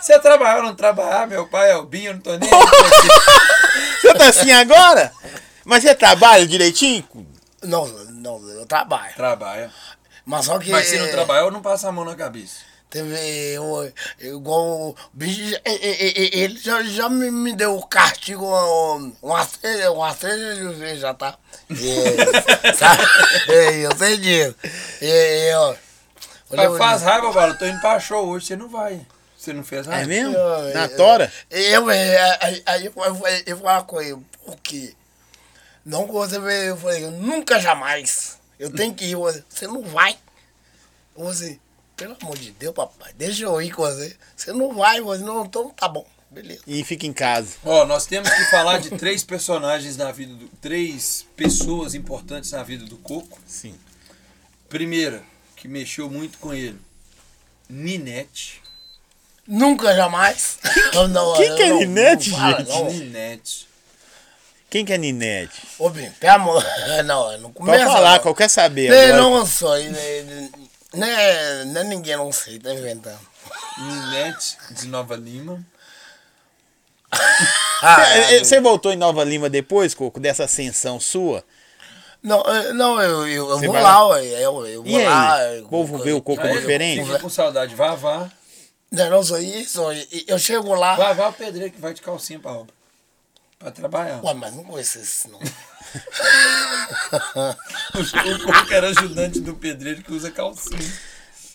Você 0.00 0.18
trabalhar 0.18 0.58
ou 0.58 0.62
não 0.64 0.74
trabalhar, 0.74 1.26
meu 1.26 1.46
pai 1.46 1.70
é 1.70 1.76
o 1.76 1.84
Binho, 1.84 2.10
eu 2.10 2.14
não 2.14 2.20
tô 2.20 2.36
nem 2.36 2.48
você. 2.50 4.14
Tá 4.14 4.28
assim 4.28 4.50
agora? 4.50 5.12
Mas 5.64 5.82
você 5.82 5.94
trabalha 5.94 6.46
direitinho? 6.46 7.06
Não, 7.62 7.86
não, 7.86 8.48
eu 8.48 8.66
trabalho. 8.66 9.14
Trabalha. 9.14 9.70
Mas 10.24 10.46
só 10.46 10.58
que. 10.58 10.70
Mas 10.70 10.88
se 10.88 10.98
não 10.98 11.08
trabalhar, 11.08 11.42
eu 11.42 11.50
não 11.50 11.62
passo 11.62 11.86
a 11.86 11.92
mão 11.92 12.04
na 12.04 12.14
cabeça. 12.14 12.68
Teve. 12.90 13.14
Eu, 13.54 13.92
igual 14.18 14.90
o 14.90 14.96
bicho. 15.12 15.60
Ele 15.64 16.58
já, 16.58 16.82
já 16.82 17.08
me, 17.08 17.30
me 17.30 17.54
deu 17.54 17.76
o 17.76 17.86
castigo 17.86 18.46
um, 18.46 19.14
umas 19.22 19.52
três, 19.52 19.86
umas 19.88 20.16
três 20.18 20.58
vezes 20.78 21.00
já 21.00 21.12
tá. 21.12 21.36
E, 21.70 22.72
sabe? 22.74 23.02
E, 23.48 23.80
eu 23.82 23.96
sei 23.96 24.16
disso. 24.16 24.56
E, 25.02 25.50
eu, 25.52 25.60
eu 25.60 25.76
Mas 26.50 26.60
lembro 26.60 26.78
faz 26.78 27.02
raiva. 27.02 27.46
Eu 27.46 27.58
tô 27.58 27.66
indo 27.66 27.80
pra 27.80 28.00
show 28.00 28.26
hoje, 28.26 28.46
você 28.46 28.56
não 28.56 28.68
vai. 28.68 29.06
Você 29.38 29.52
não 29.52 29.62
fez 29.62 29.86
raiva? 29.86 30.02
É 30.02 30.06
mesmo? 30.06 30.34
Eu- 30.34 30.74
Na 30.74 30.84
eu- 30.86 30.96
tora? 30.96 31.32
Eu, 31.48 31.88
é, 31.90 32.38
aí, 32.42 32.62
aí 32.66 32.86
eu, 32.86 32.92
eu, 32.96 33.14
falei- 33.14 33.42
eu 33.46 33.56
falei 33.58 33.84
com 33.84 34.02
ele, 34.02 34.18
por 34.44 34.56
quê? 34.56 34.94
Não 35.86 36.06
você 36.08 36.36
eu 36.36 36.76
falei, 36.76 37.06
nunca 37.12 37.60
jamais. 37.60 38.36
Eu 38.58 38.70
tenho 38.72 38.92
que 38.92 39.04
ir, 39.04 39.14
você, 39.14 39.44
você 39.48 39.66
não 39.68 39.82
vai. 39.82 40.18
Você, 41.16 41.58
pelo 41.96 42.16
amor 42.20 42.36
de 42.36 42.50
Deus, 42.50 42.74
papai, 42.74 43.12
deixa 43.14 43.44
eu 43.44 43.62
ir 43.62 43.70
com 43.70 43.82
você. 43.82 44.16
Você 44.36 44.52
não 44.52 44.74
vai, 44.74 45.00
você 45.00 45.22
não, 45.22 45.44
então 45.44 45.70
tá 45.70 45.86
bom, 45.88 46.04
beleza. 46.28 46.62
E 46.66 46.82
fica 46.82 47.06
em 47.06 47.12
casa. 47.12 47.54
Ó, 47.64 47.84
nós 47.86 48.06
temos 48.06 48.28
que 48.28 48.44
falar 48.50 48.78
de 48.78 48.90
três 48.90 49.22
personagens 49.22 49.96
na 49.96 50.10
vida 50.10 50.34
do. 50.34 50.48
Três 50.60 51.24
pessoas 51.36 51.94
importantes 51.94 52.50
na 52.50 52.62
vida 52.64 52.84
do 52.84 52.96
Coco. 52.98 53.38
Sim. 53.46 53.74
Primeira, 54.68 55.22
que 55.56 55.68
mexeu 55.68 56.10
muito 56.10 56.38
com 56.38 56.52
ele. 56.52 56.78
Ninete. 57.68 58.62
Nunca 59.48 59.94
jamais. 59.96 60.58
Eu 60.92 61.08
não, 61.08 61.32
Quem 61.34 61.46
eu 61.48 61.56
que 61.56 61.62
é 61.62 61.68
não- 61.70 61.78
Ninete, 61.78 62.30
não 62.30 62.38
fala, 62.38 62.58
gente? 62.58 62.68
não. 62.68 62.84
Ninete. 62.90 63.68
Quem 64.68 64.84
que 64.84 64.92
é 64.92 64.98
Ninete? 64.98 65.62
Ô, 65.78 65.88
bem, 65.88 66.10
pelo 66.20 66.32
amor. 66.34 66.64
Não, 67.06 67.32
não 67.38 67.50
Pode 67.50 67.54
começa. 67.54 67.86
falar, 67.86 68.18
não. 68.18 68.26
eu 68.30 68.34
quero 68.34 68.50
saber. 68.50 68.92
Agora. 68.92 69.16
não 69.16 69.46
nem, 69.90 70.50
nem, 70.92 71.64
nem 71.72 71.84
ninguém 71.84 72.16
não 72.18 72.30
sei, 72.30 72.58
tá 72.58 72.74
inventando. 72.74 73.18
Ninete 73.78 74.58
de 74.72 74.86
Nova 74.88 75.16
Lima. 75.16 75.64
Ah, 77.80 78.04
Você- 78.04 78.34
eh, 78.34 78.44
Você 78.44 78.60
voltou 78.60 78.92
em 78.92 78.96
Nova 78.96 79.22
Lima 79.24 79.48
depois, 79.48 79.94
Coco, 79.94 80.18
dessa 80.20 80.44
ascensão 80.44 80.98
sua? 81.00 81.44
Não, 82.22 82.42
eu- 82.42 82.74
não, 82.74 83.00
eu, 83.00 83.26
eu, 83.28 83.48
eu 83.50 83.58
Você 83.58 83.66
vou 83.66 83.72
vai 83.72 83.82
lá, 83.82 84.06
ué, 84.08 84.24
eu, 84.26 84.66
eu 84.66 84.82
vou 84.82 84.86
E 84.92 84.96
aí? 84.96 85.04
lá. 85.06 85.38
O 85.62 85.68
povo 85.68 85.96
vê 85.98 86.12
o 86.12 86.20
Coco 86.20 86.42
Aí, 86.42 86.52
diferente? 86.58 87.04
Fica 87.06 87.20
com 87.20 87.28
saudade. 87.30 87.74
Vavá. 87.76 88.28
Não, 88.90 89.10
não 89.10 89.22
sou 89.22 89.38
isso, 89.38 89.82
eu, 90.26 90.38
chego 90.38 90.74
lá. 90.74 90.96
Vavá 90.96 91.24
é 91.24 91.28
o 91.28 91.32
pedreiro 91.32 91.70
que 91.72 91.80
vai 91.80 91.92
de 91.92 92.00
calcinha 92.00 92.38
pra 92.38 92.52
obra. 92.52 92.74
Pra 93.58 93.70
trabalhar. 93.70 94.24
Ué, 94.24 94.34
mas 94.34 94.54
não 94.54 94.64
conheço 94.64 94.98
esse 94.98 95.28
não. 95.28 95.38
O 97.94 98.44
Coco 98.44 98.72
era 98.72 98.88
ajudante 98.88 99.40
do 99.40 99.54
pedreiro 99.54 100.02
que 100.02 100.12
usa 100.12 100.30
calcinha. 100.30 100.78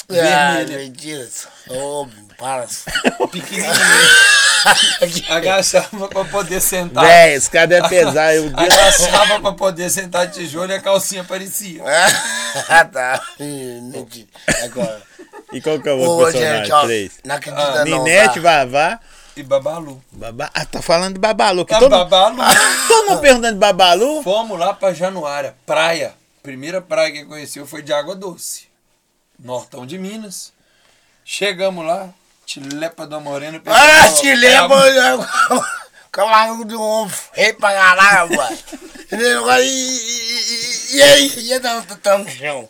ah, 0.10 0.56
Vermelha. 0.58 0.78
mentira. 0.80 1.28
Ô, 1.70 2.08
para. 2.38 2.68
Pequenininho. 3.32 3.74
Agachava 5.30 6.08
pra 6.08 6.26
poder 6.26 6.62
sentar. 6.62 7.06
Véi, 7.06 7.34
esse 7.36 7.50
cara 7.50 7.68
deve 7.68 7.90
pesar. 7.90 8.36
Eu... 8.36 8.52
Agachava 8.56 9.40
pra 9.40 9.52
poder 9.54 9.90
sentar 9.90 10.28
de 10.28 10.40
tijolo 10.40 10.72
e 10.72 10.76
a 10.76 10.82
calcinha 10.82 11.22
aparecia. 11.22 11.84
Ah, 12.70 12.86
tá. 12.86 13.20
Mentira. 13.40 14.28
Agora. 14.64 15.02
E 15.54 15.62
qual 15.62 15.80
que 15.80 15.88
é 15.89 15.93
o 15.93 15.99
Ô, 15.99 16.08
outro 16.18 16.32
gente, 16.32 16.41
personagem? 16.41 16.74
ó, 16.74 16.82
Três. 16.86 17.12
não 17.24 17.36
acredita 17.36 17.64
Ah, 17.64 17.86
não, 17.86 18.04
Ninete, 18.04 18.41
tá? 18.41 18.66
Vavá. 18.66 18.99
E 19.36 19.41
Babalu. 19.43 20.04
Babá. 20.12 20.49
Ah, 20.54 20.66
tá 20.66 20.82
falando 20.82 21.14
de 21.16 21.20
Babalu. 21.20 21.66
Que 21.66 21.74
Ah, 21.74 21.80
todo... 21.80 21.89
Babalu. 21.91 22.38
todo 22.88 23.10
mundo 23.10 23.22
perguntando 23.22 23.54
de 23.54 23.60
Babalu. 23.60 24.22
Fomos 24.24 24.60
lá 24.60 24.74
pra 24.74 24.93
Januária, 24.93 25.56
praia. 25.66 26.14
Primeira 26.43 26.82
praia 26.82 27.12
que 27.12 27.26
conheceu 27.26 27.66
foi 27.66 27.82
de 27.82 27.91
água 27.93 28.16
doce. 28.16 28.68
Nortão 29.39 29.86
de 29.86 29.97
Minas. 29.97 30.51
Chegamos 31.26 31.86
lá, 31.86 32.10
Tilepa 32.45 33.08
da 33.08 33.20
Morena. 33.20 33.62
Ah, 33.66 34.08
lembro. 34.24 34.78
Cavalo 36.12 36.64
de 36.66 36.76
um 36.76 37.10
feio 37.10 37.56
pra 37.56 37.74
caralho, 37.74 38.36
mano. 38.36 38.58
E, 39.12 39.16
e, 39.16 40.93
e, 40.93 40.95
e 40.97 41.01
aí? 41.01 41.34
E 41.38 41.54
aí, 41.54 41.60
tá, 41.60 41.82
tá 42.01 42.18
no 42.20 42.30
chão. 42.30 42.70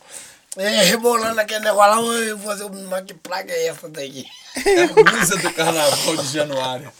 É, 0.57 0.83
rebolando 0.83 1.39
aquele 1.41 1.61
negócio 1.61 2.01
lá, 2.01 2.17
eu 2.19 2.37
vou 2.37 2.51
fazer 2.51 2.63
uma 2.65 3.01
que 3.01 3.13
praga 3.13 3.51
é 3.51 3.67
essa 3.67 3.89
daqui? 3.89 4.25
É 4.65 4.83
a 4.83 4.87
blusa 4.87 5.37
do 5.37 5.53
carnaval 5.53 6.17
de 6.17 6.27
Januário. 6.27 6.91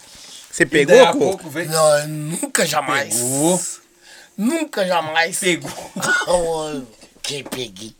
Você 0.50 0.66
pegou, 0.66 0.96
daí 0.96 1.18
pouco 1.18 1.48
veio. 1.48 1.70
Não, 1.70 2.08
nunca 2.08 2.66
jamais. 2.66 3.14
Pegou. 3.14 3.60
Nunca 4.36 4.86
jamais. 4.86 5.38
Pegou. 5.38 5.70
Que 7.22 7.42
peguei. 7.42 7.96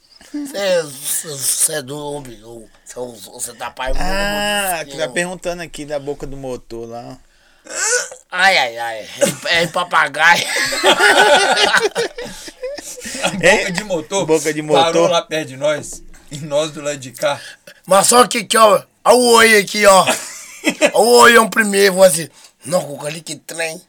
Você 1.23 1.73
é 1.73 1.81
do 1.81 1.97
homem. 1.97 2.39
Você 3.33 3.55
tá 3.55 3.71
pai. 3.71 3.91
Ah, 3.97 4.85
tu 4.89 4.99
tá 4.99 5.09
perguntando 5.09 5.63
aqui 5.63 5.87
da 5.87 5.99
boca 5.99 6.27
do 6.27 6.37
motor 6.37 6.87
lá. 6.87 7.17
Ai, 8.31 8.59
ai, 8.59 8.79
ai. 8.79 9.09
É, 9.47 9.63
é 9.63 9.67
papagaio. 9.67 10.45
A 13.23 13.29
boca 13.31 13.73
de 13.73 13.85
motor. 13.85 14.27
Boca 14.27 14.53
de 14.53 14.63
Parou 14.63 15.03
motor. 15.03 15.11
lá 15.11 15.23
perto 15.23 15.49
de 15.49 15.57
nós. 15.57 16.03
E 16.31 16.39
nós 16.39 16.71
do 16.71 16.81
lado 16.81 16.99
de 16.99 17.13
cá. 17.13 17.41
Mas 17.87 18.07
só 18.07 18.27
que 18.27 18.39
aqui, 18.39 18.57
ó. 18.57 18.83
Olha 19.05 19.17
o 19.17 19.33
olho 19.33 19.61
aqui, 19.61 19.87
ó. 19.87 20.07
O 20.95 21.19
olhão 21.19 21.49
primeiro. 21.49 21.95
Vou 21.95 22.05
assim. 22.05 22.29
Não, 22.65 22.83
Cuca, 22.83 23.07
ali 23.07 23.21
que 23.21 23.37
trem. 23.37 23.81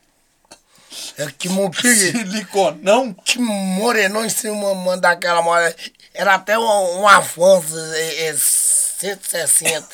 É 1.17 1.27
que 1.37 1.47
moquinho. 1.49 1.95
Siliconão. 1.95 3.13
Que 3.13 3.39
morenou 3.39 4.25
em 4.25 4.29
cima, 4.29 4.73
mano, 4.75 5.01
daquela 5.01 5.41
mora. 5.41 5.75
Era 6.13 6.35
até 6.35 6.57
um, 6.57 7.01
um 7.01 7.07
Afonso 7.07 7.77
é, 7.93 8.27
é, 8.27 8.35
160. 8.37 9.87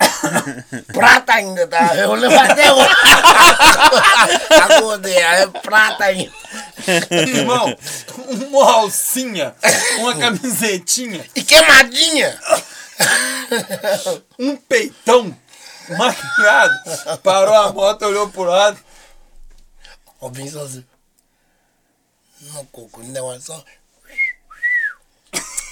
prata 0.92 1.34
ainda, 1.34 1.66
tá? 1.66 1.94
Eu 1.96 2.14
lembro 2.14 2.38
até 2.38 2.72
hoje. 2.72 2.88
A 4.50 4.80
gordeira, 4.80 5.20
é 5.20 5.46
prata 5.46 6.04
ainda. 6.04 6.32
Irmão, 7.10 7.76
uma 8.48 8.72
alcinha, 8.72 9.54
uma 9.98 10.16
camisetinha, 10.16 11.24
E 11.34 11.42
queimadinha. 11.42 12.38
um 14.38 14.56
peitão 14.56 15.36
maquiado. 15.96 16.74
Parou 17.22 17.54
a 17.54 17.72
moto, 17.72 18.02
olhou 18.04 18.28
pro 18.28 18.42
lado. 18.44 18.78
Ó, 20.20 20.28
bem 20.28 20.48
sozinho. 20.50 20.86
Não, 22.40 22.64
coco, 22.66 23.02
não 23.02 23.32
é 23.32 23.40
só. 23.40 23.62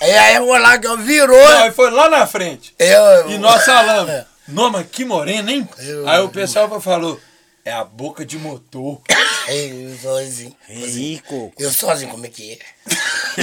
Aí, 0.00 0.12
aí 0.16 0.34
eu 0.36 0.46
vou 0.46 0.56
lá 0.58 0.78
que 0.78 0.86
eu 0.86 0.96
virou. 0.98 1.36
Não, 1.36 1.62
aí 1.64 1.72
foi 1.72 1.90
lá 1.90 2.08
na 2.08 2.26
frente. 2.26 2.74
Eu, 2.78 3.30
E 3.30 3.38
nós 3.38 3.64
falamos, 3.64 4.24
Noma, 4.46 4.84
que 4.84 5.04
morena, 5.04 5.50
hein? 5.52 5.68
Eu- 5.78 6.08
Aí 6.08 6.20
o 6.20 6.28
pessoal 6.28 6.80
falou, 6.80 7.20
é 7.64 7.72
a 7.72 7.84
boca 7.84 8.24
de 8.24 8.38
motor. 8.38 9.00
Eu 9.48 9.96
sozinho. 9.98 10.54
Ih, 10.68 11.22
Coco. 11.26 11.54
Eu 11.58 11.70
sozinho, 11.72 12.10
como 12.10 12.26
é 12.26 12.28
que 12.28 12.52
é? 12.52 12.58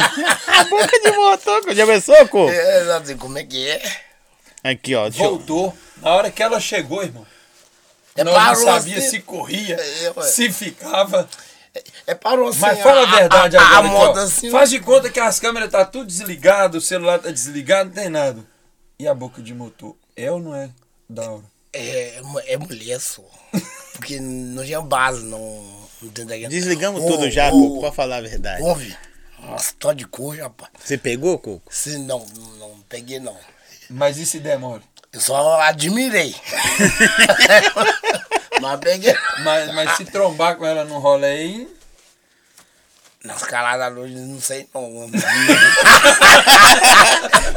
A 0.48 0.64
boca 0.66 1.00
de 1.00 1.12
motor. 1.12 1.74
Já 1.74 1.86
pensou, 1.88 2.16
Coco? 2.28 2.50
Eu 2.52 2.86
sozinho, 2.86 3.18
como 3.18 3.38
é 3.40 3.44
que 3.44 3.68
é? 3.68 3.82
Aqui, 4.64 4.94
ó. 4.96 5.08
Eu... 5.08 5.12
Voltou. 5.12 5.76
Na 6.02 6.12
hora 6.12 6.30
que 6.32 6.44
ela 6.44 6.60
chegou, 6.60 7.02
irmão. 7.04 7.26
É 8.16 8.24
nós 8.24 8.60
não 8.60 8.66
sabia 8.66 8.98
assim. 9.00 9.10
se 9.10 9.20
corria, 9.22 9.76
É, 9.76 10.14
ué. 10.16 10.24
se 10.28 10.52
ficava. 10.52 11.28
É 12.08 12.16
parou 12.16 12.50
assim. 12.50 12.60
Mas 12.60 12.80
fala 12.80 13.04
a 13.04 13.16
verdade 13.18 13.58
a, 13.58 13.62
agora. 13.62 13.76
A, 13.76 13.80
aqui, 13.80 13.88
ó. 13.88 14.08
moda 14.08 14.24
assim. 14.24 14.52
Faz 14.52 14.70
de 14.70 14.80
conta 14.80 15.10
que 15.10 15.20
as 15.20 15.40
câmeras 15.40 15.70
tá 15.70 15.84
tudo 15.86 16.08
desligado, 16.08 16.78
o 16.78 16.82
celular 16.82 17.20
tá 17.20 17.32
desligado, 17.32 17.90
não 17.90 17.96
tem 17.96 18.10
nada. 18.10 18.46
E 18.98 19.08
a 19.08 19.14
boca 19.14 19.42
de 19.42 19.54
motor? 19.54 19.96
É 20.16 20.32
ou 20.32 20.40
não 20.40 20.56
é 20.56 20.70
da 21.10 21.30
hora? 21.30 21.44
É, 21.74 22.22
é 22.48 22.58
mulher 22.58 23.00
só. 23.02 23.24
Porque 23.94 24.20
não 24.20 24.64
tinha 24.64 24.82
base, 24.82 25.24
não. 25.24 25.86
Desligamos 26.50 27.04
Ô, 27.04 27.08
tudo 27.08 27.30
já, 27.30 27.50
ô, 27.50 27.52
Coco, 27.52 27.80
pra 27.82 27.92
falar 27.92 28.18
a 28.18 28.22
verdade. 28.22 28.62
Ouve. 28.62 28.96
Nossa, 29.40 29.74
tô 29.78 29.94
de 29.94 30.06
cor, 30.06 30.38
rapaz. 30.38 30.72
Você 30.80 30.98
pegou, 30.98 31.38
Coco? 31.38 31.74
Se 31.74 31.98
não, 31.98 32.26
não 32.60 32.80
peguei 32.88 33.20
não. 33.20 33.38
Mas 33.90 34.18
e 34.18 34.26
se 34.26 34.40
demora? 34.40 34.82
Eu 35.12 35.20
só 35.20 35.62
admirei. 35.62 36.36
Mas 38.66 38.80
peguei. 38.80 39.16
Mas, 39.44 39.74
mas 39.74 39.98
se 39.98 40.06
trombar 40.06 40.56
com 40.58 40.66
ela 40.66 40.84
no 40.84 40.98
rolê 40.98 41.28
aí, 41.28 41.68
Nas 43.24 43.44
caladas 43.44 43.80
da 43.80 43.88
luz, 43.88 44.12
não 44.12 44.42
sei 44.42 44.68
não. 44.74 45.06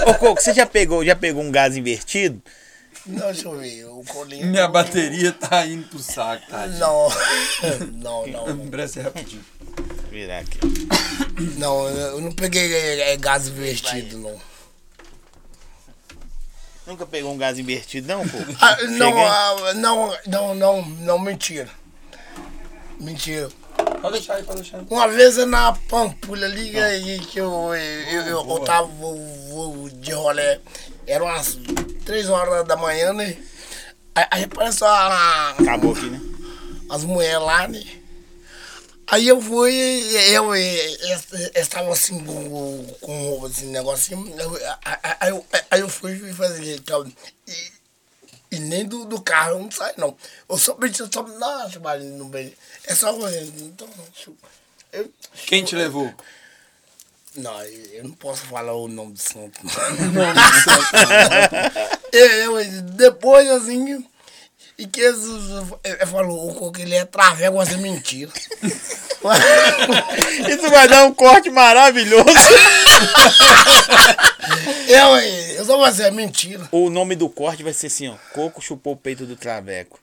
Ô, 0.06 0.14
Coco, 0.14 0.40
você 0.40 0.52
já 0.52 0.66
pegou, 0.66 1.02
já 1.04 1.16
pegou 1.16 1.42
um 1.42 1.50
gás 1.50 1.76
invertido? 1.78 2.42
Não, 3.06 3.26
deixa 3.32 3.48
eu 3.48 3.59
ver. 3.59 3.86
O 3.86 4.04
colinho. 4.06 4.46
minha 4.46 4.68
bateria 4.68 5.32
tá 5.32 5.64
indo 5.66 5.88
pro 5.88 5.98
saco, 5.98 6.46
tá? 6.50 6.66
Não. 6.76 7.09
Não, 7.94 8.26
não. 8.26 8.68
Presta 8.68 9.02
rapidinho. 9.02 9.44
Virar 10.11 10.40
aqui. 10.40 10.59
Não, 11.56 11.88
eu 11.88 12.20
não 12.20 12.32
peguei 12.32 12.74
é, 12.74 13.12
é, 13.12 13.16
gás 13.16 13.48
invertido, 13.48 14.18
não. 14.18 14.38
Nunca 16.89 17.05
pegou 17.05 17.30
um 17.34 17.36
gás 17.36 17.59
invertido, 17.59 18.09
não, 18.09 18.26
Coco? 18.26 18.47
Ah, 18.62 18.76
não, 18.89 19.18
ah, 19.26 19.74
não, 19.74 20.16
não, 20.26 20.55
não, 20.55 20.82
não, 20.82 21.18
mentira. 21.18 21.68
Mentira. 22.99 23.51
Pode 24.01 24.14
deixar 24.14 24.36
aí, 24.36 24.43
pode 24.43 24.62
deixar 24.62 24.78
aí. 24.78 24.86
Uma 24.89 25.07
vez 25.07 25.36
na 25.47 25.72
Pampulha 25.86 26.47
ali, 26.47 26.78
aí 26.80 27.18
que 27.20 27.39
eu, 27.39 27.74
eu, 27.74 28.22
eu, 28.22 28.49
eu 28.49 28.59
tava 28.61 28.86
vou- 28.89 29.18
vou 29.51 29.89
de 29.91 30.12
rolé, 30.12 30.61
eram 31.07 31.26
umas 31.26 31.59
3 32.07 32.30
horas 32.30 32.66
da 32.66 32.74
manhã, 32.74 33.12
né? 33.12 33.36
Aí, 34.14 34.26
aí 34.30 34.45
apareceu 34.45 34.86
a, 34.86 35.51
Acabou 35.51 35.93
aqui, 35.93 36.07
né? 36.09 36.20
as 36.89 37.05
mulheres 37.05 37.43
lá, 37.43 37.68
né? 37.68 37.84
Aí 39.11 39.26
eu 39.26 39.40
fui, 39.40 39.74
eu, 40.34 40.54
eu, 40.54 41.18
eu 41.54 41.62
estava 41.62 41.90
assim 41.92 42.22
com, 42.22 42.86
com 43.00 43.46
assim, 43.46 43.66
negocinho. 43.66 44.34
Aí, 45.20 45.30
eu, 45.30 45.46
aí 45.70 45.80
eu 45.80 45.88
fui 45.88 46.18
fazer 46.34 46.76
então, 46.76 47.11
e, 47.46 47.72
e 48.52 48.59
nem 48.59 48.86
do, 48.86 49.06
do 49.06 49.18
carro 49.20 49.52
eu 49.52 49.61
não 49.61 49.70
saio, 49.70 49.94
não. 49.96 50.14
Eu 50.46 50.59
só 50.59 50.74
pedi, 50.74 50.98
só, 50.98 51.22
nossa, 51.22 51.80
mas 51.80 52.04
não 52.04 52.28
beijo. 52.28 52.52
É 52.84 52.94
só 52.94 53.11
então, 53.30 53.88
eu, 54.92 55.11
Quem 55.46 55.64
te 55.64 55.74
levou? 55.74 56.12
não, 57.34 57.62
eu 57.64 58.04
não 58.04 58.12
posso 58.12 58.44
falar 58.46 58.74
o 58.74 58.88
nome 58.88 59.12
do 59.12 59.18
santo. 59.18 59.59
Não. 59.64 59.72
eu, 62.12 62.61
eu, 62.61 62.82
depois, 62.82 63.48
assim, 63.48 64.04
e 64.78 64.86
que 64.86 65.00
eles 65.00 65.24
ele 65.82 66.06
falou, 66.06 66.48
o 66.48 66.54
Coco, 66.54 66.80
ele 66.80 66.94
é 66.94 67.04
traveco, 67.04 67.56
mas 67.56 67.72
é 67.72 67.76
mentira. 67.76 68.30
Isso 70.48 70.70
vai 70.70 70.86
dar 70.86 71.04
um 71.04 71.12
corte 71.12 71.50
maravilhoso. 71.50 72.24
eu, 74.86 75.16
eu 75.56 75.64
só 75.64 75.76
vou 75.76 75.90
dizer, 75.90 76.04
é 76.04 76.10
mentira. 76.12 76.68
o 76.70 76.88
nome 76.88 77.16
do 77.16 77.28
corte 77.28 77.64
vai 77.64 77.72
ser 77.72 77.88
assim, 77.88 78.08
ó. 78.08 78.14
Coco 78.32 78.62
chupou 78.62 78.92
o 78.92 78.96
peito 78.96 79.26
do 79.26 79.34
traveco. 79.34 79.98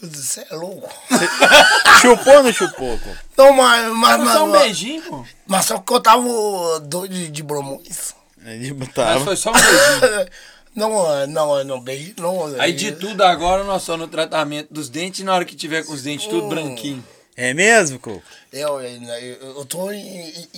Você 0.00 0.46
é 0.50 0.54
louco. 0.54 0.90
Chupou 2.00 2.36
ou 2.36 2.42
não 2.42 2.52
chupou, 2.52 2.98
Coco? 2.98 3.16
Não, 3.36 3.52
mas, 3.52 3.92
mas, 3.92 4.20
mas, 4.20 4.32
Só 4.32 4.44
um 4.44 4.48
mas, 4.48 4.62
beijinho, 4.62 5.02
pô. 5.02 5.24
mas 5.46 5.66
só 5.66 5.78
que 5.78 5.92
eu 5.92 6.00
tava 6.00 6.80
doido 6.80 7.12
de, 7.12 7.28
de 7.30 7.42
bromões. 7.42 8.14
Ele 8.44 8.72
Mas 8.72 8.88
botava. 8.88 9.24
foi 9.24 9.36
só 9.36 9.50
um 9.50 9.52
beijinho. 9.52 10.28
Não, 10.74 11.26
não, 11.28 11.64
não, 11.64 11.80
beijo, 11.80 12.14
não. 12.18 12.60
Aí 12.60 12.72
de 12.72 12.92
tudo 12.92 13.22
agora 13.22 13.62
nós 13.62 13.82
estamos 13.82 14.06
no 14.06 14.08
tratamento 14.08 14.74
dos 14.74 14.88
dentes 14.88 15.20
e 15.20 15.24
na 15.24 15.34
hora 15.34 15.44
que 15.44 15.54
tiver 15.54 15.84
com 15.84 15.92
os 15.92 16.02
dentes 16.02 16.26
tudo 16.26 16.48
branquinho. 16.48 17.04
É 17.36 17.52
mesmo, 17.52 17.98
Coco? 17.98 18.22
Eu, 18.52 18.80
eu, 18.80 19.02
eu, 19.02 19.56
eu 19.56 19.64
tô 19.64 19.90
em, 19.90 20.48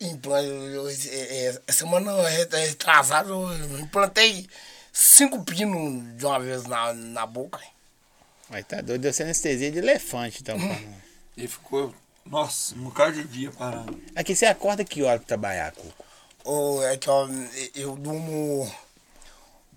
em, 0.00 0.16
plano. 0.16 0.48
Eu, 0.48 0.86
eu, 0.86 0.88
é, 0.88 1.60
é, 1.66 1.72
semana 1.72 2.12
retrasada 2.28 3.30
eu 3.30 3.78
implantei 3.78 4.48
cinco 4.92 5.44
pinos 5.44 6.16
de 6.16 6.26
uma 6.26 6.40
vez 6.40 6.64
na, 6.64 6.92
na 6.92 7.26
boca. 7.26 7.60
Mas 8.50 8.64
tá 8.66 8.80
doido, 8.80 9.02
deu 9.02 9.12
ser 9.12 9.24
anestesia 9.24 9.70
de 9.70 9.78
elefante, 9.78 10.40
então. 10.40 10.56
Ele 11.36 11.48
ficou, 11.48 11.94
nossa, 12.26 12.74
um 12.74 12.84
bocado 12.84 13.12
de 13.12 13.24
dia 13.24 13.50
parado. 13.52 14.00
Aqui 14.14 14.34
você 14.34 14.46
acorda 14.46 14.84
que 14.84 15.02
hora 15.02 15.18
pra 15.18 15.28
trabalhar, 15.28 15.72
Coco? 15.72 16.04
Ou 16.44 16.84
é 16.84 16.96
que 16.96 17.08
ó, 17.08 17.28
eu 17.74 17.96
durmo 17.96 18.70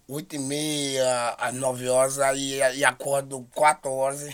oito 0.07 0.35
e 0.35 0.39
meia 0.39 1.35
a 1.37 1.51
nove 1.51 1.87
horas, 1.87 2.19
aí 2.19 2.59
e 2.75 2.85
acordo 2.85 3.47
quatro 3.53 3.91
horas 3.91 4.33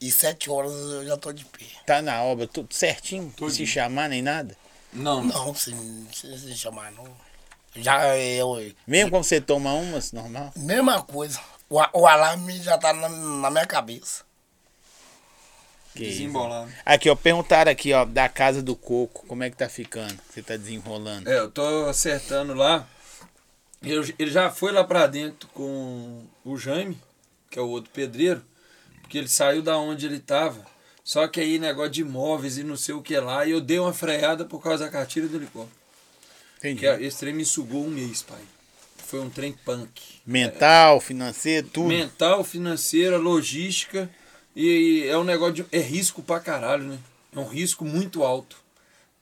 e 0.00 0.10
sete 0.12 0.48
horas 0.50 0.72
eu 0.72 1.06
já 1.06 1.16
tô 1.16 1.32
de 1.32 1.44
pé. 1.44 1.64
Tá 1.86 2.00
na 2.00 2.22
obra, 2.22 2.46
tudo 2.46 2.72
certinho? 2.72 3.32
Tudo. 3.36 3.50
Se 3.50 3.66
chamar 3.66 4.08
nem 4.08 4.22
nada? 4.22 4.56
Não, 4.92 5.22
Não, 5.22 5.54
se, 5.54 5.74
se, 6.12 6.38
se 6.38 6.54
chamar 6.56 6.92
não. 6.92 7.04
Já 7.76 8.16
eu, 8.16 8.72
Mesmo 8.86 9.10
quando 9.10 9.24
você 9.24 9.40
toma 9.40 9.72
umas, 9.74 10.12
normal? 10.12 10.52
mesma 10.56 11.02
coisa. 11.02 11.40
O, 11.68 11.76
o 11.76 12.06
alarme 12.06 12.60
já 12.62 12.78
tá 12.78 12.92
na, 12.92 13.08
na 13.08 13.50
minha 13.50 13.66
cabeça. 13.66 14.24
Que 15.94 16.04
isso. 16.04 16.12
desembolado. 16.18 16.72
Aqui, 16.84 17.10
ó, 17.10 17.14
perguntaram 17.16 17.70
aqui, 17.70 17.92
ó, 17.92 18.04
da 18.04 18.28
casa 18.28 18.62
do 18.62 18.74
Coco, 18.74 19.26
como 19.26 19.42
é 19.44 19.50
que 19.50 19.56
tá 19.56 19.68
ficando? 19.68 20.18
Você 20.30 20.42
tá 20.42 20.56
desenrolando? 20.56 21.28
É, 21.28 21.38
eu 21.38 21.50
tô 21.50 21.86
acertando 21.86 22.54
lá. 22.54 22.86
Ele 23.82 24.30
já 24.30 24.50
foi 24.50 24.72
lá 24.72 24.82
pra 24.82 25.06
dentro 25.06 25.48
com 25.50 26.24
o 26.44 26.56
Jaime, 26.56 26.98
que 27.50 27.58
é 27.58 27.62
o 27.62 27.68
outro 27.68 27.90
pedreiro, 27.92 28.42
porque 29.00 29.18
ele 29.18 29.28
saiu 29.28 29.62
da 29.62 29.78
onde 29.78 30.06
ele 30.06 30.18
tava. 30.18 30.66
Só 31.04 31.26
que 31.26 31.40
aí 31.40 31.58
negócio 31.58 31.92
de 31.92 32.00
imóveis 32.02 32.58
e 32.58 32.64
não 32.64 32.76
sei 32.76 32.94
o 32.94 33.00
que 33.00 33.18
lá, 33.18 33.46
e 33.46 33.52
eu 33.52 33.60
dei 33.60 33.78
uma 33.78 33.94
freada 33.94 34.44
por 34.44 34.62
causa 34.62 34.84
da 34.84 34.90
cartilha 34.90 35.26
do 35.26 35.36
helicóptero. 35.36 35.78
Entendi. 36.58 36.80
Que 36.80 36.86
é, 36.86 37.02
esse 37.02 37.18
trem 37.18 37.32
me 37.32 37.44
sugou 37.44 37.86
um 37.86 37.90
mês, 37.90 38.22
pai. 38.22 38.40
Foi 39.06 39.20
um 39.20 39.30
trem 39.30 39.52
punk. 39.64 40.02
Mental, 40.26 41.00
financeiro, 41.00 41.68
tudo. 41.68 41.88
Mental, 41.88 42.44
financeira, 42.44 43.16
logística. 43.16 44.10
E 44.54 45.04
é 45.08 45.16
um 45.16 45.24
negócio 45.24 45.54
de. 45.54 45.66
É 45.72 45.78
risco 45.78 46.22
pra 46.22 46.40
caralho, 46.40 46.84
né? 46.84 46.98
É 47.34 47.38
um 47.38 47.46
risco 47.46 47.84
muito 47.84 48.22
alto. 48.22 48.58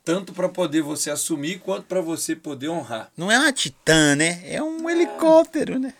Tanto 0.06 0.32
pra 0.32 0.48
poder 0.48 0.82
você 0.82 1.10
assumir, 1.10 1.58
quanto 1.58 1.86
pra 1.86 2.00
você 2.00 2.36
poder 2.36 2.68
honrar. 2.68 3.10
Não 3.16 3.28
é 3.28 3.36
uma 3.36 3.52
titã, 3.52 4.14
né? 4.14 4.40
É 4.44 4.62
um 4.62 4.88
helicóptero, 4.88 5.80
né? 5.80 5.92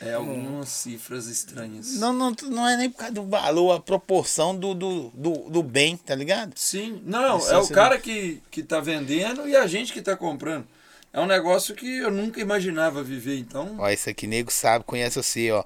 É 0.00 0.14
algumas 0.14 0.68
cifras 0.68 1.26
estranhas. 1.26 1.96
Não, 1.96 2.12
não, 2.12 2.32
não 2.44 2.68
é 2.68 2.76
nem 2.76 2.88
por 2.88 2.98
causa 2.98 3.14
do 3.14 3.26
valor, 3.26 3.72
a 3.72 3.80
proporção 3.80 4.56
do, 4.56 4.72
do, 4.72 5.10
do, 5.12 5.32
do 5.50 5.62
bem, 5.64 5.96
tá 5.96 6.14
ligado? 6.14 6.52
Sim, 6.54 7.02
não, 7.04 7.38
Isso 7.38 7.50
é 7.50 7.58
o 7.58 7.64
você 7.64 7.74
cara 7.74 7.98
que, 7.98 8.40
que 8.52 8.62
tá 8.62 8.78
vendendo 8.78 9.48
e 9.48 9.56
a 9.56 9.66
gente 9.66 9.92
que 9.92 10.00
tá 10.00 10.16
comprando. 10.16 10.64
É 11.12 11.18
um 11.18 11.26
negócio 11.26 11.74
que 11.74 11.98
eu 11.98 12.12
nunca 12.12 12.40
imaginava 12.40 13.02
viver, 13.02 13.36
então. 13.36 13.74
Ó, 13.80 13.90
isso 13.90 14.08
aqui, 14.08 14.28
nego 14.28 14.52
sabe, 14.52 14.84
conhece 14.84 15.20
você, 15.20 15.50
ó. 15.50 15.64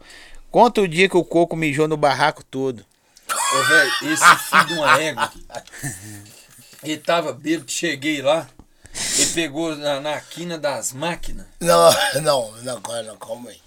Conta 0.51 0.81
o 0.81 0.89
dia 0.89 1.07
que 1.07 1.19
o 1.19 1.25
coco 1.25 1.55
mijou 1.55 1.87
no 1.87 1.99
barraco 1.99 2.43
todo. 2.43 2.83
Ô, 3.31 3.63
velho, 3.65 3.93
esse 4.11 4.37
filho 4.49 4.67
de 4.69 4.73
uma 4.73 4.99
égua. 4.99 5.31
Ele 6.83 6.99
tava 6.99 7.33
bêbado, 7.33 7.71
cheguei 7.71 8.23
lá. 8.23 8.49
Ele 9.17 9.27
pegou 9.33 9.77
na, 9.77 10.01
na 10.01 10.21
quina 10.21 10.59
das 10.59 10.93
máquinas. 10.93 11.47
Não, 11.61 11.91
não, 12.23 12.63
não, 12.63 12.81
calma, 12.81 13.03
não, 13.03 13.17
calma 13.17 13.51
aí. 13.51 13.61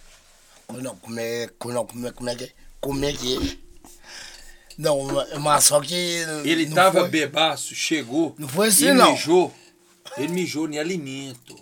Não, 0.82 0.96
como 0.96 1.20
é, 1.20 1.50
não, 1.66 1.86
como 1.86 2.08
é, 2.08 2.12
como 2.12 2.30
é 2.30 2.36
que, 2.36 2.52
como 2.80 3.06
é 3.06 3.12
que 3.14 3.38
é? 3.38 3.72
Não, 4.78 5.08
mas 5.42 5.66
só 5.66 5.82
que... 5.82 5.94
Ele 6.46 6.66
não 6.66 6.76
tava 6.76 7.02
foi- 7.02 7.10
bebaço, 7.10 7.76
chegou. 7.76 8.34
Não 8.38 8.48
foi 8.48 8.70
assim, 8.70 8.86
ele 8.86 8.94
não. 8.98 9.12
mijou. 9.12 9.54
Ele 10.18 10.30
mijou 10.30 10.70
em 10.70 10.80
alimento. 10.80 11.56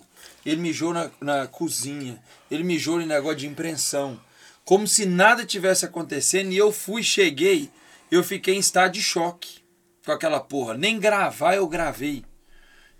Ele 0.46 0.60
mijou 0.60 0.94
na, 0.94 1.10
na 1.20 1.46
cozinha. 1.46 2.22
Ele 2.50 2.62
mijou 2.62 3.00
em 3.00 3.06
negócio 3.06 3.38
de 3.38 3.46
impressão. 3.46 4.18
Como 4.64 4.86
se 4.86 5.04
nada 5.04 5.44
tivesse 5.44 5.84
acontecendo. 5.84 6.52
E 6.52 6.56
eu 6.56 6.72
fui, 6.72 7.02
cheguei. 7.02 7.68
Eu 8.10 8.22
fiquei 8.22 8.54
em 8.54 8.60
estado 8.60 8.92
de 8.92 9.02
choque 9.02 9.59
com 10.04 10.12
aquela 10.12 10.40
porra. 10.40 10.74
Nem 10.74 10.98
gravar 10.98 11.54
eu 11.54 11.66
gravei. 11.68 12.24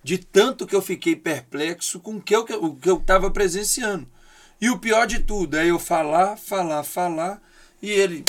De 0.03 0.17
tanto 0.19 0.67
que 0.67 0.75
eu 0.75 0.81
fiquei 0.83 1.15
perplexo 1.15 2.01
com 2.01 2.17
o 2.17 2.21
que 2.23 2.35
eu, 2.35 2.41
o 2.63 2.75
que 2.75 2.89
eu 2.89 2.99
tava 3.01 3.31
presenciando. 3.31 4.09
E 4.61 4.71
o 4.71 4.79
pior 4.79 5.07
de 5.07 5.21
tudo 5.21 5.57
é 5.59 5.67
eu 5.67 5.79
falar, 5.79 6.37
falar, 6.37 6.83
falar. 6.85 7.41
E 7.83 7.91
ele. 7.91 8.25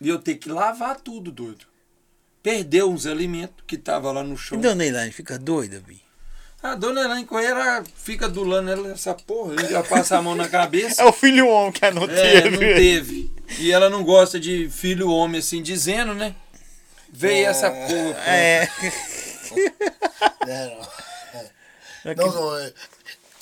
E 0.00 0.08
eu 0.08 0.18
ter 0.18 0.36
que 0.36 0.48
lavar 0.48 0.96
tudo, 1.00 1.32
doido. 1.32 1.66
Perdeu 2.42 2.90
uns 2.90 3.04
alimentos 3.06 3.64
que 3.66 3.76
tava 3.76 4.12
lá 4.12 4.22
no 4.22 4.34
E 4.34 4.38
chão. 4.38 4.60
dona 4.60 4.86
Elaine 4.86 5.12
fica 5.12 5.38
doida, 5.38 5.82
bi? 5.86 6.00
A 6.62 6.74
dona 6.74 7.02
Elaine 7.02 7.24
Correia 7.26 7.82
fica 7.96 8.26
adulando 8.26 8.70
ela 8.70 8.92
essa 8.92 9.14
porra. 9.14 9.56
Já 9.68 9.82
passa 9.82 10.18
a 10.18 10.22
mão 10.22 10.34
na 10.34 10.48
cabeça. 10.48 11.00
É 11.02 11.04
o 11.04 11.12
filho 11.12 11.46
homem 11.48 11.72
que 11.72 11.90
não 11.90 12.04
É, 12.04 12.40
teve. 12.40 12.50
não 12.50 12.58
teve. 12.58 13.32
E 13.58 13.70
ela 13.72 13.88
não 13.90 14.02
gosta 14.04 14.38
de 14.40 14.68
filho 14.70 15.08
homem 15.10 15.38
assim 15.40 15.62
dizendo, 15.62 16.14
né? 16.14 16.34
Veio 17.10 17.46
essa 17.48 17.70
porra. 17.70 18.24
É. 18.26 18.68
É, 20.46 22.14
não. 22.14 22.24
Não, 22.26 22.32
não, 22.34 22.58
é, 22.58 22.72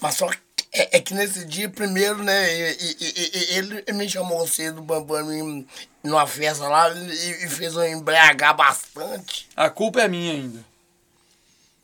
mas 0.00 0.14
só 0.16 0.28
que 0.28 0.38
é, 0.72 0.96
é 0.98 1.00
que 1.00 1.14
nesse 1.14 1.44
dia, 1.44 1.68
primeiro, 1.68 2.22
né, 2.22 2.52
e- 2.52 2.72
e- 2.72 2.96
e- 3.00 3.30
e- 3.38 3.56
ele, 3.58 3.84
ele 3.86 3.92
me 3.96 4.08
chamou 4.08 4.46
cedo 4.46 4.82
pra, 4.82 5.00
pra 5.02 5.22
mim 5.24 5.66
numa 6.02 6.26
festa 6.26 6.68
lá 6.68 6.90
e, 6.92 7.48
fez 7.48 7.74
eu 7.74 7.84
embriagar 7.86 8.54
bastante. 8.56 9.48
A 9.56 9.68
culpa 9.70 10.02
é 10.02 10.08
minha 10.08 10.32
ainda. 10.34 10.64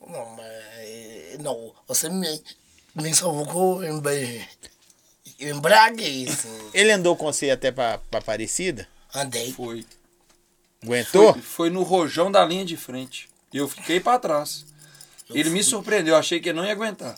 Não, 0.06 0.36
mas. 0.36 1.40
Não, 1.40 1.72
você 1.88 2.08
me, 2.08 2.42
me 2.94 3.14
salvou 3.14 3.78
que 3.80 3.84
eu 3.86 3.92
embri- 3.94 4.48
eu 5.40 5.56
embriaguei, 5.56 6.28
assim. 6.28 6.70
Ele 6.74 6.92
andou 6.92 7.16
com 7.16 7.24
você 7.24 7.50
até 7.50 7.70
pra, 7.72 7.98
pra 7.98 8.20
Aparecida? 8.20 8.86
Andei. 9.14 9.52
Foi. 9.52 9.84
Aguentou? 10.82 11.32
Foi, 11.34 11.42
foi 11.42 11.70
no 11.70 11.82
rojão 11.82 12.30
da 12.30 12.44
linha 12.44 12.64
de 12.64 12.76
frente. 12.76 13.28
E 13.52 13.56
eu 13.58 13.68
fiquei 13.68 14.00
pra 14.00 14.18
trás. 14.18 14.64
Ele 15.30 15.50
me 15.50 15.62
surpreendeu, 15.62 16.14
eu 16.14 16.18
achei 16.18 16.40
que 16.40 16.48
ele 16.50 16.58
não 16.58 16.66
ia 16.66 16.72
aguentar. 16.72 17.14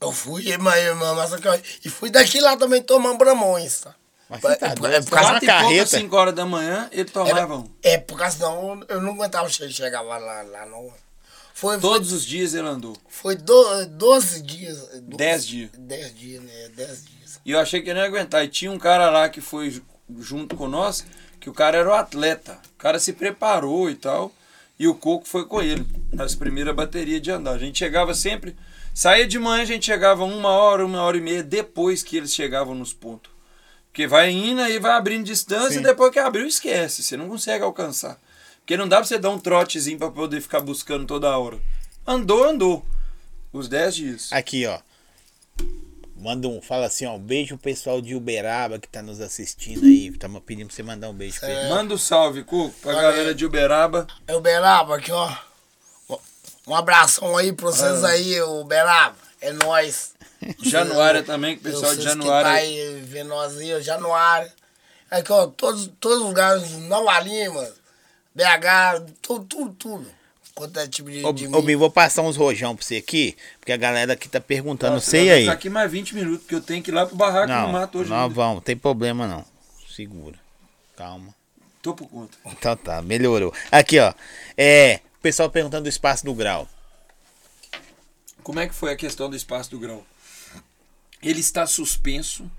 Eu 0.00 0.12
fui, 0.12 0.56
mas, 0.58 0.96
mas, 0.96 1.32
eu- 1.32 1.62
e 1.84 1.88
fui 1.88 2.10
daqui 2.10 2.40
lá 2.40 2.56
também 2.56 2.82
tomando 2.82 3.16
bramões, 3.18 3.80
tá? 3.80 3.94
Mas 4.28 4.40
você 4.40 4.56
tá 4.56 4.66
É, 4.68 4.74
doido? 4.74 4.94
é 4.94 5.00
por 5.02 5.10
causa 5.10 5.30
pouco, 5.32 5.46
carreta. 5.46 5.98
cinco 5.98 6.16
horas 6.16 6.34
da 6.34 6.44
manhã, 6.44 6.88
ele 6.92 7.04
tomava 7.08 7.56
um. 7.56 7.70
É, 7.82 7.96
por 7.96 8.18
causa 8.18 8.36
senão 8.36 8.82
eu 8.88 9.00
não 9.00 9.12
aguentava 9.12 9.48
che- 9.48 9.70
chegar 9.70 10.00
lá, 10.02 10.18
lá, 10.18 10.42
lá 10.42 10.66
não. 10.66 10.92
Foi, 11.54 11.78
Todos 11.80 12.12
os 12.12 12.24
dias 12.26 12.52
ele 12.52 12.66
andou. 12.68 12.96
foi 13.08 13.34
do, 13.36 13.86
12 13.86 14.42
dias. 14.42 14.76
12 14.78 15.00
Dez 15.02 15.46
dias. 15.46 15.70
10 15.78 16.14
dias, 16.14 16.42
né? 16.42 16.68
10 16.76 17.04
dias. 17.04 17.40
E 17.44 17.50
eu 17.52 17.58
achei 17.58 17.80
que 17.80 17.88
ele 17.88 17.94
não 17.94 18.02
ia 18.02 18.08
aguentar. 18.08 18.44
E 18.44 18.48
tinha 18.48 18.70
um 18.70 18.78
cara 18.78 19.08
lá 19.10 19.28
que 19.30 19.40
foi 19.40 19.70
ju- 19.70 19.82
junto 20.18 20.54
com 20.56 20.68
nós, 20.68 21.06
que 21.46 21.50
o 21.50 21.54
cara 21.54 21.78
era 21.78 21.88
o 21.88 21.92
atleta. 21.92 22.58
O 22.74 22.76
cara 22.76 22.98
se 22.98 23.12
preparou 23.12 23.88
e 23.88 23.94
tal. 23.94 24.32
E 24.76 24.88
o 24.88 24.96
Coco 24.96 25.28
foi 25.28 25.46
com 25.46 25.62
ele, 25.62 25.86
nas 26.12 26.34
primeiras 26.34 26.74
baterias 26.74 27.22
de 27.22 27.30
andar. 27.30 27.52
A 27.52 27.58
gente 27.58 27.78
chegava 27.78 28.14
sempre. 28.14 28.56
Saía 28.92 29.28
de 29.28 29.38
manhã, 29.38 29.62
a 29.62 29.64
gente 29.64 29.86
chegava 29.86 30.24
uma 30.24 30.48
hora, 30.48 30.84
uma 30.84 31.00
hora 31.02 31.16
e 31.16 31.20
meia 31.20 31.44
depois 31.44 32.02
que 32.02 32.16
eles 32.16 32.34
chegavam 32.34 32.74
nos 32.74 32.92
pontos. 32.92 33.30
Porque 33.92 34.08
vai 34.08 34.32
indo 34.32 34.60
aí, 34.60 34.80
vai 34.80 34.90
abrindo 34.90 35.24
distância, 35.24 35.74
Sim. 35.74 35.78
e 35.78 35.82
depois 35.84 36.10
que 36.10 36.18
abriu, 36.18 36.48
esquece. 36.48 37.04
Você 37.04 37.16
não 37.16 37.28
consegue 37.28 37.62
alcançar. 37.62 38.20
Porque 38.58 38.76
não 38.76 38.88
dá 38.88 38.96
pra 38.96 39.04
você 39.04 39.16
dar 39.16 39.30
um 39.30 39.38
trotezinho 39.38 39.98
pra 39.98 40.10
poder 40.10 40.40
ficar 40.40 40.58
buscando 40.58 41.06
toda 41.06 41.38
hora. 41.38 41.60
Andou, 42.04 42.42
andou. 42.42 42.84
Os 43.52 43.68
10 43.68 43.94
dias. 43.94 44.32
Aqui, 44.32 44.66
ó. 44.66 44.80
Manda 46.18 46.48
um, 46.48 46.62
fala 46.62 46.86
assim, 46.86 47.04
ó, 47.06 47.14
um 47.14 47.18
beijo 47.18 47.56
pro 47.56 47.64
pessoal 47.64 48.00
de 48.00 48.14
Uberaba 48.14 48.78
que 48.78 48.88
tá 48.88 49.02
nos 49.02 49.20
assistindo 49.20 49.84
aí. 49.84 50.10
Tamo 50.16 50.40
pedindo 50.40 50.66
pra 50.68 50.76
você 50.76 50.82
mandar 50.82 51.10
um 51.10 51.14
beijo 51.14 51.38
pra 51.38 51.50
ele. 51.50 51.68
Manda 51.68 51.94
um 51.94 51.98
salve, 51.98 52.42
Cuco, 52.42 52.74
pra 52.80 52.92
Olha 52.92 53.02
galera 53.02 53.34
de 53.34 53.44
Uberaba. 53.44 54.06
É 54.26 54.34
o 54.34 54.40
Beraba 54.40 54.96
aqui, 54.96 55.12
ó. 55.12 55.30
Um 56.66 56.74
abração 56.74 57.36
aí 57.36 57.52
pra 57.52 57.66
vocês 57.66 58.02
Ah. 58.02 58.08
aí, 58.08 58.40
o 58.40 58.64
Beraba. 58.64 59.16
É 59.40 59.52
nóis. 59.52 60.14
Januária 60.64 61.22
também, 61.22 61.54
que 61.56 61.60
o 61.60 61.70
pessoal 61.72 61.94
de 61.94 62.02
Vocês 62.02 62.14
que 62.14 62.20
Januária. 62.22 62.50
tá 62.50 62.56
aí 62.56 63.00
vendo 63.04 63.28
nós 63.28 63.56
aí, 63.58 63.82
Januária. 63.82 64.52
Aqui, 65.10 65.30
ó, 65.32 65.46
todos, 65.46 65.88
todos 66.00 66.18
os 66.18 66.24
lugares, 66.24 66.72
Nova 66.88 67.20
Lima, 67.20 67.68
BH, 68.34 69.12
tudo, 69.22 69.44
tudo, 69.44 69.74
tudo. 69.74 70.06
Quanto 70.56 70.80
é 70.80 70.88
tipo 70.88 71.10
de, 71.10 71.22
Ô, 71.22 71.32
de 71.34 71.46
ô, 71.48 71.60
Bim, 71.60 71.76
vou 71.76 71.90
passar 71.90 72.22
uns 72.22 72.34
rojão 72.34 72.74
pra 72.74 72.82
você 72.82 72.96
aqui, 72.96 73.36
porque 73.60 73.72
a 73.72 73.76
galera 73.76 74.14
aqui 74.14 74.26
tá 74.26 74.40
perguntando, 74.40 74.94
não 74.94 75.00
sei 75.00 75.30
aí. 75.30 75.40
Ficar 75.42 75.52
aqui 75.52 75.68
mais 75.68 75.92
20 75.92 76.14
minutos, 76.14 76.38
porque 76.40 76.54
eu 76.54 76.62
tenho 76.62 76.82
que 76.82 76.90
ir 76.90 76.94
lá 76.94 77.04
pro 77.04 77.14
barraco 77.14 77.46
Não, 77.48 77.66
no 77.66 77.72
mato 77.74 77.98
hoje. 77.98 78.08
não 78.08 78.22
ainda. 78.22 78.34
vamos, 78.34 78.64
tem 78.64 78.74
problema 78.74 79.26
não. 79.26 79.44
Segura. 79.94 80.38
Calma. 80.96 81.34
Tô 81.82 81.92
por 81.94 82.08
conta. 82.08 82.38
Então 82.46 82.74
tá, 82.74 83.02
melhorou. 83.02 83.52
Aqui, 83.70 83.98
ó. 84.00 84.14
É, 84.56 85.00
o 85.18 85.20
pessoal 85.20 85.50
perguntando 85.50 85.82
do 85.82 85.90
espaço 85.90 86.24
do 86.24 86.32
grau. 86.32 86.66
Como 88.42 88.58
é 88.58 88.66
que 88.66 88.74
foi 88.74 88.90
a 88.92 88.96
questão 88.96 89.28
do 89.28 89.36
espaço 89.36 89.70
do 89.70 89.78
grau? 89.78 90.06
Ele 91.22 91.40
está 91.40 91.66
suspenso 91.66 92.50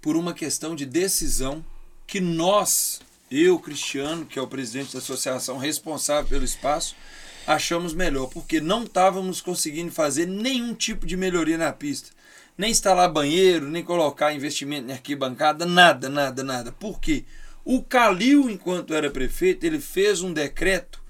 por 0.00 0.14
uma 0.16 0.32
questão 0.32 0.76
de 0.76 0.86
decisão 0.86 1.64
que 2.06 2.20
nós, 2.20 3.00
eu, 3.28 3.58
Cristiano, 3.58 4.24
que 4.24 4.38
é 4.38 4.42
o 4.42 4.46
presidente 4.46 4.92
da 4.92 5.00
associação 5.00 5.58
responsável 5.58 6.28
pelo 6.28 6.44
espaço, 6.44 6.94
achamos 7.46 7.94
melhor, 7.94 8.26
porque 8.28 8.60
não 8.60 8.84
estávamos 8.84 9.40
conseguindo 9.40 9.90
fazer 9.90 10.26
nenhum 10.26 10.74
tipo 10.74 11.06
de 11.06 11.16
melhoria 11.16 11.58
na 11.58 11.72
pista. 11.72 12.10
Nem 12.56 12.70
instalar 12.70 13.10
banheiro, 13.10 13.68
nem 13.68 13.82
colocar 13.82 14.32
investimento 14.32 14.88
em 14.88 14.92
arquibancada, 14.92 15.64
nada, 15.64 16.08
nada, 16.08 16.44
nada. 16.44 16.72
Por 16.72 17.00
quê? 17.00 17.24
O 17.64 17.82
Calil, 17.82 18.50
enquanto 18.50 18.94
era 18.94 19.10
prefeito, 19.10 19.64
ele 19.64 19.80
fez 19.80 20.22
um 20.22 20.32
decreto 20.32 21.00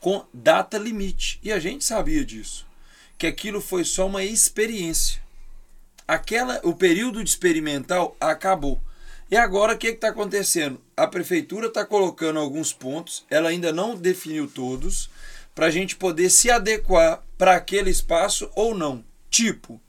com 0.00 0.24
data 0.32 0.78
limite. 0.78 1.38
E 1.42 1.52
a 1.52 1.58
gente 1.58 1.84
sabia 1.84 2.24
disso. 2.24 2.66
Que 3.18 3.26
aquilo 3.26 3.60
foi 3.60 3.84
só 3.84 4.06
uma 4.06 4.24
experiência. 4.24 5.22
Aquela, 6.06 6.60
o 6.62 6.74
período 6.74 7.22
experimental 7.22 8.16
acabou. 8.20 8.80
E 9.30 9.36
agora 9.36 9.74
o 9.74 9.78
que 9.78 9.88
está 9.88 10.08
acontecendo? 10.08 10.80
A 10.96 11.06
prefeitura 11.06 11.68
está 11.68 11.84
colocando 11.84 12.38
alguns 12.38 12.72
pontos, 12.72 13.24
ela 13.30 13.48
ainda 13.48 13.72
não 13.72 13.96
definiu 13.96 14.46
todos, 14.46 15.08
para 15.54 15.66
a 15.66 15.70
gente 15.70 15.96
poder 15.96 16.30
se 16.30 16.50
adequar 16.50 17.22
para 17.38 17.54
aquele 17.54 17.90
espaço 17.90 18.50
ou 18.54 18.74
não. 18.74 19.04
Tipo, 19.30 19.80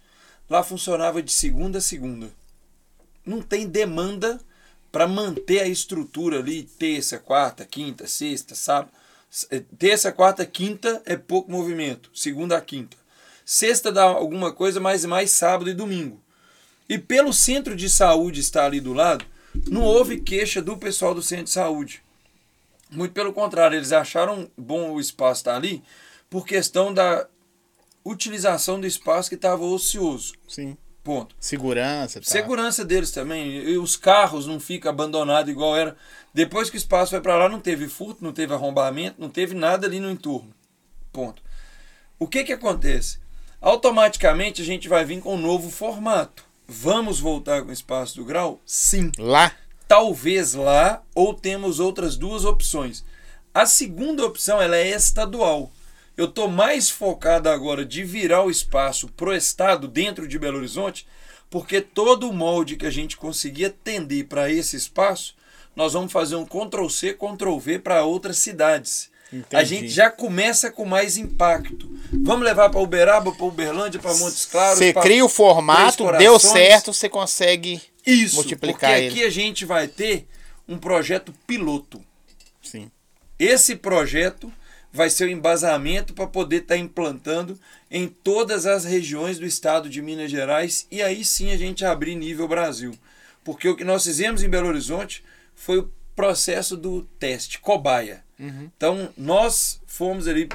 lá 0.50 0.64
funcionava 0.64 1.22
de 1.22 1.32
segunda 1.32 1.80
a 1.80 1.82
segunda. 1.82 2.30
Não 3.26 3.42
tem 3.42 3.68
demanda 3.68 4.40
para 4.92 5.08
manter 5.08 5.60
a 5.62 5.68
estrutura 5.68 6.40
ali, 6.40 6.64
terça, 6.64 7.18
quarta, 7.20 7.66
quinta, 7.66 8.08
sexta, 8.08 8.56
sábado. 8.56 8.92
S- 9.32 9.48
Terça, 9.78 10.12
quarta, 10.12 10.46
quinta 10.46 11.02
é 11.06 11.18
pouco 11.18 11.52
movimento, 11.52 12.10
segunda 12.14 12.56
a 12.56 12.62
quinta. 12.62 12.96
Sexta 13.44 13.92
dá 13.92 14.04
alguma 14.04 14.52
coisa, 14.54 14.80
mas 14.80 15.04
mais 15.06 15.32
sábado 15.32 15.70
e 15.70 15.74
domingo. 15.74 16.22
E 16.88 16.98
pelo 16.98 17.34
centro 17.34 17.76
de 17.76 17.90
saúde 17.90 18.40
estar 18.40 18.66
ali 18.66 18.80
do 18.80 18.94
lado, 18.94 19.26
não 19.68 19.82
houve 19.82 20.22
queixa 20.22 20.62
do 20.62 20.78
pessoal 20.78 21.14
do 21.14 21.22
centro 21.22 21.46
de 21.46 21.52
saúde. 21.52 22.04
Muito 22.92 23.14
pelo 23.14 23.34
contrário, 23.34 23.78
eles 23.78 23.92
acharam 23.92 24.50
bom 24.58 24.92
o 24.92 25.00
espaço 25.00 25.42
estar 25.42 25.56
ali 25.56 25.84
por 26.30 26.46
questão 26.46 26.94
da 26.94 27.28
utilização 28.04 28.80
do 28.80 28.86
espaço 28.86 29.30
que 29.30 29.36
estava 29.36 29.64
ocioso. 29.64 30.34
Sim. 30.48 30.78
Ponto. 31.04 31.36
Segurança. 31.40 32.20
Tá. 32.20 32.26
Segurança 32.26 32.84
deles 32.84 33.12
também. 33.12 33.58
E 33.58 33.78
os 33.78 33.96
carros 33.96 34.48
não 34.48 34.60
ficam 34.60 34.90
abandonados 34.90 35.52
igual 35.52 35.78
era. 35.78 35.96
Depois 36.34 36.70
que 36.70 36.78
o 36.78 36.80
espaço 36.80 37.12
foi 37.12 37.22
para 37.22 37.36
lá, 37.36 37.48
não 37.48 37.60
teve 37.60 37.88
furto, 37.88 38.24
não 38.24 38.34
teve 38.34 38.54
arrombamento, 38.54 39.22
não 39.22 39.30
teve 39.30 39.54
nada 39.54 39.86
ali 39.86 40.00
no 40.00 40.10
entorno. 40.10 40.52
Ponto. 41.14 41.44
O 42.18 42.28
que 42.28 42.44
que 42.44 42.54
acontece? 42.54 43.20
Automaticamente 43.62 44.64
a 44.64 44.66
gente 44.66 44.90
vai 44.90 45.06
vir 45.06 45.22
com 45.22 45.36
um 45.36 45.40
novo 45.42 45.70
formato. 45.70 46.44
Vamos 46.68 47.20
voltar 47.20 47.62
com 47.62 47.70
o 47.70 47.74
espaço 47.74 48.16
do 48.16 48.26
grau? 48.26 48.60
Sim. 48.66 49.12
Lá? 49.20 49.52
Talvez 49.88 50.54
lá, 50.54 51.02
ou 51.14 51.34
temos 51.34 51.80
outras 51.80 52.16
duas 52.16 52.46
opções. 52.46 53.04
A 53.54 53.66
segunda 53.66 54.26
opção 54.26 54.62
ela 54.62 54.78
é 54.78 54.90
estadual. 54.90 55.72
Eu 56.18 56.26
estou 56.26 56.48
mais 56.48 56.90
focado 56.90 57.50
agora 57.50 57.86
de 57.86 58.04
virar 58.04 58.44
o 58.44 58.50
espaço 58.50 59.08
pro 59.10 59.36
estado 59.36 59.88
dentro 59.88 60.28
de 60.28 60.40
Belo 60.40 60.58
Horizonte, 60.58 61.06
porque 61.50 61.82
todo 61.82 62.30
o 62.30 62.34
molde 62.34 62.78
que 62.78 62.86
a 62.86 62.90
gente 62.92 63.18
conseguir 63.18 63.66
atender 63.66 64.26
para 64.26 64.50
esse 64.50 64.76
espaço, 64.76 65.36
nós 65.76 65.94
vamos 65.94 66.12
fazer 66.12 66.36
um 66.36 66.46
Ctrl 66.46 66.88
C, 66.90 67.14
Ctrl 67.14 67.58
V 67.58 67.80
para 67.80 68.04
outras 68.04 68.38
cidades. 68.38 69.10
Entendi. 69.32 69.56
A 69.56 69.64
gente 69.64 69.90
já 69.90 70.10
começa 70.10 70.72
com 70.72 70.86
mais 70.86 71.18
impacto. 71.18 71.90
Vamos 72.24 72.46
levar 72.46 72.70
para 72.70 72.80
Uberaba, 72.80 73.32
para 73.34 73.46
Uberlândia, 73.46 74.00
para 74.00 74.14
Montes 74.16 74.46
Claros. 74.46 74.78
Você 74.78 74.94
cria 74.94 75.26
o 75.26 75.30
formato, 75.30 76.10
deu 76.18 76.40
certo, 76.40 76.94
você 76.94 77.10
consegue. 77.10 77.82
Isso, 78.06 78.36
multiplicar 78.36 78.92
porque 78.92 79.04
ele. 79.04 79.08
aqui 79.08 79.24
a 79.24 79.30
gente 79.30 79.66
vai 79.66 79.88
ter 79.88 80.28
um 80.68 80.78
projeto 80.78 81.34
piloto. 81.46 82.04
Sim. 82.62 82.92
Esse 83.38 83.76
projeto 83.76 84.52
vai 84.92 85.10
ser 85.10 85.26
o 85.26 85.30
embasamento 85.30 86.14
para 86.14 86.26
poder 86.26 86.62
estar 86.62 86.78
implantando 86.78 87.60
em 87.92 88.08
todas 88.08 88.66
as 88.66 88.86
regiões 88.86 89.38
do 89.38 89.46
estado 89.46 89.90
de 89.90 90.02
Minas 90.02 90.32
Gerais 90.32 90.88
e 90.90 91.02
aí 91.02 91.26
sim 91.26 91.52
a 91.52 91.58
gente 91.58 91.84
abrir 91.84 92.16
nível 92.16 92.48
Brasil. 92.48 92.98
Porque 93.44 93.68
o 93.68 93.76
que 93.76 93.84
nós 93.84 94.06
fizemos 94.06 94.42
em 94.42 94.50
Belo 94.50 94.70
Horizonte 94.70 95.24
foi 95.54 95.80
o 95.80 95.92
processo 96.16 96.78
do 96.78 97.04
teste, 97.20 97.60
cobaia. 97.60 98.24
Então 98.76 99.10
nós 99.18 99.82
fomos 99.86 100.28
ali 100.28 100.50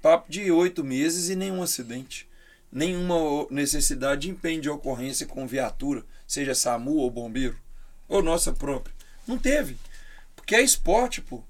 papo 0.00 0.30
de 0.30 0.50
oito 0.50 0.82
meses 0.84 1.28
e 1.28 1.36
nenhum 1.36 1.62
acidente. 1.62 2.28
Nenhuma 2.70 3.46
necessidade 3.50 4.22
de 4.22 4.30
empenho 4.30 4.60
de 4.60 4.70
ocorrência 4.70 5.26
com 5.26 5.46
viatura, 5.46 6.04
seja 6.32 6.54
SAMU 6.54 6.96
ou 6.96 7.10
bombeiro, 7.10 7.56
ou 8.08 8.22
nossa 8.22 8.52
própria. 8.52 8.94
Não 9.26 9.36
teve. 9.38 9.76
Porque 10.34 10.54
é 10.54 10.62
esporte, 10.62 11.20
pô. 11.20 11.42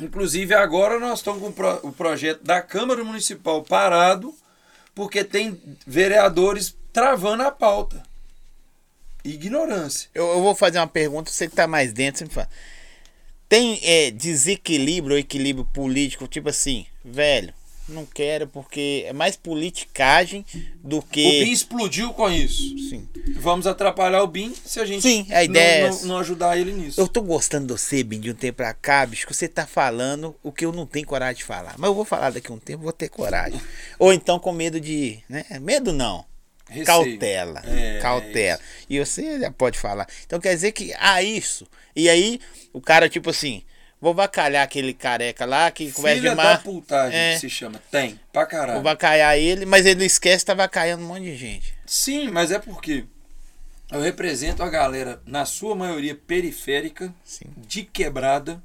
Inclusive 0.00 0.54
agora 0.54 0.98
nós 0.98 1.20
estamos 1.20 1.40
com 1.40 1.48
o 1.48 1.52
pro- 1.52 1.80
o 1.84 1.92
projeto 1.92 2.42
da 2.42 2.60
Câmara 2.60 3.02
Municipal 3.04 3.62
parado, 3.62 4.34
porque 4.94 5.22
tem 5.22 5.60
vereadores 5.86 6.76
travando 6.92 7.42
a 7.44 7.50
pauta. 7.50 8.02
Ignorância. 9.24 10.08
Eu, 10.14 10.26
eu 10.28 10.42
vou 10.42 10.54
fazer 10.54 10.78
uma 10.78 10.86
pergunta, 10.86 11.30
você 11.30 11.48
que 11.48 11.54
tá 11.54 11.66
mais 11.66 11.92
dentro, 11.92 12.18
você 12.18 12.24
me 12.24 12.30
fala. 12.30 12.48
Tem 13.48 13.80
é, 13.82 14.10
desequilíbrio 14.10 15.14
ou 15.14 15.18
equilíbrio 15.18 15.64
político, 15.66 16.28
tipo 16.28 16.48
assim, 16.48 16.86
velho, 17.04 17.54
não 17.88 18.04
quero 18.04 18.46
porque 18.46 19.04
é 19.06 19.12
mais 19.12 19.36
politicagem 19.36 20.44
do 20.82 20.98
O 20.98 21.02
BIM 21.02 21.08
que. 21.10 21.44
explodiu 21.44 22.12
com 22.12 22.30
isso. 22.30 22.78
Sim. 22.88 23.08
Vamos 23.36 23.66
atrapalhar 23.66 24.22
o 24.22 24.26
BIM 24.26 24.54
se 24.64 24.80
a 24.80 24.84
gente 24.84 25.02
Sim, 25.02 25.26
a 25.30 25.42
ideia 25.42 25.86
é 25.86 25.90
não, 25.90 25.98
não, 26.00 26.06
não 26.06 26.18
ajudar 26.18 26.58
ele 26.58 26.72
nisso. 26.72 27.00
Eu 27.00 27.08
tô 27.08 27.22
gostando 27.22 27.66
de 27.66 27.72
você, 27.72 28.02
Bim, 28.02 28.20
de 28.20 28.30
um 28.30 28.34
tempo 28.34 28.58
pra 28.58 28.74
cá, 28.74 29.06
bicho, 29.06 29.26
que 29.26 29.34
você 29.34 29.48
tá 29.48 29.66
falando 29.66 30.36
o 30.42 30.52
que 30.52 30.64
eu 30.64 30.72
não 30.72 30.86
tenho 30.86 31.06
coragem 31.06 31.36
de 31.36 31.44
falar. 31.44 31.74
Mas 31.78 31.88
eu 31.88 31.94
vou 31.94 32.04
falar 32.04 32.30
daqui 32.30 32.50
a 32.50 32.54
um 32.54 32.58
tempo, 32.58 32.82
vou 32.82 32.92
ter 32.92 33.08
coragem. 33.08 33.60
Ou 33.98 34.12
então 34.12 34.38
com 34.38 34.52
medo 34.52 34.80
de. 34.80 35.18
Né? 35.28 35.44
Medo 35.60 35.92
não. 35.92 36.24
Receio. 36.68 36.86
Cautela. 36.86 37.62
É, 37.64 37.98
cautela. 38.00 38.60
e 38.90 38.98
você 38.98 39.40
já 39.40 39.50
pode 39.50 39.78
falar. 39.78 40.06
Então 40.26 40.38
quer 40.38 40.54
dizer 40.54 40.72
que 40.72 40.92
há 40.98 41.22
isso. 41.22 41.66
E 41.96 42.08
aí, 42.08 42.40
o 42.72 42.80
cara, 42.80 43.08
tipo 43.08 43.30
assim, 43.30 43.62
vou 44.00 44.14
vacalhar 44.14 44.62
aquele 44.64 44.92
careca 44.94 45.44
lá 45.44 45.70
que 45.70 45.90
conversa 45.92 46.20
Filha 46.20 46.30
de 46.30 46.36
da 46.36 46.58
putagem 46.58 47.18
É. 47.18 47.34
que 47.34 47.40
se 47.40 47.50
chama. 47.50 47.80
Tem, 47.90 48.18
pra 48.32 48.46
caralho. 48.46 48.74
Vou 48.74 48.82
vacaiar 48.82 49.36
ele, 49.36 49.64
mas 49.66 49.86
ele 49.86 50.04
esquece 50.04 50.44
que 50.44 50.46
tá 50.46 50.54
vacaiando 50.54 51.02
um 51.04 51.08
monte 51.08 51.24
de 51.24 51.36
gente. 51.36 51.74
Sim, 51.86 52.28
mas 52.30 52.50
é 52.50 52.58
porque 52.58 53.04
eu 53.90 54.00
represento 54.00 54.62
a 54.62 54.68
galera, 54.68 55.20
na 55.26 55.44
sua 55.44 55.74
maioria 55.74 56.14
periférica, 56.14 57.14
Sim. 57.24 57.46
de 57.56 57.82
quebrada, 57.84 58.62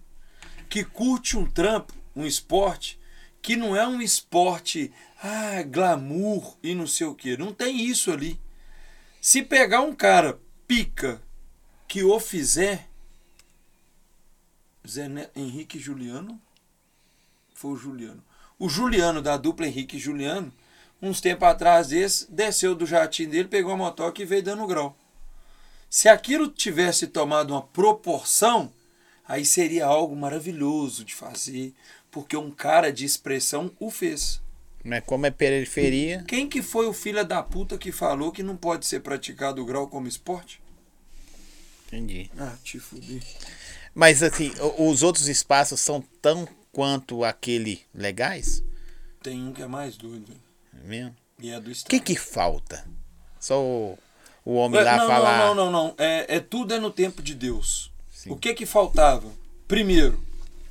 que 0.69 0.83
curte 0.83 1.37
um 1.37 1.45
trampo, 1.45 1.93
um 2.15 2.25
esporte, 2.25 2.99
que 3.41 3.55
não 3.55 3.75
é 3.75 3.85
um 3.87 4.01
esporte, 4.01 4.91
ah, 5.21 5.63
glamour 5.65 6.57
e 6.63 6.73
não 6.75 6.87
sei 6.87 7.07
o 7.07 7.15
que. 7.15 7.37
Não 7.37 7.53
tem 7.53 7.81
isso 7.85 8.11
ali. 8.11 8.39
Se 9.21 9.41
pegar 9.41 9.81
um 9.81 9.93
cara 9.93 10.37
pica 10.67 11.21
que 11.87 12.03
o 12.03 12.19
fizer, 12.19 12.87
Zé 14.87 15.09
Henrique 15.35 15.77
e 15.77 15.81
Juliano, 15.81 16.39
foi 17.53 17.71
o 17.71 17.77
Juliano. 17.77 18.23
O 18.59 18.69
Juliano 18.69 19.21
da 19.21 19.37
dupla 19.37 19.67
Henrique 19.67 19.97
e 19.97 19.99
Juliano, 19.99 20.51
uns 21.01 21.21
tempos 21.21 21.47
atrás 21.47 21.89
desse, 21.89 22.31
desceu 22.31 22.75
do 22.75 22.85
jatinho 22.85 23.29
dele, 23.29 23.47
pegou 23.47 23.73
a 23.73 23.77
motoca 23.77 24.21
e 24.21 24.25
veio 24.25 24.43
dando 24.43 24.67
grau. 24.67 24.97
Se 25.89 26.09
aquilo 26.09 26.47
tivesse 26.47 27.07
tomado 27.07 27.51
uma 27.51 27.61
proporção, 27.61 28.71
aí 29.27 29.45
seria 29.45 29.85
algo 29.85 30.15
maravilhoso 30.15 31.05
de 31.05 31.13
fazer, 31.13 31.73
porque 32.09 32.35
um 32.35 32.51
cara 32.51 32.91
de 32.91 33.05
expressão 33.05 33.71
o 33.79 33.89
fez. 33.89 34.41
Mas 34.83 35.03
como 35.05 35.25
é 35.25 35.31
periferia. 35.31 36.23
Quem 36.27 36.49
que 36.49 36.61
foi 36.61 36.87
o 36.87 36.93
filho 36.93 37.23
da 37.23 37.41
puta 37.41 37.77
que 37.77 37.91
falou 37.91 38.31
que 38.31 38.43
não 38.43 38.57
pode 38.57 38.85
ser 38.85 38.99
praticado 38.99 39.61
o 39.61 39.65
grau 39.65 39.87
como 39.87 40.07
esporte? 40.07 40.61
Entendi. 41.87 42.29
Ah, 42.37 42.55
te 42.63 42.79
fudi. 42.79 43.21
Mas 43.93 44.23
assim, 44.23 44.51
o- 44.77 44.89
os 44.89 45.03
outros 45.03 45.27
espaços 45.27 45.79
são 45.79 46.01
tão 46.21 46.47
quanto 46.71 47.23
aquele 47.23 47.81
legais? 47.93 48.63
Tem 49.21 49.41
um 49.47 49.53
que 49.53 49.61
é 49.61 49.67
mais 49.67 49.95
doido. 49.95 50.33
É 50.73 50.87
mesmo? 50.87 51.15
E 51.39 51.49
é 51.49 51.59
do 51.59 51.69
O 51.69 51.71
estado. 51.71 51.89
que 51.89 51.99
que 51.99 52.15
falta? 52.15 52.87
Só 53.39 53.61
o, 53.61 53.97
o 54.43 54.53
homem 54.55 54.81
lá 54.83 54.97
não, 54.97 55.07
falar. 55.07 55.37
não, 55.37 55.55
não, 55.55 55.71
não, 55.71 55.87
não. 55.87 55.95
É, 55.97 56.37
é 56.37 56.39
tudo 56.39 56.73
é 56.73 56.79
no 56.79 56.89
tempo 56.91 57.21
de 57.21 57.35
Deus. 57.35 57.91
Sim. 58.11 58.31
O 58.31 58.37
que 58.37 58.53
que 58.53 58.65
faltava? 58.65 59.29
Primeiro, 59.67 60.23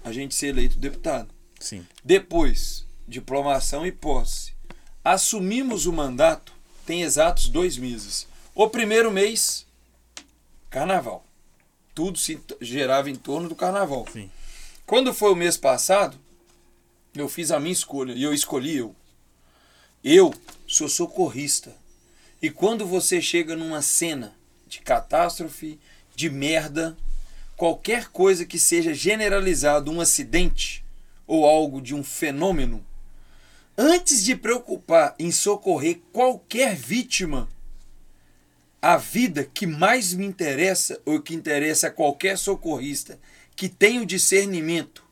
a 0.04 0.10
gente 0.12 0.34
ser 0.34 0.48
eleito 0.48 0.78
deputado. 0.78 1.28
Sim. 1.60 1.86
Depois, 2.04 2.84
diplomação 3.06 3.86
e 3.86 3.92
posse. 3.92 4.52
Assumimos 5.04 5.86
o 5.86 5.92
mandato 5.92 6.52
tem 6.86 7.02
exatos 7.02 7.48
dois 7.48 7.76
meses. 7.78 8.26
O 8.54 8.68
primeiro 8.68 9.10
mês, 9.10 9.66
carnaval. 10.70 11.24
Tudo 11.94 12.18
se 12.18 12.40
gerava 12.60 13.10
em 13.10 13.16
torno 13.16 13.48
do 13.48 13.54
carnaval. 13.54 14.06
Sim. 14.12 14.30
Quando 14.86 15.12
foi 15.12 15.32
o 15.32 15.36
mês 15.36 15.56
passado, 15.56 16.18
eu 17.14 17.28
fiz 17.28 17.50
a 17.50 17.60
minha 17.60 17.72
escolha 17.72 18.12
e 18.12 18.22
eu 18.22 18.32
escolhi 18.32 18.76
eu. 18.76 18.94
Eu 20.02 20.34
sou 20.66 20.88
socorrista. 20.88 21.74
E 22.40 22.50
quando 22.50 22.86
você 22.86 23.20
chega 23.20 23.54
numa 23.54 23.82
cena 23.82 24.34
de 24.66 24.80
catástrofe, 24.80 25.78
de 26.14 26.28
merda, 26.28 26.96
qualquer 27.56 28.08
coisa 28.08 28.44
que 28.44 28.58
seja 28.58 28.92
generalizado 28.92 29.90
um 29.90 30.00
acidente 30.00 30.84
ou 31.26 31.46
algo 31.46 31.80
de 31.80 31.94
um 31.94 32.02
fenômeno, 32.02 32.84
antes 33.76 34.24
de 34.24 34.34
preocupar 34.34 35.14
em 35.18 35.30
socorrer 35.30 36.00
qualquer 36.12 36.74
vítima, 36.74 37.48
a 38.82 38.96
vida 38.96 39.44
que 39.44 39.64
mais 39.64 40.12
me 40.12 40.26
interessa 40.26 41.00
ou 41.06 41.22
que 41.22 41.36
interessa 41.36 41.86
a 41.86 41.90
qualquer 41.90 42.36
socorrista 42.36 43.16
que 43.54 43.68
tem 43.68 44.00
o 44.00 44.06
discernimento 44.06 45.04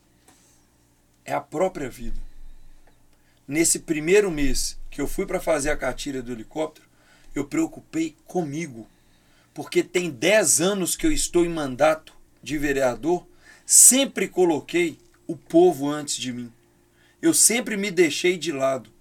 é 1.23 1.33
a 1.33 1.39
própria 1.39 1.89
vida. 1.89 2.19
Nesse 3.47 3.79
primeiro 3.79 4.29
mês 4.29 4.77
que 4.89 4.99
eu 4.99 5.07
fui 5.07 5.25
para 5.25 5.39
fazer 5.39 5.69
a 5.69 5.77
cartilha 5.77 6.21
do 6.21 6.33
helicóptero, 6.33 6.85
eu 7.33 7.45
preocupei 7.45 8.17
comigo. 8.27 8.85
Porque 9.53 9.81
tem 9.83 10.09
10 10.09 10.59
anos 10.59 10.97
que 10.97 11.07
eu 11.07 11.11
estou 11.11 11.45
em 11.45 11.49
mandato 11.49 12.13
de 12.43 12.57
vereador, 12.57 13.25
sempre 13.65 14.27
coloquei 14.27 14.97
o 15.25 15.37
povo 15.37 15.89
antes 15.89 16.15
de 16.15 16.33
mim. 16.33 16.51
Eu 17.21 17.33
sempre 17.33 17.77
me 17.77 17.89
deixei 17.89 18.37
de 18.37 18.51
lado. 18.51 18.91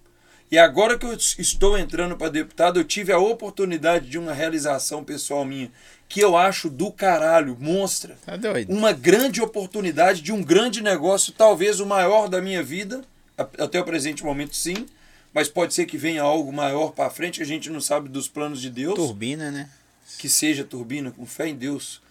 E 0.51 0.59
agora 0.59 0.99
que 0.99 1.07
eu 1.07 1.13
estou 1.15 1.79
entrando 1.79 2.17
para 2.17 2.29
deputado, 2.29 2.81
eu 2.81 2.85
tive 2.85 3.13
a 3.13 3.19
oportunidade 3.19 4.09
de 4.09 4.19
uma 4.19 4.33
realização 4.33 5.05
pessoal 5.05 5.45
minha, 5.45 5.71
que 6.09 6.21
eu 6.21 6.37
acho 6.37 6.69
do 6.69 6.91
caralho, 6.91 7.57
monstra 7.61 8.19
Tá 8.27 8.37
doido? 8.37 8.73
uma 8.73 8.93
grande 8.93 9.41
oportunidade 9.41 10.21
de 10.21 10.33
um 10.33 10.43
grande 10.43 10.83
negócio, 10.83 11.33
talvez 11.33 11.79
o 11.79 11.87
maior 11.87 12.29
da 12.29 12.43
minha 12.43 12.65
vida, 12.65 13.03
até 13.39 13.81
o 13.81 13.85
presente 13.85 14.25
momento 14.25 14.57
sim, 14.57 14.87
mas 15.33 15.49
pode 15.49 15.73
ser 15.73 15.87
que 15.87 15.97
venha 15.97 16.23
algo 16.23 16.53
maior 16.53 16.91
para 16.93 17.09
frente, 17.11 17.37
que 17.37 17.45
a 17.45 17.47
gente 17.47 17.71
não 17.71 17.81
sabe 17.81 18.09
dos 18.09 18.27
planos 18.27 18.61
de 18.61 18.71
Deus, 18.71 18.97
Turbina, 18.97 19.53
né? 19.53 19.71
que 20.19 20.29
seja 20.29 20.65
turbina, 20.65 21.13
com 21.13 21.25
fé 21.25 21.47
em 21.47 21.55
Deus. 21.55 22.03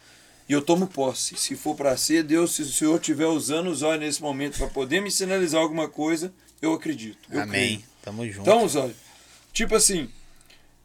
E 0.47 0.53
eu 0.53 0.61
tomo 0.61 0.87
posse. 0.87 1.35
Se 1.35 1.55
for 1.55 1.75
para 1.75 1.95
ser, 1.97 2.23
Deus, 2.23 2.55
se 2.55 2.61
o 2.63 2.65
Senhor 2.65 2.95
estiver 2.95 3.27
usando 3.27 3.67
os 3.67 3.81
olhos 3.83 3.99
nesse 3.99 4.21
momento 4.21 4.57
para 4.57 4.67
poder 4.67 5.01
me 5.01 5.11
sinalizar 5.11 5.61
alguma 5.61 5.87
coisa, 5.87 6.33
eu 6.61 6.73
acredito. 6.73 7.19
Eu 7.29 7.41
Amém. 7.41 7.51
creio. 7.77 7.88
Tamo 8.01 8.27
junto. 8.27 8.41
Então, 8.41 8.67
Zóio, 8.67 8.95
tipo 9.51 9.75
assim, 9.75 10.09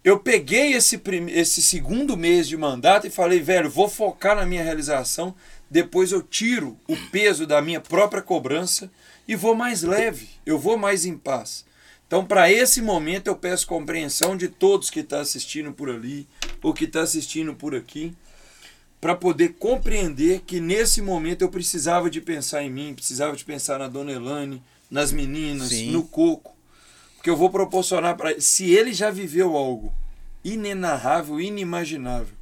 eu 0.05 0.19
peguei 0.19 0.74
esse, 0.74 0.99
prim... 0.99 1.31
esse 1.31 1.62
segundo 1.62 2.16
mês 2.16 2.47
de 2.47 2.57
mandato 2.57 3.07
e 3.07 3.11
falei, 3.11 3.41
velho, 3.41 3.70
vou 3.70 3.89
focar 3.89 4.36
na 4.36 4.45
minha 4.45 4.62
realização, 4.62 5.35
depois 5.70 6.12
eu 6.12 6.23
tiro 6.23 6.78
o 6.86 6.97
peso 7.11 7.47
da 7.47 7.62
minha 7.62 7.81
própria 7.81 8.23
cobrança 8.23 8.91
e 9.27 9.35
vou 9.35 9.55
mais 9.55 9.82
leve, 9.82 10.28
eu 10.45 10.59
vou 10.59 10.77
mais 10.77 11.07
em 11.07 11.16
paz. 11.16 11.65
Então, 12.07 12.24
para 12.24 12.53
esse 12.53 12.82
momento, 12.82 13.28
eu 13.28 13.35
peço 13.35 13.66
compreensão 13.66 14.36
de 14.36 14.49
todos 14.49 14.91
que 14.91 15.01
estão 15.01 15.19
tá 15.19 15.23
assistindo 15.23 15.73
por 15.73 15.89
ali 15.89 16.28
ou 16.62 16.74
que 16.74 16.85
estão 16.85 17.01
tá 17.01 17.05
assistindo 17.05 17.55
por 17.55 17.74
aqui, 17.74 18.15
para 19.01 19.15
poder 19.15 19.55
compreender 19.55 20.43
que 20.47 20.61
nesse 20.61 21.03
momento 21.03 21.43
eu 21.43 21.49
precisava 21.49 22.09
de 22.09 22.20
pensar 22.20 22.62
em 22.62 22.70
mim, 22.70 22.95
precisava 22.95 23.36
de 23.36 23.45
pensar 23.45 23.78
na 23.78 23.89
Dona 23.89 24.12
Elane, 24.12 24.62
nas 24.91 25.12
meninas, 25.12 25.69
Sim. 25.69 25.91
no 25.91 26.05
Coco, 26.05 26.54
porque 27.25 27.31
eu 27.31 27.39
vou 27.39 27.49
proporcionar 27.49 28.19
para 28.19 28.39
se 28.39 28.71
ele 28.71 28.93
já 28.93 29.11
viveu 29.11 29.57
algo 29.57 29.91
inenarrável, 30.45 31.41
inimaginável. 31.41 32.37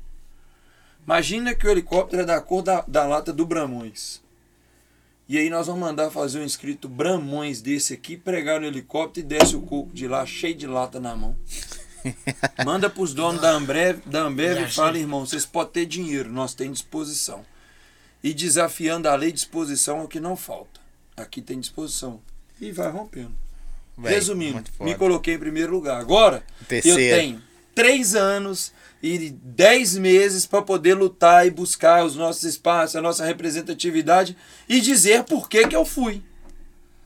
Imagina 1.06 1.54
que 1.54 1.64
o 1.64 1.70
helicóptero 1.70 2.22
é 2.22 2.24
da 2.24 2.40
cor 2.40 2.62
da, 2.62 2.80
da 2.80 3.04
lata 3.04 3.32
do 3.32 3.46
Bramões. 3.46 4.20
E 5.28 5.38
aí 5.38 5.48
nós 5.48 5.68
vamos 5.68 5.82
mandar 5.82 6.10
fazer 6.10 6.40
um 6.40 6.44
escrito 6.44 6.88
Bramões 6.88 7.62
desse 7.62 7.94
aqui, 7.94 8.16
pregar 8.16 8.60
no 8.60 8.66
helicóptero 8.66 9.24
e 9.24 9.28
desce 9.28 9.54
o 9.54 9.62
coco 9.62 9.94
de 9.94 10.08
lá 10.08 10.26
cheio 10.26 10.56
de 10.56 10.66
lata 10.66 10.98
na 10.98 11.14
mão. 11.14 11.36
Manda 12.66 12.90
para 12.90 13.02
os 13.04 13.14
donos 13.14 13.40
da 13.40 13.52
Ambev, 13.52 14.00
da 14.04 14.22
Ambev 14.22 14.62
e 14.62 14.68
fala, 14.68 14.98
irmão, 14.98 15.24
vocês 15.24 15.46
podem 15.46 15.74
ter 15.74 15.86
dinheiro, 15.86 16.28
nós 16.28 16.54
temos 16.54 16.78
disposição. 16.78 17.46
E 18.20 18.34
desafiando 18.34 19.08
a 19.08 19.14
lei 19.14 19.30
de 19.30 19.36
disposição 19.36 20.00
é 20.00 20.02
o 20.02 20.08
que 20.08 20.18
não 20.18 20.34
falta. 20.34 20.80
Aqui 21.16 21.40
tem 21.40 21.60
disposição. 21.60 22.20
E 22.60 22.72
vai 22.72 22.90
rompendo. 22.90 23.42
Resumindo, 23.98 24.64
me 24.80 24.94
coloquei 24.94 25.34
em 25.34 25.38
primeiro 25.38 25.72
lugar. 25.72 26.00
Agora, 26.00 26.42
Terceiro. 26.66 27.00
eu 27.00 27.18
tenho 27.18 27.42
três 27.74 28.14
anos 28.14 28.72
e 29.02 29.30
dez 29.30 29.96
meses 29.96 30.46
para 30.46 30.62
poder 30.62 30.94
lutar 30.94 31.46
e 31.46 31.50
buscar 31.50 32.04
os 32.04 32.16
nossos 32.16 32.44
espaços, 32.44 32.96
a 32.96 33.02
nossa 33.02 33.24
representatividade 33.24 34.36
e 34.68 34.80
dizer 34.80 35.24
por 35.24 35.48
que, 35.48 35.66
que 35.66 35.76
eu 35.76 35.84
fui. 35.84 36.22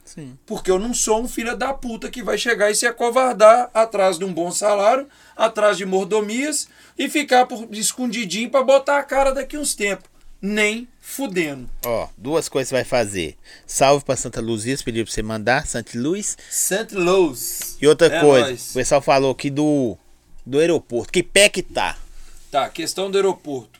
Sim. 0.05 0.37
Porque 0.45 0.71
eu 0.71 0.79
não 0.79 0.93
sou 0.93 1.21
um 1.21 1.27
filho 1.27 1.57
da 1.57 1.73
puta 1.73 2.09
que 2.09 2.23
vai 2.23 2.37
chegar 2.37 2.71
e 2.71 2.75
se 2.75 2.85
acovardar 2.85 3.69
atrás 3.73 4.17
de 4.17 4.23
um 4.23 4.31
bom 4.31 4.51
salário, 4.51 5.07
atrás 5.35 5.75
de 5.75 5.85
mordomias 5.85 6.69
e 6.97 7.09
ficar 7.09 7.45
por 7.45 7.67
escondidinho 7.71 8.49
para 8.49 8.63
botar 8.63 8.99
a 8.99 9.03
cara 9.03 9.33
daqui 9.33 9.57
uns 9.57 9.75
tempos. 9.75 10.09
Nem 10.41 10.87
fudendo. 11.07 11.69
Ó, 11.85 12.09
duas 12.17 12.49
coisas 12.49 12.67
você 12.67 12.75
vai 12.75 12.83
fazer. 12.83 13.37
Salve 13.65 14.03
para 14.03 14.17
Santa 14.17 14.41
Luzia, 14.41 14.77
pediu 14.83 15.05
para 15.05 15.13
você 15.13 15.23
mandar, 15.23 15.65
Santa 15.65 15.97
Luz. 15.97 16.37
Santa 16.51 16.99
Luz. 16.99 17.77
E 17.81 17.87
outra 17.87 18.07
é 18.07 18.19
coisa, 18.19 18.47
nóis. 18.47 18.71
o 18.71 18.73
pessoal 18.73 19.01
falou 19.01 19.31
aqui 19.31 19.49
do 19.49 19.97
do 20.45 20.59
aeroporto. 20.59 21.11
Que 21.11 21.23
pé 21.23 21.47
que 21.47 21.63
tá? 21.63 21.97
Tá, 22.51 22.69
questão 22.69 23.09
do 23.09 23.17
aeroporto. 23.17 23.79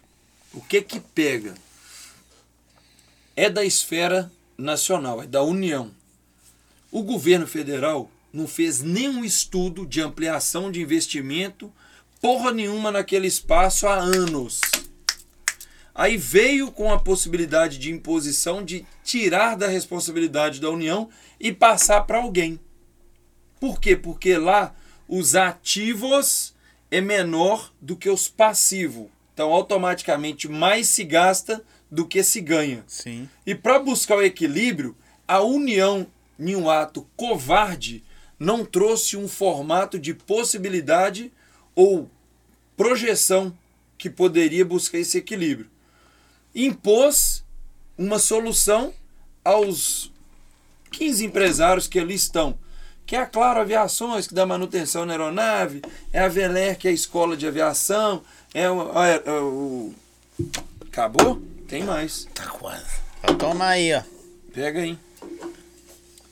O 0.53 0.61
que 0.61 0.81
que 0.81 0.99
pega? 0.99 1.53
É 3.35 3.49
da 3.49 3.63
esfera 3.63 4.31
nacional, 4.57 5.21
é 5.21 5.27
da 5.27 5.43
União. 5.43 5.91
O 6.91 7.03
governo 7.03 7.45
federal 7.45 8.09
não 8.31 8.47
fez 8.47 8.81
nenhum 8.81 9.23
estudo 9.23 9.85
de 9.85 10.01
ampliação 10.01 10.71
de 10.71 10.81
investimento, 10.81 11.71
porra 12.21 12.51
nenhuma 12.51 12.89
naquele 12.89 13.27
espaço 13.27 13.85
há 13.85 13.95
anos. 13.95 14.61
Aí 15.97 16.15
veio 16.15 16.71
com 16.71 16.93
a 16.93 16.99
possibilidade 16.99 17.79
de 17.79 17.91
imposição 17.91 18.63
de 18.63 18.85
tirar 19.03 19.57
da 19.57 19.67
responsabilidade 19.67 20.61
da 20.61 20.69
União 20.69 21.09
e 21.39 21.51
passar 21.51 22.01
para 22.01 22.19
alguém. 22.19 22.59
Por 23.59 23.81
quê? 23.81 23.95
Porque 23.95 24.37
lá 24.37 24.75
os 25.07 25.35
ativos 25.35 26.53
é 26.91 27.01
menor 27.01 27.73
do 27.81 27.95
que 27.95 28.11
os 28.11 28.27
passivos. 28.27 29.07
Então, 29.33 29.51
automaticamente, 29.51 30.47
mais 30.47 30.87
se 30.87 31.03
gasta 31.03 31.65
do 31.89 32.05
que 32.05 32.21
se 32.21 32.41
ganha. 32.41 32.83
Sim. 32.85 33.27
E 33.43 33.55
para 33.55 33.79
buscar 33.79 34.17
o 34.17 34.23
equilíbrio, 34.23 34.95
a 35.27 35.41
união 35.41 36.05
em 36.39 36.55
um 36.55 36.69
ato 36.69 37.07
covarde 37.15 38.03
não 38.39 38.63
trouxe 38.63 39.17
um 39.17 39.27
formato 39.27 39.97
de 39.97 40.13
possibilidade 40.13 41.33
ou 41.73 42.07
projeção 42.75 43.57
que 43.97 44.11
poderia 44.11 44.63
buscar 44.63 44.99
esse 44.99 45.17
equilíbrio. 45.17 45.71
Impôs 46.65 47.43
uma 47.97 48.19
solução 48.19 48.93
aos 49.45 50.11
15 50.91 51.25
empresários 51.25 51.87
que 51.87 51.99
ali 51.99 52.15
estão 52.15 52.57
que 53.07 53.15
é 53.15 53.21
a 53.21 53.25
Claro 53.25 53.61
Aviações, 53.61 54.27
que 54.27 54.33
dá 54.33 54.45
manutenção 54.45 55.05
na 55.05 55.13
aeronave, 55.13 55.81
é 56.11 56.19
a 56.19 56.27
Veler, 56.27 56.77
que 56.77 56.89
é 56.89 56.91
a 56.91 56.93
escola 56.93 57.37
de 57.37 57.47
aviação, 57.47 58.21
é 58.53 58.69
o. 58.69 59.01
É, 59.01 59.23
é 59.25 59.31
o... 59.31 59.93
Acabou? 60.85 61.41
Tem 61.69 61.83
mais. 61.83 62.27
Tá 62.35 62.47
quase. 62.47 62.85
Então, 63.23 63.37
toma 63.37 63.65
aí, 63.65 63.93
ó. 63.93 64.03
Pega 64.53 64.81
aí. 64.81 64.99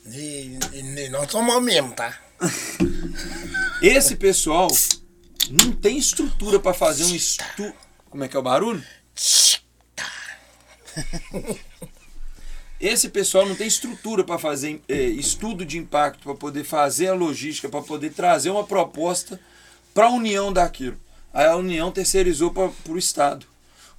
E, 0.06 0.58
e 0.74 1.08
nós 1.08 1.26
tomamos 1.28 1.64
mesmo, 1.64 1.92
tá? 1.92 2.14
Esse 3.80 4.14
pessoal 4.14 4.68
não 5.50 5.72
tem 5.72 5.96
estrutura 5.96 6.60
para 6.60 6.74
fazer 6.74 7.04
um 7.06 7.14
estudo. 7.14 7.72
Como 8.10 8.22
é 8.22 8.28
que 8.28 8.36
é 8.36 8.38
o 8.38 8.42
barulho? 8.42 8.84
Esse 12.80 13.08
pessoal 13.08 13.46
não 13.46 13.54
tem 13.54 13.66
estrutura 13.66 14.22
para 14.22 14.38
fazer 14.38 14.82
é, 14.88 15.00
estudo 15.00 15.64
de 15.64 15.78
impacto, 15.78 16.24
para 16.24 16.34
poder 16.34 16.64
fazer 16.64 17.08
a 17.08 17.14
logística, 17.14 17.68
para 17.68 17.80
poder 17.80 18.12
trazer 18.12 18.50
uma 18.50 18.64
proposta 18.64 19.40
para 19.94 20.06
a 20.06 20.10
união 20.10 20.52
daquilo. 20.52 20.98
Aí 21.32 21.46
a 21.46 21.56
união 21.56 21.90
terceirizou 21.90 22.50
para 22.50 22.70
o 22.88 22.98
Estado. 22.98 23.46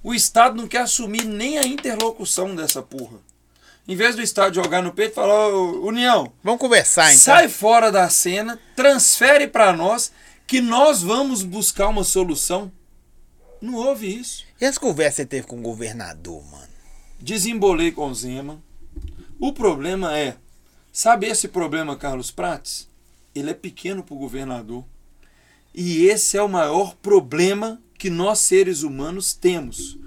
O 0.02 0.14
Estado 0.14 0.56
não 0.56 0.68
quer 0.68 0.82
assumir 0.82 1.24
nem 1.24 1.58
a 1.58 1.64
interlocução 1.64 2.54
dessa 2.54 2.80
porra. 2.80 3.18
Em 3.86 3.96
vez 3.96 4.14
do 4.14 4.22
Estado 4.22 4.54
jogar 4.54 4.82
no 4.82 4.92
peito 4.92 5.12
e 5.12 5.14
falar, 5.14 5.48
União, 5.48 6.30
vamos 6.44 6.60
conversar 6.60 7.06
então. 7.06 7.18
Sai 7.18 7.48
fora 7.48 7.90
da 7.90 8.08
cena, 8.08 8.60
transfere 8.76 9.48
para 9.48 9.72
nós 9.72 10.12
que 10.46 10.60
nós 10.60 11.02
vamos 11.02 11.42
buscar 11.42 11.88
uma 11.88 12.04
solução. 12.04 12.70
Não 13.60 13.74
houve 13.74 14.20
isso. 14.20 14.44
E 14.60 14.64
as 14.66 14.78
conversas 14.78 15.16
que 15.16 15.22
você 15.22 15.26
teve 15.26 15.46
com 15.46 15.58
o 15.58 15.62
governador, 15.62 16.44
mano? 16.50 16.67
Desembolei 17.20 17.90
com 17.90 18.14
Zema. 18.14 18.62
O 19.40 19.52
problema 19.52 20.16
é, 20.16 20.36
sabe 20.92 21.26
esse 21.26 21.48
problema, 21.48 21.96
Carlos 21.96 22.30
Prates? 22.30 22.88
Ele 23.34 23.50
é 23.50 23.54
pequeno 23.54 24.02
para 24.02 24.14
o 24.14 24.18
governador. 24.18 24.84
E 25.74 26.06
esse 26.06 26.36
é 26.36 26.42
o 26.42 26.48
maior 26.48 26.94
problema 26.96 27.80
que 27.98 28.08
nós 28.08 28.38
seres 28.38 28.82
humanos 28.82 29.34
temos. 29.34 29.98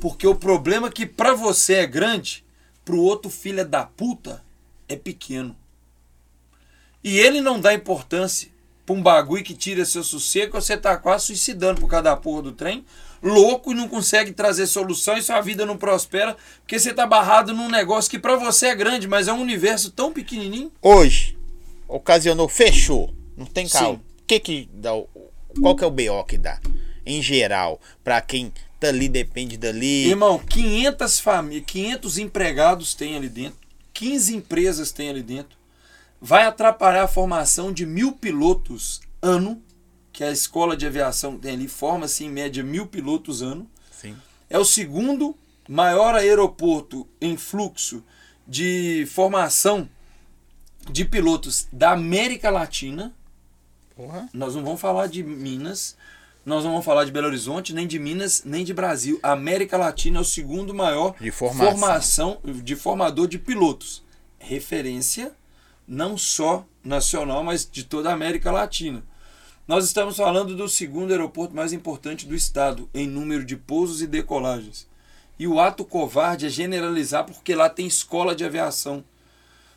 Porque 0.00 0.26
o 0.26 0.34
problema 0.34 0.90
que 0.90 1.06
para 1.06 1.34
você 1.34 1.74
é 1.74 1.86
grande, 1.86 2.44
para 2.84 2.96
o 2.96 3.02
outro 3.02 3.30
filho 3.30 3.66
da 3.66 3.84
puta 3.84 4.44
é 4.88 4.96
pequeno. 4.96 5.56
E 7.02 7.18
ele 7.18 7.40
não 7.40 7.60
dá 7.60 7.72
importância 7.72 8.50
para 8.84 8.94
um 8.94 9.02
bagulho 9.02 9.42
que 9.42 9.54
tira 9.54 9.84
seu 9.84 10.04
sossego, 10.04 10.60
você 10.60 10.76
tá 10.76 10.96
quase 10.96 11.26
suicidando 11.26 11.80
por 11.80 11.88
causa 11.88 12.04
da 12.04 12.16
porra 12.16 12.42
do 12.42 12.52
trem, 12.52 12.84
louco 13.26 13.72
e 13.72 13.74
não 13.74 13.88
consegue 13.88 14.32
trazer 14.32 14.66
solução 14.66 15.16
e 15.16 15.22
sua 15.22 15.40
vida 15.40 15.66
não 15.66 15.76
prospera 15.76 16.36
porque 16.60 16.78
você 16.78 16.94
tá 16.94 17.04
barrado 17.06 17.52
num 17.52 17.68
negócio 17.68 18.10
que 18.10 18.18
para 18.18 18.36
você 18.36 18.66
é 18.66 18.74
grande, 18.74 19.08
mas 19.08 19.26
é 19.26 19.32
um 19.32 19.40
universo 19.40 19.90
tão 19.90 20.12
pequenininho. 20.12 20.70
Hoje, 20.80 21.36
ocasionou, 21.88 22.48
fechou, 22.48 23.12
não 23.36 23.44
tem 23.44 23.68
carro. 23.68 24.00
Que 24.26 24.38
que 24.38 24.68
dá, 24.72 24.90
qual 25.60 25.74
que 25.74 25.82
é 25.82 25.86
o 25.86 25.90
BO 25.90 26.24
que 26.24 26.38
dá? 26.38 26.60
Em 27.04 27.20
geral, 27.20 27.80
para 28.02 28.20
quem 28.20 28.52
tá 28.78 28.88
ali, 28.88 29.08
depende 29.08 29.56
dali. 29.56 30.08
Irmão, 30.08 30.38
500 30.38 31.20
famílias, 31.20 31.64
500 31.66 32.18
empregados 32.18 32.94
tem 32.94 33.16
ali 33.16 33.28
dentro, 33.28 33.58
15 33.92 34.36
empresas 34.36 34.92
tem 34.92 35.10
ali 35.10 35.22
dentro. 35.22 35.56
Vai 36.20 36.44
atrapalhar 36.44 37.04
a 37.04 37.08
formação 37.08 37.72
de 37.72 37.84
mil 37.84 38.12
pilotos 38.12 39.00
ano 39.20 39.60
que 40.16 40.24
a 40.24 40.32
escola 40.32 40.74
de 40.74 40.86
aviação 40.86 41.36
tem 41.36 41.52
ali, 41.52 41.68
forma-se 41.68 42.24
em 42.24 42.30
média 42.30 42.64
mil 42.64 42.86
pilotos 42.86 43.42
ano. 43.42 43.68
Sim. 43.90 44.16
É 44.48 44.58
o 44.58 44.64
segundo 44.64 45.36
maior 45.68 46.14
aeroporto 46.14 47.06
em 47.20 47.36
fluxo 47.36 48.02
de 48.48 49.06
formação 49.12 49.86
de 50.90 51.04
pilotos 51.04 51.68
da 51.70 51.90
América 51.90 52.48
Latina. 52.48 53.14
Porra. 53.94 54.26
Nós 54.32 54.54
não 54.54 54.64
vamos 54.64 54.80
falar 54.80 55.06
de 55.06 55.22
Minas, 55.22 55.98
nós 56.46 56.64
não 56.64 56.70
vamos 56.70 56.86
falar 56.86 57.04
de 57.04 57.12
Belo 57.12 57.26
Horizonte, 57.26 57.74
nem 57.74 57.86
de 57.86 57.98
Minas, 57.98 58.42
nem 58.42 58.64
de 58.64 58.72
Brasil. 58.72 59.20
A 59.22 59.32
América 59.32 59.76
Latina 59.76 60.16
é 60.16 60.22
o 60.22 60.24
segundo 60.24 60.72
maior 60.72 61.14
de 61.20 61.30
formação. 61.30 61.70
formação 61.72 62.40
de 62.42 62.74
formador 62.74 63.28
de 63.28 63.38
pilotos. 63.38 64.02
Referência 64.38 65.36
não 65.86 66.16
só 66.16 66.66
nacional, 66.82 67.44
mas 67.44 67.68
de 67.70 67.84
toda 67.84 68.08
a 68.08 68.14
América 68.14 68.50
Latina. 68.50 69.04
Nós 69.66 69.84
estamos 69.84 70.16
falando 70.16 70.54
do 70.54 70.68
segundo 70.68 71.10
aeroporto 71.10 71.54
mais 71.54 71.72
importante 71.72 72.24
do 72.24 72.36
estado 72.36 72.88
em 72.94 73.08
número 73.08 73.44
de 73.44 73.56
pousos 73.56 74.00
e 74.00 74.06
decolagens. 74.06 74.86
E 75.36 75.48
o 75.48 75.58
ato 75.58 75.84
covarde 75.84 76.46
é 76.46 76.48
generalizar 76.48 77.24
porque 77.24 77.52
lá 77.52 77.68
tem 77.68 77.84
escola 77.84 78.32
de 78.32 78.44
aviação. 78.44 79.04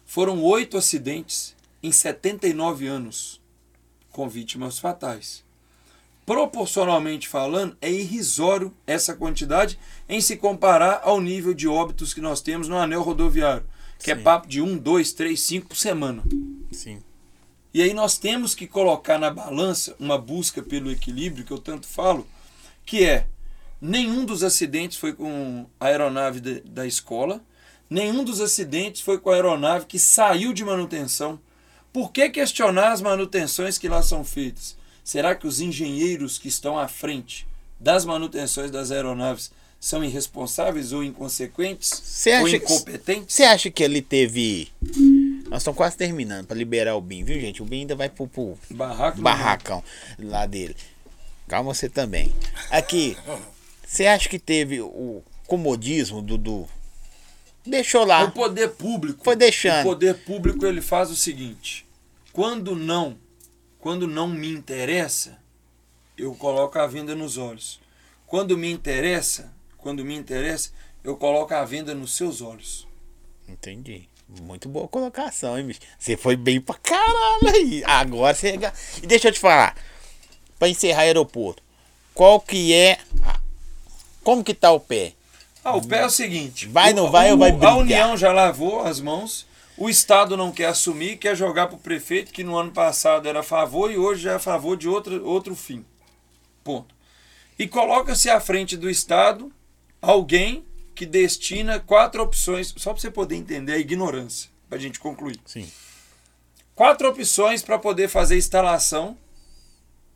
Foram 0.06 0.44
oito 0.44 0.78
acidentes 0.78 1.56
em 1.82 1.92
79 1.92 2.86
anos 2.86 3.42
com 4.12 4.30
vítimas 4.30 4.78
fatais. 4.78 5.44
Proporcionalmente 6.24 7.28
falando, 7.28 7.76
é 7.82 7.92
irrisório 7.92 8.72
essa 8.86 9.16
quantidade 9.16 9.80
em 10.08 10.22
se 10.22 10.38
comparar 10.38 11.02
ao 11.04 11.20
nível 11.20 11.56
de 11.56 11.68
óbitos 11.68 12.14
que 12.14 12.22
nós 12.22 12.42
temos 12.42 12.68
no 12.68 12.78
anel 12.78 13.02
rodoviário, 13.02 13.66
que 13.98 14.12
é 14.12 14.16
Sim. 14.16 14.22
papo 14.22 14.48
de 14.48 14.62
1, 14.62 14.78
2, 14.78 15.14
3, 15.14 15.40
5 15.40 15.68
por 15.68 15.78
semana. 15.78 16.22
Sim. 16.72 17.02
E 17.74 17.82
aí 17.82 17.94
nós 17.94 18.18
temos 18.18 18.56
que 18.56 18.66
colocar 18.66 19.18
na 19.20 19.30
balança 19.30 19.96
uma 20.00 20.18
busca 20.18 20.62
pelo 20.62 20.92
equilíbrio, 20.92 21.46
que 21.46 21.52
eu 21.52 21.60
tanto 21.60 21.86
falo, 21.88 22.28
que 22.86 23.04
é 23.06 23.26
nenhum 23.82 24.26
dos 24.26 24.44
acidentes 24.44 24.98
foi 24.98 25.14
com 25.14 25.66
a 25.80 25.86
aeronave 25.86 26.40
de- 26.40 26.62
da 26.62 26.88
escola, 26.88 27.42
nenhum 27.90 28.24
dos 28.24 28.42
acidentes 28.42 29.02
foi 29.02 29.20
com 29.20 29.30
a 29.30 29.36
aeronave 29.36 29.86
que 29.86 30.00
saiu 30.00 30.52
de 30.52 30.66
manutenção. 30.66 31.40
Por 31.94 32.12
que 32.12 32.30
questionar 32.30 32.92
as 32.92 33.02
manutenções 33.02 33.78
que 33.78 33.88
lá 33.88 34.02
são 34.02 34.24
feitas? 34.24 34.76
Será 35.04 35.34
que 35.36 35.48
os 35.48 35.60
engenheiros 35.60 36.38
que 36.38 36.48
estão 36.48 36.78
à 36.78 36.88
frente 36.88 37.48
das 37.80 38.04
manutenções 38.06 38.70
das 38.72 38.92
aeronaves 38.92 39.52
são 39.80 40.04
irresponsáveis 40.04 40.92
ou 40.92 41.04
inconsequentes 41.04 41.90
ou 42.42 42.48
incompetentes? 42.58 43.34
você 43.36 43.44
acha 43.44 43.72
que 43.72 43.82
ele 43.84 44.02
teve. 44.02 44.70
Nós 45.50 45.62
estamos 45.62 45.78
quase 45.78 45.98
terminando 45.98 46.46
pra 46.48 46.56
liberar 46.56 46.96
o 46.96 47.02
BIM, 47.02 47.24
viu, 47.24 47.40
gente? 47.40 47.62
O 47.62 47.66
BIM 47.66 47.82
ainda 47.82 47.96
vai 47.96 48.08
pro, 48.10 48.28
pro 48.28 48.58
Barraco 48.70 49.18
do 49.18 49.24
barracão 49.24 49.84
lá 50.20 50.46
dele. 50.46 50.76
Calma 51.48 51.74
você 51.74 51.90
também. 51.90 52.34
Aqui, 52.70 53.18
você 53.86 54.06
acha 54.06 54.30
que 54.30 54.38
teve 54.38 54.80
o 54.80 55.24
comodismo 55.48 56.22
do. 56.22 56.38
do... 56.38 56.68
Deixou 57.66 58.04
O 58.04 58.06
lá. 58.06 58.30
poder 58.30 58.70
público. 58.70 59.24
Foi 59.24 59.36
deixando. 59.36 59.82
O 59.82 59.90
poder 59.90 60.16
público 60.24 60.66
ele 60.66 60.82
faz 60.82 61.10
o 61.10 61.16
seguinte: 61.16 61.86
quando 62.32 62.76
não, 62.76 63.18
quando 63.80 64.08
não 64.08 64.28
me 64.28 64.50
interessa, 64.52 65.40
eu 66.16 66.36
coloco 66.36 66.78
a 66.78 66.86
venda 66.86 67.16
nos 67.16 67.38
olhos. 67.38 67.80
Quando 68.28 68.56
me 68.56 68.72
interessa, 68.72 69.52
quando 69.78 70.06
me 70.06 70.16
interessa, 70.16 70.70
eu 71.04 71.18
coloco 71.18 71.52
a 71.56 71.66
venda 71.66 71.96
nos 71.96 72.16
seus 72.16 72.42
olhos. 72.42 72.88
Entendi. 73.48 74.08
Muito 74.42 74.70
boa 74.70 74.88
colocação, 74.88 75.58
hein, 75.58 75.66
bicho? 75.66 75.80
Você 75.98 76.16
foi 76.16 76.36
bem 76.36 76.62
pra 76.62 76.76
caralho 76.76 77.50
aí. 77.54 77.84
Agora 77.86 78.34
você. 78.34 78.58
E 79.02 79.08
deixa 79.08 79.30
eu 79.30 79.32
te 79.32 79.40
falar. 79.40 79.76
Pra 80.60 80.70
encerrar 80.70 81.02
aeroporto. 81.02 81.64
Qual 82.14 82.40
que 82.40 82.74
é. 82.74 83.00
a- 83.24 83.40
Como 84.24 84.44
que 84.44 84.54
tá 84.54 84.72
o 84.72 84.80
pé? 84.80 85.14
Ah, 85.64 85.76
o 85.76 85.86
pé 85.86 86.00
é 86.02 86.06
o 86.06 86.10
seguinte: 86.10 86.68
Vai, 86.68 86.94
o- 86.94 86.96
não 86.96 87.12
vai 87.12 87.32
ou 87.32 87.38
vai 87.38 87.50
A 87.50 87.54
brigar? 87.54 87.78
União 87.78 88.16
já 88.18 88.32
lavou 88.32 88.82
as 88.82 89.00
mãos. 89.00 89.48
O 89.78 89.90
Estado 89.90 90.36
não 90.36 90.52
quer 90.52 90.66
assumir, 90.66 91.18
quer 91.18 91.36
jogar 91.36 91.68
para 91.68 91.78
o 91.78 91.80
prefeito, 91.80 92.34
que 92.34 92.44
no 92.44 92.58
ano 92.58 92.72
passado 92.72 93.28
era 93.30 93.40
a 93.40 93.44
favor 93.44 93.90
e 93.90 93.98
hoje 93.98 94.28
é 94.28 94.34
a 94.34 94.40
favor 94.40 94.76
de 94.76 94.90
outro, 94.90 95.26
outro 95.26 95.56
fim. 95.56 95.86
Ponto. 96.64 96.94
E 97.58 97.66
coloca-se 97.68 98.30
à 98.30 98.40
frente 98.42 98.76
do 98.76 98.90
Estado 98.90 99.50
alguém 100.02 100.66
que 101.00 101.06
destina 101.06 101.80
quatro 101.80 102.22
opções, 102.22 102.74
só 102.76 102.92
para 102.92 103.00
você 103.00 103.10
poder 103.10 103.38
entender 103.38 103.72
a 103.72 103.78
ignorância, 103.78 104.50
para 104.68 104.78
a 104.78 104.82
gente 104.82 105.00
concluir. 105.00 105.40
Sim. 105.46 105.72
Quatro 106.76 107.08
opções 107.08 107.62
para 107.62 107.80
poder 107.80 108.10
fazer 108.10 108.38
instalação, 108.38 109.18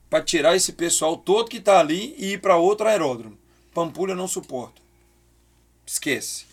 para 0.10 0.22
tirar 0.22 0.58
esse 0.58 0.74
pessoal 0.74 1.16
todo 1.16 1.50
que 1.50 1.56
está 1.56 1.80
ali 1.80 2.14
e 2.18 2.34
ir 2.34 2.42
para 2.42 2.58
outro 2.58 2.86
aeródromo. 2.86 3.38
Pampulha 3.74 4.14
não 4.14 4.28
suporta. 4.28 4.82
Esquece. 5.86 6.48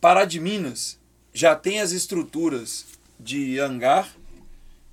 Pará 0.00 0.24
de 0.24 0.38
Minas 0.38 0.96
já 1.34 1.56
tem 1.56 1.80
as 1.80 1.90
estruturas 1.90 2.86
de 3.18 3.58
hangar 3.58 4.14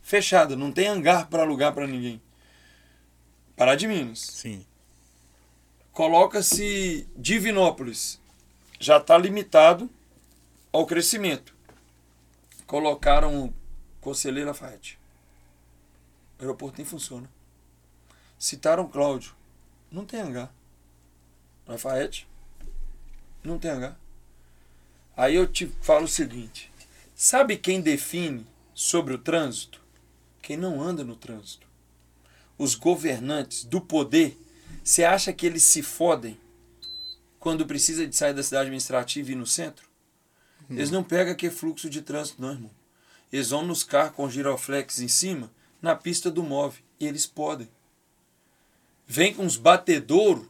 fechada, 0.02 0.56
não 0.56 0.72
tem 0.72 0.88
hangar 0.88 1.30
para 1.30 1.44
alugar 1.44 1.76
para 1.76 1.86
ninguém. 1.86 2.20
Pará 3.56 3.76
de 3.76 3.88
Minas. 3.88 4.18
Sim. 4.20 4.66
Coloca-se 5.92 7.08
Divinópolis. 7.16 8.20
Já 8.80 8.98
está 8.98 9.18
limitado 9.18 9.90
ao 10.72 10.86
crescimento. 10.86 11.54
Colocaram 12.66 13.46
o 13.46 13.54
Conselheiro 14.00 14.48
Lafayette. 14.48 14.98
O 16.38 16.44
aeroporto 16.44 16.78
nem 16.78 16.86
funciona. 16.86 17.30
Citaram 18.38 18.88
Cláudio. 18.88 19.36
Não 19.92 20.06
tem 20.06 20.22
hangar. 20.22 20.54
Lafayette. 21.68 22.26
Não 23.44 23.60
tem 23.60 23.72
hangar. 23.72 24.00
Aí 25.18 25.36
eu 25.36 25.46
te 25.46 25.68
falo 25.82 26.06
o 26.06 26.08
seguinte: 26.08 26.72
sabe 27.14 27.58
quem 27.58 27.82
define 27.82 28.48
sobre 28.74 29.14
o 29.14 29.18
trânsito? 29.18 29.82
Quem 30.42 30.56
não 30.56 30.82
anda 30.82 31.04
no 31.04 31.18
trânsito. 31.18 31.68
Os 32.58 32.76
governantes 32.76 33.66
do 33.66 33.82
poder, 33.82 34.38
você 34.82 35.04
acha 35.04 35.34
que 35.34 35.46
eles 35.46 35.64
se 35.64 35.82
fodem 35.84 36.40
quando 37.40 37.66
precisa 37.66 38.06
de 38.06 38.16
sair 38.16 38.34
da 38.34 38.44
cidade 38.44 38.64
administrativa 38.64 39.30
e 39.30 39.32
ir 39.34 39.36
no 39.36 39.48
centro? 39.48 39.88
Eles 40.70 40.92
não 40.92 41.04
pegam 41.04 41.34
aquele 41.34 41.54
fluxo 41.54 41.90
de 41.90 42.02
trânsito, 42.02 42.42
não, 42.42 42.52
irmão. 42.52 42.72
Eles 43.32 43.50
vão 43.50 43.66
nos 43.66 43.84
carros 43.84 44.16
com 44.16 44.30
giroflex 44.30 45.00
em 45.00 45.08
cima, 45.08 45.52
na 45.82 45.96
pista 45.96 46.30
do 46.30 46.44
MOVE. 46.44 46.84
E 47.00 47.08
eles 47.08 47.26
podem. 47.26 47.70
Vem 49.08 49.34
com 49.34 49.44
uns 49.44 49.58
batedouros, 49.58 50.46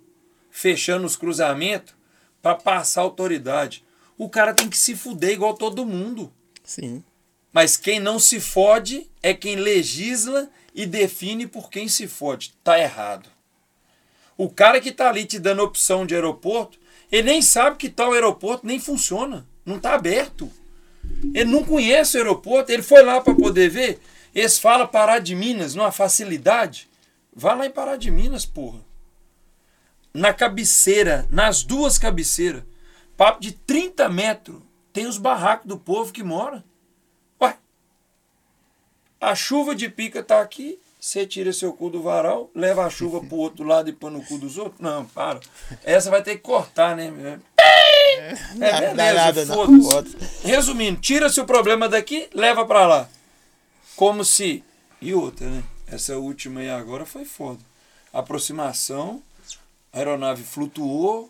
fechando 0.49 1.05
os 1.05 1.15
cruzamentos, 1.15 1.93
para 2.41 2.55
passar 2.55 3.01
autoridade. 3.01 3.85
O 4.17 4.29
cara 4.29 4.53
tem 4.53 4.69
que 4.69 4.77
se 4.77 4.95
fuder 4.95 5.31
igual 5.31 5.53
todo 5.53 5.85
mundo. 5.85 6.33
Sim. 6.63 7.03
Mas 7.53 7.77
quem 7.77 7.99
não 7.99 8.19
se 8.19 8.39
fode 8.39 9.09
é 9.23 9.33
quem 9.33 9.55
legisla 9.55 10.49
e 10.73 10.85
define 10.85 11.47
por 11.47 11.69
quem 11.69 11.87
se 11.87 12.07
fode. 12.07 12.53
Tá 12.63 12.77
errado. 12.77 13.29
O 14.39 14.49
cara 14.49 14.79
que 14.79 14.93
tá 14.93 15.09
ali 15.09 15.25
te 15.25 15.37
dando 15.37 15.61
opção 15.61 16.05
de 16.05 16.15
aeroporto, 16.15 16.79
ele 17.11 17.29
nem 17.29 17.41
sabe 17.41 17.75
que 17.75 17.89
tal 17.89 18.13
aeroporto 18.13 18.65
nem 18.65 18.79
funciona. 18.79 19.45
Não 19.65 19.77
tá 19.77 19.93
aberto. 19.93 20.49
Ele 21.33 21.51
não 21.51 21.61
conhece 21.61 22.15
o 22.15 22.21
aeroporto, 22.21 22.71
ele 22.71 22.81
foi 22.81 23.03
lá 23.03 23.19
para 23.19 23.35
poder 23.35 23.69
ver. 23.69 23.99
Eles 24.33 24.57
falam 24.57 24.87
Pará 24.87 25.19
de 25.19 25.35
Minas, 25.35 25.75
numa 25.75 25.91
facilidade. 25.91 26.87
Vai 27.35 27.53
lá 27.57 27.65
em 27.65 27.69
Pará 27.69 27.97
de 27.97 28.09
Minas, 28.09 28.45
porra. 28.45 28.79
Na 30.13 30.33
cabeceira, 30.33 31.27
nas 31.29 31.61
duas 31.61 31.97
cabeceiras, 31.97 32.63
papo 33.17 33.41
de 33.41 33.51
30 33.51 34.07
metros, 34.07 34.61
tem 34.93 35.05
os 35.05 35.17
barracos 35.17 35.67
do 35.67 35.77
povo 35.77 36.13
que 36.13 36.23
mora. 36.23 36.63
Ué, 37.41 37.57
a 39.19 39.35
chuva 39.35 39.75
de 39.75 39.89
pica 39.89 40.23
tá 40.23 40.39
aqui, 40.39 40.79
você 41.09 41.25
tira 41.25 41.51
seu 41.51 41.73
cu 41.73 41.89
do 41.89 42.03
varal, 42.03 42.51
leva 42.53 42.85
a 42.85 42.89
chuva 42.89 43.19
pro 43.19 43.37
outro 43.37 43.65
lado 43.65 43.89
e 43.89 43.93
põe 43.93 44.11
no 44.11 44.23
cu 44.23 44.37
dos 44.37 44.59
outros? 44.59 44.79
Não, 44.79 45.03
para. 45.05 45.39
Essa 45.83 46.11
vai 46.11 46.21
ter 46.21 46.35
que 46.35 46.43
cortar, 46.43 46.95
né? 46.95 47.39
É 48.61 48.93
dá 48.93 48.93
beleza, 48.93 49.55
foda-se. 49.55 50.15
Resumindo, 50.47 51.01
tira-se 51.01 51.41
o 51.41 51.47
problema 51.47 51.89
daqui, 51.89 52.29
leva 52.31 52.63
pra 52.63 52.85
lá. 52.85 53.09
Como 53.95 54.23
se. 54.23 54.63
E 55.01 55.11
outra, 55.11 55.49
né? 55.49 55.63
Essa 55.87 56.15
última 56.19 56.59
aí 56.59 56.69
agora 56.69 57.07
foi 57.07 57.25
foda. 57.25 57.59
Aproximação, 58.13 59.23
a 59.91 59.97
aeronave 59.97 60.43
flutuou, 60.43 61.27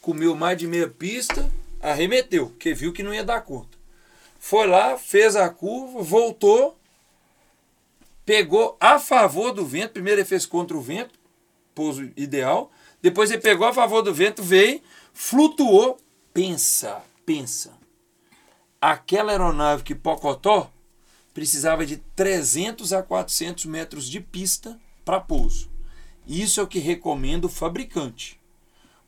comeu 0.00 0.36
mais 0.36 0.56
de 0.56 0.68
meia 0.68 0.88
pista, 0.88 1.50
arremeteu, 1.82 2.46
porque 2.50 2.74
viu 2.74 2.92
que 2.92 3.02
não 3.02 3.12
ia 3.12 3.24
dar 3.24 3.40
conta. 3.40 3.76
Foi 4.38 4.68
lá, 4.68 4.96
fez 4.96 5.34
a 5.34 5.48
curva, 5.48 6.00
voltou, 6.00 6.78
pegou 8.26 8.76
a 8.80 8.98
favor 8.98 9.52
do 9.52 9.64
vento. 9.64 9.92
Primeiro 9.92 10.20
ele 10.20 10.28
fez 10.28 10.44
contra 10.44 10.76
o 10.76 10.80
vento, 10.80 11.18
pouso 11.74 12.10
ideal. 12.16 12.70
Depois 13.00 13.30
ele 13.30 13.40
pegou 13.40 13.66
a 13.66 13.72
favor 13.72 14.02
do 14.02 14.12
vento, 14.12 14.42
veio, 14.42 14.82
flutuou. 15.14 15.96
Pensa, 16.34 17.02
pensa. 17.24 17.72
Aquela 18.80 19.32
aeronave 19.32 19.84
que 19.84 19.94
Pocotó 19.94 20.70
precisava 21.32 21.86
de 21.86 21.98
300 22.16 22.92
a 22.92 23.02
400 23.02 23.64
metros 23.66 24.08
de 24.08 24.20
pista 24.20 24.78
para 25.04 25.20
pouso. 25.20 25.70
Isso 26.26 26.60
é 26.60 26.62
o 26.62 26.66
que 26.66 26.78
recomenda 26.80 27.46
o 27.46 27.50
fabricante. 27.50 28.40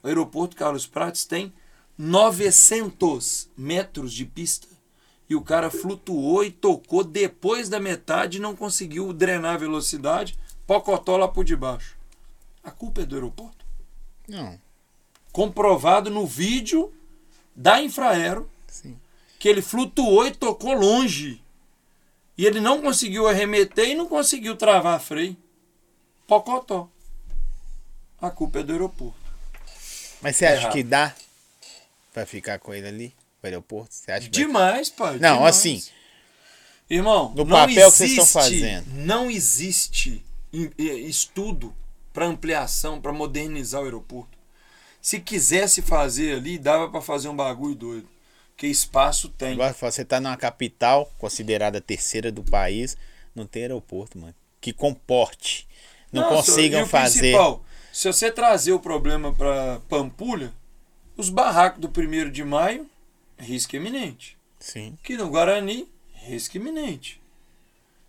O 0.02 0.06
aeroporto 0.06 0.56
Carlos 0.56 0.86
Prates 0.86 1.24
tem 1.24 1.52
900 1.98 3.50
metros 3.56 4.14
de 4.14 4.24
pista. 4.24 4.67
E 5.28 5.34
o 5.36 5.42
cara 5.42 5.70
flutuou 5.70 6.42
e 6.42 6.50
tocou 6.50 7.04
depois 7.04 7.68
da 7.68 7.78
metade 7.78 8.38
não 8.38 8.56
conseguiu 8.56 9.12
drenar 9.12 9.54
a 9.54 9.58
velocidade. 9.58 10.38
Pocotó 10.66 11.16
lá 11.16 11.28
por 11.28 11.44
debaixo. 11.44 11.96
A 12.64 12.70
culpa 12.70 13.02
é 13.02 13.06
do 13.06 13.14
aeroporto. 13.14 13.64
Não. 14.26 14.58
Comprovado 15.32 16.10
no 16.10 16.26
vídeo 16.26 16.92
da 17.54 17.80
Infraero 17.82 18.50
Sim. 18.66 18.98
que 19.38 19.48
ele 19.48 19.60
flutuou 19.62 20.26
e 20.26 20.34
tocou 20.34 20.72
longe. 20.72 21.42
E 22.36 22.46
ele 22.46 22.60
não 22.60 22.80
conseguiu 22.80 23.26
arremeter 23.28 23.88
e 23.88 23.94
não 23.94 24.06
conseguiu 24.06 24.56
travar 24.56 25.00
freio. 25.00 25.36
Pocotó. 26.26 26.88
A 28.20 28.30
culpa 28.30 28.60
é 28.60 28.62
do 28.62 28.72
aeroporto. 28.72 29.18
Mas 30.20 30.36
você 30.36 30.46
acha 30.46 30.62
Errado. 30.62 30.72
que 30.72 30.82
dá 30.82 31.14
pra 32.12 32.26
ficar 32.26 32.58
com 32.58 32.74
ele 32.74 32.88
ali? 32.88 33.14
No 33.50 33.56
aeroporto? 33.56 33.94
Você 33.94 34.12
acha 34.12 34.28
Demais, 34.28 34.90
pai. 34.90 35.18
Não, 35.18 35.36
demais. 35.36 35.56
assim. 35.56 35.82
Irmão, 36.90 37.32
No 37.36 37.44
não 37.44 37.56
papel 37.56 37.74
que 37.74 37.96
vocês 37.96 38.12
existe, 38.12 38.26
estão 38.26 38.42
fazendo. 38.42 38.86
Não 38.94 39.30
existe 39.30 40.24
estudo 40.78 41.74
para 42.12 42.26
ampliação, 42.26 43.00
para 43.00 43.12
modernizar 43.12 43.82
o 43.82 43.84
aeroporto. 43.84 44.38
Se 45.00 45.20
quisesse 45.20 45.82
fazer 45.82 46.36
ali, 46.36 46.58
dava 46.58 46.88
para 46.90 47.00
fazer 47.00 47.28
um 47.28 47.36
bagulho 47.36 47.74
doido. 47.74 48.08
Que 48.56 48.66
espaço 48.66 49.28
tem. 49.28 49.52
Agora, 49.52 49.72
você 49.72 50.04
tá 50.04 50.20
numa 50.20 50.36
capital, 50.36 51.12
considerada 51.18 51.78
a 51.78 51.80
terceira 51.80 52.32
do 52.32 52.42
país, 52.42 52.96
não 53.34 53.46
tem 53.46 53.62
aeroporto, 53.62 54.18
mano. 54.18 54.34
Que 54.60 54.72
comporte. 54.72 55.68
Não, 56.10 56.28
consigam 56.28 56.82
o 56.82 56.86
fazer. 56.86 57.36
se 57.92 58.12
você 58.12 58.32
trazer 58.32 58.72
o 58.72 58.80
problema 58.80 59.32
para 59.32 59.80
Pampulha, 59.88 60.52
os 61.16 61.28
barracos 61.28 61.80
do 61.80 61.88
1 61.88 62.30
de 62.30 62.42
maio, 62.42 62.88
risco 63.38 63.76
iminente. 63.76 64.36
Sim. 64.60 64.98
que 65.02 65.16
no 65.16 65.28
Guarani, 65.28 65.88
risco 66.12 66.56
iminente. 66.56 67.20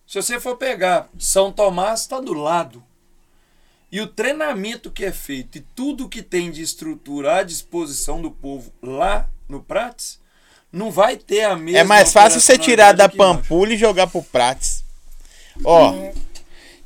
Se 0.08 0.22
você 0.22 0.40
for 0.40 0.58
pegar 0.58 1.08
São 1.20 1.52
Tomás, 1.52 2.02
está 2.02 2.20
do 2.20 2.34
lado. 2.34 2.84
E 3.92 4.02
o 4.02 4.08
treinamento 4.08 4.92
que 4.92 5.06
é 5.06 5.12
feito 5.12 5.58
e 5.58 5.62
tudo 5.62 6.10
que 6.10 6.22
tem 6.22 6.52
de 6.52 6.62
estrutura 6.62 7.38
à 7.38 7.44
disposição 7.44 8.22
do 8.22 8.32
povo 8.32 8.72
lá 8.82 9.30
no 9.48 9.62
Prates, 9.62 10.20
não 10.72 10.92
vai 10.92 11.18
ter 11.18 11.44
a 11.44 11.56
mesma. 11.56 11.80
É 11.80 11.84
mais 11.84 12.12
fácil 12.14 12.40
você 12.40 12.58
tirar 12.58 12.92
da. 12.92 13.10
Pampulha 13.10 13.74
e 13.74 13.78
jogar 13.78 14.08
pro 14.08 14.22
Prates. 14.22 14.84
Ó, 15.64 15.92
deixa 15.92 16.16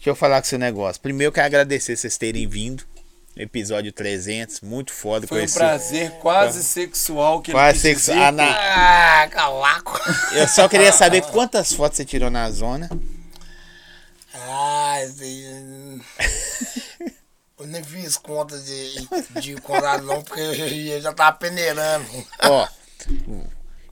eu 0.05 0.15
falar 0.15 0.41
com 0.41 0.47
esse 0.47 0.57
negócio. 0.57 1.01
Primeiro, 1.01 1.29
eu 1.29 1.33
quero 1.33 1.47
agradecer 1.47 1.95
vocês 1.95 2.17
terem 2.17 2.47
vindo. 2.47 2.85
Episódio 3.35 3.91
300, 3.91 4.61
muito 4.61 4.93
foda 4.93 5.25
Foi 5.25 5.43
um 5.43 5.49
prazer 5.51 6.11
quase 6.19 6.63
sexual 6.63 7.41
que 7.41 7.51
Quase 7.51 7.87
ele 7.87 7.95
quis 7.95 8.03
sexual. 8.05 8.31
dizer. 8.31 8.43
Ah, 8.43 9.21
Ah, 9.23 9.27
cavaco. 9.29 9.99
Eu 10.33 10.47
só 10.47 10.69
queria 10.69 10.91
saber 10.93 11.21
quantas 11.23 11.73
fotos 11.73 11.97
você 11.97 12.05
tirou 12.05 12.29
na 12.29 12.49
zona. 12.51 12.89
Ah, 14.35 14.97
esse 15.03 15.99
Eu 17.59 17.65
nem 17.67 17.83
fiz 17.83 18.17
conta 18.17 18.57
de, 18.59 19.07
de 19.41 19.55
contar 19.61 20.01
não, 20.01 20.21
porque 20.21 20.39
eu 20.41 21.01
já 21.01 21.11
tava 21.13 21.35
peneirando. 21.37 22.05
Ó, 22.43 22.67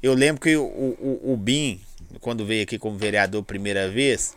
eu 0.04 0.14
lembro 0.14 0.42
que 0.42 0.56
o, 0.56 0.64
o, 0.66 1.34
o 1.34 1.38
Bim, 1.38 1.82
quando 2.20 2.46
veio 2.46 2.64
aqui 2.64 2.78
como 2.78 2.98
vereador 2.98 3.44
primeira 3.44 3.90
vez, 3.90 4.36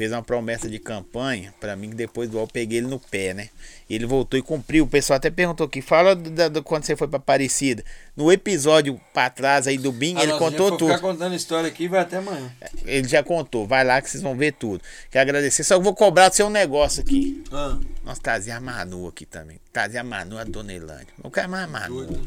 fez 0.00 0.12
uma 0.12 0.22
promessa 0.22 0.66
de 0.66 0.78
campanha 0.78 1.52
pra 1.60 1.76
mim 1.76 1.90
que 1.90 1.94
depois 1.94 2.30
do 2.30 2.38
UOL 2.38 2.46
peguei 2.48 2.78
ele 2.78 2.86
no 2.86 2.98
pé, 2.98 3.34
né? 3.34 3.50
Ele 3.88 4.06
voltou 4.06 4.38
e 4.38 4.42
cumpriu. 4.42 4.84
O 4.84 4.86
pessoal 4.86 5.18
até 5.18 5.28
perguntou 5.30 5.66
aqui, 5.66 5.82
fala 5.82 6.16
do, 6.16 6.30
da- 6.30 6.48
do 6.48 6.62
quando 6.62 6.84
você 6.84 6.96
foi 6.96 7.06
pra 7.06 7.18
Aparecida. 7.18 7.84
No 8.16 8.32
episódio 8.32 8.98
pra 9.12 9.28
trás 9.28 9.66
aí 9.66 9.76
do 9.76 9.92
Bim, 9.92 10.14
Ah, 10.16 10.22
ele 10.22 10.32
nós 10.32 10.38
contou 10.38 10.70
tudo. 10.78 10.86
ficar 10.94 11.00
contando 11.00 11.34
história 11.34 11.68
aqui 11.68 11.86
vai 11.86 12.00
até 12.00 12.16
amanhã. 12.16 12.50
Ele 12.86 13.06
já 13.06 13.22
contou. 13.22 13.66
Vai 13.66 13.84
lá 13.84 14.00
que 14.00 14.08
vocês 14.08 14.22
vão 14.22 14.34
ver 14.34 14.52
tudo. 14.52 14.82
Quero 15.10 15.28
agradecer. 15.28 15.64
Só 15.64 15.76
que 15.76 15.84
vou 15.84 15.94
cobrar 15.94 16.30
do 16.30 16.34
seu 16.34 16.48
negócio 16.48 17.02
aqui. 17.02 17.44
Ah, 17.52 17.76
Nós 18.02 18.18
trazer 18.18 18.52
a 18.52 18.60
Manu 18.60 19.06
aqui 19.06 19.26
também. 19.26 19.60
Trazer 19.70 19.98
a 19.98 20.04
Manu, 20.04 20.38
a 20.38 20.44
Dona 20.44 20.72
Elândia. 20.72 21.08
Eu 21.22 21.30
quero 21.30 21.50
mais 21.50 21.64
a 21.64 21.68
Manu. 21.68 22.26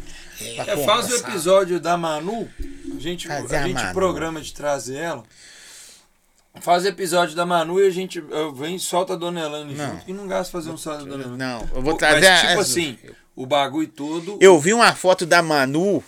É, 0.67 0.77
faz 0.85 1.11
o 1.11 1.15
episódio 1.15 1.79
da 1.79 1.97
Manu. 1.97 2.47
A 2.95 2.99
gente, 2.99 3.25
Trazer 3.27 3.55
a 3.55 3.67
gente 3.67 3.93
programa 3.93 4.39
de 4.41 4.53
trazer 4.53 4.97
ela. 4.97 5.23
Faz 6.61 6.85
episódio 6.85 7.35
da 7.35 7.45
Manu 7.45 7.79
e 7.81 7.87
a 7.87 7.89
gente 7.89 8.21
vem 8.55 8.75
e 8.75 8.79
solta 8.79 9.13
a 9.13 9.15
Dona 9.15 9.41
Elane 9.41 9.73
Não. 9.75 9.91
junto. 9.95 10.09
E 10.09 10.13
não 10.13 10.27
gasta 10.27 10.51
fazer 10.51 10.69
um 10.69 10.77
salto 10.77 11.03
da 11.05 11.11
Dona 11.11 11.23
Elane. 11.23 11.37
Não, 11.37 11.61
eu 11.75 11.81
vou 11.81 11.97
trazer 11.97 12.29
Mas, 12.29 12.43
a- 12.43 12.47
tipo 12.47 12.61
assim, 12.61 12.97
o 13.35 13.45
bagulho 13.45 13.87
todo. 13.87 14.37
Eu 14.39 14.59
vi 14.59 14.73
uma 14.73 14.93
foto 14.95 15.25
da 15.25 15.41
Manu 15.41 16.03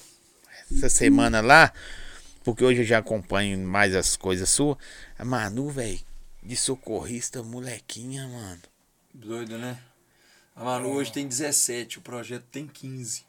essa 0.71 0.87
semana 0.87 1.41
lá, 1.41 1.73
porque 2.43 2.63
hoje 2.63 2.81
eu 2.81 2.85
já 2.85 2.99
acompanho 2.99 3.57
mais 3.67 3.95
as 3.95 4.15
coisas 4.15 4.47
suas. 4.49 4.77
A 5.17 5.25
Manu, 5.25 5.69
velho, 5.69 5.99
de 6.43 6.55
socorrista, 6.55 7.41
molequinha, 7.43 8.27
mano. 8.27 8.61
Doido, 9.13 9.57
né? 9.57 9.77
A 10.55 10.63
Manu 10.63 10.89
hoje 10.91 11.11
tem 11.11 11.27
17, 11.27 11.97
o 11.97 12.01
projeto 12.01 12.43
tem 12.51 12.67
15. 12.67 13.23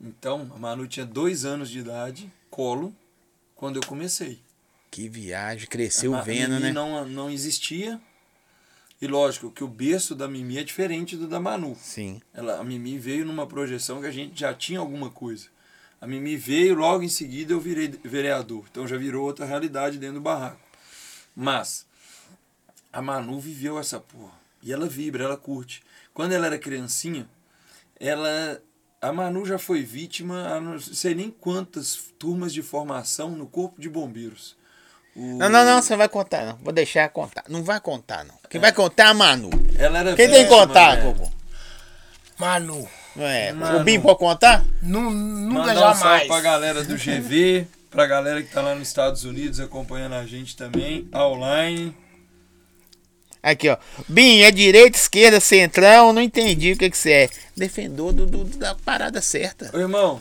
Então, 0.00 0.50
a 0.54 0.58
Manu 0.58 0.86
tinha 0.86 1.04
dois 1.04 1.44
anos 1.44 1.68
de 1.68 1.80
idade, 1.80 2.32
colo, 2.48 2.94
quando 3.54 3.76
eu 3.76 3.82
comecei. 3.86 4.40
Que 4.96 5.10
viagem, 5.10 5.68
cresceu 5.68 6.14
a, 6.14 6.16
Ma- 6.16 6.22
vendo, 6.22 6.52
a 6.52 6.54
Mimi 6.54 6.62
né? 6.68 6.72
não, 6.72 7.04
não 7.06 7.30
existia. 7.30 8.00
E 8.98 9.06
lógico 9.06 9.50
que 9.50 9.62
o 9.62 9.68
berço 9.68 10.14
da 10.14 10.26
Mimi 10.26 10.56
é 10.56 10.64
diferente 10.64 11.18
do 11.18 11.28
da 11.28 11.38
Manu. 11.38 11.76
Sim. 11.78 12.18
Ela, 12.32 12.58
a 12.58 12.64
Mimi 12.64 12.96
veio 12.98 13.26
numa 13.26 13.46
projeção 13.46 14.00
que 14.00 14.06
a 14.06 14.10
gente 14.10 14.40
já 14.40 14.54
tinha 14.54 14.78
alguma 14.78 15.10
coisa. 15.10 15.48
A 16.00 16.06
Mimi 16.06 16.34
veio, 16.38 16.74
logo 16.76 17.02
em 17.02 17.10
seguida 17.10 17.52
eu 17.52 17.60
virei 17.60 17.88
vereador. 17.88 18.64
Então 18.70 18.88
já 18.88 18.96
virou 18.96 19.26
outra 19.26 19.44
realidade 19.44 19.98
dentro 19.98 20.14
do 20.14 20.22
barraco. 20.22 20.62
Mas 21.34 21.84
a 22.90 23.02
Manu 23.02 23.38
viveu 23.38 23.78
essa 23.78 24.00
porra. 24.00 24.40
E 24.62 24.72
ela 24.72 24.88
vibra, 24.88 25.24
ela 25.24 25.36
curte. 25.36 25.82
Quando 26.14 26.32
ela 26.32 26.46
era 26.46 26.58
criancinha, 26.58 27.28
ela. 28.00 28.62
A 29.02 29.12
Manu 29.12 29.44
já 29.44 29.58
foi 29.58 29.82
vítima 29.82 30.48
a 30.48 30.58
não 30.58 30.80
sei 30.80 31.14
nem 31.14 31.30
quantas 31.30 32.14
turmas 32.18 32.50
de 32.54 32.62
formação 32.62 33.36
no 33.36 33.46
Corpo 33.46 33.78
de 33.78 33.90
Bombeiros. 33.90 34.56
O- 35.16 35.38
Não, 35.38 35.48
não, 35.48 35.64
não, 35.64 35.80
você 35.82 35.92
não 35.94 35.98
vai 35.98 36.08
contar, 36.08 36.44
não. 36.44 36.56
Vou 36.62 36.72
deixar 36.72 37.08
contar. 37.08 37.42
Não 37.48 37.62
vai 37.64 37.80
contar, 37.80 38.24
não. 38.24 38.34
Quem 38.50 38.60
vai 38.60 38.72
contar 38.72 39.04
é 39.04 39.06
a 39.08 39.14
Manu. 39.14 39.50
Ela 39.78 40.00
era 40.00 40.14
Quem 40.14 40.28
tem 40.30 40.44
que 40.44 40.50
contar, 40.50 40.96
né? 40.98 41.02
Cocô? 41.04 41.30
Manu, 42.38 42.86
Não 43.14 43.24
é. 43.26 43.52
Manu. 43.52 43.80
O 43.80 43.84
Bim 43.84 43.98
pode 44.00 44.18
contar? 44.18 44.62
nu, 44.82 45.10
nunca 45.10 45.68
Mandar 45.68 45.74
um 45.74 45.94
jamais. 45.94 46.26
pra 46.26 46.40
galera 46.40 46.84
do 46.84 46.96
GV, 46.96 47.66
pra 47.90 48.06
galera 48.06 48.42
que 48.42 48.52
tá 48.52 48.60
lá 48.60 48.74
nos 48.74 48.86
Estados 48.88 49.24
Unidos 49.24 49.58
acompanhando 49.58 50.14
a 50.16 50.26
gente 50.26 50.54
também, 50.54 51.08
online. 51.14 51.96
Aqui, 53.42 53.68
ó. 53.70 53.76
Bim, 54.08 54.40
é 54.40 54.50
direita, 54.50 54.98
esquerda, 54.98 55.40
centrão, 55.40 56.12
não 56.12 56.20
entendi 56.20 56.72
o 56.72 56.76
que 56.76 56.90
que 56.90 56.98
você 56.98 57.12
é. 57.12 57.30
Defendor 57.56 58.12
do, 58.12 58.26
do- 58.26 58.44
da 58.44 58.74
parada 58.74 59.22
certa. 59.22 59.70
Ô, 59.72 59.78
irmão, 59.78 60.20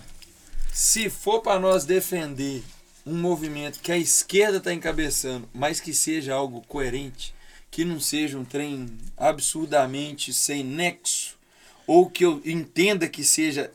se 0.72 1.10
for 1.10 1.42
pra 1.42 1.60
nós 1.60 1.84
defender 1.86 2.64
um 3.06 3.16
movimento 3.18 3.80
que 3.80 3.92
a 3.92 3.98
esquerda 3.98 4.60
tá 4.60 4.74
encabeçando, 4.74 5.48
mas 5.54 5.80
que 5.80 5.94
seja 5.94 6.34
algo 6.34 6.62
coerente, 6.68 7.34
que 7.70 7.86
não 7.86 8.00
seja 8.00 8.38
um 8.38 8.46
trem 8.46 8.90
absurdamente 9.16 10.34
sem 10.34 10.64
nexo, 10.64 11.38
ou 11.86 12.10
que 12.10 12.26
eu 12.26 12.42
entenda 12.46 13.08
que 13.08 13.24
seja 13.24 13.72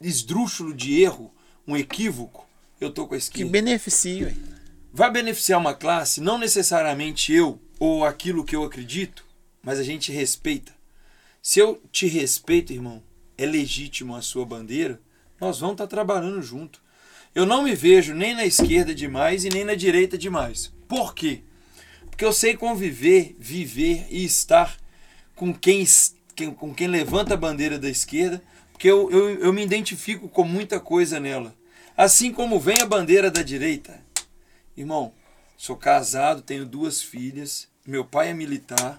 esdrúxulo 0.00 0.72
de 0.72 1.00
erro, 1.02 1.32
um 1.66 1.76
equívoco, 1.76 2.46
eu 2.80 2.90
tô 2.90 3.06
com 3.06 3.14
a 3.14 3.18
Que 3.18 3.22
esquerda. 3.24 3.50
beneficia, 3.50 4.26
ué. 4.26 4.34
vai 4.92 5.10
beneficiar 5.10 5.60
uma 5.60 5.74
classe, 5.74 6.20
não 6.20 6.38
necessariamente 6.38 7.32
eu 7.32 7.60
ou 7.78 8.04
aquilo 8.04 8.44
que 8.44 8.56
eu 8.56 8.64
acredito, 8.64 9.24
mas 9.62 9.78
a 9.78 9.82
gente 9.82 10.10
respeita. 10.12 10.72
Se 11.42 11.58
eu 11.60 11.82
te 11.92 12.06
respeito, 12.06 12.72
irmão, 12.72 13.02
é 13.36 13.44
legítimo 13.46 14.14
a 14.16 14.22
sua 14.22 14.44
bandeira, 14.44 15.00
nós 15.40 15.58
vamos 15.60 15.74
estar 15.74 15.86
trabalhando 15.86 16.42
junto. 16.42 16.82
Eu 17.34 17.46
não 17.46 17.62
me 17.62 17.74
vejo 17.74 18.14
nem 18.14 18.34
na 18.34 18.44
esquerda 18.44 18.94
demais 18.94 19.44
e 19.44 19.48
nem 19.48 19.64
na 19.64 19.74
direita 19.74 20.18
demais. 20.18 20.72
Por 20.88 21.14
quê? 21.14 21.42
Porque 22.10 22.24
eu 22.24 22.32
sei 22.32 22.56
conviver, 22.56 23.36
viver 23.38 24.06
e 24.10 24.24
estar 24.24 24.76
com 25.34 25.54
quem, 25.54 25.84
com 26.56 26.74
quem 26.74 26.88
levanta 26.88 27.34
a 27.34 27.36
bandeira 27.36 27.78
da 27.78 27.88
esquerda, 27.88 28.42
porque 28.72 28.88
eu, 28.88 29.10
eu, 29.10 29.30
eu 29.40 29.52
me 29.52 29.62
identifico 29.62 30.28
com 30.28 30.44
muita 30.44 30.80
coisa 30.80 31.20
nela. 31.20 31.54
Assim 31.96 32.32
como 32.32 32.58
vem 32.58 32.80
a 32.80 32.86
bandeira 32.86 33.30
da 33.30 33.42
direita, 33.42 34.00
Irmão, 34.76 35.12
sou 35.58 35.76
casado, 35.76 36.40
tenho 36.40 36.64
duas 36.64 37.02
filhas, 37.02 37.68
meu 37.86 38.02
pai 38.02 38.30
é 38.30 38.34
militar, 38.34 38.98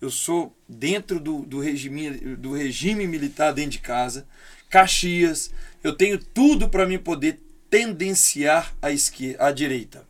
eu 0.00 0.10
sou 0.10 0.52
dentro 0.68 1.20
do, 1.20 1.42
do, 1.42 1.60
regime, 1.60 2.10
do 2.36 2.52
regime 2.52 3.06
militar 3.06 3.52
dentro 3.52 3.72
de 3.72 3.78
casa, 3.78 4.26
Caxias, 4.68 5.52
eu 5.84 5.94
tenho 5.94 6.18
tudo 6.18 6.68
para 6.68 6.84
me 6.84 6.98
poder 6.98 7.38
tendenciar 7.74 8.72
à, 8.80 8.92
esquerda, 8.92 9.44
à 9.44 9.50
direita. 9.50 10.06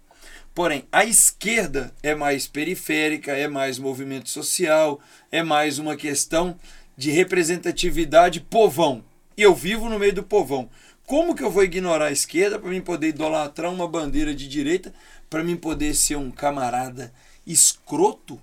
Porém, 0.54 0.86
a 0.92 1.02
esquerda 1.02 1.94
é 2.02 2.14
mais 2.14 2.46
periférica, 2.46 3.32
é 3.32 3.48
mais 3.48 3.78
movimento 3.78 4.28
social, 4.28 5.00
é 5.32 5.42
mais 5.42 5.78
uma 5.78 5.96
questão 5.96 6.60
de 6.94 7.10
representatividade 7.10 8.38
povão. 8.38 9.02
E 9.34 9.40
eu 9.40 9.54
vivo 9.54 9.88
no 9.88 9.98
meio 9.98 10.12
do 10.12 10.22
povão. 10.22 10.68
Como 11.06 11.34
que 11.34 11.42
eu 11.42 11.50
vou 11.50 11.64
ignorar 11.64 12.08
a 12.08 12.12
esquerda 12.12 12.58
para 12.58 12.68
mim 12.68 12.82
poder 12.82 13.08
idolatrar 13.08 13.72
uma 13.72 13.88
bandeira 13.88 14.34
de 14.34 14.46
direita, 14.46 14.92
para 15.30 15.42
mim 15.42 15.56
poder 15.56 15.94
ser 15.94 16.16
um 16.16 16.30
camarada 16.30 17.14
escroto? 17.46 18.38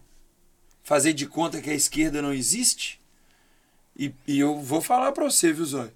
Fazer 0.81 1.14
de 1.14 1.27
conta 1.27 1.61
que 1.61 1.69
a 1.69 1.76
esquerda 1.76 2.23
não 2.23 2.34
existe? 2.34 2.99
E, 3.95 4.11
e 4.27 4.39
eu 4.39 4.60
vou 4.60 4.81
falar 4.81 5.11
para 5.11 5.26
você, 5.26 5.53
viu, 5.53 5.64
Zóio? 5.64 5.93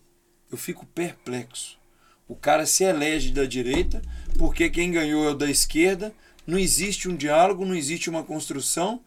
Eu 0.51 0.59
fico 0.59 0.85
perplexo. 0.85 1.83
O 2.27 2.35
cara 2.35 2.65
se 2.65 2.83
elege 2.83 3.31
da 3.31 3.45
direita 3.45 4.01
porque 4.37 4.69
quem 4.69 4.91
ganhou 4.91 5.25
é 5.27 5.31
o 5.31 5.35
da 5.35 5.49
esquerda. 5.49 6.13
Não 6.45 6.57
existe 6.57 7.07
um 7.09 7.15
diálogo, 7.15 7.65
não 7.65 7.75
existe 7.75 8.09
uma 8.09 8.23
construção. 8.23 9.01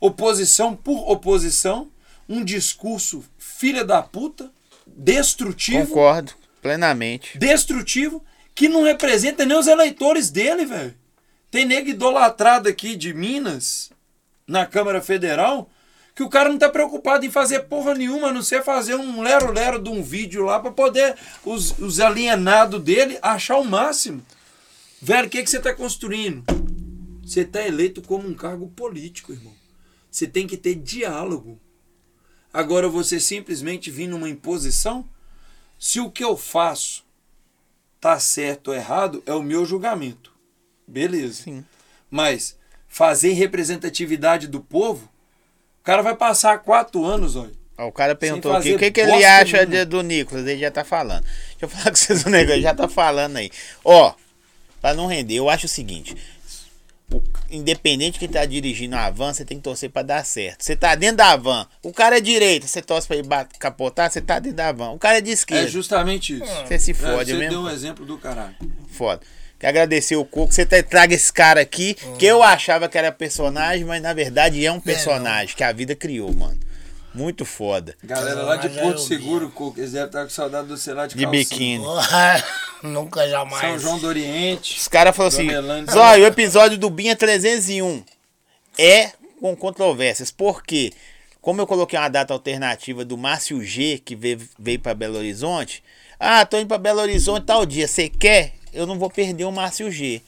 Oposição 0.00 0.76
por 0.76 1.10
oposição. 1.10 1.90
Um 2.28 2.44
discurso 2.44 3.24
filha 3.38 3.84
da 3.84 4.02
puta, 4.02 4.50
destrutivo 4.84 5.86
Concordo, 5.86 6.32
plenamente. 6.60 7.38
destrutivo 7.38 8.22
que 8.52 8.68
não 8.68 8.82
representa 8.82 9.44
nem 9.44 9.56
os 9.56 9.68
eleitores 9.68 10.28
dele, 10.28 10.64
velho. 10.64 10.94
Tem 11.50 11.64
nego 11.64 11.88
idolatrado 11.88 12.68
aqui 12.68 12.96
de 12.96 13.14
Minas, 13.14 13.90
na 14.46 14.66
Câmara 14.66 15.00
Federal, 15.00 15.70
que 16.16 16.22
o 16.22 16.30
cara 16.30 16.48
não 16.48 16.56
tá 16.56 16.70
preocupado 16.70 17.26
em 17.26 17.30
fazer 17.30 17.64
porra 17.64 17.94
nenhuma, 17.94 18.28
a 18.28 18.32
não 18.32 18.42
ser 18.42 18.64
fazer 18.64 18.94
um 18.94 19.20
lero-lero 19.20 19.78
de 19.78 19.90
um 19.90 20.02
vídeo 20.02 20.44
lá 20.44 20.58
pra 20.58 20.70
poder 20.70 21.14
os, 21.44 21.78
os 21.78 22.00
alienados 22.00 22.82
dele 22.82 23.18
achar 23.20 23.58
o 23.58 23.64
máximo. 23.64 24.24
Velho, 25.00 25.26
o 25.26 25.30
que, 25.30 25.42
que 25.42 25.50
você 25.50 25.60
tá 25.60 25.74
construindo? 25.74 26.42
Você 27.22 27.44
tá 27.44 27.60
eleito 27.60 28.00
como 28.00 28.26
um 28.26 28.32
cargo 28.32 28.66
político, 28.68 29.30
irmão. 29.30 29.52
Você 30.10 30.26
tem 30.26 30.46
que 30.46 30.56
ter 30.56 30.76
diálogo. 30.76 31.60
Agora 32.50 32.88
você 32.88 33.20
simplesmente 33.20 33.90
vir 33.90 34.06
numa 34.06 34.30
imposição? 34.30 35.06
Se 35.78 36.00
o 36.00 36.10
que 36.10 36.24
eu 36.24 36.34
faço 36.34 37.04
tá 38.00 38.18
certo 38.18 38.68
ou 38.68 38.74
errado, 38.74 39.22
é 39.26 39.34
o 39.34 39.42
meu 39.42 39.66
julgamento. 39.66 40.32
Beleza. 40.88 41.42
Sim. 41.42 41.62
Mas 42.10 42.56
fazer 42.88 43.32
representatividade 43.32 44.48
do 44.48 44.62
povo, 44.62 45.10
cara 45.86 46.02
vai 46.02 46.14
passar 46.16 46.58
quatro 46.58 47.04
anos, 47.04 47.36
olha. 47.36 47.52
O 47.78 47.92
cara 47.92 48.14
perguntou 48.14 48.52
aqui 48.52 48.74
o 48.74 48.78
que, 48.78 48.90
que 48.90 49.00
ele 49.00 49.24
acha 49.24 49.66
de- 49.66 49.84
do 49.84 50.02
Nicolas. 50.02 50.46
Ele 50.46 50.60
já 50.60 50.70
tá 50.70 50.82
falando. 50.84 51.22
Deixa 51.22 51.56
eu 51.62 51.68
falar 51.68 51.90
com 51.90 51.96
vocês 51.96 52.24
o 52.24 52.30
negócio, 52.30 52.54
ele 52.54 52.62
já 52.62 52.74
tá 52.74 52.88
falando 52.88 53.36
aí. 53.36 53.50
Ó, 53.84 54.14
pra 54.80 54.94
não 54.94 55.06
render, 55.06 55.34
eu 55.36 55.48
acho 55.50 55.66
o 55.66 55.68
seguinte. 55.68 56.16
O- 57.12 57.22
independente 57.50 58.14
de 58.14 58.18
quem 58.18 58.28
tá 58.28 58.44
dirigindo 58.44 58.96
a 58.96 59.08
van, 59.10 59.32
você 59.32 59.44
tem 59.44 59.56
que 59.58 59.62
torcer 59.62 59.90
pra 59.90 60.02
dar 60.02 60.24
certo. 60.24 60.62
Você 60.64 60.74
tá 60.74 60.94
dentro 60.94 61.18
da 61.18 61.36
van, 61.36 61.66
o 61.82 61.92
cara 61.92 62.18
é 62.18 62.20
direita, 62.20 62.66
você 62.66 62.82
torce 62.82 63.06
pra 63.06 63.16
ele 63.16 63.26
bate- 63.28 63.58
capotar, 63.58 64.10
você 64.10 64.20
tá 64.20 64.38
dentro 64.38 64.56
da 64.56 64.72
van. 64.72 64.90
O 64.90 64.98
cara 64.98 65.18
é 65.18 65.20
de 65.20 65.30
É 65.30 65.34
esquerda, 65.34 65.68
justamente 65.68 66.34
isso. 66.34 66.44
você 66.66 66.78
se 66.78 66.90
É, 66.90 66.94
fode 66.94 67.30
você 67.32 67.36
mesmo. 67.38 67.50
deu 67.50 67.60
um 67.62 67.70
exemplo 67.70 68.04
do 68.04 68.18
caralho. 68.18 68.54
Foda. 68.90 69.20
Quero 69.58 69.70
agradecer 69.70 70.16
o 70.16 70.24
Coco. 70.24 70.52
Você 70.52 70.66
tá- 70.66 70.82
traga 70.82 71.14
esse 71.14 71.32
cara 71.32 71.62
aqui, 71.62 71.94
que 72.18 72.26
eu 72.26 72.42
achava 72.42 72.88
que 72.90 72.98
era 72.98 73.10
personagem, 73.10 73.86
mas 73.86 74.02
na 74.02 74.12
verdade 74.12 74.64
é 74.66 74.70
um 74.70 74.78
personagem 74.80 75.56
que 75.56 75.64
a 75.64 75.72
vida 75.72 75.94
criou, 75.94 76.30
mano. 76.34 76.58
Muito 77.14 77.46
foda. 77.46 77.94
Galera 78.04 78.42
lá 78.42 78.56
de 78.56 78.68
Porto. 78.68 79.00
Seguro, 79.00 79.48
Coco, 79.50 79.80
eles 79.80 79.92
devem 79.92 80.08
estar 80.08 80.24
com 80.24 80.28
saudade 80.28 80.68
do 80.68 80.76
celular 80.76 81.06
de, 81.06 81.16
De 81.16 81.24
biquíni. 81.24 81.82
Nunca 82.82 83.28
jamais. 83.28 83.60
São 83.60 83.78
João 83.78 83.98
do 83.98 84.06
Oriente. 84.06 84.78
Os 84.78 84.88
caras 84.88 85.14
falaram 85.14 85.34
assim: 85.34 85.48
Zóio, 85.90 86.24
o 86.24 86.26
episódio 86.26 86.78
do 86.78 86.90
Binha 86.90 87.16
301 87.16 88.02
é 88.78 89.12
com 89.40 89.56
controvérsias. 89.56 90.30
Por 90.30 90.62
quê? 90.62 90.92
Como 91.40 91.60
eu 91.60 91.66
coloquei 91.66 91.96
uma 91.96 92.08
data 92.08 92.34
alternativa 92.34 93.04
do 93.04 93.16
Márcio 93.16 93.62
G, 93.62 94.00
que 94.04 94.16
veio, 94.16 94.40
veio 94.58 94.80
para 94.80 94.94
Belo 94.94 95.16
Horizonte. 95.16 95.82
Ah, 96.18 96.44
tô 96.44 96.58
indo 96.58 96.66
para 96.66 96.78
Belo 96.78 97.00
Horizonte 97.00 97.44
tal 97.44 97.64
dia. 97.64 97.86
Você 97.86 98.08
quer? 98.08 98.54
Eu 98.72 98.84
não 98.84 98.98
vou 98.98 99.08
perder 99.08 99.44
o 99.44 99.52
Márcio 99.52 99.90
G. 99.90 100.20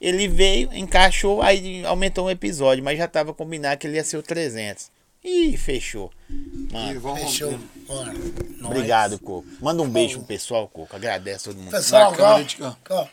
Ele 0.00 0.28
veio, 0.28 0.72
encaixou, 0.72 1.42
aí 1.42 1.84
aumentou 1.84 2.26
um 2.26 2.30
episódio, 2.30 2.82
mas 2.84 2.96
já 2.96 3.08
tava 3.08 3.34
combinado 3.34 3.78
que 3.78 3.86
ele 3.86 3.96
ia 3.96 4.04
ser 4.04 4.18
o 4.18 4.22
300. 4.22 4.91
Ih, 5.24 5.56
fechou. 5.56 6.12
E 6.28 6.68
Mano, 6.72 7.16
Fechou. 7.16 7.58
Nós. 7.88 8.64
obrigado, 8.64 9.18
Coco. 9.18 9.46
Manda 9.60 9.82
um 9.82 9.88
beijo 9.88 10.18
pro 10.18 10.26
pessoal, 10.26 10.68
Coco. 10.68 10.96
Agradece 10.96 11.44
todo 11.44 11.56
mundo. 11.58 11.70
Pessoal, 11.70 12.12
ó. 12.18 13.06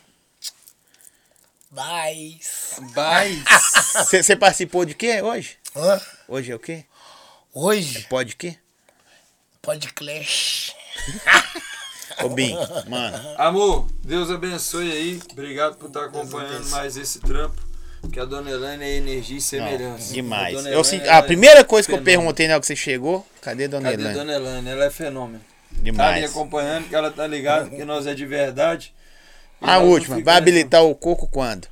Bye. 1.72 2.40
Bye. 2.94 3.44
Você 4.10 4.36
participou 4.36 4.86
de 4.86 4.96
quê 4.96 5.22
hoje? 5.22 5.58
Hã? 5.76 6.02
Hoje 6.28 6.52
é 6.52 6.56
o 6.56 6.60
quê? 6.60 6.86
Hoje, 7.54 8.08
Pode 8.10 8.36
quê? 8.36 8.58
pode 9.62 9.92
clash. 9.94 10.74
Ô, 12.24 12.30
Bim, 12.30 12.56
mano. 12.88 13.18
Amor, 13.38 13.88
Deus 14.04 14.32
abençoe 14.32 14.92
aí. 14.92 15.22
Obrigado 15.32 15.78
por 15.78 15.88
estar 15.88 16.06
acompanhando 16.06 16.68
mais 16.70 16.98
esse 16.98 17.20
trampo. 17.20 17.69
Que 18.12 18.20
a 18.20 18.26
dona 18.26 18.50
Elaine 18.50 18.84
é 18.84 18.96
energia 18.98 19.36
e 19.36 19.40
Não, 19.40 19.42
semelhança. 19.42 20.14
demais. 20.14 20.66
A 20.66 20.70
Eu 20.70 20.82
ela 20.82 21.14
a 21.14 21.18
é 21.18 21.22
primeira 21.22 21.64
coisa 21.64 21.88
que 21.88 21.94
eu 21.94 22.02
perguntei 22.02 22.48
na 22.48 22.54
hora 22.54 22.62
que 22.62 22.68
você 22.68 22.76
chegou, 22.76 23.26
cadê 23.42 23.68
Dona 23.68 23.92
Cadê 23.92 24.02
Elaine? 24.02 24.18
dona 24.20 24.34
Elaine? 24.34 24.70
Ela 24.70 24.86
é 24.86 24.90
fenômeno. 24.90 25.40
Tá 25.40 25.76
ali 25.76 25.84
Demais. 25.84 26.26
acompanhando, 26.32 26.88
que 26.90 26.96
ela 26.96 27.12
tá 27.12 27.26
ligada 27.28 27.70
que 27.70 27.84
nós 27.86 28.08
é 28.08 28.14
de 28.14 28.26
verdade. 28.26 28.94
E 29.62 29.66
A 29.66 29.76
não 29.80 29.88
última, 29.90 30.22
vai 30.22 30.38
habilitar 30.38 30.84
o 30.84 30.96
coco 30.96 31.28
quando? 31.28 31.68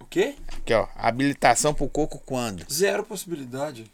O 0.00 0.04
quê? 0.04 0.34
Aqui, 0.58 0.74
ó. 0.74 0.86
Habilitação 0.96 1.72
pro 1.72 1.88
coco 1.88 2.20
quando? 2.26 2.64
Zero 2.70 3.02
possibilidade. 3.04 3.84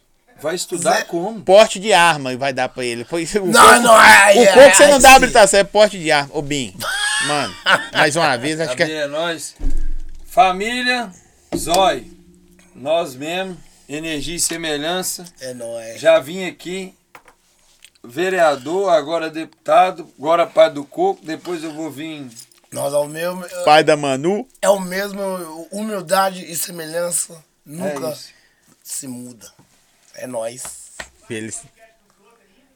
Vai 0.41 0.55
estudar 0.55 0.99
Zé- 0.99 1.05
como? 1.05 1.41
Porte 1.43 1.79
de 1.81 1.93
arma 1.93 2.37
vai 2.37 2.53
dar 2.53 2.69
pra 2.69 2.85
ele. 2.85 3.05
Pois 3.05 3.35
o 3.35 3.47
Não, 3.47 3.53
coco, 3.61 3.81
não, 3.81 4.01
é. 4.03 4.35
o 4.37 4.43
é, 4.43 4.47
coco 4.53 4.77
você 4.77 4.87
não 4.87 4.97
é, 4.97 5.01
dá 5.01 5.09
sim. 5.11 5.15
habilitação, 5.17 5.61
é 5.61 5.65
porte 5.65 5.99
de 5.99 6.11
arma. 6.13 6.31
Ô, 6.33 6.41
Bim, 6.43 6.75
mano, 7.27 7.55
mais 7.93 8.17
uma 8.17 8.37
vez, 8.37 8.61
acho 8.61 8.71
que 8.73 8.77
Cadê 8.79 8.93
é. 8.95 9.07
nós? 9.07 9.55
Família, 10.27 11.11
Zói. 11.57 12.11
Nós 12.75 13.15
mesmo, 13.15 13.57
energia 13.89 14.37
e 14.37 14.41
semelhança. 14.41 15.25
É 15.41 15.53
nóis. 15.53 16.01
Já 16.01 16.21
vim 16.21 16.47
aqui, 16.47 16.95
vereador, 18.05 18.91
agora 18.91 19.29
deputado, 19.29 20.09
agora 20.19 20.47
pai 20.47 20.71
do 20.71 20.85
coco, 20.85 21.25
depois 21.25 21.65
eu 21.65 21.73
vou 21.73 21.91
vir. 21.91 22.29
Nós 22.71 22.93
é 22.93 22.97
o 22.97 23.09
mesmo. 23.09 23.45
Pai 23.65 23.83
da 23.83 23.97
Manu. 23.97 24.47
É 24.61 24.69
o 24.69 24.79
mesmo. 24.79 25.23
Humildade 25.73 26.45
e 26.45 26.55
semelhança 26.55 27.43
nunca 27.65 28.11
É 28.11 28.17
se 28.83 29.09
muda. 29.09 29.51
É 30.15 30.27
nóis. 30.27 30.93
Feliz. 31.27 31.63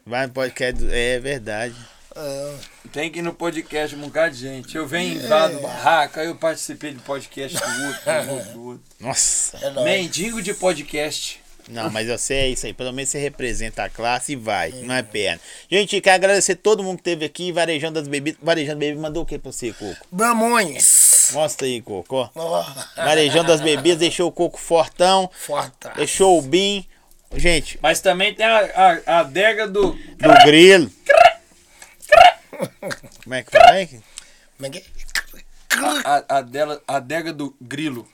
Vai 0.05 0.27
no 0.27 0.33
podcast. 0.33 0.83
É 0.91 1.19
verdade. 1.19 1.75
É, 2.15 2.53
Tem 2.91 3.09
que 3.09 3.19
ir 3.19 3.21
no 3.21 3.33
podcast 3.33 3.95
um 3.95 3.99
bocado 4.01 4.35
de 4.35 4.41
gente. 4.41 4.75
Eu 4.77 4.85
venho 4.87 5.15
invado 5.15 5.59
barraca, 5.59 6.21
aí 6.21 6.27
eu 6.27 6.35
participei 6.35 6.91
de 6.91 6.99
podcast 6.99 7.57
do 7.57 7.85
outro, 7.87 8.01
do 8.25 8.31
outro, 8.33 8.51
do 8.53 8.63
outro. 8.69 8.83
Nossa. 8.99 9.57
é. 9.57 9.83
Mendigo 9.83 10.41
de 10.41 10.53
podcast. 10.53 11.41
Não, 11.69 11.89
mas 11.89 12.21
sei 12.21 12.37
é 12.39 12.47
isso 12.49 12.65
aí. 12.65 12.73
Pelo 12.73 12.91
menos 12.91 13.09
você 13.09 13.17
representa 13.19 13.85
a 13.85 13.89
classe 13.89 14.33
e 14.33 14.35
vai. 14.35 14.71
Não 14.83 14.93
é 14.93 15.01
perna. 15.01 15.39
Gente, 15.71 16.01
quero 16.01 16.15
agradecer 16.15 16.55
todo 16.55 16.83
mundo 16.83 16.97
que 16.97 17.09
esteve 17.09 17.25
aqui. 17.25 17.51
Varejando 17.53 17.99
das 17.99 18.07
bebidas. 18.07 18.37
Varejando 18.43 18.79
bebidas 18.79 19.01
mandou 19.01 19.23
o 19.23 19.25
que 19.25 19.39
pra 19.39 19.49
você, 19.51 19.71
Coco? 19.71 20.05
Bramões. 20.11 21.29
Mostra 21.31 21.65
aí, 21.65 21.81
Coco. 21.81 22.29
Ó, 22.35 22.65
Varejando 22.97 23.47
das 23.47 23.61
bebidas, 23.61 23.97
deixou 23.99 24.27
o 24.27 24.31
Coco 24.31 24.59
fortão. 24.59 25.29
Forta. 25.33 25.93
Deixou 25.95 26.37
o 26.37 26.41
Bim. 26.41 26.85
Gente, 27.35 27.79
Mas 27.81 27.99
também 27.99 28.31
tem 28.35 28.45
a, 28.45 28.59
a, 28.59 28.99
a 29.15 29.19
adega 29.21 29.67
do. 29.67 29.93
do 29.93 30.43
grilo. 30.45 30.91
Como 33.23 33.35
é 33.35 33.43
que 33.43 33.51
fala? 33.51 33.87
Como 34.57 34.67
é 34.67 34.69
que 34.69 34.77
é? 34.77 34.83
A, 36.05 36.37
a, 36.37 36.41
dela, 36.41 36.81
a 36.87 36.97
adega 36.97 37.33
do 37.33 37.55
grilo. 37.59 38.07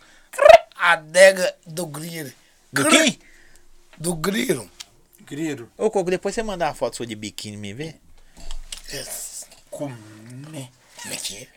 Adega 0.75 1.55
do 1.65 1.85
grilo. 1.85 2.31
Do 2.71 2.87
quem? 2.89 3.19
Do 3.97 4.15
grilo. 4.15 4.69
Grilo. 5.25 5.71
Ô, 5.77 5.91
Coco, 5.91 6.09
depois 6.09 6.33
você 6.33 6.41
mandar 6.41 6.67
uma 6.67 6.73
foto 6.73 6.97
sua 6.97 7.05
de 7.05 7.15
biquíni 7.15 7.57
me 7.57 7.73
ver? 7.73 7.95
Como 9.69 9.95
é 10.55 11.15
que 11.15 11.37
é? 11.37 11.47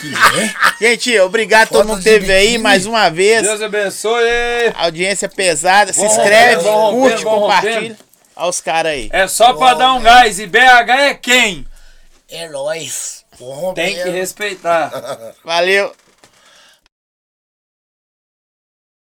Que 0.00 0.14
é? 0.40 0.90
Gente, 0.90 1.18
obrigado 1.20 1.62
a 1.62 1.66
todo 1.66 1.88
mundo 1.88 2.02
que 2.02 2.04
de 2.04 2.10
esteve 2.10 2.32
aí 2.32 2.58
mais 2.58 2.86
uma 2.86 3.08
vez. 3.08 3.42
Deus 3.42 3.62
abençoe! 3.62 4.22
Audiência 4.74 5.28
pesada. 5.28 5.92
Se 5.92 6.04
inscreve, 6.04 6.62
vão 6.62 6.92
curte, 6.92 7.24
rompendo, 7.24 7.30
vão 7.30 7.40
compartilha. 7.40 7.96
Rompendo. 8.40 8.42
Olha 8.42 8.48
os 8.48 8.60
caras 8.60 8.92
aí. 8.92 9.08
É 9.12 9.26
só 9.28 9.52
pra 9.54 9.74
dar 9.74 9.92
um 9.94 10.02
gás. 10.02 10.38
E 10.38 10.46
BH 10.46 10.90
é 10.90 11.14
quem? 11.14 11.66
É. 12.28 13.24
Vou 13.38 13.72
Tem 13.74 13.94
que 13.94 13.98
romper. 14.00 14.10
respeitar. 14.12 14.90
Valeu. 15.44 15.92